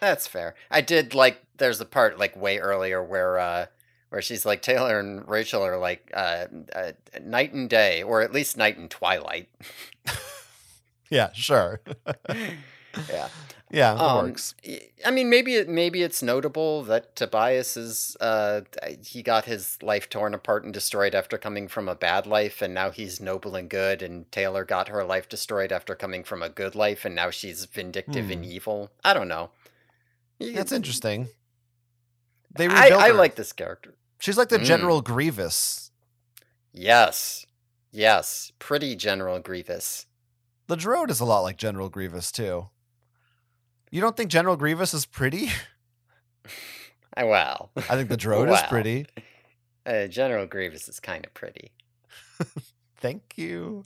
That's 0.00 0.26
fair. 0.26 0.54
I 0.70 0.80
did 0.80 1.14
like. 1.14 1.42
There's 1.58 1.80
a 1.80 1.84
part 1.84 2.18
like 2.18 2.36
way 2.36 2.58
earlier 2.58 3.02
where 3.02 3.38
uh 3.38 3.66
where 4.10 4.22
she's 4.22 4.44
like 4.44 4.62
Taylor 4.62 4.98
and 4.98 5.26
Rachel 5.28 5.62
are 5.62 5.78
like 5.78 6.10
uh, 6.14 6.46
uh 6.74 6.92
night 7.22 7.52
and 7.52 7.68
day, 7.68 8.02
or 8.02 8.22
at 8.22 8.32
least 8.32 8.56
night 8.56 8.76
and 8.76 8.90
twilight. 8.90 9.48
yeah, 11.10 11.30
sure. 11.32 11.80
yeah. 13.08 13.28
Yeah, 13.72 13.94
it 13.94 14.00
Um, 14.00 14.26
works. 14.26 14.54
I 15.06 15.12
mean, 15.12 15.30
maybe 15.30 15.54
it 15.54 15.68
maybe 15.68 16.02
it's 16.02 16.24
notable 16.24 16.82
that 16.84 17.14
Tobias 17.14 17.76
is 17.76 18.16
uh 18.20 18.62
he 19.06 19.22
got 19.22 19.44
his 19.44 19.78
life 19.80 20.08
torn 20.08 20.34
apart 20.34 20.64
and 20.64 20.74
destroyed 20.74 21.14
after 21.14 21.38
coming 21.38 21.68
from 21.68 21.88
a 21.88 21.94
bad 21.94 22.26
life, 22.26 22.60
and 22.62 22.74
now 22.74 22.90
he's 22.90 23.20
noble 23.20 23.54
and 23.54 23.70
good. 23.70 24.02
And 24.02 24.30
Taylor 24.32 24.64
got 24.64 24.88
her 24.88 25.04
life 25.04 25.28
destroyed 25.28 25.70
after 25.70 25.94
coming 25.94 26.24
from 26.24 26.42
a 26.42 26.48
good 26.48 26.74
life, 26.74 27.04
and 27.04 27.14
now 27.14 27.30
she's 27.30 27.64
vindictive 27.66 28.28
and 28.28 28.44
Hmm. 28.44 28.50
evil. 28.50 28.90
I 29.04 29.14
don't 29.14 29.28
know. 29.28 29.50
That's 30.40 30.72
interesting. 30.72 31.28
They 32.56 32.66
I, 32.66 32.88
I 32.88 33.10
like 33.10 33.36
this 33.36 33.52
character. 33.52 33.94
She's 34.18 34.36
like 34.36 34.48
the 34.48 34.58
Mm. 34.58 34.64
General 34.64 35.00
Grievous. 35.00 35.92
Yes, 36.72 37.46
yes, 37.92 38.50
pretty 38.58 38.96
General 38.96 39.38
Grievous. 39.38 40.06
The 40.66 40.76
Drode 40.76 41.10
is 41.10 41.20
a 41.20 41.24
lot 41.24 41.40
like 41.42 41.56
General 41.56 41.88
Grievous 41.88 42.32
too. 42.32 42.70
You 43.90 44.00
don't 44.00 44.16
think 44.16 44.30
General 44.30 44.56
Grievous 44.56 44.94
is 44.94 45.06
pretty? 45.06 45.50
Uh, 47.16 47.26
Well, 47.26 47.70
I 47.76 47.96
think 47.96 48.08
the 48.08 48.16
Drode 48.16 48.52
is 48.54 48.62
pretty. 48.68 49.04
uh, 49.84 50.06
General 50.06 50.46
Grievous 50.46 50.88
is 50.88 51.00
kind 51.00 51.26
of 51.26 51.34
pretty. 51.34 51.72
Thank 52.98 53.36
you. 53.36 53.84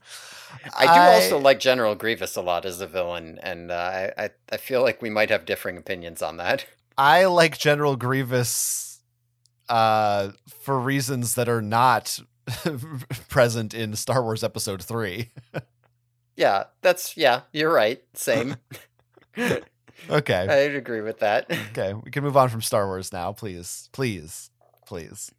I 0.77 0.85
do 0.85 1.01
also 1.25 1.39
like 1.39 1.59
General 1.59 1.95
Grievous 1.95 2.37
a 2.37 2.43
lot 2.43 2.67
as 2.67 2.83
a 2.83 2.87
villain, 2.87 3.39
and 3.43 3.71
uh, 3.71 3.75
I, 3.75 4.13
I 4.25 4.31
I 4.53 4.57
feel 4.59 4.83
like 4.83 5.01
we 5.01 5.09
might 5.09 5.31
have 5.31 5.47
differing 5.47 5.79
opinions 5.79 6.21
on 6.21 6.37
that. 6.37 6.67
I 6.99 7.25
like 7.25 7.57
General 7.57 7.97
Grievous 7.97 9.01
uh, 9.71 10.33
for 10.47 10.79
reasons 10.79 11.35
that 11.37 11.49
are 11.49 11.63
not 11.63 12.19
present 13.31 13.73
in 13.73 13.97
Star 13.97 14.23
Wars 14.23 14.45
Episode 14.45 14.83
3. 14.83 15.31
Yeah, 16.37 16.65
that's 16.83 17.17
yeah, 17.17 17.41
you're 17.55 17.73
right. 17.73 18.03
Same. 18.13 18.57
Okay. 20.11 20.47
I'd 20.49 20.75
agree 20.75 21.01
with 21.01 21.21
that. 21.21 21.47
Okay. 21.71 21.95
We 21.95 22.11
can 22.11 22.23
move 22.25 22.37
on 22.37 22.49
from 22.49 22.63
Star 22.63 22.87
Wars 22.87 23.13
now, 23.13 23.33
please. 23.33 23.89
Please. 23.93 24.51
Please. 24.87 25.31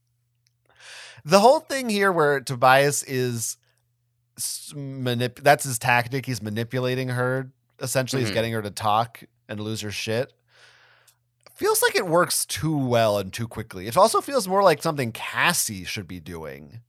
The 1.24 1.40
whole 1.40 1.60
thing 1.60 1.90
here 1.90 2.12
where 2.12 2.40
Tobias 2.42 3.04
is 3.04 3.58
manip- 4.40 5.42
that's 5.44 5.64
his 5.64 5.80
tactic. 5.80 6.26
He's 6.26 6.42
manipulating 6.42 7.10
her. 7.10 7.52
Essentially, 7.80 8.22
he's 8.22 8.32
Mhm. 8.32 8.36
getting 8.36 8.54
her 8.54 8.62
to 8.62 8.72
talk 8.72 9.24
and 9.48 9.60
lose 9.60 9.82
her 9.82 9.92
shit. 9.92 10.34
Feels 11.56 11.82
like 11.82 11.96
it 11.96 12.06
works 12.08 12.46
too 12.46 12.78
well 12.78 13.18
and 13.18 13.32
too 13.32 13.48
quickly. 13.48 13.88
It 13.88 13.96
also 13.96 14.20
feels 14.20 14.48
more 14.48 14.62
like 14.62 14.82
something 14.84 15.12
Cassie 15.14 15.84
should 15.86 16.08
be 16.08 16.20
doing 16.20 16.82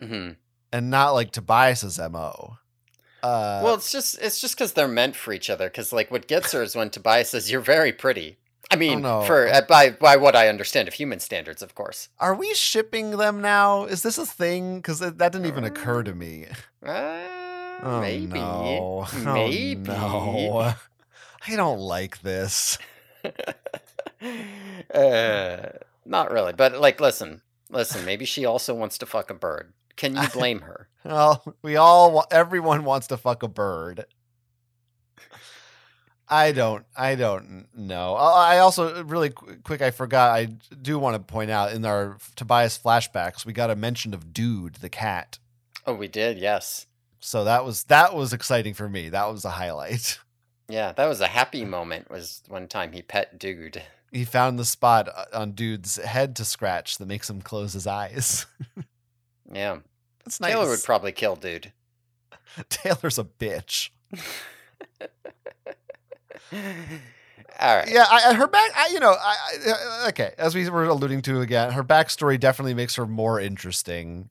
hmm 0.00 0.30
and 0.72 0.90
not 0.90 1.10
like 1.10 1.30
Tobias's 1.30 1.98
MO. 1.98 2.56
Uh, 3.24 3.62
well, 3.64 3.74
it's 3.74 3.90
just 3.90 4.18
it's 4.20 4.38
just 4.38 4.54
because 4.54 4.74
they're 4.74 4.86
meant 4.86 5.16
for 5.16 5.32
each 5.32 5.48
other. 5.48 5.68
Because 5.68 5.92
like 5.92 6.10
what 6.10 6.28
gets 6.28 6.52
her 6.52 6.62
is 6.62 6.76
when 6.76 6.90
Tobias 6.90 7.30
says, 7.30 7.50
"You're 7.50 7.60
very 7.62 7.92
pretty." 7.92 8.36
I 8.70 8.76
mean, 8.76 9.02
no. 9.02 9.22
for 9.22 9.48
uh, 9.48 9.62
by 9.66 9.90
by 9.90 10.16
what 10.16 10.36
I 10.36 10.48
understand 10.48 10.88
of 10.88 10.94
human 10.94 11.20
standards, 11.20 11.62
of 11.62 11.74
course. 11.74 12.08
are 12.20 12.34
we 12.34 12.52
shipping 12.54 13.12
them 13.12 13.40
now? 13.40 13.84
Is 13.84 14.02
this 14.02 14.18
a 14.18 14.26
thing? 14.26 14.76
Because 14.76 14.98
that 15.00 15.16
didn't 15.16 15.46
even 15.46 15.64
occur 15.64 16.02
to 16.02 16.14
me. 16.14 16.46
Uh, 16.84 17.44
Oh, 17.82 18.00
maybe, 18.00 18.38
no. 18.38 19.06
Oh, 19.14 19.84
no. 19.86 20.74
I 21.46 21.56
don't 21.56 21.80
like 21.80 22.22
this. 22.22 22.78
uh, 24.94 25.68
not 26.06 26.30
really, 26.30 26.52
but 26.52 26.80
like, 26.80 27.00
listen, 27.00 27.42
listen. 27.70 28.04
Maybe 28.04 28.24
she 28.24 28.46
also 28.46 28.74
wants 28.74 28.96
to 28.98 29.06
fuck 29.06 29.30
a 29.30 29.34
bird. 29.34 29.72
Can 29.96 30.16
you 30.16 30.28
blame 30.32 30.60
her? 30.60 30.88
Well, 31.04 31.44
we 31.62 31.76
all, 31.76 32.24
everyone 32.30 32.84
wants 32.84 33.08
to 33.08 33.16
fuck 33.16 33.42
a 33.42 33.48
bird. 33.48 34.06
I 36.26 36.52
don't, 36.52 36.86
I 36.96 37.16
don't 37.16 37.68
know. 37.74 38.14
I 38.14 38.58
also, 38.58 39.04
really 39.04 39.30
qu- 39.30 39.56
quick, 39.62 39.82
I 39.82 39.90
forgot, 39.90 40.30
I 40.34 40.46
do 40.80 40.98
want 40.98 41.14
to 41.14 41.20
point 41.20 41.50
out 41.50 41.72
in 41.72 41.84
our 41.84 42.16
Tobias 42.34 42.78
flashbacks, 42.82 43.44
we 43.44 43.52
got 43.52 43.70
a 43.70 43.76
mention 43.76 44.14
of 44.14 44.32
Dude, 44.32 44.76
the 44.76 44.88
cat. 44.88 45.38
Oh, 45.86 45.94
we 45.94 46.08
did. 46.08 46.38
Yes. 46.38 46.86
So 47.20 47.44
that 47.44 47.64
was, 47.64 47.84
that 47.84 48.14
was 48.14 48.32
exciting 48.32 48.72
for 48.72 48.88
me. 48.88 49.10
That 49.10 49.30
was 49.30 49.44
a 49.44 49.50
highlight. 49.50 50.18
Yeah, 50.68 50.92
that 50.92 51.06
was 51.06 51.20
a 51.20 51.26
happy 51.26 51.64
moment. 51.64 52.10
Was 52.10 52.42
one 52.48 52.68
time 52.68 52.92
he 52.92 53.02
pet 53.02 53.38
dude. 53.38 53.82
He 54.10 54.24
found 54.24 54.58
the 54.58 54.64
spot 54.64 55.08
uh, 55.14 55.24
on 55.34 55.52
Dude's 55.52 55.96
head 55.96 56.36
to 56.36 56.44
scratch 56.44 56.96
that 56.98 57.06
makes 57.06 57.28
him 57.28 57.42
close 57.42 57.74
his 57.74 57.86
eyes. 57.86 58.46
Yeah, 59.52 59.78
That's 60.24 60.40
nice. 60.40 60.52
Taylor 60.52 60.68
would 60.68 60.82
probably 60.84 61.12
kill 61.12 61.36
dude. 61.36 61.72
Taylor's 62.68 63.18
a 63.18 63.24
bitch. 63.24 63.90
All 67.60 67.76
right. 67.76 67.88
Yeah, 67.90 68.04
I, 68.10 68.34
her 68.34 68.46
back. 68.46 68.70
I, 68.76 68.88
you 68.92 69.00
know, 69.00 69.12
I, 69.12 69.36
I, 70.04 70.08
okay. 70.08 70.32
As 70.38 70.54
we 70.54 70.68
were 70.68 70.84
alluding 70.84 71.22
to 71.22 71.40
again, 71.40 71.72
her 71.72 71.84
backstory 71.84 72.38
definitely 72.38 72.74
makes 72.74 72.96
her 72.96 73.06
more 73.06 73.40
interesting. 73.40 74.28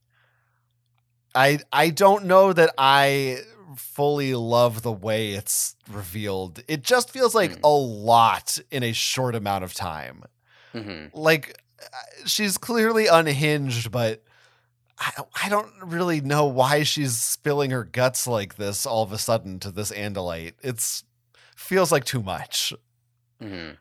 I 1.36 1.60
I 1.72 1.90
don't 1.90 2.26
know 2.26 2.54
that 2.54 2.74
I 2.78 3.40
fully 3.78 4.36
love 4.36 4.82
the 4.84 4.92
way 4.92 5.32
it's 5.32 5.76
revealed. 5.90 6.62
It 6.68 6.84
just 6.84 7.12
feels 7.12 7.34
like 7.34 7.54
Hmm. 7.56 7.62
a 7.64 7.70
lot 7.70 8.60
in 8.72 8.84
a 8.84 8.92
short 8.94 9.36
amount 9.36 9.64
of 9.64 9.74
time. 9.74 10.24
hmm 10.74 11.06
Like 11.14 11.60
uh, 11.82 11.86
she's 12.26 12.58
clearly 12.58 13.08
unhinged, 13.08 13.90
but 13.92 14.22
I 15.00 15.12
I 15.44 15.50
don't 15.50 15.72
really 15.82 16.22
know 16.22 16.46
why 16.46 16.84
she's 16.84 17.16
spilling 17.18 17.72
her 17.72 17.84
guts 17.84 18.28
like 18.28 18.56
this 18.56 18.86
all 18.86 19.04
of 19.04 19.12
a 19.12 19.18
sudden 19.18 19.60
to 19.60 19.72
this 19.72 19.92
Andalite. 19.92 20.54
It's 20.62 21.04
feels 21.56 21.92
like 21.92 22.04
too 22.06 22.22
much. 22.22 22.74
hmm 23.42 23.72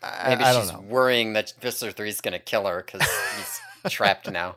I, 0.00 0.28
Maybe 0.30 0.44
I 0.44 0.54
she's 0.60 0.72
know. 0.72 0.80
worrying 0.80 1.32
that 1.32 1.54
Visser 1.60 1.90
Three 1.90 2.08
is 2.08 2.20
gonna 2.20 2.38
kill 2.38 2.66
her 2.66 2.84
because 2.86 3.02
he's 3.36 3.60
trapped 3.92 4.30
now. 4.30 4.56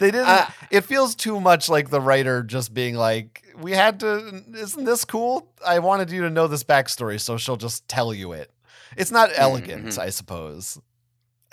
They 0.00 0.10
didn't. 0.10 0.26
Uh, 0.26 0.46
it 0.70 0.80
feels 0.80 1.14
too 1.14 1.40
much 1.40 1.68
like 1.68 1.90
the 1.90 2.00
writer 2.00 2.42
just 2.42 2.74
being 2.74 2.96
like, 2.96 3.44
"We 3.56 3.70
had 3.70 4.00
to. 4.00 4.42
Isn't 4.52 4.84
this 4.84 5.04
cool? 5.04 5.46
I 5.64 5.78
wanted 5.78 6.10
you 6.10 6.22
to 6.22 6.30
know 6.30 6.48
this 6.48 6.64
backstory, 6.64 7.20
so 7.20 7.36
she'll 7.36 7.56
just 7.56 7.86
tell 7.86 8.12
you 8.12 8.32
it." 8.32 8.50
It's 8.96 9.12
not 9.12 9.30
elegant, 9.36 9.86
mhm. 9.86 9.98
I 9.98 10.10
suppose. 10.10 10.80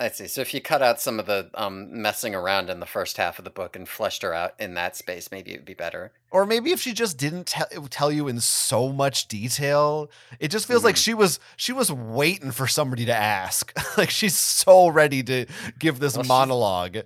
I 0.00 0.08
see. 0.10 0.28
So 0.28 0.40
if 0.42 0.54
you 0.54 0.60
cut 0.60 0.80
out 0.80 1.00
some 1.00 1.18
of 1.18 1.26
the 1.26 1.50
um, 1.54 2.00
messing 2.02 2.32
around 2.32 2.70
in 2.70 2.78
the 2.78 2.86
first 2.86 3.16
half 3.16 3.38
of 3.40 3.44
the 3.44 3.50
book 3.50 3.74
and 3.74 3.88
fleshed 3.88 4.22
her 4.22 4.32
out 4.32 4.54
in 4.60 4.74
that 4.74 4.94
space, 4.94 5.30
maybe 5.32 5.50
it 5.52 5.56
would 5.56 5.64
be 5.64 5.74
better. 5.74 6.12
Or 6.30 6.46
maybe 6.46 6.70
if 6.70 6.80
she 6.80 6.92
just 6.92 7.16
didn't 7.18 7.46
tell 7.48 7.66
tell 7.90 8.12
you 8.12 8.28
in 8.28 8.38
so 8.38 8.92
much 8.92 9.26
detail, 9.26 10.08
it 10.38 10.48
just 10.52 10.66
feels 10.68 10.84
like 10.84 10.94
Mhm. 10.94 11.02
she 11.04 11.14
was 11.14 11.40
she 11.56 11.72
was 11.72 11.90
waiting 11.90 12.52
for 12.52 12.68
somebody 12.68 13.06
to 13.06 13.14
ask. 13.14 13.72
like 13.98 14.10
she's 14.10 14.36
so 14.36 14.86
ready 14.86 15.22
to 15.24 15.46
give 15.80 15.98
this 15.98 16.16
Well, 16.16 16.26
monologue. 16.26 16.98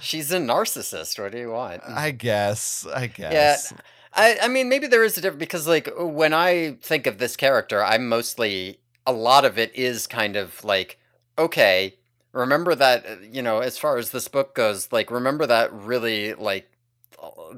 She's 0.00 0.32
a 0.32 0.38
narcissist. 0.38 1.18
What 1.22 1.32
do 1.32 1.38
you 1.38 1.50
want? 1.50 1.82
I 1.86 2.12
guess. 2.12 2.86
I 2.94 3.08
guess. 3.08 3.72
Yeah. 3.72 3.78
I, 4.14 4.38
I 4.44 4.48
mean, 4.48 4.70
maybe 4.70 4.86
there 4.86 5.04
is 5.04 5.18
a 5.18 5.20
difference 5.20 5.38
because, 5.38 5.68
like, 5.68 5.90
when 5.98 6.32
I 6.32 6.78
think 6.80 7.06
of 7.06 7.18
this 7.18 7.36
character, 7.36 7.84
I'm 7.84 8.08
mostly 8.08 8.80
a 9.06 9.12
lot 9.12 9.44
of 9.44 9.58
it 9.58 9.70
is 9.76 10.06
kind 10.06 10.34
of 10.34 10.64
like, 10.64 10.98
okay, 11.38 11.94
remember 12.32 12.74
that, 12.74 13.06
uh, 13.06 13.16
you 13.22 13.42
know, 13.42 13.60
as 13.60 13.78
far 13.78 13.96
as 13.98 14.10
this 14.10 14.28
book 14.28 14.54
goes, 14.54 14.90
like, 14.92 15.10
remember 15.10 15.46
that 15.46 15.72
really, 15.72 16.34
like, 16.34 16.70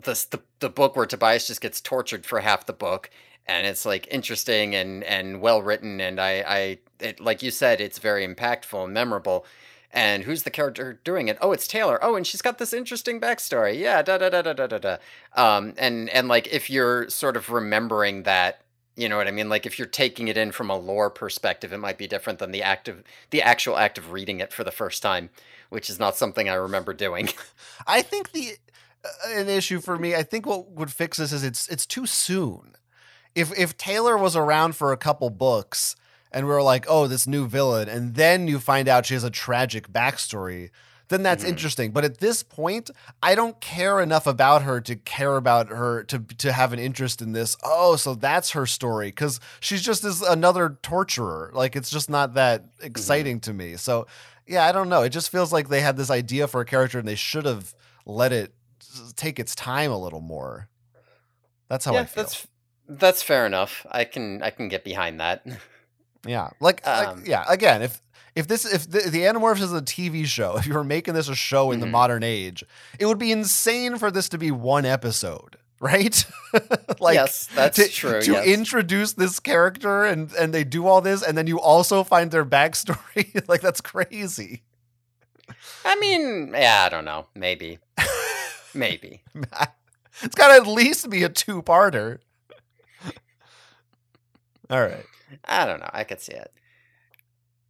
this 0.03 0.25
the, 0.25 0.41
the 0.61 0.71
book 0.71 0.97
where 0.97 1.07
Tobias 1.07 1.47
just 1.47 1.61
gets 1.61 1.81
tortured 1.81 2.25
for 2.25 2.41
half 2.41 2.67
the 2.67 2.73
book, 2.73 3.11
and 3.47 3.67
it's 3.67 3.85
like 3.85 4.09
interesting 4.11 4.75
and 4.75 5.05
and 5.05 5.41
well 5.41 5.63
written, 5.63 6.01
and 6.01 6.21
I 6.21 6.45
I 6.47 6.79
it, 7.01 7.21
like 7.21 7.43
you 7.43 7.51
said, 7.51 7.81
it's 7.81 7.99
very 7.99 8.27
impactful 8.27 8.85
and 8.85 8.95
memorable. 8.95 9.45
And 9.93 10.23
who's 10.23 10.45
the 10.45 10.51
character 10.51 11.01
doing 11.03 11.27
it? 11.29 11.37
Oh, 11.41 11.51
it's 11.53 11.67
Taylor. 11.67 11.99
Oh, 12.01 12.15
and 12.15 12.25
she's 12.27 12.43
got 12.43 12.59
this 12.59 12.73
interesting 12.73 13.21
backstory. 13.21 13.79
Yeah, 13.79 14.03
da 14.03 14.19
da 14.19 14.31
da 14.31 14.43
da 14.43 14.53
da 14.53 14.67
da 14.69 14.79
da. 14.79 14.97
Um, 15.35 15.75
and 15.79 16.09
and 16.11 16.29
like 16.29 16.47
if 16.49 16.71
you're 16.71 17.09
sort 17.11 17.37
of 17.37 17.51
remembering 17.51 18.23
that, 18.23 18.61
you 19.01 19.09
know 19.09 19.17
what 19.17 19.29
I 19.29 19.31
mean. 19.31 19.49
Like 19.49 19.65
if 19.65 19.79
you're 19.79 19.89
taking 19.89 20.29
it 20.29 20.37
in 20.37 20.53
from 20.53 20.69
a 20.69 20.77
lore 20.77 21.09
perspective, 21.09 21.73
it 21.73 21.79
might 21.79 21.97
be 21.97 22.07
different 22.07 22.39
than 22.39 22.51
the 22.51 22.63
active, 22.63 23.03
the 23.31 23.41
actual 23.41 23.79
act 23.79 23.97
of 23.97 24.13
reading 24.13 24.41
it 24.41 24.53
for 24.53 24.63
the 24.63 24.71
first 24.71 25.03
time, 25.03 25.31
which 25.71 25.89
is 25.89 25.99
not 25.99 26.17
something 26.17 26.51
I 26.51 26.55
remember 26.55 26.93
doing. 26.93 27.31
I 27.87 28.03
think 28.03 28.33
the 28.33 28.57
uh, 29.03 29.09
an 29.31 29.49
issue 29.49 29.81
for 29.81 29.99
me. 29.99 30.15
I 30.15 30.23
think 30.23 30.45
what 30.45 30.73
would 30.73 30.93
fix 30.93 31.17
this 31.17 31.33
is 31.33 31.43
it's 31.43 31.67
it's 31.69 31.87
too 31.87 32.05
soon. 32.05 32.77
If 33.35 33.59
if 33.59 33.79
Taylor 33.79 34.19
was 34.19 34.37
around 34.37 34.77
for 34.77 34.93
a 34.93 34.99
couple 34.99 35.31
books 35.31 35.97
and 36.31 36.47
we 36.47 36.53
are 36.53 36.63
like, 36.63 36.85
oh, 36.87 37.07
this 37.07 37.27
new 37.27 37.49
villain, 37.49 37.89
and 37.89 38.15
then 38.17 38.49
you 38.49 38.59
find 38.59 38.87
out 38.87 39.07
she 39.07 39.15
has 39.15 39.25
a 39.25 39.31
tragic 39.31 39.91
backstory, 39.91 40.71
then 41.11 41.23
that's 41.23 41.45
Mhm. 41.45 41.49
interesting. 41.49 41.91
But 41.91 42.05
at 42.05 42.19
this 42.19 42.43
point, 42.43 42.89
I 43.23 43.35
don't 43.35 43.61
care 43.61 44.01
enough 44.01 44.27
about 44.27 44.63
her 44.63 44.81
to 44.81 44.97
care 44.97 45.37
about 45.37 45.69
her 45.69 46.03
to 46.05 46.19
to 46.39 46.53
have 46.53 46.73
an 46.73 46.79
interest 46.79 47.21
in 47.21 47.33
this. 47.33 47.57
Oh, 47.63 47.97
so 47.97 48.15
that's 48.15 48.51
her 48.53 48.65
story 48.65 49.09
because 49.09 49.39
she's 49.61 49.83
just 49.83 50.05
is 50.05 50.23
another 50.23 50.79
torturer. 50.83 51.51
Like 51.53 51.77
it's 51.77 51.91
just 51.91 52.09
not 52.09 52.35
that 52.35 52.65
exciting 52.81 53.41
to 53.41 53.53
me. 53.53 53.77
So 53.77 54.07
yeah, 54.47 54.65
I 54.67 54.73
don't 54.73 54.89
know. 54.89 55.03
It 55.03 55.11
just 55.11 55.31
feels 55.31 55.53
like 55.53 55.69
they 55.69 55.81
had 55.83 55.97
this 55.97 56.11
idea 56.11 56.49
for 56.49 56.61
a 56.61 56.65
character 56.65 56.99
and 56.99 57.07
they 57.07 57.15
should 57.15 57.45
have 57.45 57.75
let 58.07 58.33
it 58.33 58.53
take 59.15 59.39
its 59.39 59.55
time 59.55 59.91
a 59.93 59.99
little 59.99 60.21
more. 60.23 60.69
That's 61.69 61.85
how 61.85 61.95
I 61.95 62.05
feel. 62.05 62.25
that's 62.25 62.47
that's 62.89 63.23
fair 63.23 63.47
enough. 63.47 63.87
I 63.91 64.05
can 64.05 64.43
I 64.43 64.51
can 64.51 64.69
get 64.69 64.85
behind 64.85 65.21
that. 65.21 65.45
Yeah, 66.27 66.51
like, 66.61 66.85
like 66.87 67.09
Um, 67.09 67.25
yeah. 67.27 67.45
Again, 67.49 67.81
if 67.83 68.03
if 68.35 68.47
this 68.49 68.65
if 68.65 68.89
the, 68.91 69.01
the 69.11 69.21
Animorphs 69.23 69.61
is 69.61 69.73
a 69.73 69.83
TV 69.83 70.25
show, 70.27 70.57
if 70.59 70.67
you 70.67 70.75
were 70.75 70.85
making 70.85 71.15
this 71.15 71.29
a 71.29 71.35
show 71.35 71.71
in 71.73 71.81
the 71.81 71.87
Mhm. 71.87 71.91
modern 71.91 72.23
age, 72.23 72.65
it 72.99 73.07
would 73.07 73.19
be 73.19 73.33
insane 73.33 73.99
for 73.99 74.11
this 74.11 74.29
to 74.31 74.39
be 74.39 74.51
one 74.51 74.85
episode, 74.85 75.57
right? 75.81 76.25
like, 77.01 77.15
yes, 77.15 77.47
that's 77.55 77.77
to, 77.77 77.89
true. 77.89 78.21
to 78.23 78.33
yes. 78.33 78.47
introduce 78.47 79.13
this 79.15 79.41
character 79.41 80.05
and 80.05 80.33
and 80.35 80.53
they 80.55 80.65
do 80.65 80.87
all 80.87 81.01
this, 81.01 81.23
and 81.23 81.37
then 81.37 81.47
you 81.47 81.61
also 81.61 82.05
find 82.05 82.31
their 82.31 82.45
backstory. 82.45 83.47
like 83.49 83.61
that's 83.61 83.81
crazy. 83.81 84.63
I 85.85 85.97
mean, 85.97 86.53
yeah, 86.55 86.85
I 86.87 86.89
don't 86.91 87.05
know. 87.05 87.27
Maybe, 87.35 87.79
maybe. 88.75 89.23
it's 90.23 90.35
got 90.37 90.49
to 90.49 90.55
at 90.55 90.67
least 90.67 91.11
be 91.11 91.25
a 91.25 91.29
two-parter. 91.29 92.19
All 94.69 94.81
right. 94.81 95.05
I 95.47 95.67
don't 95.67 95.81
know. 95.81 95.91
I 95.93 96.05
could 96.05 96.21
see 96.21 96.33
it. 96.35 96.53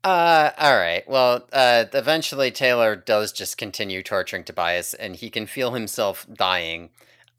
Uh, 0.03 0.51
all 0.59 0.77
right. 0.77 1.07
Well, 1.09 1.47
uh, 1.53 1.85
eventually 1.93 2.51
Taylor 2.51 2.97
does 2.97 3.33
just 3.33 3.59
continue 3.59 4.03
torturing 4.03 4.45
Tobias, 4.45 4.95
and 4.95 5.15
he 5.17 5.29
can 5.29 5.47
feel 5.47 5.73
himself 5.73 6.27
dying. 6.33 6.91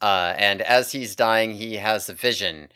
Uh, 0.01 0.33
and 0.38 0.61
as 0.61 0.91
he's 0.91 1.15
dying, 1.15 1.53
he 1.55 1.75
has 1.77 2.07
a 2.07 2.13
vision. 2.13 2.69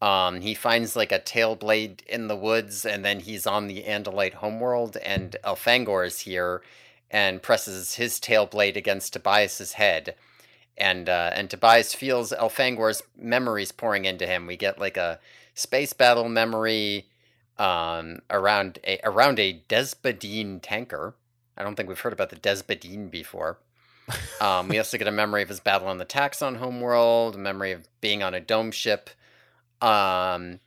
Um, 0.00 0.40
he 0.40 0.54
finds 0.54 0.94
like 0.96 1.12
a 1.12 1.18
tail 1.18 1.56
blade 1.56 2.02
in 2.08 2.28
the 2.28 2.36
woods, 2.36 2.84
and 2.86 3.04
then 3.04 3.20
he's 3.20 3.46
on 3.46 3.66
the 3.66 3.82
Andalite 3.82 4.34
homeworld, 4.34 4.96
and 4.98 5.36
Elfangor 5.44 6.06
is 6.06 6.20
here 6.20 6.62
and 7.10 7.42
presses 7.42 7.96
his 7.96 8.18
tail 8.20 8.46
blade 8.46 8.76
against 8.76 9.12
Tobias's 9.12 9.74
head. 9.74 10.14
And 10.78 11.08
uh, 11.08 11.30
and 11.34 11.50
Tobias 11.50 11.94
feels 11.94 12.32
Elfangor's 12.32 13.02
memories 13.16 13.72
pouring 13.72 14.04
into 14.06 14.26
him. 14.26 14.46
We 14.46 14.56
get 14.56 14.78
like 14.78 14.96
a 14.96 15.20
space 15.54 15.92
battle 15.92 16.28
memory 16.28 17.06
um, 17.58 18.20
around 18.30 18.78
a 18.86 18.98
around 19.04 19.38
a 19.38 19.62
Desbadine 19.68 20.60
tanker. 20.62 21.14
I 21.56 21.62
don't 21.62 21.74
think 21.74 21.88
we've 21.88 22.00
heard 22.00 22.12
about 22.12 22.30
the 22.30 22.36
Desbadine 22.36 23.10
before. 23.10 23.58
Um, 24.40 24.68
we 24.68 24.78
also 24.78 24.98
get 24.98 25.06
a 25.06 25.12
memory 25.12 25.42
of 25.42 25.48
his 25.48 25.60
battle 25.60 25.88
on 25.88 25.98
the 25.98 26.06
Taxxon 26.06 26.56
homeworld, 26.56 27.34
a 27.34 27.38
memory 27.38 27.72
of 27.72 27.88
being 28.00 28.22
on 28.22 28.34
a 28.34 28.40
dome 28.40 28.70
ship. 28.70 29.10
Um, 29.80 30.60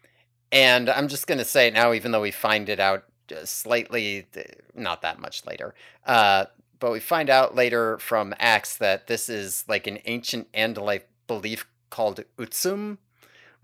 and 0.52 0.90
I'm 0.90 1.08
just 1.08 1.28
gonna 1.28 1.46
say 1.46 1.68
it 1.68 1.74
now, 1.74 1.94
even 1.94 2.12
though 2.12 2.22
we 2.22 2.32
find 2.32 2.70
it 2.70 2.80
out 2.80 3.06
uh, 3.32 3.46
slightly, 3.46 4.28
not 4.76 5.02
that 5.02 5.20
much 5.20 5.46
later. 5.46 5.74
Uh, 6.06 6.46
but 6.80 6.92
we 6.92 7.00
find 7.00 7.30
out 7.30 7.56
later 7.56 7.98
from 7.98 8.34
Ax 8.40 8.78
that 8.78 9.08
this 9.08 9.30
is 9.30 9.66
like 9.68 9.88
an 9.88 10.00
ancient 10.06 10.52
Andalite 10.52 11.04
belief 11.28 11.66
called 11.90 12.24
Utsum, 12.38 12.98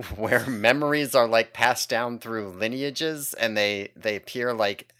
where 0.15 0.45
memories 0.45 1.15
are 1.15 1.27
like 1.27 1.53
passed 1.53 1.89
down 1.89 2.19
through 2.19 2.49
lineages 2.49 3.33
and 3.33 3.57
they 3.57 3.91
they 3.95 4.15
appear 4.15 4.53
like 4.53 4.91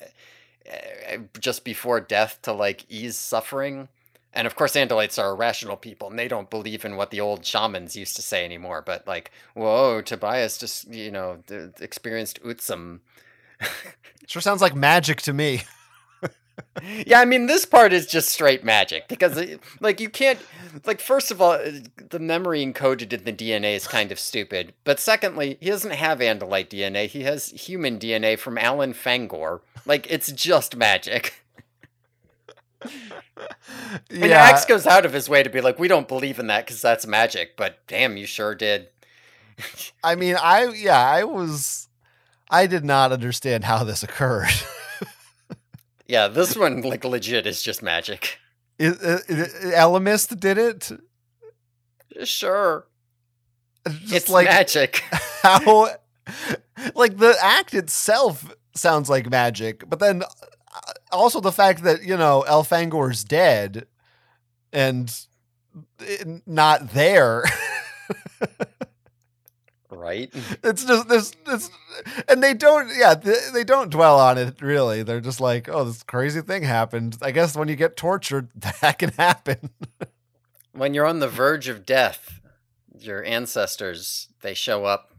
uh, 0.72 1.18
just 1.40 1.64
before 1.64 2.00
death 2.00 2.40
to 2.42 2.52
like 2.54 2.86
ease 2.90 3.18
suffering 3.18 3.88
and 4.34 4.48
of 4.48 4.56
course 4.56 4.76
andalites 4.76 5.22
are 5.22 5.32
irrational 5.32 5.78
people 5.78 6.10
and 6.10 6.18
they 6.18 6.28
don't 6.28 6.50
believe 6.50 6.86
in 6.86 6.96
what 6.96 7.12
the 7.12 7.20
old 7.20 7.46
shamans 7.46 7.96
used 7.96 8.16
to 8.16 8.22
say 8.22 8.46
anymore 8.46 8.82
but 8.86 9.06
like 9.08 9.32
whoa 9.54 10.02
tobias 10.02 10.58
just 10.58 10.88
you 10.94 11.12
know 11.12 11.40
experienced 11.80 12.42
utsum 12.44 13.00
Sure 14.28 14.42
sounds 14.42 14.62
like 14.62 14.76
magic 14.76 15.22
to 15.24 15.34
me. 15.34 15.64
yeah, 17.06 17.20
I 17.20 17.26
mean, 17.26 17.48
this 17.48 17.66
part 17.66 17.94
is 17.94 18.06
just 18.08 18.30
straight 18.30 18.64
magic 18.64 19.08
because, 19.08 19.42
like, 19.80 20.00
you 20.00 20.10
can't, 20.10 20.40
like, 20.86 21.00
first 21.00 21.32
of 21.32 21.42
all, 21.42 21.52
uh, 21.52 21.72
the 22.10 22.20
memory 22.20 22.66
encoded 22.66 23.14
in 23.14 23.24
the 23.24 23.34
DNA 23.34 23.76
is 23.76 23.88
kind 23.88 24.12
of 24.12 24.20
stupid. 24.20 24.74
But 24.84 25.00
secondly, 25.00 25.58
he 25.60 25.70
doesn't 25.70 25.92
have 25.92 26.20
Andalite 26.20 26.70
DNA. 26.70 27.08
He 27.08 27.24
has 27.24 27.50
human 27.50 28.00
DNA 28.00 28.38
from 28.38 28.56
Elfangor. 28.56 29.62
Like, 29.86 30.10
it's 30.12 30.32
just 30.32 30.76
magic. 30.76 31.44
And 34.10 34.30
yeah. 34.30 34.44
Ax 34.44 34.66
goes 34.66 34.86
out 34.86 35.06
of 35.06 35.14
his 35.14 35.30
way 35.30 35.44
to 35.44 35.50
be 35.50 35.62
like, 35.62 35.80
we 35.80 35.88
don't 35.88 36.08
believe 36.08 36.40
in 36.40 36.48
that 36.48 36.66
because 36.66 36.82
that's 36.82 37.08
magic. 37.08 37.56
But 37.56 37.80
damn, 37.88 38.18
you 38.18 38.26
sure 38.26 38.56
did. 38.56 38.90
I 40.04 40.16
mean, 40.16 40.36
I 40.40 40.66
yeah, 40.70 41.00
I 41.00 41.24
was 41.24 41.88
I 42.50 42.68
did 42.68 42.84
not 42.84 43.12
understand 43.12 43.64
how 43.64 43.84
this 43.84 44.04
occurred. 44.04 44.50
Yeah, 46.12 46.28
this 46.28 46.58
one, 46.58 46.82
like, 46.82 47.06
legit 47.06 47.48
is 47.48 47.62
just 47.64 47.82
magic. 47.82 48.38
Is, 48.78 49.00
is- 49.00 49.74
Ellimist 49.74 50.38
did 50.42 50.58
it. 50.58 50.92
Sure. 52.26 52.86
Just 53.88 54.14
it's 54.14 54.30
like 54.30 54.48
magic. 54.48 54.98
how 55.42 55.88
like 56.96 57.18
the 57.18 57.34
act 57.42 57.74
itself 57.74 58.54
sounds 58.76 59.10
like 59.10 59.30
magic, 59.30 59.90
but 59.90 60.00
then 60.00 60.24
uh, 60.24 60.92
also 61.14 61.40
the 61.40 61.52
fact 61.54 61.84
that, 61.84 62.04
you 62.04 62.18
know, 62.18 62.44
Elfangor's 62.46 63.24
dead 63.24 63.86
and 64.74 65.16
eh, 66.06 66.26
not 66.46 66.90
there. 66.90 67.46
right? 70.02 70.34
it's 70.64 70.84
just 70.84 71.08
this 71.08 71.32
this 71.46 71.70
and 72.28 72.42
they 72.42 72.54
don't 72.54 72.90
yeah 72.98 73.14
they, 73.14 73.38
they 73.54 73.64
don't 73.64 73.92
dwell 73.92 74.20
on 74.20 74.38
it 74.38 74.62
really 74.62 75.04
they're 75.04 75.22
just 75.22 75.40
like 75.40 75.70
oh 75.70 75.84
this 75.84 76.04
crazy 76.04 76.42
thing 76.42 76.64
happened 76.64 77.18
i 77.22 77.32
guess 77.32 77.56
when 77.56 77.68
you 77.68 77.76
get 77.76 77.96
tortured 77.96 78.50
that 78.56 78.98
can 78.98 79.12
happen 79.12 79.70
when 80.74 80.94
you're 80.94 81.06
on 81.06 81.20
the 81.20 81.28
verge 81.28 81.68
of 81.68 81.86
death, 81.86 82.40
your 82.98 83.24
ancestors 83.24 84.28
they 84.42 84.54
show 84.54 84.86
up. 84.86 85.14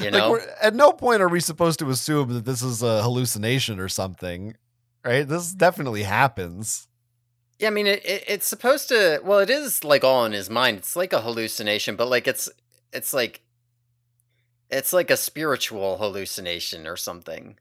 You 0.00 0.10
know, 0.10 0.32
we're, 0.32 0.40
at 0.60 0.74
no 0.74 0.92
point 0.92 1.22
are 1.22 1.28
we 1.28 1.40
supposed 1.40 1.78
to 1.78 1.90
assume 1.90 2.32
that 2.34 2.44
this 2.44 2.62
is 2.62 2.82
a 2.82 3.02
hallucination 3.02 3.78
or 3.78 3.88
something 3.88 4.56
right 5.04 5.28
this 5.28 5.52
definitely 5.52 6.02
happens 6.02 6.88
yeah. 7.60 7.68
I 7.68 7.70
mean, 7.70 7.86
it, 7.86 8.04
it 8.04 8.24
it's 8.26 8.48
supposed 8.48 8.88
to. 8.88 9.20
Well, 9.22 9.38
it 9.38 9.48
is 9.48 9.84
like 9.84 10.02
all 10.02 10.24
in 10.24 10.32
his 10.32 10.50
mind. 10.50 10.78
It's 10.78 10.96
like 10.96 11.12
a 11.12 11.20
hallucination, 11.20 11.94
but 11.94 12.08
like 12.08 12.26
it's 12.26 12.50
it's 12.94 13.12
like 13.12 13.42
it's 14.70 14.92
like 14.92 15.10
a 15.10 15.16
spiritual 15.16 15.98
hallucination 15.98 16.86
or 16.86 16.96
something. 16.96 17.58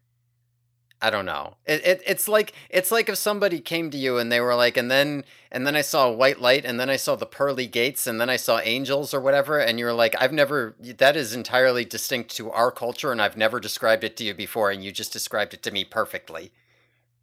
I 1.01 1.10
don't 1.10 1.26
know. 1.26 1.55
It, 1.65 1.85
it 1.85 2.01
it's 2.07 2.30
like 2.30 2.53
it's 2.69 2.89
like 2.89 3.10
if 3.10 3.18
somebody 3.18 3.60
came 3.60 3.91
to 3.91 3.97
you 3.97 4.18
and 4.18 4.31
they 4.31 4.39
were 4.39 4.55
like, 4.55 4.77
and 4.77 4.89
then 4.89 5.26
and 5.51 5.68
then 5.68 5.76
I 5.76 5.81
saw 5.81 6.07
a 6.07 6.14
white 6.14 6.39
light, 6.39 6.64
and 6.64 6.80
then 6.80 6.89
I 6.89 6.95
saw 6.95 7.18
the 7.18 7.26
pearly 7.26 7.68
gates, 7.68 8.07
and 8.07 8.22
then 8.22 8.30
I 8.30 8.38
saw 8.38 8.61
angels 8.64 9.14
or 9.14 9.19
whatever, 9.19 9.60
and 9.60 9.77
you 9.77 9.85
were 9.85 9.93
like, 9.93 10.15
I've 10.18 10.31
never 10.31 10.76
that 10.80 11.18
is 11.18 11.35
entirely 11.35 11.84
distinct 11.84 12.34
to 12.38 12.51
our 12.51 12.72
culture, 12.72 13.11
and 13.11 13.22
I've 13.22 13.35
never 13.35 13.60
described 13.60 14.05
it 14.05 14.15
to 14.18 14.23
you 14.23 14.34
before, 14.34 14.72
and 14.72 14.81
you 14.81 14.93
just 14.93 15.11
described 15.11 15.53
it 15.53 15.61
to 15.64 15.72
me 15.72 15.84
perfectly. 15.84 16.53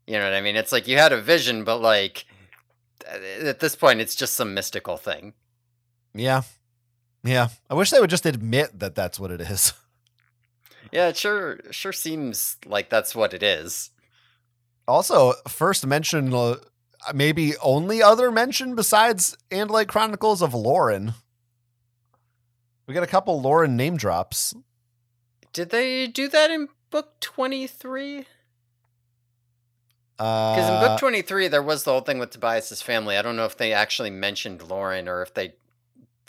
You 0.07 0.19
know 0.19 0.25
what 0.25 0.35
I 0.35 0.43
mean? 0.43 0.57
It's 0.57 0.73
like 0.73 0.87
you 0.87 0.99
had 0.99 1.13
a 1.13 1.21
vision, 1.21 1.65
but 1.65 1.79
like 1.79 2.27
at 3.09 3.61
this 3.61 3.77
point, 3.77 4.01
it's 4.01 4.15
just 4.15 4.35
some 4.35 4.53
mystical 4.53 4.99
thing. 4.99 5.33
yeah 6.13 6.43
yeah 7.23 7.49
i 7.69 7.75
wish 7.75 7.91
they 7.91 8.01
would 8.01 8.11
just 8.11 8.27
admit 8.27 8.79
that 8.79 8.95
that's 8.95 9.19
what 9.21 9.31
it 9.31 9.41
is 9.41 9.73
Yeah, 10.93 11.09
it 11.09 11.17
sure 11.17 11.61
sure 11.71 11.93
seems 11.93 12.57
like 12.67 12.91
that's 12.91 13.15
what 13.15 13.33
it 13.33 13.45
is. 13.45 13.91
also 14.89 15.35
first 15.47 15.87
mention 15.87 16.35
uh, 16.35 16.57
maybe 17.15 17.53
only 17.63 18.03
other 18.03 18.33
mention 18.33 18.75
besides 18.75 19.37
andalite 19.53 19.87
chronicles 19.87 20.43
of 20.43 20.53
Loren 20.53 21.15
we 22.89 22.95
got 22.95 23.05
a 23.05 23.07
couple 23.07 23.41
Loren 23.41 23.77
name 23.77 23.97
drops 23.97 24.53
Did 25.53 25.71
they 25.71 26.09
do 26.09 26.27
that 26.29 26.51
in 26.51 26.69
book 26.91 27.21
twenty 27.21 27.69
three? 27.69 28.27
Because 30.17 30.69
in 30.69 30.75
Uh, 30.75 30.89
book 30.89 30.99
23, 30.99 31.49
there 31.49 31.63
was 31.63 31.85
the 31.85 31.93
whole 31.93 32.03
thing 32.03 32.19
with 32.19 32.29
Tobias's 32.31 32.83
family. 32.83 33.17
I 33.17 33.23
don't 33.23 33.37
know 33.37 33.47
if 33.47 33.57
they 33.57 33.73
actually 33.73 34.11
mentioned 34.11 34.61
Loren 34.63 35.09
or 35.09 35.23
if 35.23 35.33
they 35.33 35.55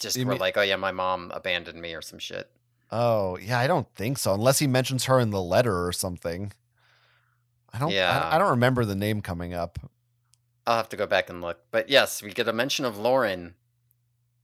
just 0.02 0.18
You 0.18 0.26
were 0.26 0.34
mean- 0.34 0.42
like, 0.42 0.58
oh, 0.58 0.62
yeah, 0.62 0.76
my 0.76 0.92
mom 0.92 1.32
abandoned 1.34 1.82
me 1.82 1.94
or 1.94 2.02
some 2.02 2.20
shit. 2.20 2.50
Oh, 2.92 3.38
yeah, 3.38 3.58
I 3.60 3.68
don't 3.68 3.88
think 3.96 4.18
so. 4.18 4.34
Unless 4.34 4.60
he 4.60 4.68
mentions 4.68 5.06
her 5.06 5.20
in 5.20 5.30
the 5.30 5.42
letter 5.42 5.86
or 5.88 5.94
something. 5.94 6.52
I 7.74 7.80
don't. 7.80 7.92
Yeah. 7.92 8.28
I, 8.30 8.36
I 8.36 8.38
don't 8.38 8.50
remember 8.50 8.84
the 8.84 8.96
name 8.96 9.22
coming 9.22 9.54
up. 9.54 9.80
I'll 10.68 10.76
have 10.78 10.90
to 10.90 10.98
go 10.98 11.08
back 11.08 11.30
and 11.30 11.42
look. 11.42 11.60
But 11.72 11.90
yes, 11.90 12.22
we 12.22 12.32
get 12.34 12.48
a 12.50 12.54
mention 12.54 12.84
of 12.84 12.98
Loren. 12.98 13.56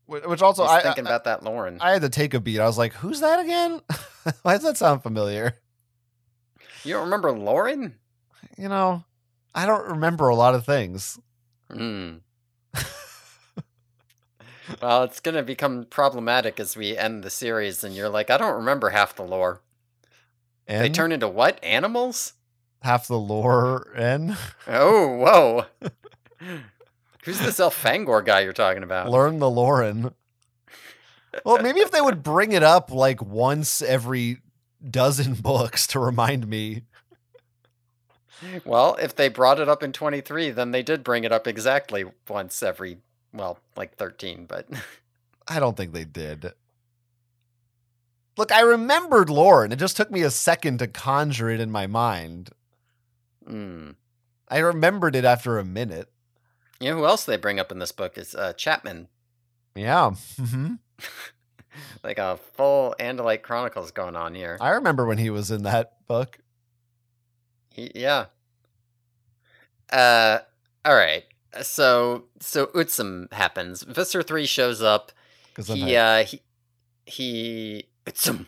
Which 0.05 0.41
also, 0.41 0.63
He's 0.63 0.71
I, 0.71 0.81
thinking 0.81 1.05
I, 1.05 1.09
about 1.09 1.25
that 1.25 1.43
Loren. 1.43 1.79
I 1.81 1.91
had 1.91 2.01
to 2.03 2.09
take 2.09 2.33
a 2.33 2.39
beat. 2.39 2.61
I 2.61 2.65
was 2.65 2.77
like, 2.77 2.93
"Who's 2.93 3.19
that 3.19 3.41
again? 3.41 3.81
Why 4.43 4.53
does 4.53 4.63
that 4.63 4.77
sound 4.77 5.03
familiar?" 5.03 5.55
you 6.85 6.93
don't 6.93 7.03
remember 7.03 7.33
Loren? 7.33 7.95
You 8.57 8.69
know, 8.69 9.03
I 9.53 9.65
don't 9.65 9.89
remember 9.89 10.29
a 10.29 10.35
lot 10.35 10.55
of 10.55 10.65
things. 10.65 11.19
Hmm. 11.69 12.19
well, 14.81 15.03
it's 15.03 15.19
going 15.19 15.35
to 15.35 15.43
become 15.43 15.85
problematic 15.89 16.59
as 16.59 16.75
we 16.77 16.97
end 16.97 17.23
the 17.23 17.29
series, 17.29 17.83
and 17.83 17.95
you're 17.95 18.09
like, 18.09 18.29
I 18.29 18.37
don't 18.37 18.55
remember 18.55 18.89
half 18.89 19.15
the 19.15 19.23
lore. 19.23 19.61
And 20.67 20.83
They 20.83 20.89
turn 20.89 21.11
into 21.11 21.27
what? 21.27 21.63
Animals? 21.63 22.33
half 22.83 23.07
the 23.07 23.17
lore 23.17 23.91
and 23.97 24.37
Oh, 24.67 25.07
whoa. 25.17 25.65
Who's 27.23 27.39
this 27.39 27.59
Elfangor 27.59 28.23
guy 28.23 28.41
you're 28.41 28.53
talking 28.53 28.83
about? 28.83 29.09
learn 29.09 29.39
the 29.39 29.49
Loren. 29.49 30.13
Well, 31.43 31.61
maybe 31.61 31.81
if 31.81 31.91
they 31.91 31.99
would 32.01 32.23
bring 32.23 32.51
it 32.53 32.63
up 32.63 32.91
like 32.91 33.21
once 33.21 33.81
every 33.81 34.37
dozen 34.89 35.33
books 35.41 35.87
to 35.87 35.99
remind 35.99 36.47
me. 36.47 36.83
Well, 38.63 38.95
if 39.01 39.15
they 39.15 39.27
brought 39.29 39.59
it 39.59 39.67
up 39.67 39.81
in 39.81 39.91
23, 39.91 40.51
then 40.51 40.71
they 40.71 40.83
did 40.83 41.03
bring 41.03 41.23
it 41.23 41.31
up 41.31 41.47
exactly 41.47 42.05
once 42.29 42.61
every, 42.61 42.99
well, 43.33 43.59
like 43.75 43.95
13, 43.95 44.45
but 44.45 44.67
I 45.47 45.59
don't 45.59 45.77
think 45.77 45.93
they 45.93 46.05
did. 46.05 46.53
Look, 48.37 48.51
I 48.51 48.61
remembered 48.61 49.29
Loren. 49.29 49.71
It 49.71 49.77
just 49.79 49.97
took 49.97 50.11
me 50.11 50.21
a 50.21 50.29
second 50.29 50.77
to 50.79 50.87
conjure 50.87 51.49
it 51.49 51.59
in 51.59 51.71
my 51.71 51.87
mind. 51.87 52.51
mm. 53.47 53.95
I 54.49 54.59
remembered 54.59 55.15
it 55.15 55.25
after 55.25 55.57
a 55.57 55.65
minute. 55.65 56.09
you 56.79 56.89
know 56.91 56.97
who 56.97 57.05
else 57.05 57.25
they 57.25 57.35
bring 57.35 57.59
up 57.59 57.71
in 57.71 57.79
this 57.79 57.91
book 57.91 58.17
is 58.17 58.33
uh, 58.35 58.53
Chapman. 58.53 59.07
Yeah. 59.75 60.11
hmm 60.39 60.75
Like 62.03 62.17
a 62.17 62.37
full 62.55 62.95
Andalite 62.99 63.43
Chronicles 63.43 63.91
going 63.91 64.15
on 64.15 64.33
here. 64.33 64.57
I 64.61 64.69
remember 64.69 65.05
when 65.05 65.17
he 65.19 65.29
was 65.29 65.51
in 65.51 65.61
that 65.63 66.07
book. 66.07 66.39
He, 67.71 67.91
yeah. 67.93 68.25
Uh, 69.91 70.39
all 70.85 70.95
right. 70.95 71.23
So 71.61 72.25
so 72.39 72.67
Utsum 72.67 73.31
happens. 73.33 73.83
Visser 73.83 74.23
three 74.23 74.45
shows 74.45 74.81
up. 74.81 75.11
He 75.63 75.95
uh 75.95 76.23
he 76.23 76.41
he 77.05 77.85
Utsum. 78.05 78.47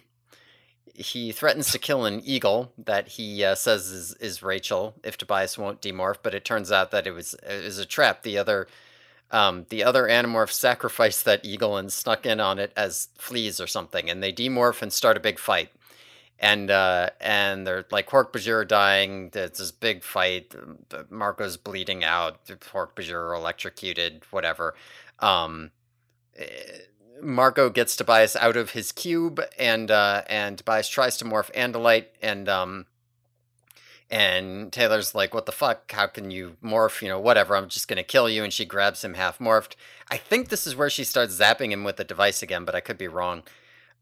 He 0.93 1.31
threatens 1.31 1.71
to 1.71 1.79
kill 1.79 2.03
an 2.03 2.21
eagle 2.25 2.73
that 2.77 3.07
he 3.07 3.41
uh, 3.43 3.55
says 3.55 3.89
is, 3.89 4.13
is 4.15 4.43
Rachel 4.43 4.95
if 5.01 5.17
Tobias 5.17 5.57
won't 5.57 5.81
demorph, 5.81 6.17
but 6.21 6.35
it 6.35 6.43
turns 6.43 6.73
out 6.73 6.91
that 6.91 7.07
it 7.07 7.11
was 7.11 7.35
it 7.47 7.63
was 7.63 7.77
a 7.77 7.85
trap. 7.85 8.23
The 8.23 8.37
other 8.37 8.67
um, 9.31 9.65
the 9.69 9.83
other 9.83 10.03
animorphs 10.03 10.53
sacrificed 10.53 11.23
that 11.25 11.45
eagle 11.45 11.77
and 11.77 11.91
snuck 11.93 12.25
in 12.25 12.39
on 12.39 12.59
it 12.59 12.73
as 12.75 13.09
fleas 13.17 13.61
or 13.61 13.67
something, 13.67 14.09
and 14.09 14.21
they 14.21 14.33
demorph 14.33 14.81
and 14.81 14.91
start 14.91 15.17
a 15.17 15.21
big 15.21 15.39
fight. 15.39 15.71
And 16.41 16.71
uh, 16.71 17.09
and 17.19 17.67
they're 17.67 17.85
like 17.91 18.09
Hork-Bajir 18.09 18.65
dying. 18.67 19.29
It's 19.33 19.59
this 19.59 19.71
big 19.71 20.03
fight. 20.03 20.55
Marco's 21.09 21.57
bleeding 21.57 22.03
out. 22.03 22.45
Hork-Bajir 22.45 23.35
electrocuted. 23.35 24.23
Whatever. 24.31 24.73
Um, 25.19 25.71
eh, 26.37 26.45
Marco 27.21 27.69
gets 27.69 27.95
Tobias 27.95 28.35
out 28.35 28.57
of 28.57 28.71
his 28.71 28.91
cube, 28.91 29.41
and 29.57 29.91
uh, 29.91 30.23
and 30.27 30.57
Tobias 30.57 30.87
tries 30.87 31.17
to 31.17 31.25
morph 31.25 31.53
Andalite, 31.53 32.07
and 32.21 32.47
um, 32.47 32.85
and 34.09 34.71
Taylor's 34.71 35.13
like, 35.13 35.33
"What 35.33 35.45
the 35.45 35.51
fuck? 35.51 35.91
How 35.91 36.07
can 36.07 36.31
you 36.31 36.57
morph? 36.63 37.01
You 37.01 37.09
know, 37.09 37.19
whatever. 37.19 37.55
I'm 37.55 37.69
just 37.69 37.87
gonna 37.87 38.03
kill 38.03 38.29
you." 38.29 38.43
And 38.43 38.53
she 38.53 38.65
grabs 38.65 39.03
him 39.03 39.15
half 39.15 39.39
morphed. 39.39 39.75
I 40.09 40.17
think 40.17 40.49
this 40.49 40.65
is 40.65 40.75
where 40.75 40.89
she 40.89 41.03
starts 41.03 41.37
zapping 41.37 41.71
him 41.71 41.83
with 41.83 41.97
the 41.97 42.03
device 42.03 42.41
again, 42.41 42.65
but 42.65 42.75
I 42.75 42.79
could 42.79 42.97
be 42.97 43.07
wrong. 43.07 43.43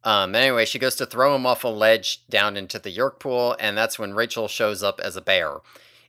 Um, 0.03 0.35
anyway, 0.35 0.65
she 0.65 0.79
goes 0.79 0.95
to 0.95 1.05
throw 1.05 1.35
him 1.35 1.45
off 1.45 1.63
a 1.63 1.67
ledge 1.67 2.21
down 2.29 2.55
into 2.55 2.79
the 2.79 2.95
Yeerk 2.95 3.19
pool, 3.19 3.55
and 3.59 3.77
that's 3.77 3.99
when 3.99 4.13
Rachel 4.13 4.47
shows 4.47 4.81
up 4.83 4.99
as 5.01 5.15
a 5.15 5.21
bear. 5.21 5.57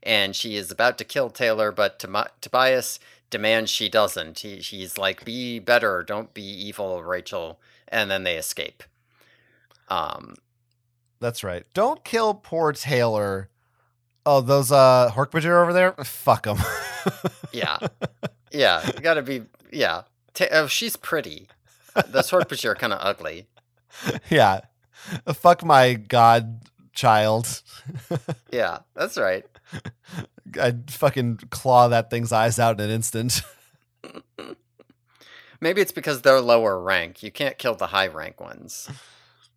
And 0.02 0.36
she 0.36 0.54
is 0.56 0.70
about 0.70 0.98
to 0.98 1.04
kill 1.04 1.30
Taylor, 1.30 1.72
but 1.72 1.98
Tom- 1.98 2.24
Tobias 2.40 3.00
demands 3.30 3.70
she 3.70 3.88
doesn't. 3.88 4.38
He, 4.40 4.56
he's 4.58 4.96
like, 4.98 5.24
be 5.24 5.58
better, 5.58 6.02
don't 6.02 6.32
be 6.32 6.42
evil, 6.42 7.02
Rachel. 7.02 7.58
And 7.88 8.10
then 8.10 8.22
they 8.22 8.36
escape. 8.36 8.82
Um, 9.88 10.34
That's 11.20 11.42
right. 11.42 11.64
Don't 11.74 12.04
kill 12.04 12.34
poor 12.34 12.72
Taylor. 12.72 13.48
Oh, 14.26 14.40
those 14.42 14.70
uh 14.70 15.10
Hork-Bajir 15.14 15.62
over 15.62 15.72
there? 15.72 15.92
Fuck 16.04 16.44
them. 16.44 16.58
yeah. 17.52 17.78
Yeah, 18.50 18.86
you 18.86 19.02
gotta 19.02 19.20
be, 19.20 19.42
yeah. 19.70 20.04
Ta- 20.32 20.46
oh, 20.52 20.66
she's 20.68 20.96
pretty. 20.96 21.48
The 22.06 22.22
swordfish 22.22 22.64
are 22.64 22.74
kind 22.74 22.94
of 22.94 22.98
ugly. 23.02 23.46
yeah. 24.30 24.60
Fuck 25.34 25.64
my 25.64 25.94
godchild. 25.94 27.62
Yeah, 28.50 28.78
that's 28.94 29.16
right. 29.16 29.46
I'd 30.60 30.90
fucking 30.90 31.36
claw 31.50 31.88
that 31.88 32.10
thing's 32.10 32.32
eyes 32.32 32.58
out 32.58 32.80
in 32.80 32.86
an 32.86 32.90
instant. 32.90 33.42
Maybe 35.60 35.80
it's 35.80 35.92
because 35.92 36.22
they're 36.22 36.40
lower 36.40 36.80
rank. 36.80 37.22
You 37.22 37.30
can't 37.30 37.58
kill 37.58 37.74
the 37.74 37.88
high 37.88 38.06
rank 38.08 38.40
ones. 38.40 38.88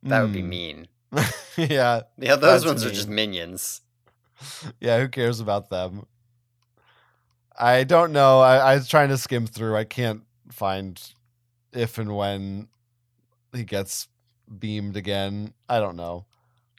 That 0.03 0.21
would 0.21 0.33
be 0.33 0.41
Hmm. 0.41 0.49
mean. 0.49 0.87
yeah. 1.57 2.01
Yeah, 2.17 2.35
those 2.37 2.65
ones 2.65 2.85
are 2.85 2.89
just 2.91 3.07
minions. 3.09 3.81
Yeah, 4.79 4.99
who 4.99 5.07
cares 5.09 5.39
about 5.39 5.69
them? 5.69 6.05
I 7.57 7.83
don't 7.83 8.11
know. 8.11 8.39
I, 8.39 8.57
I 8.57 8.75
was 8.75 8.87
trying 8.87 9.09
to 9.09 9.17
skim 9.17 9.45
through. 9.45 9.75
I 9.75 9.83
can't 9.83 10.23
find 10.51 10.99
if 11.73 11.97
and 11.97 12.15
when 12.15 12.67
he 13.53 13.63
gets 13.63 14.07
beamed 14.59 14.97
again. 14.97 15.53
I 15.69 15.79
don't 15.79 15.95
know. 15.95 16.25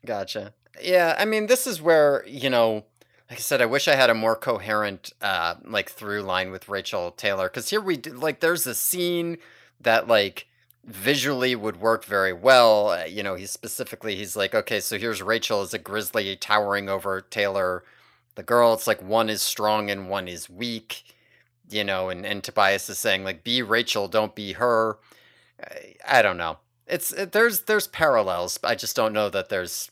Gotcha. 0.05 0.53
Yeah, 0.81 1.15
I 1.19 1.25
mean, 1.25 1.47
this 1.47 1.67
is 1.67 1.81
where, 1.81 2.25
you 2.27 2.51
know, 2.51 2.85
like 3.31 3.39
I 3.39 3.43
said, 3.43 3.63
I 3.63 3.67
wish 3.67 3.89
I 3.89 3.95
had 3.95 4.11
a 4.11 4.15
more 4.15 4.37
coherent, 4.37 5.13
uh, 5.23 5.55
like 5.65 5.91
through 5.91 6.23
line 6.23 6.51
with 6.51 6.69
Rachel 6.69 7.11
Taylor. 7.11 7.49
Because 7.49 7.71
here 7.71 7.81
we, 7.81 7.97
do, 7.97 8.13
like, 8.13 8.41
there's 8.41 8.67
a 8.67 8.75
scene 8.75 9.39
that, 9.81 10.09
like, 10.09 10.47
visually 10.85 11.55
would 11.55 11.77
work 11.77 12.05
very 12.05 12.33
well. 12.33 12.91
Uh, 12.91 13.05
you 13.05 13.23
know, 13.23 13.35
he's 13.35 13.51
specifically, 13.51 14.17
he's 14.17 14.37
like, 14.37 14.55
okay, 14.55 14.81
so 14.81 14.99
here's 14.99 15.23
Rachel 15.23 15.61
as 15.61 15.73
a 15.73 15.79
grizzly 15.79 16.35
towering 16.37 16.89
over 16.89 17.21
Taylor, 17.21 17.85
the 18.35 18.43
girl. 18.43 18.75
It's 18.75 18.87
like 18.87 19.03
one 19.03 19.31
is 19.31 19.43
strong 19.43 19.91
and 19.91 20.09
one 20.09 20.27
is 20.27 20.51
weak, 20.51 21.05
you 21.71 21.85
know, 21.85 22.09
and, 22.09 22.27
and 22.27 22.43
Tobias 22.43 22.91
is 22.91 22.99
saying, 22.99 23.25
like, 23.25 23.45
be 23.45 23.63
Rachel, 23.63 24.09
don't 24.09 24.35
be 24.35 24.55
her. 24.55 24.99
I, 25.63 25.95
I 26.19 26.23
don't 26.23 26.37
know. 26.37 26.59
It's 26.93 27.11
it, 27.13 27.33
there's 27.33 27.63
there's 27.63 27.89
parallels. 27.89 28.59
I 28.63 28.75
just 28.75 28.95
don't 28.95 29.15
know 29.15 29.31
that 29.31 29.49
there's 29.49 29.91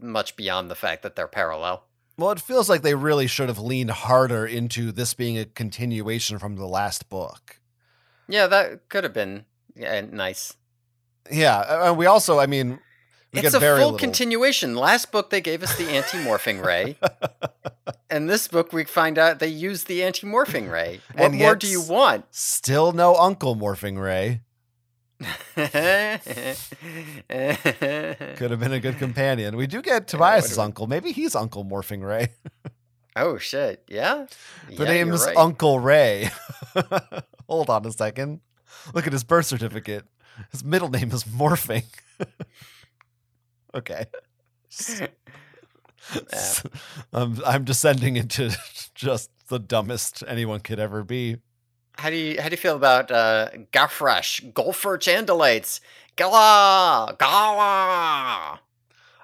much 0.00 0.36
beyond 0.36 0.70
the 0.70 0.74
fact 0.74 1.02
that 1.04 1.14
they're 1.14 1.28
parallel. 1.28 1.84
Well, 2.18 2.32
it 2.32 2.40
feels 2.40 2.68
like 2.68 2.82
they 2.82 2.94
really 2.94 3.26
should 3.26 3.48
have 3.48 3.58
leaned 3.58 3.90
harder 3.90 4.44
into 4.44 4.90
this 4.90 5.14
being 5.14 5.38
a 5.38 5.44
continuation 5.44 6.38
from 6.38 6.56
the 6.56 6.66
last 6.66 7.08
book. 7.08 7.60
Yeah, 8.26 8.46
that 8.48 8.88
could 8.88 9.04
have 9.04 9.12
been 9.12 9.44
yeah, 9.76 10.00
nice. 10.00 10.54
Yeah, 11.30 11.58
uh, 11.58 11.88
and 11.90 11.98
we 11.98 12.06
also, 12.06 12.38
I 12.40 12.46
mean, 12.46 12.78
we 13.32 13.40
it's 13.40 13.50
get 13.50 13.54
a 13.54 13.58
very 13.58 13.78
full 13.78 13.92
little. 13.92 13.98
continuation. 13.98 14.74
Last 14.74 15.12
book 15.12 15.30
they 15.30 15.40
gave 15.40 15.62
us 15.62 15.76
the 15.76 15.88
anti-morphing 15.90 16.64
ray, 16.64 16.96
and 18.10 18.28
this 18.28 18.48
book 18.48 18.72
we 18.72 18.84
find 18.84 19.18
out 19.18 19.38
they 19.38 19.48
use 19.48 19.84
the 19.84 20.02
anti-morphing 20.02 20.70
ray. 20.70 21.00
What 21.12 21.26
And 21.26 21.38
more 21.38 21.54
do 21.54 21.68
you 21.68 21.82
want? 21.82 22.24
Still 22.30 22.92
no 22.92 23.14
Uncle 23.14 23.54
Morphing 23.54 24.00
Ray. 24.00 24.40
Could 25.56 25.66
have 28.50 28.60
been 28.60 28.72
a 28.72 28.80
good 28.80 28.98
companion. 28.98 29.56
We 29.56 29.66
do 29.66 29.82
get 29.82 30.06
Tobias's 30.08 30.58
uncle. 30.58 30.86
Maybe 30.86 31.12
he's 31.12 31.34
Uncle 31.34 31.64
Morphing 31.64 32.06
Ray. 32.06 32.28
Oh 33.18 33.38
shit! 33.38 33.82
Yeah, 33.88 34.26
The 34.68 34.84
yeah, 34.84 34.84
name's 34.84 35.24
right. 35.24 35.34
Uncle 35.38 35.80
Ray. 35.80 36.28
Hold 37.48 37.70
on 37.70 37.86
a 37.86 37.90
second. 37.90 38.40
Look 38.92 39.06
at 39.06 39.12
his 39.14 39.24
birth 39.24 39.46
certificate. 39.46 40.04
His 40.52 40.62
middle 40.62 40.90
name 40.90 41.10
is 41.12 41.24
Morphing. 41.24 41.84
okay. 43.74 44.04
I'm, 47.10 47.40
I'm 47.46 47.64
descending 47.64 48.16
into 48.16 48.54
just 48.94 49.30
the 49.48 49.60
dumbest 49.60 50.22
anyone 50.28 50.60
could 50.60 50.78
ever 50.78 51.02
be. 51.02 51.38
How 51.98 52.10
do 52.10 52.16
you 52.16 52.40
how 52.40 52.48
do 52.48 52.52
you 52.52 52.58
feel 52.58 52.76
about 52.76 53.10
uh, 53.10 53.48
Gafresh, 53.72 54.52
Golfer 54.52 54.98
Chandelites, 55.00 55.80
Gala, 56.16 57.16
Gala? 57.18 58.60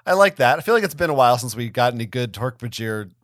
I 0.05 0.13
like 0.13 0.35
that. 0.37 0.57
I 0.57 0.61
feel 0.61 0.73
like 0.73 0.83
it's 0.83 0.93
been 0.93 1.09
a 1.09 1.13
while 1.13 1.37
since 1.37 1.55
we 1.55 1.69
got 1.69 1.93
any 1.93 2.05
good 2.05 2.33
Torque 2.33 2.59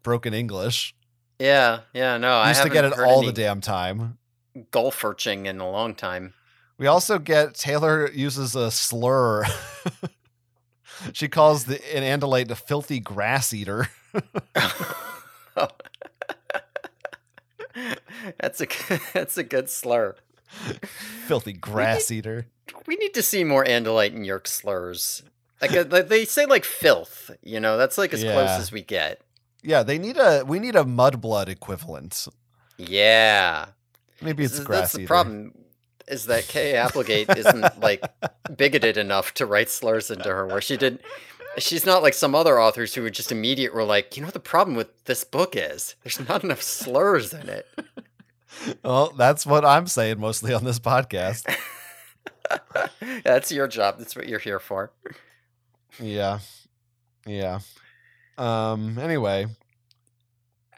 broken 0.04 0.34
English. 0.34 0.96
Yeah, 1.40 1.82
yeah, 1.94 2.18
no, 2.18 2.34
I 2.34 2.50
Used 2.50 2.64
to 2.64 2.70
get 2.70 2.86
it 2.86 3.00
all 3.00 3.24
the 3.24 3.32
damn 3.32 3.62
time. 3.62 4.18
golferching 4.72 5.46
in 5.46 5.60
a 5.60 5.70
long 5.70 5.96
time. 5.96 6.34
We 6.78 6.88
also 6.88 7.18
get 7.20 7.56
Taylor 7.56 8.10
uses 8.12 8.56
a 8.56 8.72
slur. 8.72 9.46
she 11.14 11.28
calls 11.28 11.66
the 11.66 11.76
an 11.96 12.04
Andalite 12.04 12.50
a 12.52 12.56
filthy 12.56 13.00
grass 13.00 13.54
eater. 13.54 13.88
that's 18.40 18.62
a 18.62 18.68
that's 19.14 19.38
a 19.38 19.44
good 19.44 19.70
slur. 19.70 20.16
filthy 21.28 21.54
grass 21.54 22.12
eater. 22.12 22.48
We 22.86 22.96
need 22.96 23.14
to 23.14 23.24
see 23.24 23.44
more 23.44 23.66
Andalite 23.66 24.16
and 24.16 24.26
Yeerk 24.26 24.48
slurs. 24.48 25.24
Like 25.62 25.76
uh, 25.76 25.84
they 25.84 26.26
say, 26.26 26.46
like 26.46 26.64
filth. 26.64 27.32
You 27.44 27.60
know, 27.60 27.78
that's 27.78 27.98
like 27.98 28.14
as 28.14 28.24
close 28.24 28.60
as 28.60 28.72
we 28.72 28.82
get. 28.82 29.22
Yeah, 29.62 29.84
they 29.84 29.98
need 29.98 30.18
a 30.18 30.44
we 30.46 30.60
need 30.60 30.76
a 30.76 30.84
mudblood 30.84 31.50
equivalent. 31.50 32.28
Yeah, 32.78 33.66
Maybe 34.22 34.44
it's 34.44 34.58
This 34.58 34.66
grass 34.66 34.82
that's 34.82 34.94
the 34.94 35.06
problem. 35.06 35.54
Is 36.08 36.26
that 36.26 36.48
Kay 36.48 36.76
Applegate 36.76 37.30
isn't 37.30 37.80
like 37.80 38.04
bigoted 38.58 38.98
enough 38.98 39.34
to 39.36 39.46
write 39.46 39.70
slurs 39.70 40.10
into 40.10 40.30
her 40.30 40.48
where 40.48 40.62
she 40.62 40.76
did. 40.76 41.00
She's 41.58 41.86
not 41.86 42.02
like 42.02 42.14
some 42.14 42.34
other 42.34 42.60
authors 42.60 42.96
who 42.96 43.04
would 43.04 43.14
just 43.14 43.32
immediate 43.32 43.74
were 43.74 43.84
like, 43.84 44.16
you 44.16 44.22
know 44.22 44.28
what 44.28 44.34
the 44.34 44.40
problem 44.40 44.76
with 44.76 45.04
this 45.06 45.24
book 45.24 45.56
is? 45.56 45.96
There's 46.04 46.28
not 46.28 46.44
enough 46.44 46.62
slurs 46.62 47.34
in 47.34 47.50
it. 47.50 47.68
Well, 48.84 49.14
that's 49.18 49.46
what 49.46 49.64
I'm 49.66 49.88
saying 49.88 50.20
mostly 50.20 50.54
on 50.54 50.64
this 50.64 50.80
podcast. 50.80 51.46
That's 53.24 53.52
your 53.52 53.68
job. 53.68 54.00
That's 54.00 54.16
what 54.16 54.28
you're 54.28 54.40
here 54.40 54.60
for. 54.60 54.92
Yeah. 56.00 56.40
Yeah. 57.26 57.60
Um. 58.38 58.98
Anyway, 58.98 59.46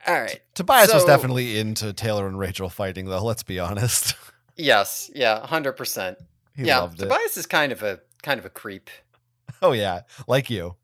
All 0.08 0.20
right. 0.20 0.42
Tobias 0.56 0.94
was 0.94 1.06
definitely 1.06 1.60
into 1.60 1.94
Taylor 1.94 2.28
and 2.28 2.38
Rachel 2.38 2.70
fighting, 2.70 3.06
though. 3.06 3.24
Let's 3.24 3.44
be 3.44 3.60
honest. 3.60 4.16
Yes. 4.58 5.10
Yeah. 5.16 5.48
Hundred 5.48 5.72
percent. 5.74 6.18
he 6.56 6.66
Yeah. 6.66 6.88
Tobias 6.96 7.38
is 7.38 7.48
kind 7.48 7.72
of 7.72 7.82
a 7.82 8.00
kind 8.22 8.38
of 8.38 8.46
a 8.46 8.50
creep. 8.50 8.90
Oh 9.62 9.72
yeah, 9.72 10.02
like 10.28 10.50
you, 10.50 10.76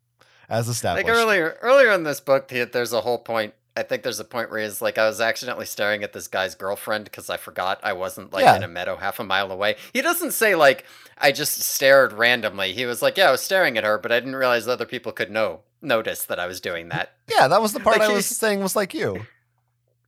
as 0.50 0.68
established. 0.68 1.06
Like 1.06 1.16
earlier, 1.16 1.58
earlier 1.62 1.92
in 1.92 2.04
this 2.04 2.20
book, 2.20 2.48
there's 2.48 2.94
a 2.94 3.02
whole 3.02 3.20
point. 3.20 3.54
I 3.78 3.84
think 3.84 4.04
there's 4.04 4.20
a 4.20 4.26
point 4.26 4.50
where 4.52 4.60
he's 4.60 4.82
like, 4.82 4.98
I 4.98 5.06
was 5.08 5.22
accidentally 5.22 5.66
staring 5.68 6.04
at 6.04 6.12
this 6.12 6.28
guy's 6.28 6.56
girlfriend 6.56 7.06
because 7.06 7.30
I 7.30 7.38
forgot 7.38 7.80
I 7.84 7.94
wasn't 7.94 8.34
like 8.34 8.44
Yeah. 8.44 8.56
in 8.56 8.64
a 8.64 8.68
meadow 8.68 8.96
half 8.98 9.20
a 9.20 9.24
mile 9.24 9.52
away. 9.52 9.76
He 9.94 10.02
doesn't 10.02 10.32
say 10.32 10.56
like 10.56 10.84
I 11.18 11.32
just 11.32 11.60
stared 11.62 12.12
randomly. 12.14 12.74
He 12.74 12.86
was 12.86 13.02
like, 13.02 13.18
Yeah, 13.18 13.30
I 13.30 13.32
was 13.32 13.42
staring 13.42 13.78
at 13.78 13.84
her, 13.84 13.98
but 13.98 14.12
I 14.12 14.20
didn't 14.20 14.36
realize 14.36 14.68
other 14.68 14.86
people 14.86 15.12
could 15.12 15.32
know 15.32 15.62
notice 15.82 16.24
that 16.26 16.40
I 16.40 16.48
was 16.48 16.60
doing 16.60 16.90
that. 16.90 17.14
Yeah, 17.30 17.48
that 17.48 17.62
was 17.62 17.74
the 17.74 17.80
part 17.80 17.98
Like 18.00 18.08
I 18.08 18.10
he- 18.10 18.16
was 18.16 18.26
saying 18.26 18.60
was 18.62 18.76
like 18.76 18.94
you. 18.96 19.26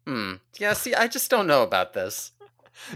Hmm. 0.07 0.35
Yeah. 0.57 0.73
See, 0.73 0.95
I 0.95 1.07
just 1.07 1.29
don't 1.29 1.47
know 1.47 1.61
about 1.63 1.93
this. 1.93 2.31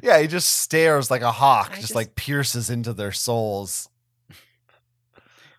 Yeah, 0.01 0.19
he 0.19 0.27
just 0.27 0.49
stares 0.49 1.11
like 1.11 1.21
a 1.21 1.31
hawk, 1.31 1.71
just, 1.71 1.81
just- 1.81 1.95
like 1.95 2.15
pierces 2.15 2.69
into 2.69 2.93
their 2.93 3.11
souls, 3.11 3.89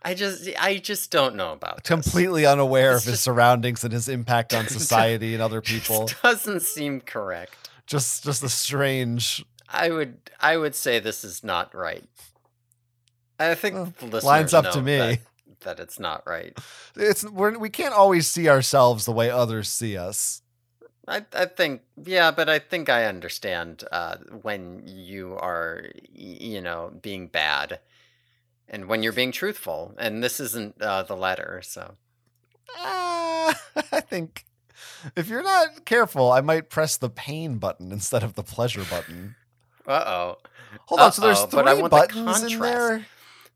I 0.05 0.15
just, 0.15 0.49
I 0.61 0.77
just 0.79 1.11
don't 1.11 1.35
know 1.35 1.53
about 1.53 1.77
this. 1.79 1.87
completely 1.89 2.45
unaware 2.45 2.93
It's 2.97 3.05
of 3.05 3.07
his 3.07 3.15
just- 3.15 3.25
surroundings 3.25 3.85
and 3.85 3.93
his 3.93 4.09
impact 4.09 4.53
on 4.53 4.69
society 4.69 5.33
and 5.35 5.43
other 5.43 5.61
people. 5.63 6.11
Doesn't 6.23 6.61
seem 6.63 7.01
correct. 7.01 7.71
Just, 7.87 8.23
just 8.25 8.43
a 8.43 8.49
strange. 8.49 9.45
I 9.69 9.91
would 9.91 10.19
I 10.41 10.57
would 10.57 10.75
say 10.75 10.99
this 11.01 11.25
is 11.25 11.43
not 11.43 11.75
right. 11.75 12.05
I 13.39 13.55
think 13.55 13.75
Well, 13.75 13.93
the 14.11 14.25
lines 14.25 14.55
up 14.55 14.71
to 14.73 14.81
me. 14.81 14.97
that, 14.99 15.19
that 15.61 15.81
it's 15.81 15.99
not 15.99 16.23
right. 16.27 16.57
It's 16.95 17.25
we're, 17.29 17.59
we 17.59 17.71
can't 17.71 17.95
always 17.95 18.27
see 18.29 18.49
ourselves 18.49 19.05
the 19.07 19.13
way 19.13 19.31
others 19.31 19.69
see 19.69 19.97
us. 19.97 20.43
I 21.09 21.25
I 21.35 21.47
think 21.47 21.83
yeah, 22.05 22.31
but 22.31 22.49
I 22.49 22.59
think 22.59 22.89
I 22.89 23.07
understand 23.07 23.85
uh, 23.91 24.17
when 24.43 24.83
you 24.87 25.37
are 25.39 25.87
you 26.13 26.61
know 26.61 26.93
being 27.03 27.27
bad, 27.27 27.81
and 28.69 28.87
when 28.87 29.03
you're 29.03 29.13
being 29.13 29.33
truthful, 29.33 29.95
and 29.99 30.23
this 30.23 30.41
isn't 30.41 30.81
uh, 30.81 31.03
the 31.03 31.17
latter. 31.17 31.61
So 31.65 31.95
Ah, 32.77 33.59
I 33.93 34.01
think 34.01 34.45
if 35.17 35.29
you're 35.29 35.43
not 35.43 35.85
careful, 35.85 36.33
I 36.33 36.41
might 36.41 36.71
press 36.71 36.97
the 36.97 37.11
pain 37.11 37.59
button 37.59 37.93
instead 37.93 38.23
of 38.23 38.35
the 38.35 38.43
pleasure 38.43 38.85
button. 38.89 39.37
uh 39.87 40.03
oh, 40.07 40.37
Hold 40.87 41.01
on, 41.01 41.13
so 41.13 41.23
there's 41.23 41.39
Uh-oh, 41.39 41.47
three 41.47 41.63
but 41.63 41.69
I 41.69 41.75
want 41.75 41.85
the 41.93 41.97
buttons 41.99 42.53
in 42.53 42.59
there. 42.59 43.07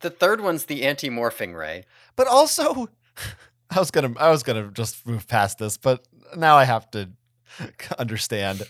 the 0.00 0.10
third 0.10 0.40
one's 0.40 0.66
the 0.66 0.84
anti-morphing 0.84 1.56
ray. 1.56 1.84
But 2.16 2.26
also, 2.28 2.88
I 3.70 3.78
was 3.78 3.90
gonna, 3.90 4.14
I 4.18 4.30
was 4.30 4.42
gonna 4.42 4.70
just 4.70 5.06
move 5.06 5.26
past 5.26 5.58
this, 5.58 5.76
but 5.76 6.06
now 6.36 6.56
I 6.56 6.64
have 6.64 6.90
to 6.92 7.10
understand. 7.98 8.62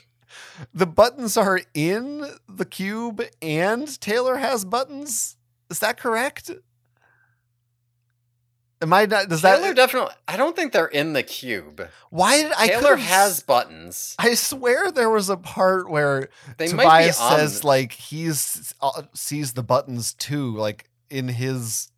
The 0.72 0.86
buttons 0.86 1.36
are 1.36 1.60
in 1.74 2.24
the 2.48 2.64
cube, 2.64 3.22
and 3.42 4.00
Taylor 4.00 4.36
has 4.36 4.64
buttons. 4.64 5.36
Is 5.70 5.78
that 5.80 5.98
correct? 5.98 6.50
Am 8.80 8.92
I 8.92 9.06
not? 9.06 9.28
Does 9.28 9.42
Taylor 9.42 9.68
that? 9.68 9.76
definitely. 9.76 10.14
I 10.28 10.36
don't 10.36 10.54
think 10.54 10.72
they're 10.72 10.86
in 10.86 11.12
the 11.12 11.24
cube. 11.24 11.88
why 12.10 12.42
did 12.42 12.52
I? 12.56 12.68
Taylor 12.68 12.96
has 12.96 13.40
buttons. 13.40 14.14
I 14.20 14.34
swear 14.34 14.92
there 14.92 15.10
was 15.10 15.28
a 15.28 15.36
part 15.36 15.90
where 15.90 16.28
They 16.58 16.72
might 16.72 16.84
Tobias 16.84 17.20
on. 17.20 17.38
says 17.38 17.64
like 17.64 17.92
he's 17.92 18.72
uh, 18.80 19.02
sees 19.14 19.54
the 19.54 19.64
buttons 19.64 20.14
too, 20.14 20.56
like 20.56 20.88
in 21.10 21.26
his. 21.28 21.90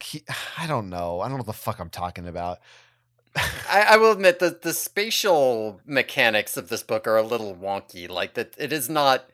He, 0.00 0.22
I 0.56 0.66
don't 0.66 0.88
know. 0.88 1.20
I 1.20 1.24
don't 1.24 1.32
know 1.32 1.38
what 1.38 1.46
the 1.46 1.52
fuck 1.52 1.80
I'm 1.80 1.90
talking 1.90 2.26
about. 2.26 2.58
I, 3.36 3.82
I 3.90 3.96
will 3.98 4.12
admit 4.12 4.38
that 4.38 4.62
the 4.62 4.72
spatial 4.72 5.80
mechanics 5.84 6.56
of 6.56 6.70
this 6.70 6.82
book 6.82 7.06
are 7.06 7.16
a 7.18 7.22
little 7.22 7.54
wonky. 7.54 8.08
Like 8.08 8.34
that, 8.34 8.54
it 8.56 8.72
is 8.72 8.88
not. 8.88 9.28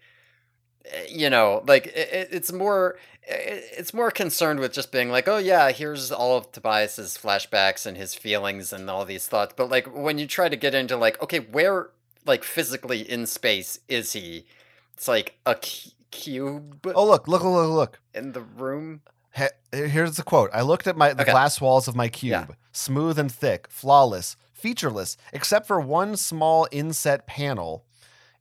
eh, 0.86 1.06
You 1.10 1.30
know, 1.30 1.62
like 1.68 1.86
it- 1.86 2.28
it's 2.32 2.50
more. 2.52 2.96
It- 3.26 3.64
It's 3.78 3.94
more 3.94 4.10
concerned 4.10 4.60
with 4.60 4.72
just 4.72 4.92
being 4.92 5.10
like, 5.10 5.26
oh 5.28 5.38
yeah, 5.38 5.70
here's 5.70 6.10
all 6.12 6.36
of 6.36 6.52
Tobias's 6.52 7.18
flashbacks 7.18 7.86
and 7.86 7.96
his 7.96 8.14
feelings 8.14 8.72
and 8.72 8.88
all 8.90 9.04
these 9.04 9.26
thoughts. 9.26 9.54
But 9.56 9.70
like 9.70 9.86
when 9.94 10.18
you 10.18 10.26
try 10.26 10.48
to 10.48 10.56
get 10.56 10.74
into 10.74 10.96
like, 10.96 11.20
okay, 11.22 11.40
where 11.40 11.90
like 12.26 12.44
physically 12.44 13.00
in 13.10 13.26
space 13.26 13.80
is 13.88 14.12
he? 14.12 14.46
It's 14.94 15.08
like 15.08 15.38
a 15.44 15.54
cu- 15.56 15.90
cube 16.10 16.86
Oh 16.94 17.04
look! 17.06 17.26
Look! 17.28 17.42
Look! 17.42 17.70
Look! 17.70 17.98
in 18.14 18.32
the 18.32 18.40
room. 18.42 19.00
He- 19.34 19.48
Here's 19.72 20.16
the 20.16 20.22
quote. 20.22 20.50
I 20.54 20.62
looked 20.62 20.86
at 20.86 20.96
my 20.96 21.12
the 21.12 21.22
Okay. 21.22 21.32
glass 21.32 21.60
walls 21.60 21.88
of 21.88 21.96
my 21.96 22.08
cube, 22.08 22.30
Yeah. 22.30 22.46
smooth 22.72 23.18
and 23.18 23.30
thick, 23.32 23.66
flawless, 23.68 24.36
featureless, 24.52 25.16
except 25.32 25.66
for 25.66 25.80
one 25.80 26.16
small 26.16 26.68
inset 26.70 27.26
panel. 27.26 27.84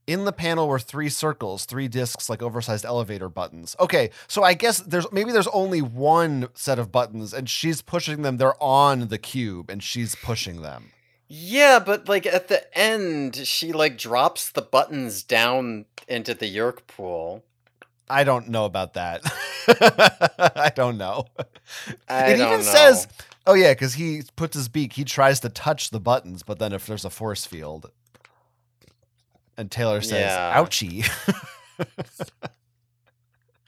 In 0.06 0.26
the 0.26 0.34
panel 0.34 0.68
were 0.68 0.80
three 0.80 1.08
circles, 1.08 1.66
three 1.66 1.88
discs 1.88 2.30
like 2.30 2.42
oversized 2.42 2.84
elevator 2.84 3.30
buttons. 3.30 3.76
Okay, 3.80 4.10
so 4.28 4.44
I 4.44 4.54
guess 4.54 4.80
there's 4.80 5.10
maybe 5.14 5.32
there's 5.32 5.48
only 5.48 5.82
one 5.82 6.50
set 6.54 6.78
of 6.78 6.92
buttons, 6.92 7.34
and 7.34 7.50
she's 7.50 7.82
pushing 7.82 8.22
them. 8.22 8.38
They're 8.38 8.62
on 8.62 9.08
the 9.08 9.18
cube, 9.18 9.70
and 9.70 9.82
she's 9.82 10.16
pushing 10.16 10.62
them. 10.62 10.92
Yeah, 11.30 11.80
but 11.80 12.10
like 12.10 12.26
at 12.26 12.50
the 12.50 12.78
end, 12.78 13.36
she 13.36 13.72
like 13.72 13.98
drops 13.98 14.52
the 14.52 14.62
buttons 14.62 15.24
down 15.24 15.86
into 16.08 16.34
the 16.34 16.54
Yeerk 16.54 16.86
pool. 16.86 17.44
I 18.10 18.24
don't 18.24 18.50
know 18.50 18.66
about 18.66 18.94
that. 18.96 19.22
I 20.56 20.72
don't 20.76 20.98
know. 20.98 21.26
I 22.10 22.26
it 22.32 22.38
don't 22.38 22.48
even 22.48 22.66
know. 22.66 22.72
says, 22.72 23.08
oh 23.48 23.54
yeah, 23.54 23.72
because 23.72 23.94
he 23.94 24.24
puts 24.36 24.56
his 24.56 24.68
beak. 24.68 24.94
He 24.94 25.04
tries 25.04 25.40
to 25.40 25.50
touch 25.50 25.90
the 25.90 26.00
buttons, 26.00 26.44
but 26.44 26.60
then 26.60 26.74
if 26.74 26.86
there's 26.86 27.06
a 27.06 27.10
force 27.10 27.46
field, 27.46 27.90
and 29.58 29.70
Taylor 29.72 30.02
says, 30.02 30.32
Yeah. 30.32 30.62
"Ouchie." 30.62 31.10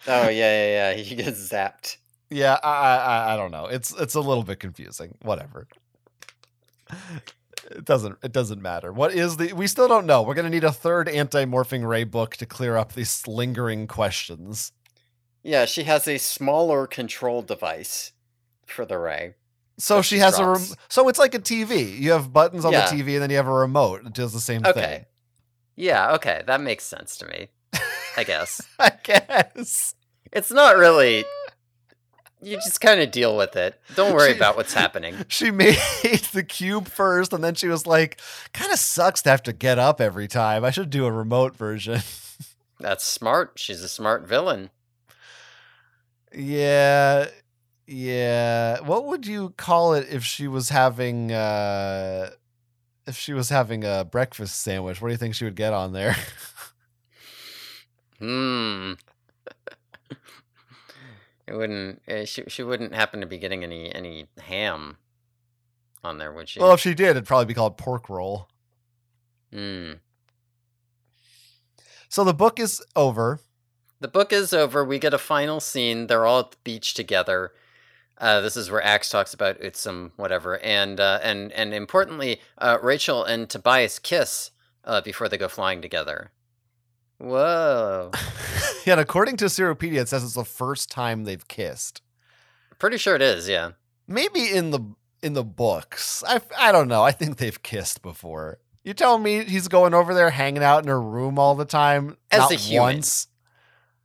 Oh 0.08 0.30
yeah, 0.30 0.30
yeah, 0.30 0.92
yeah. 0.92 0.94
He 1.02 1.16
gets 1.16 1.50
zapped. 1.52 1.98
yeah, 2.30 2.60
I, 2.64 2.70
I, 2.70 3.34
I- 3.34 3.38
don't 3.38 3.50
know. 3.52 3.66
It's 3.66 3.92
it's 4.00 4.14
a 4.14 4.22
little 4.22 4.44
bit 4.44 4.60
confusing. 4.60 5.18
Whatever. 5.24 5.68
It 7.72 7.84
doesn't 7.84 8.18
it 8.22 8.32
doesn't 8.32 8.62
matter. 8.62 8.94
What 8.94 9.14
is 9.16 9.38
the? 9.38 9.54
We 9.54 9.66
still 9.66 9.88
don't 9.88 10.06
know. 10.06 10.22
We're 10.22 10.36
gonna 10.36 10.52
need 10.52 10.64
a 10.64 10.72
third 10.72 11.10
anti-morphing 11.10 11.88
ray 11.88 12.04
book 12.04 12.36
to 12.38 12.46
clear 12.46 12.78
up 12.78 12.94
these 12.94 13.28
lingering 13.28 13.88
questions. 13.88 14.72
Yeah, 15.42 15.66
she 15.66 15.84
has 15.84 16.08
a 16.08 16.20
smaller 16.20 16.86
control 16.86 17.42
device 17.42 18.12
for 18.68 18.86
the 18.86 19.00
ray. 19.00 19.34
So 19.80 20.04
she 20.04 20.18
she 20.18 20.20
has 20.20 20.38
a. 20.38 20.46
Rem- 20.46 20.62
so 20.88 21.10
it's 21.10 21.18
like 21.18 21.34
a 21.34 21.40
TV. 21.40 21.98
You 22.00 22.12
have 22.12 22.32
buttons 22.32 22.64
on 22.66 22.74
Yeah. 22.74 22.88
the 22.88 22.96
TV, 23.02 23.14
and 23.14 23.24
then 23.24 23.30
you 23.32 23.38
have 23.38 23.48
a 23.48 23.52
remote. 23.54 24.06
It 24.06 24.14
does 24.14 24.32
the 24.34 24.40
same 24.40 24.64
Okay. 24.64 24.80
thing. 24.82 25.06
Yeah, 25.76 26.14
okay, 26.14 26.42
that 26.48 26.62
makes 26.62 26.84
sense 26.86 27.18
to 27.18 27.26
me. 27.28 27.50
I 28.18 28.24
guess 28.24 28.62
I 28.80 28.92
guess. 29.04 29.96
it's 30.32 30.52
not 30.52 30.78
really. 30.78 31.26
You 32.42 32.58
just 32.58 32.80
kind 32.80 33.02
of 33.02 33.10
deal 33.10 33.36
with 33.36 33.56
it. 33.56 33.80
Don't 33.96 34.14
worry 34.14 34.32
She- 34.32 34.38
about 34.38 34.56
what's 34.56 34.74
happening. 34.74 35.16
She 35.30 35.50
made 35.50 35.78
the 36.32 36.44
cube 36.48 36.88
first, 36.88 37.34
and 37.34 37.44
then 37.44 37.56
she 37.56 37.68
was 37.68 37.88
like, 37.88 38.20
"Kind 38.54 38.72
of 38.72 38.78
sucks 38.78 39.24
to 39.24 39.32
have 39.32 39.42
to 39.44 39.54
get 39.54 39.80
up 39.80 40.00
every 40.00 40.28
time. 40.28 40.64
I 40.64 40.70
should 40.70 40.92
do 40.92 41.06
a 41.06 41.12
remote 41.12 41.56
version." 41.56 42.02
That's 42.80 43.04
smart. 43.04 43.54
She's 43.56 43.82
a 43.82 43.90
smart 43.90 44.28
villain. 44.28 44.70
yeah, 46.34 47.28
yeah. 47.88 48.80
What 48.82 49.06
would 49.06 49.26
you 49.26 49.52
call 49.58 49.94
it 49.96 50.08
if 50.12 50.24
she 50.24 50.48
was 50.48 50.70
having 50.70 51.32
uh 51.32 52.30
if 53.08 53.18
she 53.18 53.34
was 53.34 53.50
having 53.50 53.84
a 53.84 54.06
breakfast 54.06 54.62
sandwich? 54.62 55.02
What 55.02 55.10
do 55.10 55.14
you 55.14 55.18
think 55.18 55.36
she 55.36 55.46
would 55.46 55.56
get 55.56 55.74
on 55.74 55.94
there? 55.94 56.16
Hmm. 58.20 58.94
it 61.48 61.54
wouldn't. 61.54 62.02
Uh, 62.08 62.24
she 62.24 62.44
she 62.48 62.64
wouldn't 62.64 62.96
happen 62.96 63.20
to 63.20 63.28
be 63.28 63.38
getting 63.38 63.64
any 63.64 63.94
any 63.94 64.28
ham 64.40 64.98
on 66.04 66.18
there, 66.18 66.32
would 66.32 66.48
she? 66.48 66.60
well, 66.62 66.74
if 66.74 66.80
she 66.80 66.94
did, 66.94 67.10
it'd 67.10 67.26
probably 67.26 67.46
be 67.46 67.54
called 67.54 67.78
pork 67.78 68.10
roll. 68.10 68.48
Hmm. 69.52 69.94
So 72.08 72.24
the 72.24 72.34
book 72.34 72.60
is 72.60 72.82
over. 72.96 73.42
The 74.00 74.08
book 74.08 74.32
is 74.32 74.54
over. 74.54 74.86
We 74.86 75.00
get 75.00 75.14
a 75.14 75.18
final 75.18 75.60
scene. 75.60 76.08
They're 76.08 76.26
all 76.26 76.40
at 76.40 76.52
the 76.52 76.58
beach 76.64 76.94
together. 76.94 77.52
Uh, 78.18 78.40
this 78.42 78.56
is 78.56 78.72
where 78.72 78.82
Ax 78.84 79.10
talks 79.10 79.34
about 79.34 79.60
Utsum, 79.60 80.12
whatever, 80.16 80.58
and 80.60 81.00
uh, 81.00 81.20
and 81.22 81.52
and 81.52 81.74
importantly, 81.74 82.40
uh, 82.58 82.78
Rachel 82.82 83.24
and 83.24 83.50
Tobias 83.50 84.00
kiss 84.00 84.52
uh, 84.86 85.02
before 85.02 85.28
they 85.28 85.38
go 85.38 85.48
flying 85.50 85.82
together. 85.82 86.32
Whoa! 87.18 88.12
yeah, 88.86 88.94
and 88.94 89.02
according 89.02 89.38
to 89.38 89.46
Seropedia, 89.46 90.02
it 90.02 90.10
says 90.10 90.24
it's 90.24 90.34
the 90.34 90.46
first 90.46 90.90
time 90.90 91.24
they've 91.24 91.48
kissed. 91.48 92.02
Pretty 92.80 92.98
sure 92.98 93.16
it 93.16 93.22
is. 93.22 93.48
Yeah. 93.50 93.72
maybe 94.08 94.50
in 94.52 94.72
the 94.72 94.80
in 95.22 95.34
the 95.34 95.44
books. 95.44 96.24
I 96.28 96.42
I 96.58 96.72
don't 96.72 96.88
know. 96.88 97.04
I 97.04 97.12
think 97.12 97.38
they've 97.38 97.62
kissed 97.64 98.02
before. 98.02 98.60
You 98.84 98.94
telling 98.94 99.24
me 99.24 99.44
he's 99.44 99.68
going 99.68 99.94
over 99.94 100.14
there 100.14 100.30
hanging 100.30 100.64
out 100.64 100.84
in 100.84 100.90
her 100.90 101.02
room 101.02 101.40
all 101.40 101.56
the 101.56 101.66
time? 101.66 102.18
As 102.32 102.40
not 102.40 102.52
a 102.52 102.56
human. 102.56 102.84
once. 102.96 103.28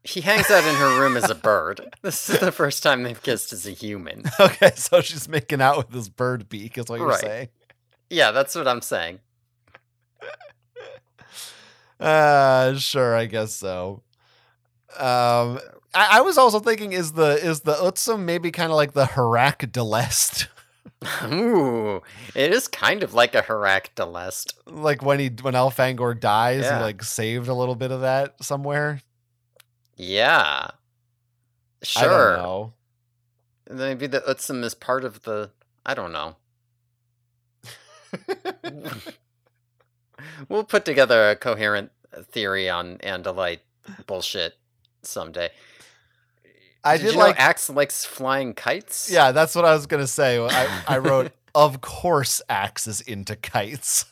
He 0.03 0.23
hangs 0.23 0.51
out 0.51 0.65
in 0.65 0.75
her 0.77 0.99
room 1.01 1.17
as 1.17 1.29
a 1.29 1.35
bird. 1.35 1.95
This 2.03 2.31
is 2.31 2.39
the 2.41 2.53
first 2.53 2.83
time 2.83 3.03
they've 3.03 3.23
kissed 3.23 3.53
as 3.53 3.67
a 3.67 3.71
human. 3.73 4.25
Okay, 4.41 4.73
so 4.75 5.01
she's 5.03 5.29
making 5.29 5.61
out 5.61 5.77
with 5.77 5.91
this 5.91 6.09
bird 6.09 6.49
beak, 6.49 6.79
is 6.79 6.87
what 6.87 6.99
you're 6.99 7.09
Right. 7.09 7.21
saying. 7.21 7.49
Yeah, 8.09 8.31
that's 8.33 8.55
what 8.55 8.67
I'm 8.67 8.81
saying. 8.83 9.21
Uh 11.99 12.75
sure, 12.79 13.15
I 13.15 13.27
guess 13.27 13.55
so. 13.55 14.03
Um 14.99 15.59
I, 15.93 16.19
I 16.19 16.21
was 16.23 16.39
also 16.39 16.59
thinking 16.61 16.93
is 16.93 17.13
the 17.13 17.33
is 17.45 17.61
the 17.61 17.75
Utsum 17.75 18.21
maybe 18.21 18.51
kind 18.51 18.71
of 18.71 18.77
like 18.77 18.93
the 18.95 19.05
Harak 19.05 19.71
Delest? 19.71 20.47
Ooh, 21.31 22.01
it 22.35 22.53
is 22.53 22.69
kind 22.69 23.03
of 23.03 23.13
like 23.13 23.35
a 23.35 23.43
Harak 23.43 23.89
Delest. 23.97 24.55
like 24.67 25.03
when 25.03 25.19
he 25.19 25.29
when 25.43 25.53
Elfangor 25.55 26.19
dies, 26.19 26.63
Yeah. 26.63 26.79
he 26.79 26.85
like 26.85 27.03
saved 27.03 27.49
a 27.49 27.55
little 27.55 27.75
bit 27.75 27.91
of 27.91 28.01
that 28.01 28.43
somewhere. 28.43 29.03
Yeah. 30.01 30.71
I 30.73 32.01
don't 32.01 32.11
Sure. 32.11 32.37
know. 32.37 32.73
Maybe 33.71 34.07
the 34.07 34.21
Utsum 34.23 34.65
is 34.65 34.75
part 34.75 35.05
of 35.05 35.23
the. 35.23 35.51
I 35.85 35.95
don't 35.95 36.13
know. 36.13 36.37
we'll 40.49 40.65
put 40.65 40.85
together 40.85 41.31
a 41.31 41.37
coherent 41.37 41.93
uh, 42.17 42.23
theory 42.23 42.69
on 42.69 42.97
Andalite 42.99 43.61
bullshit 44.07 44.55
someday. 45.03 45.51
I 46.83 46.97
did 46.97 47.05
did 47.05 47.13
you 47.13 47.19
like 47.19 47.39
know 47.39 47.45
Ax 47.45 47.69
likes 47.71 48.05
flying 48.05 48.55
kites? 48.55 49.11
Yeah, 49.11 49.33
that's 49.33 49.55
what 49.55 49.65
I 49.65 49.75
was 49.75 49.87
gonna 49.87 50.07
say. 50.07 50.39
I, 50.39 50.83
I 50.89 50.99
wrote, 50.99 51.33
of 51.55 51.81
course, 51.83 52.41
Ax 52.49 52.87
is 52.87 53.01
into 53.03 53.37
kites. 53.37 54.07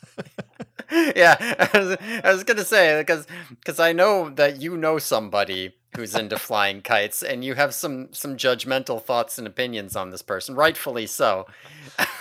yeah, 0.91 1.35
I 1.73 1.77
was, 1.77 1.97
I 2.23 2.31
was 2.31 2.43
gonna 2.43 2.63
say 2.63 3.01
because 3.01 3.25
because 3.49 3.79
I 3.79 3.91
know 3.91 4.29
that 4.29 4.61
you 4.61 4.77
know 4.77 4.99
somebody 4.99 5.73
who's 5.95 6.15
into 6.15 6.37
flying 6.37 6.81
kites, 6.81 7.23
and 7.23 7.43
you 7.43 7.55
have 7.55 7.73
some 7.73 8.13
some 8.13 8.37
judgmental 8.37 9.01
thoughts 9.01 9.37
and 9.37 9.47
opinions 9.47 9.95
on 9.95 10.09
this 10.09 10.21
person, 10.21 10.55
rightfully 10.55 11.07
so, 11.07 11.47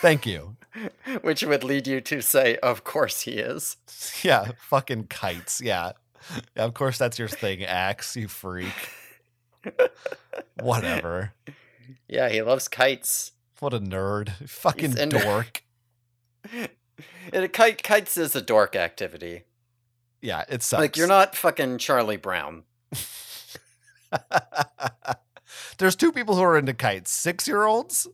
Thank 0.01 0.27
you. 0.27 0.57
which 1.23 1.43
would 1.43 1.65
lead 1.65 1.87
you 1.87 2.01
to 2.03 2.21
say, 2.21 2.57
"Of 2.57 2.85
course 2.85 3.23
he 3.23 3.33
is." 3.33 3.77
Yeah, 4.23 4.53
fucking 4.59 5.09
kites. 5.09 5.61
Yeah. 5.61 5.93
of 6.57 6.75
course, 6.75 6.99
that's 6.99 7.19
your 7.19 7.29
thing, 7.29 7.65
Ax. 7.65 8.17
You 8.17 8.29
freak. 8.29 8.91
Whatever. 10.61 11.33
Yeah, 12.09 12.29
he 12.29 12.43
loves 12.43 12.69
kites. 12.69 13.33
What 13.61 13.75
a 13.75 13.81
nerd. 13.81 14.49
Fucking 14.49 14.97
into- 14.97 15.19
dork. 15.19 15.63
And 17.33 17.45
a 17.45 17.49
kite 17.49 17.83
kites 17.83 18.17
is 18.17 18.35
a 18.35 18.41
dork 18.41 18.75
activity. 18.75 19.45
Yeah, 20.21 20.45
it 20.49 20.63
sucks. 20.63 20.81
Like 20.81 20.97
you're 20.97 21.07
not 21.07 21.37
fucking 21.37 21.79
Charlie 21.79 22.17
Brown. 22.17 22.65
There's 25.79 25.97
two 25.97 26.13
people 26.13 26.37
who 26.37 26.43
are 26.43 26.59
into 26.59 26.75
kites 26.75 27.11
six 27.11 27.49
year 27.49 27.65
olds 27.65 28.07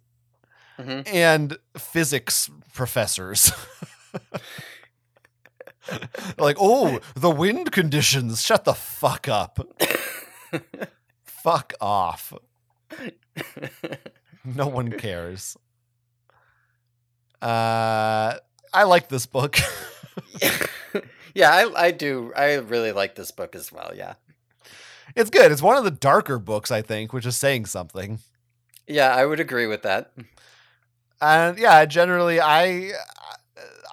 hmm 0.76 1.00
and 1.06 1.58
physics 1.76 2.50
professors. 2.72 3.52
like, 6.38 6.56
oh, 6.58 7.00
the 7.14 7.30
wind 7.30 7.72
conditions. 7.72 8.42
Shut 8.42 8.64
the 8.64 8.74
fuck 8.74 9.28
up. 9.28 9.58
fuck 11.24 11.72
off. 11.80 12.32
No 14.44 14.66
one 14.66 14.92
cares. 14.92 15.56
Uh, 17.40 18.36
I 18.72 18.84
like 18.84 19.08
this 19.08 19.26
book. 19.26 19.58
yeah, 21.34 21.50
I 21.50 21.70
I 21.76 21.90
do. 21.90 22.32
I 22.34 22.54
really 22.54 22.92
like 22.92 23.14
this 23.14 23.30
book 23.30 23.54
as 23.54 23.72
well. 23.72 23.92
Yeah. 23.94 24.14
It's 25.16 25.30
good. 25.30 25.52
It's 25.52 25.62
one 25.62 25.76
of 25.76 25.84
the 25.84 25.90
darker 25.90 26.38
books, 26.38 26.70
I 26.70 26.82
think, 26.82 27.12
which 27.12 27.26
is 27.26 27.36
saying 27.36 27.66
something. 27.66 28.18
Yeah, 28.86 29.14
I 29.14 29.24
would 29.26 29.40
agree 29.40 29.66
with 29.66 29.82
that. 29.82 30.12
and 31.20 31.58
yeah 31.58 31.84
generally 31.84 32.40
i 32.40 32.90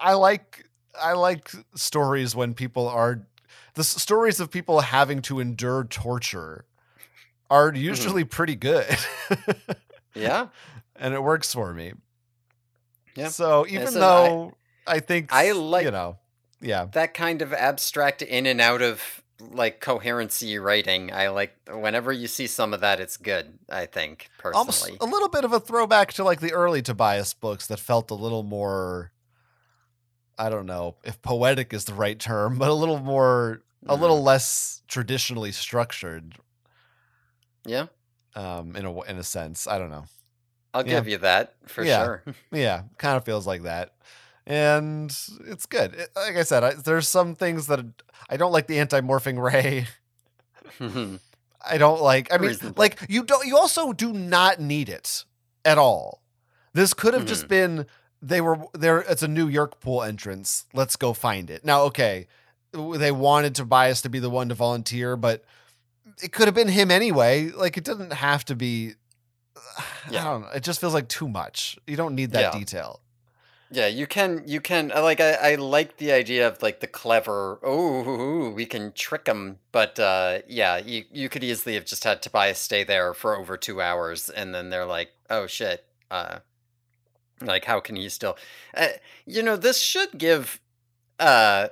i 0.01 0.13
like 0.13 0.65
i 0.99 1.13
like 1.13 1.51
stories 1.75 2.35
when 2.35 2.53
people 2.53 2.87
are 2.89 3.21
the 3.75 3.83
stories 3.83 4.39
of 4.39 4.49
people 4.51 4.81
having 4.81 5.21
to 5.21 5.39
endure 5.39 5.83
torture 5.85 6.65
are 7.49 7.71
mm-hmm. 7.71 7.81
usually 7.81 8.23
pretty 8.23 8.55
good 8.55 8.97
Yeah. 10.15 10.47
and 10.95 11.13
it 11.13 11.21
works 11.23 11.53
for 11.53 11.73
me 11.73 11.93
Yeah. 13.15 13.29
so 13.29 13.65
even 13.67 13.93
though 13.93 14.55
I, 14.87 14.99
think 14.99 15.31
I 15.31 15.51
like- 15.51 15.85
you 15.85 15.91
know 15.91 16.17
yeah 16.59 16.85
That 16.91 17.13
kind 17.13 17.41
of 17.41 17.53
abstract 17.53 18.21
in 18.23 18.45
and 18.45 18.59
out 18.59 18.81
of 18.81 19.20
like 19.51 19.79
coherency 19.79 20.57
writing. 20.59 21.11
I 21.11 21.29
like 21.29 21.55
whenever 21.69 22.11
you 22.11 22.27
see 22.27 22.47
some 22.47 22.73
of 22.73 22.81
that 22.81 22.99
it's 22.99 23.17
good, 23.17 23.59
I 23.69 23.85
think, 23.85 24.29
almost 24.43 24.81
personally. 24.83 24.97
a 25.01 25.05
little 25.05 25.29
bit 25.29 25.43
of 25.45 25.53
a 25.53 25.59
throwback 25.59 26.13
to 26.13 26.23
like 26.23 26.39
the 26.41 26.53
early 26.53 26.81
tobias 26.81 27.33
books 27.33 27.67
that 27.67 27.79
felt 27.79 28.11
a 28.11 28.15
little 28.15 28.43
more 28.43 29.11
i 30.39 30.49
don't 30.49 30.65
know 30.65 30.95
if 31.03 31.21
poetic 31.21 31.73
is 31.73 31.85
the 31.85 31.93
right 31.93 32.17
term 32.19 32.57
but 32.57 32.69
a 32.69 32.73
little 32.73 32.99
more 32.99 33.61
a 33.87 33.95
little 33.95 34.23
less 34.23 34.81
traditionally 34.87 35.51
structured 35.51 36.35
Yeah. 37.65 37.87
um 38.35 38.75
in 38.75 38.85
a 38.85 39.01
in 39.03 39.17
a 39.17 39.23
sense 39.23 39.67
i 39.67 39.77
don't 39.77 39.91
know 39.91 40.05
I'll 40.73 40.87
Yeah. 40.87 40.95
give 41.01 41.07
you 41.09 41.17
that 41.19 41.53
for 41.67 41.83
Yeah. 41.83 42.03
sure. 42.03 42.23
yeah 42.51 42.83
kind 42.97 43.17
of 43.17 43.25
feels 43.25 43.45
like 43.45 43.63
that 43.63 43.93
and 44.47 45.15
it's 45.47 45.65
good. 45.65 45.93
It- 45.93 46.09
like 46.15 46.35
i 46.35 46.43
said 46.43 46.63
I, 46.63 46.73
there's 46.73 47.07
some 47.07 47.35
things 47.35 47.67
that 47.67 47.79
i 48.29 48.37
don't 48.37 48.51
like 48.51 48.67
the 48.67 48.79
anti-morphing 48.79 49.41
ray. 49.41 49.87
Hmm. 50.77 51.15
I 51.69 51.77
don't 51.77 52.01
like 52.01 52.31
i 52.33 52.37
mean 52.37 52.49
Reasonable. 52.49 52.79
like 52.81 52.99
you 53.09 53.23
don't 53.23 53.45
you 53.45 53.57
also 53.57 53.91
do 53.93 54.13
not 54.13 54.59
need 54.59 54.87
it 54.89 55.25
at 55.65 55.77
all. 55.77 56.21
This 56.73 56.93
could 56.93 57.13
have 57.13 57.25
just 57.25 57.43
hmm. 57.43 57.47
been 57.49 57.85
they 58.21 58.39
were 58.39 58.57
there 58.73 58.99
it's 58.99 59.21
a 59.21 59.27
new 59.27 59.49
Yeerk 59.49 59.79
pool 59.81 60.01
entrance 60.01 60.65
let's 60.73 60.95
go 60.95 61.13
find 61.13 61.49
it. 61.49 61.65
Now 61.65 61.81
okay 61.83 62.27
they 62.71 63.11
wanted 63.11 63.53
tobias 63.53 64.01
to 64.03 64.09
be 64.09 64.19
the 64.19 64.29
one 64.29 64.47
to 64.49 64.55
volunteer 64.55 65.17
but 65.17 65.43
it 66.23 66.31
could 66.31 66.47
have 66.47 66.55
been 66.55 66.69
him 66.69 66.89
anyway 66.89 67.49
like 67.49 67.75
it 67.77 67.83
doesn't 67.83 68.13
have 68.13 68.45
to 68.45 68.55
be 68.55 68.93
Yeah. 70.09 70.21
i 70.21 70.23
don't 70.23 70.41
know 70.41 70.47
it 70.55 70.63
just 70.63 70.79
feels 70.79 70.93
like 70.93 71.09
too 71.09 71.27
much. 71.27 71.77
You 71.85 71.97
don't 71.97 72.15
need 72.15 72.31
that 72.31 72.53
Yeah. 72.53 72.59
detail 72.59 73.01
Yeah, 73.73 73.87
you 73.87 74.05
can. 74.05 74.43
You 74.45 74.59
can. 74.59 74.89
Like 74.89 75.21
I, 75.21 75.53
I 75.53 75.55
like 75.55 75.95
the 75.97 76.11
idea 76.11 76.45
of 76.47 76.61
like 76.61 76.81
the 76.81 76.87
clever. 76.87 77.57
Oh, 77.63 78.49
we 78.49 78.65
can 78.65 78.91
trick 78.91 79.25
them. 79.25 79.59
But 79.71 79.97
uh, 79.97 80.39
yeah, 80.47 80.77
you 80.77 81.05
you 81.11 81.29
could 81.29 81.43
easily 81.43 81.75
have 81.75 81.85
just 81.85 82.03
had 82.03 82.21
Tobias 82.21 82.59
stay 82.59 82.83
there 82.83 83.13
for 83.13 83.37
over 83.37 83.55
two 83.55 83.81
hours, 83.81 84.29
and 84.29 84.53
then 84.53 84.69
they're 84.69 84.85
like, 84.85 85.11
oh 85.29 85.47
shit. 85.47 85.85
Uh, 86.09 86.39
like 87.41 87.63
how 87.65 87.79
can 87.79 87.95
he 87.95 88.09
still? 88.09 88.37
Uh, 88.75 88.89
you 89.25 89.41
know, 89.41 89.55
this 89.55 89.79
should 89.79 90.17
give 90.17 90.59
uh 91.19 91.69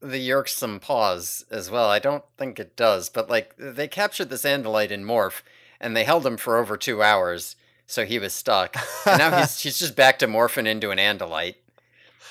the 0.00 0.18
Yeerk 0.18 0.48
some 0.48 0.78
pause 0.78 1.44
as 1.50 1.70
well. 1.70 1.88
I 1.88 1.98
don't 1.98 2.24
think 2.36 2.60
it 2.60 2.76
does, 2.76 3.08
but 3.08 3.30
like 3.30 3.54
they 3.58 3.88
captured 3.88 4.28
this 4.30 4.44
Andalite 4.44 4.90
in 4.90 5.04
Morph, 5.04 5.40
and 5.80 5.96
they 5.96 6.04
held 6.04 6.26
him 6.26 6.36
for 6.36 6.58
over 6.58 6.76
two 6.76 7.02
hours, 7.02 7.56
so 7.88 8.04
he 8.04 8.20
was 8.20 8.32
stuck. 8.32 8.76
And 9.04 9.18
now 9.18 9.36
he's 9.40 9.58
he's 9.62 9.78
just 9.80 9.96
back 9.96 10.20
to 10.20 10.28
morphing 10.28 10.66
into 10.68 10.90
an 10.92 10.98
Andalite. 10.98 11.56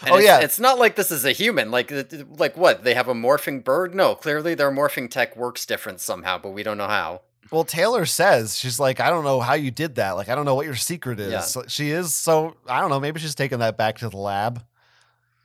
And 0.02 0.12
Oh, 0.12 0.16
it's, 0.18 0.26
yeah. 0.26 0.40
it's 0.40 0.60
not 0.60 0.78
like 0.78 0.96
this 0.96 1.10
is 1.12 1.26
a 1.26 1.32
human. 1.34 1.72
Like 1.72 1.92
like 2.38 2.56
what? 2.56 2.84
They 2.86 2.94
have 2.94 3.08
a 3.10 3.14
morphing 3.14 3.64
bird? 3.64 3.94
No, 3.94 4.16
clearly 4.16 4.56
their 4.56 4.72
morphing 4.72 5.10
tech 5.10 5.36
works 5.36 5.66
different 5.66 6.00
somehow, 6.00 6.38
but 6.38 6.52
we 6.52 6.64
don't 6.64 6.78
know 6.78 6.88
how. 6.88 7.22
Well, 7.52 7.64
Taylor 7.64 8.06
says 8.06 8.58
she's 8.60 8.80
like, 8.80 9.00
I 9.00 9.10
don't 9.10 9.24
know 9.24 9.40
how 9.40 9.54
you 9.56 9.72
did 9.72 9.96
that. 9.96 10.12
Like, 10.12 10.28
I 10.30 10.36
don't 10.36 10.44
know 10.46 10.54
what 10.56 10.66
your 10.66 10.76
secret 10.76 11.18
is. 11.20 11.32
Yeah. 11.32 11.40
So 11.42 11.64
She 11.68 11.90
is 11.92 12.14
so 12.14 12.58
I 12.68 12.80
don't 12.80 12.90
know. 12.90 13.00
Maybe 13.00 13.20
she's 13.20 13.36
taking 13.36 13.60
that 13.60 13.76
back 13.78 13.98
to 14.00 14.10
the 14.10 14.18
lab, 14.18 14.64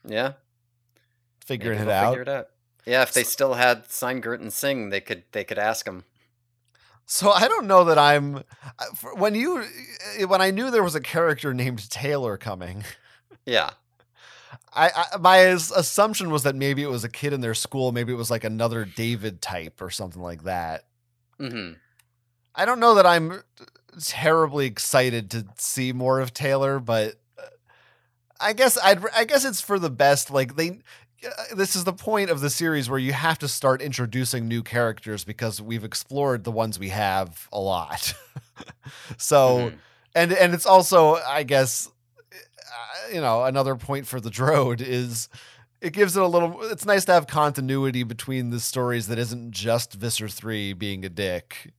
Yeah, 0.06 0.32
figuring 1.44 1.78
maybe 1.78 1.90
it 1.90 1.94
out. 1.94 2.10
Figure 2.10 2.22
it 2.22 2.28
out. 2.28 2.48
Yeah, 2.84 3.02
if 3.02 3.12
they 3.12 3.22
still 3.22 3.54
had 3.54 3.86
Seingert 3.88 4.40
and 4.40 4.52
Singh, 4.52 4.90
they 4.90 5.00
could 5.00 5.22
they 5.32 5.44
could 5.44 5.58
ask 5.58 5.86
him. 5.86 6.04
So 7.12 7.30
I 7.30 7.46
don't 7.46 7.66
know 7.66 7.84
that 7.84 7.98
I'm 7.98 8.42
when 9.16 9.34
you 9.34 9.62
when 10.26 10.40
I 10.40 10.50
knew 10.50 10.70
there 10.70 10.82
was 10.82 10.94
a 10.94 11.00
character 11.00 11.52
named 11.52 11.90
Taylor 11.90 12.38
coming. 12.38 12.84
Yeah, 13.44 13.72
I, 14.72 14.90
I 15.12 15.16
my 15.18 15.36
assumption 15.36 16.30
was 16.30 16.44
that 16.44 16.54
maybe 16.54 16.82
it 16.82 16.88
was 16.88 17.04
a 17.04 17.10
kid 17.10 17.34
in 17.34 17.42
their 17.42 17.52
school. 17.52 17.92
Maybe 17.92 18.14
it 18.14 18.16
was 18.16 18.30
like 18.30 18.44
another 18.44 18.86
David 18.86 19.42
type 19.42 19.82
or 19.82 19.90
something 19.90 20.22
like 20.22 20.44
that. 20.44 20.84
hmm 21.38 21.72
I 22.54 22.64
don't 22.64 22.80
know 22.80 22.94
that 22.94 23.04
I'm 23.04 23.42
terribly 24.02 24.64
excited 24.64 25.30
to 25.32 25.44
see 25.58 25.92
more 25.92 26.18
of 26.18 26.32
Taylor, 26.32 26.78
but 26.80 27.16
uh, 27.38 27.42
I 28.40 28.54
guess 28.54 28.78
I'd 28.82 29.04
I 29.14 29.24
guess 29.24 29.44
it's 29.44 29.60
for 29.60 29.78
the 29.78 29.90
best. 29.90 30.30
Like 30.30 30.56
they, 30.56 30.70
uh, 30.70 30.74
this 31.54 31.76
is 31.76 31.84
the 31.84 31.92
point 31.92 32.30
of 32.30 32.40
the 32.40 32.50
series 32.50 32.88
where 32.90 32.98
you 32.98 33.12
have 33.12 33.38
to 33.38 33.48
start 33.48 33.80
introducing 33.82 34.48
new 34.48 34.62
characters 34.62 35.24
because 35.24 35.60
we've 35.60 35.84
explored 35.84 36.44
the 36.44 36.50
ones 36.50 36.78
we 36.78 36.88
have 36.90 37.48
a 37.52 37.60
lot. 37.60 38.14
so 39.18 39.70
Mhm. 39.70 39.78
and 40.14 40.32
and 40.32 40.54
it's 40.54 40.66
also 40.66 41.14
I 41.16 41.42
guess 41.42 41.90
uh, 42.32 43.14
you 43.14 43.20
know 43.20 43.44
another 43.44 43.76
point 43.76 44.06
for 44.06 44.20
the 44.20 44.30
Drode 44.30 44.80
is 44.80 45.28
it 45.80 45.92
gives 45.92 46.16
it 46.16 46.22
a 46.22 46.26
little. 46.26 46.62
It's 46.64 46.84
nice 46.86 47.04
to 47.06 47.12
have 47.12 47.26
continuity 47.26 48.04
between 48.04 48.50
the 48.50 48.60
stories 48.60 49.08
that 49.08 49.18
isn't 49.18 49.50
just 49.50 49.94
Visser 49.94 50.28
three 50.28 50.72
being 50.72 51.04
a 51.04 51.08
dick. 51.08 51.72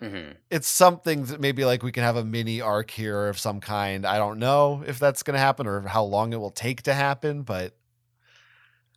hmm 0.00 0.32
It's 0.50 0.68
something 0.68 1.24
that 1.26 1.40
maybe 1.40 1.64
like 1.64 1.82
we 1.82 1.92
can 1.92 2.02
have 2.02 2.16
a 2.16 2.24
mini 2.24 2.60
arc 2.60 2.90
here 2.90 3.28
of 3.28 3.38
some 3.38 3.60
kind. 3.60 4.04
I 4.06 4.18
don't 4.18 4.38
know 4.38 4.82
if 4.86 4.98
that's 4.98 5.22
going 5.22 5.34
to 5.34 5.40
happen 5.40 5.66
or 5.66 5.80
how 5.82 6.02
long 6.04 6.32
it 6.32 6.36
will 6.40 6.50
take 6.50 6.82
to 6.82 6.94
happen, 6.94 7.42
but 7.42 7.74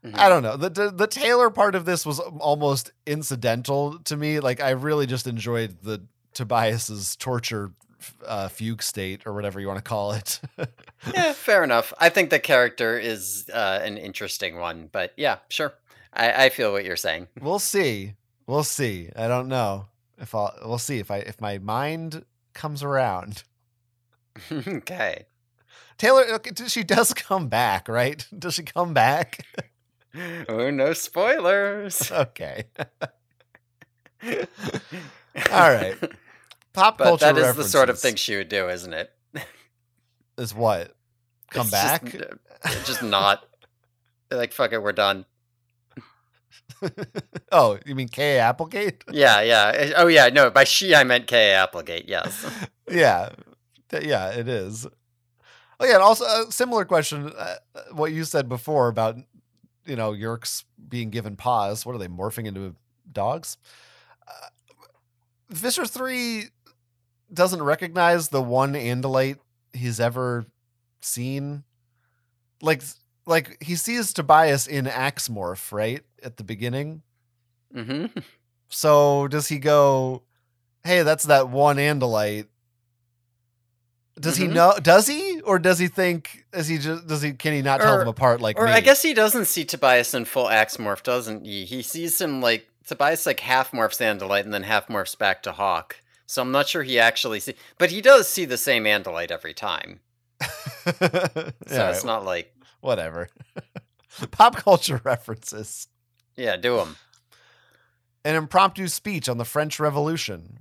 Mhm. 0.04 0.18
I 0.18 0.28
don't 0.30 0.44
know. 0.44 0.58
The, 0.58 0.70
the 0.70 0.92
the 0.92 1.08
Taylor 1.08 1.50
part 1.50 1.76
of 1.76 1.86
this 1.86 2.06
was 2.06 2.20
almost 2.20 2.92
incidental 3.06 4.00
to 4.00 4.18
me. 4.18 4.40
Like 4.40 4.62
I 4.62 4.72
really 4.72 5.06
just 5.06 5.28
enjoyed 5.28 5.78
the 5.82 6.02
Tobias's 6.34 7.16
torture 7.16 7.72
uh, 8.26 8.50
fugue 8.50 8.84
state 8.84 9.22
or 9.26 9.34
whatever 9.34 9.60
you 9.62 9.68
want 9.68 9.78
to 9.78 9.84
call 9.84 10.12
it. 10.12 10.42
yeah, 11.14 11.32
fair 11.34 11.64
enough. 11.64 11.94
I 12.00 12.10
think 12.10 12.32
the 12.32 12.40
character 12.40 12.98
is 13.00 13.50
uh, 13.54 13.80
an 13.82 13.98
interesting 13.98 14.58
one, 14.58 14.90
but 14.92 15.14
yeah, 15.16 15.38
sure. 15.50 15.74
I, 16.12 16.46
I 16.46 16.50
feel 16.50 16.72
what 16.74 16.84
you're 16.86 16.96
saying. 16.98 17.28
we'll 17.40 17.60
see. 17.60 18.14
We'll 18.46 18.64
see. 18.66 19.10
I 19.16 19.28
don't 19.30 19.48
know 19.48 19.88
if 20.18 20.36
I'll. 20.36 20.54
We'll 20.66 20.78
see 20.80 21.00
if 21.00 21.10
I 21.12 21.18
if 21.20 21.40
my 21.40 21.60
mind 21.60 22.26
comes 22.54 22.84
around. 22.84 23.44
okay. 24.52 25.26
Taylor, 25.98 26.40
she 26.68 26.84
does 26.84 27.14
come 27.14 27.48
back, 27.48 27.88
right? 27.88 28.26
Does 28.38 28.56
she 28.56 28.64
come 28.64 28.94
back? 28.94 29.46
Oh, 30.48 30.70
no 30.70 30.94
spoilers. 30.94 32.12
okay. 32.12 32.66
All 34.24 35.72
right. 35.72 35.96
Pop 36.74 36.98
But 36.98 37.06
culture 37.06 37.34
that 37.34 37.38
is 37.38 37.56
the 37.56 37.64
sort 37.64 37.90
of 37.90 38.00
thing 38.00 38.16
she 38.16 38.36
would 38.36 38.50
do, 38.50 38.70
isn't 38.70 38.94
it? 38.94 39.12
Is 40.38 40.54
what? 40.54 40.96
Come 41.52 41.68
It's 41.68 41.72
back? 41.72 42.06
Just, 42.06 42.24
uh, 42.64 42.84
just 42.86 43.04
not. 43.04 43.44
Like, 44.32 44.52
fuck 44.52 44.72
it, 44.74 44.82
we're 44.82 44.92
done. 44.92 45.26
oh, 47.52 47.78
you 47.86 47.96
mean 47.96 48.08
K. 48.08 48.40
Applegate? 48.40 49.04
Yeah, 49.12 49.42
yeah. 49.42 49.94
Oh, 49.96 50.08
yeah. 50.08 50.30
No, 50.30 50.50
by 50.50 50.64
she, 50.64 50.96
I 50.96 51.04
meant 51.04 51.28
K. 51.28 51.52
Applegate. 51.52 52.08
Yes. 52.08 52.46
yeah, 52.90 53.30
yeah, 53.92 54.30
it 54.30 54.48
is. 54.48 54.88
Oh 55.80 55.86
yeah, 55.86 55.96
and 55.96 56.04
also 56.04 56.24
a 56.24 56.50
similar 56.50 56.86
question. 56.86 57.34
Uh, 57.38 57.56
uh, 57.76 57.82
what 57.92 58.14
you 58.14 58.24
said 58.24 58.48
before 58.48 58.88
about 58.88 59.18
you 59.86 59.96
know 59.96 60.12
Yeerks 60.12 60.64
being 60.90 61.10
given 61.10 61.36
paws. 61.36 61.86
What 61.86 61.96
are 61.96 62.00
they 62.00 62.08
morphing 62.08 62.46
into 62.46 62.76
dogs? 63.12 63.58
Uh, 64.28 64.48
Visser 65.50 65.86
three 65.86 66.46
doesn't 67.34 67.62
recognize 67.64 68.30
the 68.30 68.42
one 68.42 68.74
Andalite 68.74 69.38
he's 69.74 70.00
ever 70.00 70.46
seen. 71.02 71.64
Like, 72.62 72.82
like 73.26 73.62
he 73.62 73.76
sees 73.76 74.14
Tobias 74.14 74.68
in 74.68 74.88
Ax 74.88 75.28
Morph 75.28 75.72
right 75.72 76.04
at 76.24 76.38
the 76.38 76.44
beginning. 76.44 77.02
hmm 77.74 78.06
So 78.70 79.28
does 79.28 79.48
he 79.50 79.60
go, 79.60 80.24
"Hey, 80.84 81.04
that's 81.04 81.26
that 81.26 81.50
one 81.50 81.78
Andalite"? 81.78 82.48
Does 84.20 84.38
he 84.38 84.46
Mhm. 84.46 84.54
know? 84.54 84.74
Does 84.82 85.08
he, 85.08 85.33
or 85.46 85.60
does 85.60 85.80
he 85.80 85.88
think? 85.88 86.46
Is 86.54 86.68
he 86.68 86.78
just? 86.78 87.08
Does 87.08 87.22
he? 87.22 87.34
Can 87.34 87.54
he 87.54 87.62
not 87.62 87.80
tell 87.82 87.96
Or- 87.96 88.00
them 88.00 88.08
apart 88.08 88.42
like 88.42 88.58
Or 88.60 88.66
me? 88.66 88.72
I 88.72 88.80
guess 88.82 89.02
he 89.02 89.14
doesn't 89.14 89.46
see 89.46 89.66
Tobias 89.66 90.14
in 90.14 90.26
full 90.26 90.50
Ax 90.50 90.78
morph, 90.78 91.04
doesn't 91.04 91.46
he? 91.46 91.66
He 91.66 91.82
sees 91.82 92.20
him 92.20 92.42
like 92.42 92.68
Tobias 92.88 93.26
like 93.26 93.40
half 93.42 93.72
morphs 93.72 94.00
Andalite 94.02 94.44
and 94.44 94.54
then 94.54 94.64
half 94.64 94.88
morphs 94.88 95.18
back 95.18 95.44
to 95.44 95.52
Hawk. 95.52 95.98
So 96.26 96.42
I'm 96.42 96.52
not 96.52 96.68
sure 96.68 96.84
he 96.84 97.00
actually 97.00 97.40
see, 97.40 97.56
but 97.78 97.92
he 97.92 98.02
does 98.02 98.28
see 98.28 98.46
the 98.46 98.58
same 98.58 98.86
Andalite 98.86 99.32
every 99.32 99.54
time. 99.54 100.00
So 100.86 100.92
Yeah, 101.70 101.92
it's 101.92 102.04
not 102.04 102.26
like, 102.26 102.54
whatever. 102.82 103.30
Pop 104.32 104.56
culture 104.58 105.00
references. 105.04 105.88
yeah, 106.36 106.58
do 106.58 106.78
them. 106.78 106.98
An 108.26 108.36
impromptu 108.36 108.88
speech 108.88 109.28
on 109.30 109.38
the 109.38 109.46
French 109.46 109.80
Revolution. 109.80 110.60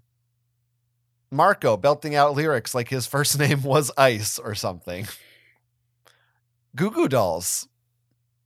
Marco 1.32 1.76
belting 1.78 2.14
out 2.14 2.34
lyrics 2.34 2.74
like 2.74 2.88
his 2.90 3.06
first 3.06 3.38
name 3.38 3.62
was 3.62 3.90
Ice 3.96 4.38
or 4.38 4.54
something. 4.54 5.08
Goo 6.76 6.90
Goo 6.90 7.08
Dolls. 7.08 7.68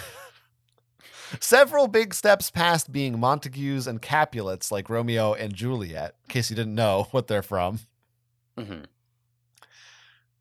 Several 1.40 1.88
big 1.88 2.14
steps 2.14 2.50
past 2.50 2.92
being 2.92 3.18
Montagues 3.18 3.86
and 3.86 4.00
Capulets 4.00 4.70
like 4.70 4.88
Romeo 4.90 5.34
and 5.34 5.54
Juliet, 5.54 6.14
in 6.24 6.28
case 6.28 6.50
you 6.50 6.56
didn't 6.56 6.74
know 6.74 7.08
what 7.10 7.26
they're 7.26 7.42
from. 7.42 7.80
hmm 8.56 8.82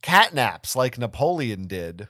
Catnaps 0.03 0.75
like 0.75 0.97
Napoleon 0.97 1.67
did. 1.67 2.07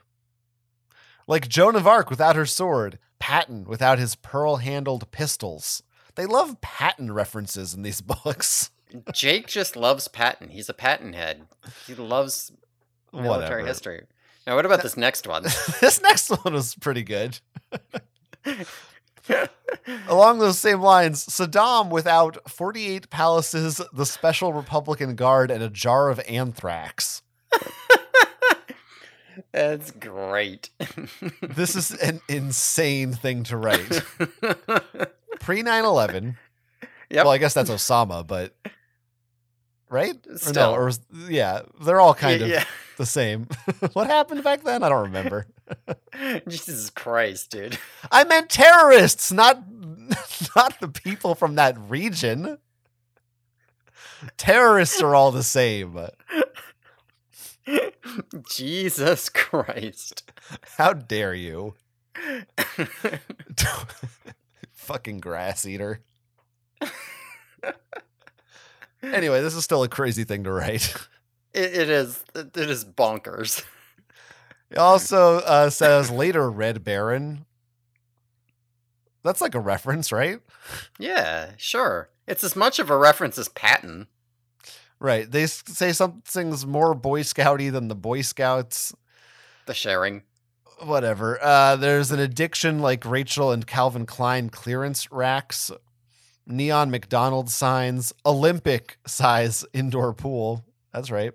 Like 1.26 1.48
Joan 1.48 1.74
of 1.74 1.86
Arc 1.86 2.10
without 2.10 2.36
her 2.36 2.46
sword. 2.46 2.98
Patton 3.18 3.64
without 3.64 3.98
his 3.98 4.14
pearl 4.14 4.56
handled 4.56 5.10
pistols. 5.10 5.82
They 6.14 6.26
love 6.26 6.60
Patton 6.60 7.12
references 7.12 7.74
in 7.74 7.82
these 7.82 8.00
books. 8.00 8.70
Jake 9.12 9.46
just 9.46 9.76
loves 9.76 10.08
Patton. 10.08 10.48
He's 10.48 10.68
a 10.68 10.74
Patton 10.74 11.12
head. 11.12 11.42
He 11.86 11.94
loves 11.94 12.52
military 13.12 13.28
Whatever. 13.28 13.66
history. 13.66 14.06
Now, 14.46 14.56
what 14.56 14.64
about 14.66 14.82
this 14.82 14.96
next 14.96 15.26
one? 15.26 15.42
this 15.80 16.00
next 16.02 16.30
one 16.30 16.54
was 16.54 16.74
pretty 16.74 17.02
good. 17.02 17.38
Along 20.08 20.38
those 20.38 20.58
same 20.58 20.80
lines, 20.80 21.26
Saddam 21.26 21.90
without 21.90 22.48
48 22.48 23.10
palaces, 23.10 23.80
the 23.92 24.06
Special 24.06 24.54
Republican 24.54 25.16
Guard, 25.16 25.50
and 25.50 25.62
a 25.62 25.68
jar 25.68 26.08
of 26.08 26.20
anthrax. 26.28 27.22
That's 29.52 29.90
great. 29.92 30.70
This 31.42 31.76
is 31.76 31.92
an 31.92 32.20
insane 32.28 33.12
thing 33.12 33.42
to 33.44 33.56
write. 33.56 34.02
Pre 35.40 35.62
9 35.62 35.84
11. 35.84 36.36
Yep. 37.10 37.24
Well, 37.24 37.32
I 37.32 37.38
guess 37.38 37.54
that's 37.54 37.70
Osama, 37.70 38.26
but. 38.26 38.54
Right? 39.90 40.16
Or 40.46 40.52
no, 40.52 40.74
or 40.74 40.84
was- 40.86 41.00
yeah, 41.28 41.62
they're 41.82 42.00
all 42.00 42.14
kind 42.14 42.42
of 42.42 42.48
yeah. 42.48 42.64
the 42.96 43.06
same. 43.06 43.48
what 43.94 44.06
happened 44.06 44.44
back 44.44 44.62
then? 44.64 44.82
I 44.82 44.88
don't 44.88 45.04
remember. 45.04 45.46
Jesus 46.48 46.90
Christ, 46.90 47.50
dude. 47.50 47.78
I 48.10 48.24
meant 48.24 48.50
terrorists, 48.50 49.32
not 49.32 49.62
not 50.56 50.80
the 50.80 50.88
people 50.88 51.34
from 51.34 51.54
that 51.54 51.78
region. 51.78 52.58
Terrorists 54.36 55.00
are 55.00 55.14
all 55.14 55.30
the 55.30 55.42
same. 55.42 55.98
Jesus 58.50 59.28
Christ. 59.28 60.30
How 60.76 60.92
dare 60.92 61.34
you? 61.34 61.74
Fucking 64.72 65.20
grass 65.20 65.66
eater. 65.66 66.00
Anyway, 69.02 69.40
this 69.40 69.54
is 69.54 69.64
still 69.64 69.82
a 69.82 69.88
crazy 69.88 70.24
thing 70.24 70.44
to 70.44 70.52
write. 70.52 70.94
It, 71.54 71.74
it 71.74 71.90
is. 71.90 72.24
It, 72.34 72.56
it 72.56 72.70
is 72.70 72.84
bonkers. 72.84 73.64
It 74.70 74.78
also 74.78 75.38
uh, 75.38 75.70
says 75.70 76.10
later 76.10 76.50
Red 76.50 76.84
Baron. 76.84 77.46
That's 79.24 79.40
like 79.40 79.54
a 79.54 79.60
reference, 79.60 80.12
right? 80.12 80.40
Yeah, 80.98 81.52
sure. 81.56 82.10
It's 82.26 82.44
as 82.44 82.54
much 82.54 82.78
of 82.78 82.90
a 82.90 82.96
reference 82.96 83.38
as 83.38 83.48
Patton. 83.48 84.06
Right. 85.00 85.30
They 85.30 85.46
say 85.46 85.92
something's 85.92 86.66
more 86.66 86.94
Boy 86.94 87.22
Scouty 87.22 87.72
than 87.72 87.88
the 87.88 87.94
Boy 87.94 88.20
Scouts. 88.20 88.94
The 89.66 89.74
sharing. 89.74 90.22
Whatever. 90.82 91.42
Uh, 91.42 91.76
there's 91.76 92.12
an 92.12 92.20
addiction 92.20 92.80
like 92.80 93.04
Rachel 93.04 93.50
and 93.50 93.66
Calvin 93.66 94.06
Klein 94.06 94.50
clearance 94.50 95.10
racks, 95.10 95.70
neon 96.48 96.90
McDonald's 96.90 97.54
signs, 97.54 98.12
Olympic 98.26 98.98
size 99.06 99.64
indoor 99.72 100.14
pool. 100.14 100.64
That's 100.92 101.10
right. 101.10 101.32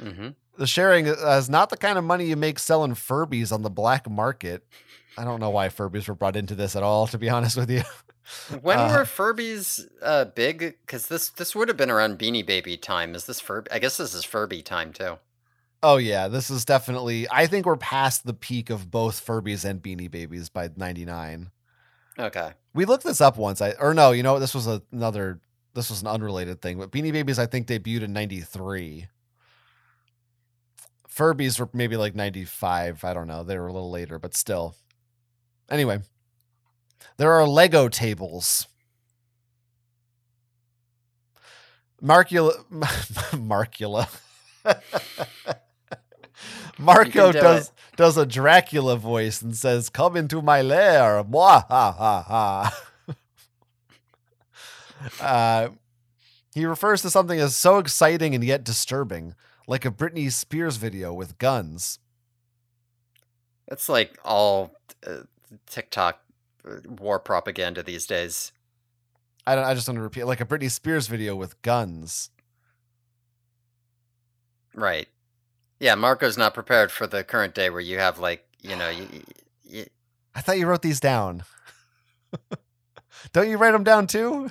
hmm 0.00 0.28
The 0.58 0.66
sharing 0.66 1.06
is 1.06 1.48
not 1.48 1.70
the 1.70 1.76
kind 1.76 1.96
of 1.98 2.04
money 2.04 2.26
you 2.26 2.36
make 2.36 2.58
selling 2.58 2.92
Furbies 2.94 3.52
on 3.52 3.62
the 3.62 3.70
black 3.70 4.08
market. 4.10 4.64
I 5.16 5.24
don't 5.24 5.40
know 5.40 5.50
why 5.50 5.68
Furbies 5.68 6.08
were 6.08 6.14
brought 6.14 6.36
into 6.36 6.54
this 6.54 6.74
at 6.76 6.82
all, 6.82 7.06
to 7.08 7.18
be 7.18 7.28
honest 7.30 7.56
with 7.56 7.70
you. 7.70 7.82
When 8.62 8.78
Uh, 8.78 8.88
were 8.88 9.04
Furbies 9.04 9.84
uh, 10.00 10.26
big? 10.26 10.76
Because 10.86 11.08
this 11.08 11.28
this 11.28 11.56
would 11.56 11.68
have 11.68 11.76
been 11.76 11.90
around 11.90 12.18
Beanie 12.20 12.46
Baby 12.46 12.76
time. 12.76 13.16
Is 13.16 13.26
this 13.26 13.40
Furby? 13.40 13.70
I 13.72 13.78
guess 13.80 13.96
this 13.96 14.14
is 14.14 14.24
Furby 14.24 14.62
time 14.62 14.92
too. 14.92 15.18
Oh 15.82 15.96
yeah, 15.96 16.28
this 16.28 16.48
is 16.50 16.64
definitely. 16.64 17.26
I 17.30 17.46
think 17.46 17.66
we're 17.66 17.76
past 17.76 18.24
the 18.24 18.34
peak 18.34 18.70
of 18.70 18.90
both 18.90 19.24
Furbies 19.26 19.64
and 19.64 19.82
Beanie 19.82 20.10
Babies 20.10 20.48
by 20.48 20.70
'99. 20.76 21.50
Okay. 22.18 22.52
We 22.74 22.84
looked 22.84 23.04
this 23.04 23.20
up 23.20 23.36
once. 23.36 23.60
I 23.60 23.72
or 23.78 23.94
no, 23.94 24.12
you 24.12 24.22
know? 24.22 24.38
This 24.38 24.54
was 24.54 24.66
another. 24.92 25.40
This 25.74 25.88
was 25.88 26.02
an 26.02 26.08
unrelated 26.08 26.60
thing, 26.60 26.78
but 26.78 26.90
Beanie 26.90 27.12
Babies 27.12 27.38
I 27.38 27.46
think 27.46 27.66
debuted 27.66 28.02
in 28.02 28.12
'93. 28.12 29.08
Furbies 31.08 31.58
were 31.58 31.68
maybe 31.72 31.96
like 31.96 32.14
'95. 32.14 33.04
I 33.04 33.14
don't 33.14 33.26
know. 33.26 33.42
They 33.42 33.58
were 33.58 33.68
a 33.68 33.72
little 33.72 33.90
later, 33.90 34.18
but 34.18 34.36
still. 34.36 34.76
Anyway, 35.70 36.00
there 37.16 37.32
are 37.32 37.46
Lego 37.46 37.88
tables. 37.88 38.66
Marcula, 42.02 42.52
Marcula. 43.32 44.08
Marco 46.78 47.32
do 47.32 47.40
does 47.40 47.72
does 47.96 48.16
a 48.16 48.26
Dracula 48.26 48.96
voice 48.96 49.42
and 49.42 49.56
says, 49.56 49.88
"Come 49.88 50.16
into 50.16 50.42
my 50.42 50.62
lair." 50.62 51.22
Mwah, 51.22 51.66
ha 51.68 51.92
ha 51.92 52.22
ha. 52.22 52.82
uh, 55.20 55.68
he 56.54 56.64
refers 56.66 57.02
to 57.02 57.10
something 57.10 57.38
as 57.38 57.56
so 57.56 57.78
exciting 57.78 58.34
and 58.34 58.44
yet 58.44 58.64
disturbing, 58.64 59.34
like 59.66 59.84
a 59.84 59.90
Britney 59.90 60.30
Spears 60.30 60.76
video 60.76 61.12
with 61.12 61.38
guns. 61.38 61.98
It's 63.68 63.88
like 63.88 64.18
all 64.24 64.72
uh, 65.06 65.22
TikTok 65.66 66.20
uh, 66.68 66.76
war 66.88 67.18
propaganda 67.18 67.82
these 67.82 68.06
days. 68.06 68.52
I 69.46 69.54
don't. 69.54 69.64
I 69.64 69.74
just 69.74 69.88
want 69.88 69.96
to 69.96 70.02
repeat, 70.02 70.24
like 70.24 70.40
a 70.40 70.46
Britney 70.46 70.70
Spears 70.70 71.06
video 71.06 71.34
with 71.34 71.60
guns. 71.62 72.30
Right. 74.74 75.08
Yeah, 75.82 75.96
Marco's 75.96 76.38
not 76.38 76.54
prepared 76.54 76.92
for 76.92 77.08
the 77.08 77.24
current 77.24 77.56
day 77.56 77.68
where 77.68 77.80
you 77.80 77.98
have 77.98 78.20
like, 78.20 78.46
you 78.60 78.76
know, 78.76 78.88
you, 78.88 79.08
you, 79.64 79.86
I 80.32 80.40
thought 80.40 80.56
you 80.56 80.68
wrote 80.68 80.82
these 80.82 81.00
down. 81.00 81.42
don't 83.32 83.50
you 83.50 83.56
write 83.56 83.72
them 83.72 83.82
down 83.82 84.06
too? 84.06 84.50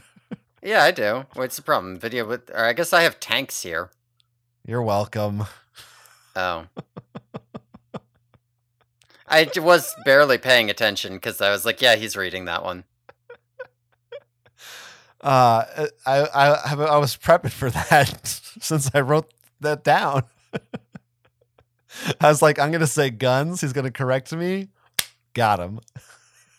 yeah, 0.61 0.83
I 0.83 0.91
do. 0.91 1.27
What's 1.35 1.55
the 1.55 1.61
problem? 1.61 1.97
Video 1.97 2.27
with, 2.27 2.49
or 2.49 2.65
I 2.65 2.73
guess 2.73 2.91
I 2.91 3.03
have 3.03 3.17
tanks 3.21 3.63
here. 3.63 3.91
You're 4.67 4.81
welcome. 4.81 5.45
Oh. 6.35 6.65
I 9.25 9.49
was 9.55 9.95
barely 10.03 10.37
paying 10.37 10.69
attention 10.69 11.13
because 11.13 11.39
I 11.39 11.49
was 11.49 11.65
like, 11.65 11.81
yeah, 11.81 11.95
he's 11.95 12.17
reading 12.17 12.43
that 12.43 12.61
one. 12.61 12.83
Uh, 15.21 15.85
I 16.05 16.25
I 16.33 16.73
I 16.73 16.97
was 16.97 17.15
prepping 17.15 17.51
for 17.51 17.69
that 17.89 18.27
since 18.27 18.91
I 18.93 18.99
wrote 18.99 19.31
that 19.61 19.85
down. 19.85 20.23
I 22.19 22.29
was 22.29 22.41
like, 22.41 22.59
I'm 22.59 22.71
gonna 22.71 22.87
say 22.87 23.09
guns. 23.09 23.61
He's 23.61 23.73
gonna 23.73 23.91
correct 23.91 24.33
me. 24.33 24.69
Got 25.33 25.59
him. 25.59 25.79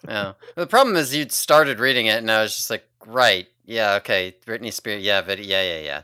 Yeah. 0.06 0.32
The 0.56 0.66
problem 0.66 0.96
is 0.96 1.14
you'd 1.14 1.32
started 1.32 1.78
reading 1.78 2.06
it 2.06 2.18
and 2.18 2.30
I 2.30 2.42
was 2.42 2.56
just 2.56 2.70
like, 2.70 2.84
right. 3.06 3.46
Yeah, 3.64 3.94
okay. 3.94 4.34
Britney 4.46 4.72
Spears. 4.72 5.02
Yeah, 5.02 5.20
video. 5.20 5.46
Yeah, 5.46 5.62
yeah, 5.62 5.80
yeah. 5.80 6.02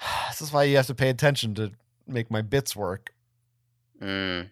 This 0.28 0.40
is 0.40 0.52
why 0.52 0.64
you 0.64 0.76
have 0.76 0.86
to 0.86 0.94
pay 0.94 1.10
attention 1.10 1.54
to 1.54 1.72
make 2.06 2.30
my 2.30 2.42
bits 2.42 2.74
work. 2.74 3.14
Mm. 4.00 4.48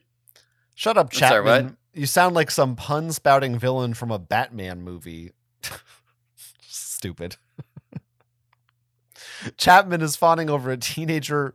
Shut 0.75 0.97
up, 0.97 1.13
sorry, 1.13 1.45
Chapman. 1.45 1.65
what? 1.65 1.75
You 1.95 2.07
sound 2.07 2.35
like 2.35 2.51
some 2.51 2.77
pun 2.77 3.13
spouting 3.13 3.59
villain 3.59 3.95
from 3.95 4.11
a 4.11 4.19
Batman 4.19 4.83
movie. 4.83 5.33
Stupid. 6.61 7.37
Chapman 9.57 10.01
is 10.01 10.17
fawning 10.17 10.49
over 10.49 10.71
a 10.71 10.77
teenager. 10.77 11.55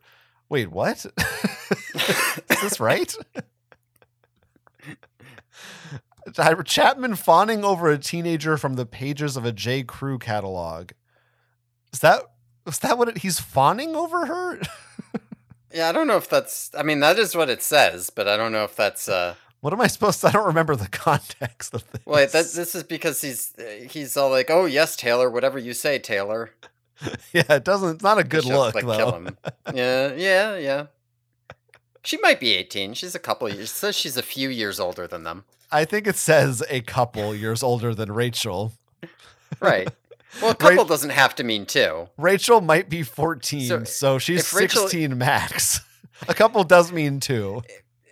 Wait, 0.49 0.72
what? 0.72 1.06
is 2.49 2.61
this 2.61 2.80
right? 2.80 3.15
Chapman 6.65 7.15
fawning 7.15 7.64
over 7.64 7.89
a 7.89 7.98
teenager 7.98 8.57
from 8.57 8.73
the 8.73 8.85
pages 8.85 9.38
of 9.38 9.45
a 9.45 9.52
J. 9.52 9.84
Crew 9.84 10.19
catalog. 10.19 10.91
Is 11.94 11.99
that 11.99 12.23
is 12.65 12.80
that 12.80 12.98
what 12.98 13.07
it, 13.07 13.19
he's 13.19 13.39
fawning 13.39 13.95
over 13.95 14.26
her? 14.26 14.60
Yeah, 15.73 15.89
I 15.89 15.91
don't 15.91 16.07
know 16.07 16.18
if 16.18 16.30
that's. 16.30 16.72
I 16.76 16.84
mean, 16.84 17.02
that 17.02 17.19
is 17.19 17.35
what 17.35 17.49
it 17.49 17.61
says, 17.61 18.10
but 18.10 18.27
I 18.27 18.38
don't 18.38 18.52
know 18.52 18.64
if 18.64 18.76
that's. 18.76 19.10
uh 19.10 19.35
What 19.60 19.73
am 19.73 19.81
I 19.81 19.88
supposed 19.88 20.22
to? 20.22 20.27
I 20.27 20.31
don't 20.31 20.48
remember 20.48 20.76
the 20.76 20.88
context 20.88 21.73
of 21.73 21.84
this. 21.91 22.02
Wait, 22.06 22.31
that, 22.31 22.45
this 22.45 22.73
is 22.73 22.84
because 22.84 23.22
he's 23.22 23.53
he's 23.89 24.15
all 24.15 24.30
like, 24.30 24.49
"Oh 24.49 24.65
yes, 24.65 24.95
Taylor, 24.95 25.30
whatever 25.30 25.60
you 25.60 25.73
say, 25.73 25.99
Taylor." 25.99 26.52
yeah, 27.34 27.44
it 27.49 27.65
doesn't. 27.65 27.95
It's 27.95 28.03
not 28.03 28.18
a 28.18 28.23
good 28.23 28.45
look 28.45 28.76
like, 28.76 28.85
though. 28.85 28.98
Kill 28.98 29.11
him. 29.11 29.38
yeah, 29.73 30.14
yeah, 30.15 30.56
yeah. 30.57 30.85
She 32.08 32.18
might 32.18 32.40
be 32.40 32.54
eighteen. 32.54 32.94
She's 32.94 33.16
a 33.16 33.20
couple 33.20 33.50
years. 33.50 33.70
It 33.72 33.76
says 33.76 33.96
she's 33.96 34.16
a 34.16 34.24
few 34.24 34.48
years 34.48 34.80
older 34.80 35.08
than 35.08 35.24
them. 35.26 35.44
I 35.72 35.84
think 35.84 36.08
it 36.08 36.16
says 36.16 36.64
a 36.70 36.80
couple 36.80 37.36
years 37.36 37.62
older 37.62 37.94
than 37.94 38.12
Rachel. 38.12 38.72
Right. 39.60 39.90
Well, 40.42 40.52
a 40.52 40.56
couple 40.56 40.84
doesn't 40.86 41.10
have 41.12 41.34
to 41.36 41.44
mean 41.44 41.66
two. 41.66 42.10
Rachel 42.18 42.60
might 42.62 42.90
be 42.90 43.02
14, 43.02 43.68
so, 43.68 43.84
So, 43.86 44.20
she's 44.20 44.54
Rachel- 44.54 44.82
16 44.84 45.18
max. 45.18 45.80
a 46.28 46.34
couple 46.34 46.64
does 46.66 46.92
mean 46.92 47.20
two. 47.22 47.64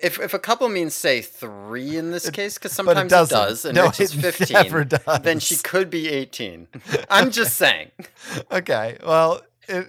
If 0.01 0.19
if 0.19 0.33
a 0.33 0.39
couple 0.39 0.67
means 0.69 0.95
say 0.95 1.21
three 1.21 1.97
in 1.97 2.11
this 2.11 2.25
It- 2.29 2.33
case, 2.33 2.57
because 2.57 2.71
but 2.77 2.83
it 2.83 3.09
sometimes 3.09 3.11
it, 3.11 3.33
doesn't. 3.35 3.69
and 3.69 3.75
no, 3.75 3.85
Rachel's 3.87 4.13
fifteen, 4.13 4.87
does. 4.87 5.19
then 5.21 5.39
she 5.39 5.57
could 5.57 5.89
be 5.89 6.07
eighteen. 6.09 6.67
I'm 7.09 7.31
just 7.31 7.57
saying. 7.63 7.91
Okay, 8.51 8.97
well, 9.05 9.41
it, 9.67 9.85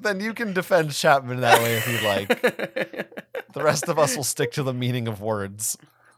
then 0.00 0.20
you 0.20 0.34
can 0.34 0.52
defend 0.52 0.92
Chapman 0.92 1.40
that 1.40 1.60
way 1.62 1.76
if 1.76 1.88
you'd 1.88 2.02
like. 2.02 3.08
The 3.52 3.62
rest 3.62 3.86
of 3.86 3.98
us 3.98 4.16
will 4.16 4.24
stick 4.24 4.52
to 4.52 4.62
the 4.62 4.72
meaning 4.72 5.06
of 5.06 5.20
words. 5.20 5.76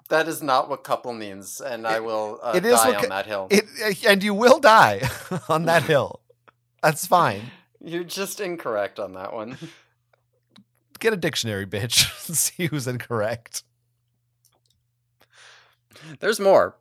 that 0.09 0.29
is 0.29 0.41
not 0.41 0.69
what 0.71 0.85
couple 0.85 1.13
means, 1.13 1.61
and 1.61 1.85
I 1.85 1.99
will 1.99 2.39
uh, 2.41 2.53
it 2.55 2.65
is 2.65 2.75
die 2.75 2.87
what 2.87 2.97
on 2.97 3.03
cou- 3.03 3.09
that 3.09 3.27
hill. 3.27 3.49
It 3.51 4.05
and 4.07 4.23
you 4.23 4.35
will 4.35 4.61
die 4.61 5.09
on 5.49 5.65
that 5.65 5.83
hill. 5.83 6.21
That's 6.81 7.09
fine. 7.09 7.51
You're 7.81 8.05
just 8.05 8.41
incorrect 8.41 9.01
on 9.01 9.15
that 9.15 9.33
one. 9.33 9.59
Get 11.01 11.13
a 11.13 11.17
dictionary, 11.17 11.67
bitch. 11.67 12.09
See 12.33 12.67
who's 12.67 12.87
incorrect. 12.87 13.65
There's 16.21 16.39
more. 16.39 16.77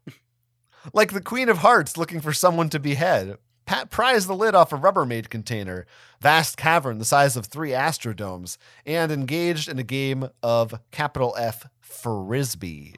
Like 0.94 1.14
the 1.14 1.22
Queen 1.22 1.50
of 1.50 1.58
Hearts 1.60 1.98
looking 1.98 2.22
for 2.22 2.32
someone 2.34 2.70
to 2.70 2.80
behead. 2.80 3.38
Pat 3.66 3.90
pries 3.90 4.28
the 4.28 4.36
lid 4.36 4.56
off 4.56 4.74
a 4.74 4.78
Rubbermaid 4.78 5.30
container, 5.30 5.86
vast 6.22 6.58
cavern 6.58 6.98
the 6.98 7.06
size 7.06 7.38
of 7.38 7.46
three 7.46 7.72
astrodomes, 7.72 8.58
and 8.86 9.12
engaged 9.12 9.70
in 9.70 9.80
a 9.80 9.84
game 9.84 10.30
of 10.42 10.80
capital 10.92 11.36
F 11.38 11.68
frisbee. 11.80 12.96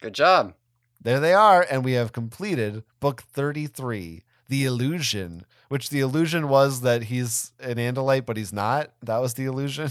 Good 0.00 0.14
job. 0.14 0.54
There 1.00 1.20
they 1.20 1.34
are, 1.34 1.66
and 1.70 1.84
we 1.84 1.92
have 1.92 2.12
completed 2.12 2.82
book 3.00 3.22
33, 3.22 4.22
The 4.48 4.64
Illusion, 4.64 5.44
which 5.68 5.90
the 5.90 6.00
illusion 6.00 6.48
was 6.48 6.80
that 6.80 7.04
he's 7.04 7.52
an 7.60 7.76
Andalite, 7.76 8.26
but 8.26 8.36
he's 8.36 8.52
not. 8.52 8.92
That 9.02 9.18
was 9.18 9.34
the 9.34 9.44
illusion. 9.44 9.90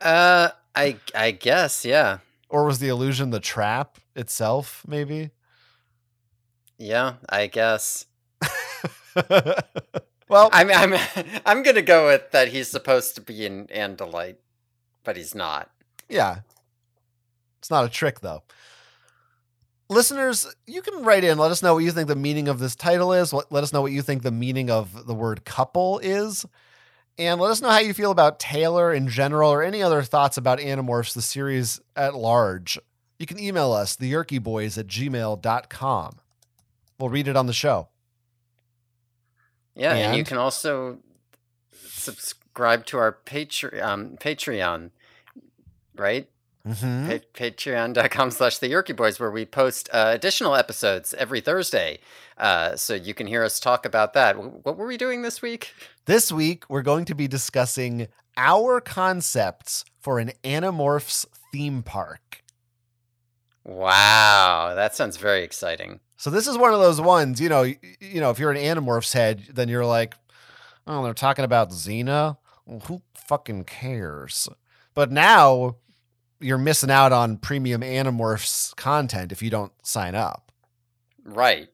Uh, 0.00 0.50
I 0.74 0.96
I 1.14 1.30
guess 1.30 1.84
yeah, 1.84 2.18
or 2.48 2.64
was 2.64 2.80
the 2.80 2.88
illusion 2.88 3.30
the 3.30 3.38
trap 3.38 3.98
itself, 4.16 4.82
maybe? 4.84 5.30
Yeah. 6.82 7.14
I 7.28 7.46
guess. 7.46 8.06
well, 10.28 10.50
I'm 10.52 10.70
I'm 10.70 10.94
I'm 11.46 11.62
gonna 11.62 11.82
go 11.82 12.08
with 12.08 12.32
that. 12.32 12.48
He's 12.48 12.68
supposed 12.68 13.14
to 13.14 13.20
be 13.20 13.46
an 13.46 13.68
Andalite, 13.68 14.36
but 15.04 15.16
he's 15.16 15.34
not. 15.34 15.70
Yeah. 16.08 16.40
It's 17.60 17.70
not 17.70 17.84
a 17.84 17.88
trick, 17.88 18.20
though. 18.20 18.42
Listeners, 19.88 20.52
you 20.66 20.82
can 20.82 21.04
write 21.04 21.22
in. 21.22 21.38
Let 21.38 21.52
us 21.52 21.62
know 21.62 21.74
what 21.74 21.84
you 21.84 21.92
think 21.92 22.08
the 22.08 22.16
meaning 22.16 22.48
of 22.48 22.58
this 22.58 22.74
title 22.74 23.12
is. 23.12 23.32
Let 23.32 23.62
us 23.62 23.72
know 23.72 23.82
what 23.82 23.92
you 23.92 24.02
think 24.02 24.22
the 24.22 24.32
meaning 24.32 24.70
of 24.70 25.06
the 25.06 25.14
word 25.14 25.44
couple 25.44 26.00
is. 26.00 26.44
And 27.18 27.40
let 27.40 27.50
us 27.50 27.60
know 27.60 27.68
how 27.70 27.78
you 27.78 27.94
feel 27.94 28.10
about 28.10 28.40
Taylor 28.40 28.92
in 28.92 29.06
general 29.06 29.52
or 29.52 29.62
any 29.62 29.82
other 29.82 30.02
thoughts 30.02 30.38
about 30.38 30.58
Animorphs, 30.58 31.14
the 31.14 31.22
series 31.22 31.80
at 31.94 32.14
large. 32.14 32.78
You 33.18 33.26
can 33.26 33.38
email 33.38 33.72
us, 33.72 33.96
theyeerkyboys 33.96 34.78
at 34.78 34.88
gmail.com. 34.88 36.16
We'll 37.02 37.10
read 37.10 37.26
it 37.26 37.36
on 37.36 37.46
the 37.48 37.52
show. 37.52 37.88
Yeah, 39.74 39.92
and, 39.94 40.16
you 40.16 40.22
can 40.22 40.38
also 40.38 40.98
subscribe 41.72 42.86
to 42.86 42.98
our 42.98 43.18
Patreon. 43.26 43.82
Um, 43.82 44.16
Patreon, 44.20 44.90
right? 45.96 46.28
Mm-hmm. 46.64 47.08
Pa- 47.10 47.24
Patreon.com 47.34 48.30
slash 48.30 48.58
the 48.58 48.68
Yeerky 48.70 48.94
Boys, 48.94 49.18
where 49.18 49.32
we 49.32 49.44
post 49.44 49.88
uh, 49.92 50.12
additional 50.14 50.54
episodes 50.54 51.12
every 51.14 51.40
Thursday. 51.40 51.98
Uh, 52.38 52.76
so 52.76 52.94
you 52.94 53.14
can 53.14 53.26
hear 53.26 53.42
us 53.42 53.58
talk 53.58 53.84
about 53.84 54.12
that. 54.12 54.36
Wh- 54.36 54.64
What 54.64 54.76
were 54.76 54.86
we 54.86 54.96
doing 54.96 55.22
this 55.22 55.42
week? 55.42 55.74
This 56.04 56.30
week, 56.30 56.62
we're 56.68 56.82
going 56.82 57.04
to 57.06 57.16
be 57.16 57.26
discussing 57.26 58.06
our 58.36 58.80
concepts 58.80 59.84
for 59.98 60.20
an 60.20 60.30
Animorphs 60.44 61.26
theme 61.50 61.82
park. 61.82 62.44
Wow, 63.64 64.74
that 64.76 64.94
sounds 64.94 65.16
very 65.16 65.42
exciting. 65.42 65.98
So 66.22 66.30
this 66.30 66.46
is 66.46 66.56
one 66.56 66.72
of 66.72 66.78
those 66.78 67.00
ones, 67.00 67.40
you 67.40 67.48
know, 67.48 67.62
you 67.62 68.20
know, 68.20 68.30
if 68.30 68.38
you're 68.38 68.52
an 68.52 68.56
Animorphs 68.56 69.12
head, 69.12 69.42
then 69.52 69.68
you're 69.68 69.84
like, 69.84 70.14
oh, 70.86 71.02
they're 71.02 71.14
talking 71.14 71.44
about 71.44 71.70
Xena. 71.70 72.36
Well, 72.64 72.78
who 72.86 73.02
fucking 73.26 73.64
cares? 73.64 74.48
But 74.94 75.10
now 75.10 75.78
you're 76.38 76.58
missing 76.58 76.92
out 76.92 77.10
on 77.12 77.38
premium 77.38 77.80
Animorphs 77.80 78.72
content 78.76 79.32
if 79.32 79.42
you 79.42 79.50
don't 79.50 79.72
sign 79.84 80.14
up, 80.14 80.52
Right. 81.24 81.68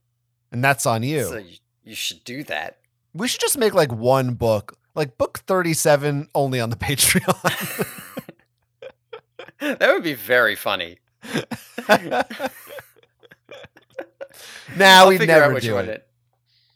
and 0.51 0.65
that's 0.65 0.87
on 0.87 1.03
you. 1.03 1.25
So 1.25 1.37
you, 1.37 1.57
you 1.85 1.95
should 1.95 2.25
do 2.25 2.43
that. 2.45 2.79
we 3.13 3.29
should 3.29 3.43
just 3.43 3.59
make 3.59 3.75
like 3.75 3.93
one 3.93 4.33
book, 4.33 4.79
like 4.95 5.19
book 5.19 5.41
37, 5.41 6.27
only 6.35 6.59
on 6.59 6.71
the 6.71 6.77
Patreon. 6.87 7.87
that 9.79 9.93
would 9.93 10.05
be 10.05 10.15
very 10.15 10.57
funny. 10.57 11.01
now 14.77 15.05
I'll 15.05 15.09
we 15.09 15.19
never 15.19 15.61
do 15.61 15.79
it. 15.79 16.07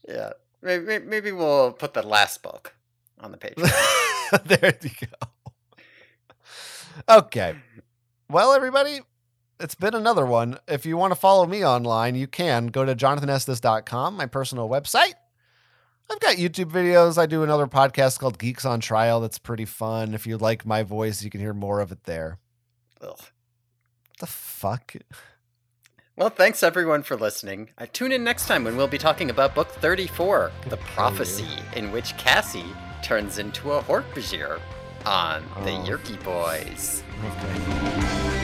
Yeah. 0.08 0.30
Maybe, 0.62 0.98
maybe 1.00 1.32
we'll 1.32 1.72
put 1.72 1.94
the 1.94 2.06
last 2.06 2.42
book 2.42 2.74
on 3.20 3.32
the 3.32 3.36
page. 3.36 3.54
there 4.44 4.78
you 4.82 4.90
go. 5.00 5.28
Okay. 7.08 7.54
Well, 8.28 8.52
everybody, 8.52 9.00
it's 9.58 9.74
been 9.74 9.94
another 9.94 10.24
one. 10.24 10.58
If 10.68 10.86
you 10.86 10.96
want 10.96 11.12
to 11.12 11.18
follow 11.18 11.46
me 11.46 11.64
online, 11.64 12.14
you 12.14 12.26
can 12.26 12.68
go 12.68 12.84
to 12.84 12.94
jonathanestis.com, 12.94 14.16
my 14.16 14.26
personal 14.26 14.68
website. 14.68 15.14
I've 16.10 16.20
got 16.20 16.36
YouTube 16.36 16.70
videos. 16.70 17.16
I 17.18 17.26
do 17.26 17.42
another 17.42 17.66
podcast 17.66 18.18
called 18.18 18.38
Geeks 18.38 18.64
on 18.64 18.80
Trial 18.80 19.20
that's 19.20 19.38
pretty 19.38 19.64
fun. 19.64 20.14
If 20.14 20.26
you 20.26 20.36
like 20.36 20.66
my 20.66 20.82
voice, 20.82 21.22
you 21.22 21.30
can 21.30 21.40
hear 21.40 21.54
more 21.54 21.80
of 21.80 21.90
it 21.90 22.04
there. 22.04 22.38
Ugh. 23.00 23.20
The 24.20 24.26
fuck? 24.26 24.94
Well, 26.16 26.28
thanks 26.28 26.62
everyone 26.62 27.02
for 27.04 27.16
listening. 27.16 27.70
Uh, 27.78 27.86
tune 27.92 28.12
in 28.12 28.22
next 28.22 28.46
time 28.46 28.64
when 28.64 28.76
we'll 28.76 28.86
be 28.86 28.98
talking 28.98 29.30
about 29.30 29.54
book 29.54 29.68
34, 29.68 30.52
The 30.68 30.76
Prophecy, 30.76 31.48
in 31.74 31.90
which 31.90 32.16
Cassie 32.18 32.66
turns 33.02 33.38
into 33.38 33.72
a 33.72 33.82
Hork-Bajir 33.82 34.60
on 35.06 35.42
the 35.64 35.70
Oh. 35.72 35.84
Yeerky 35.84 36.22
Boys. 36.22 37.02
Okay. 37.24 38.41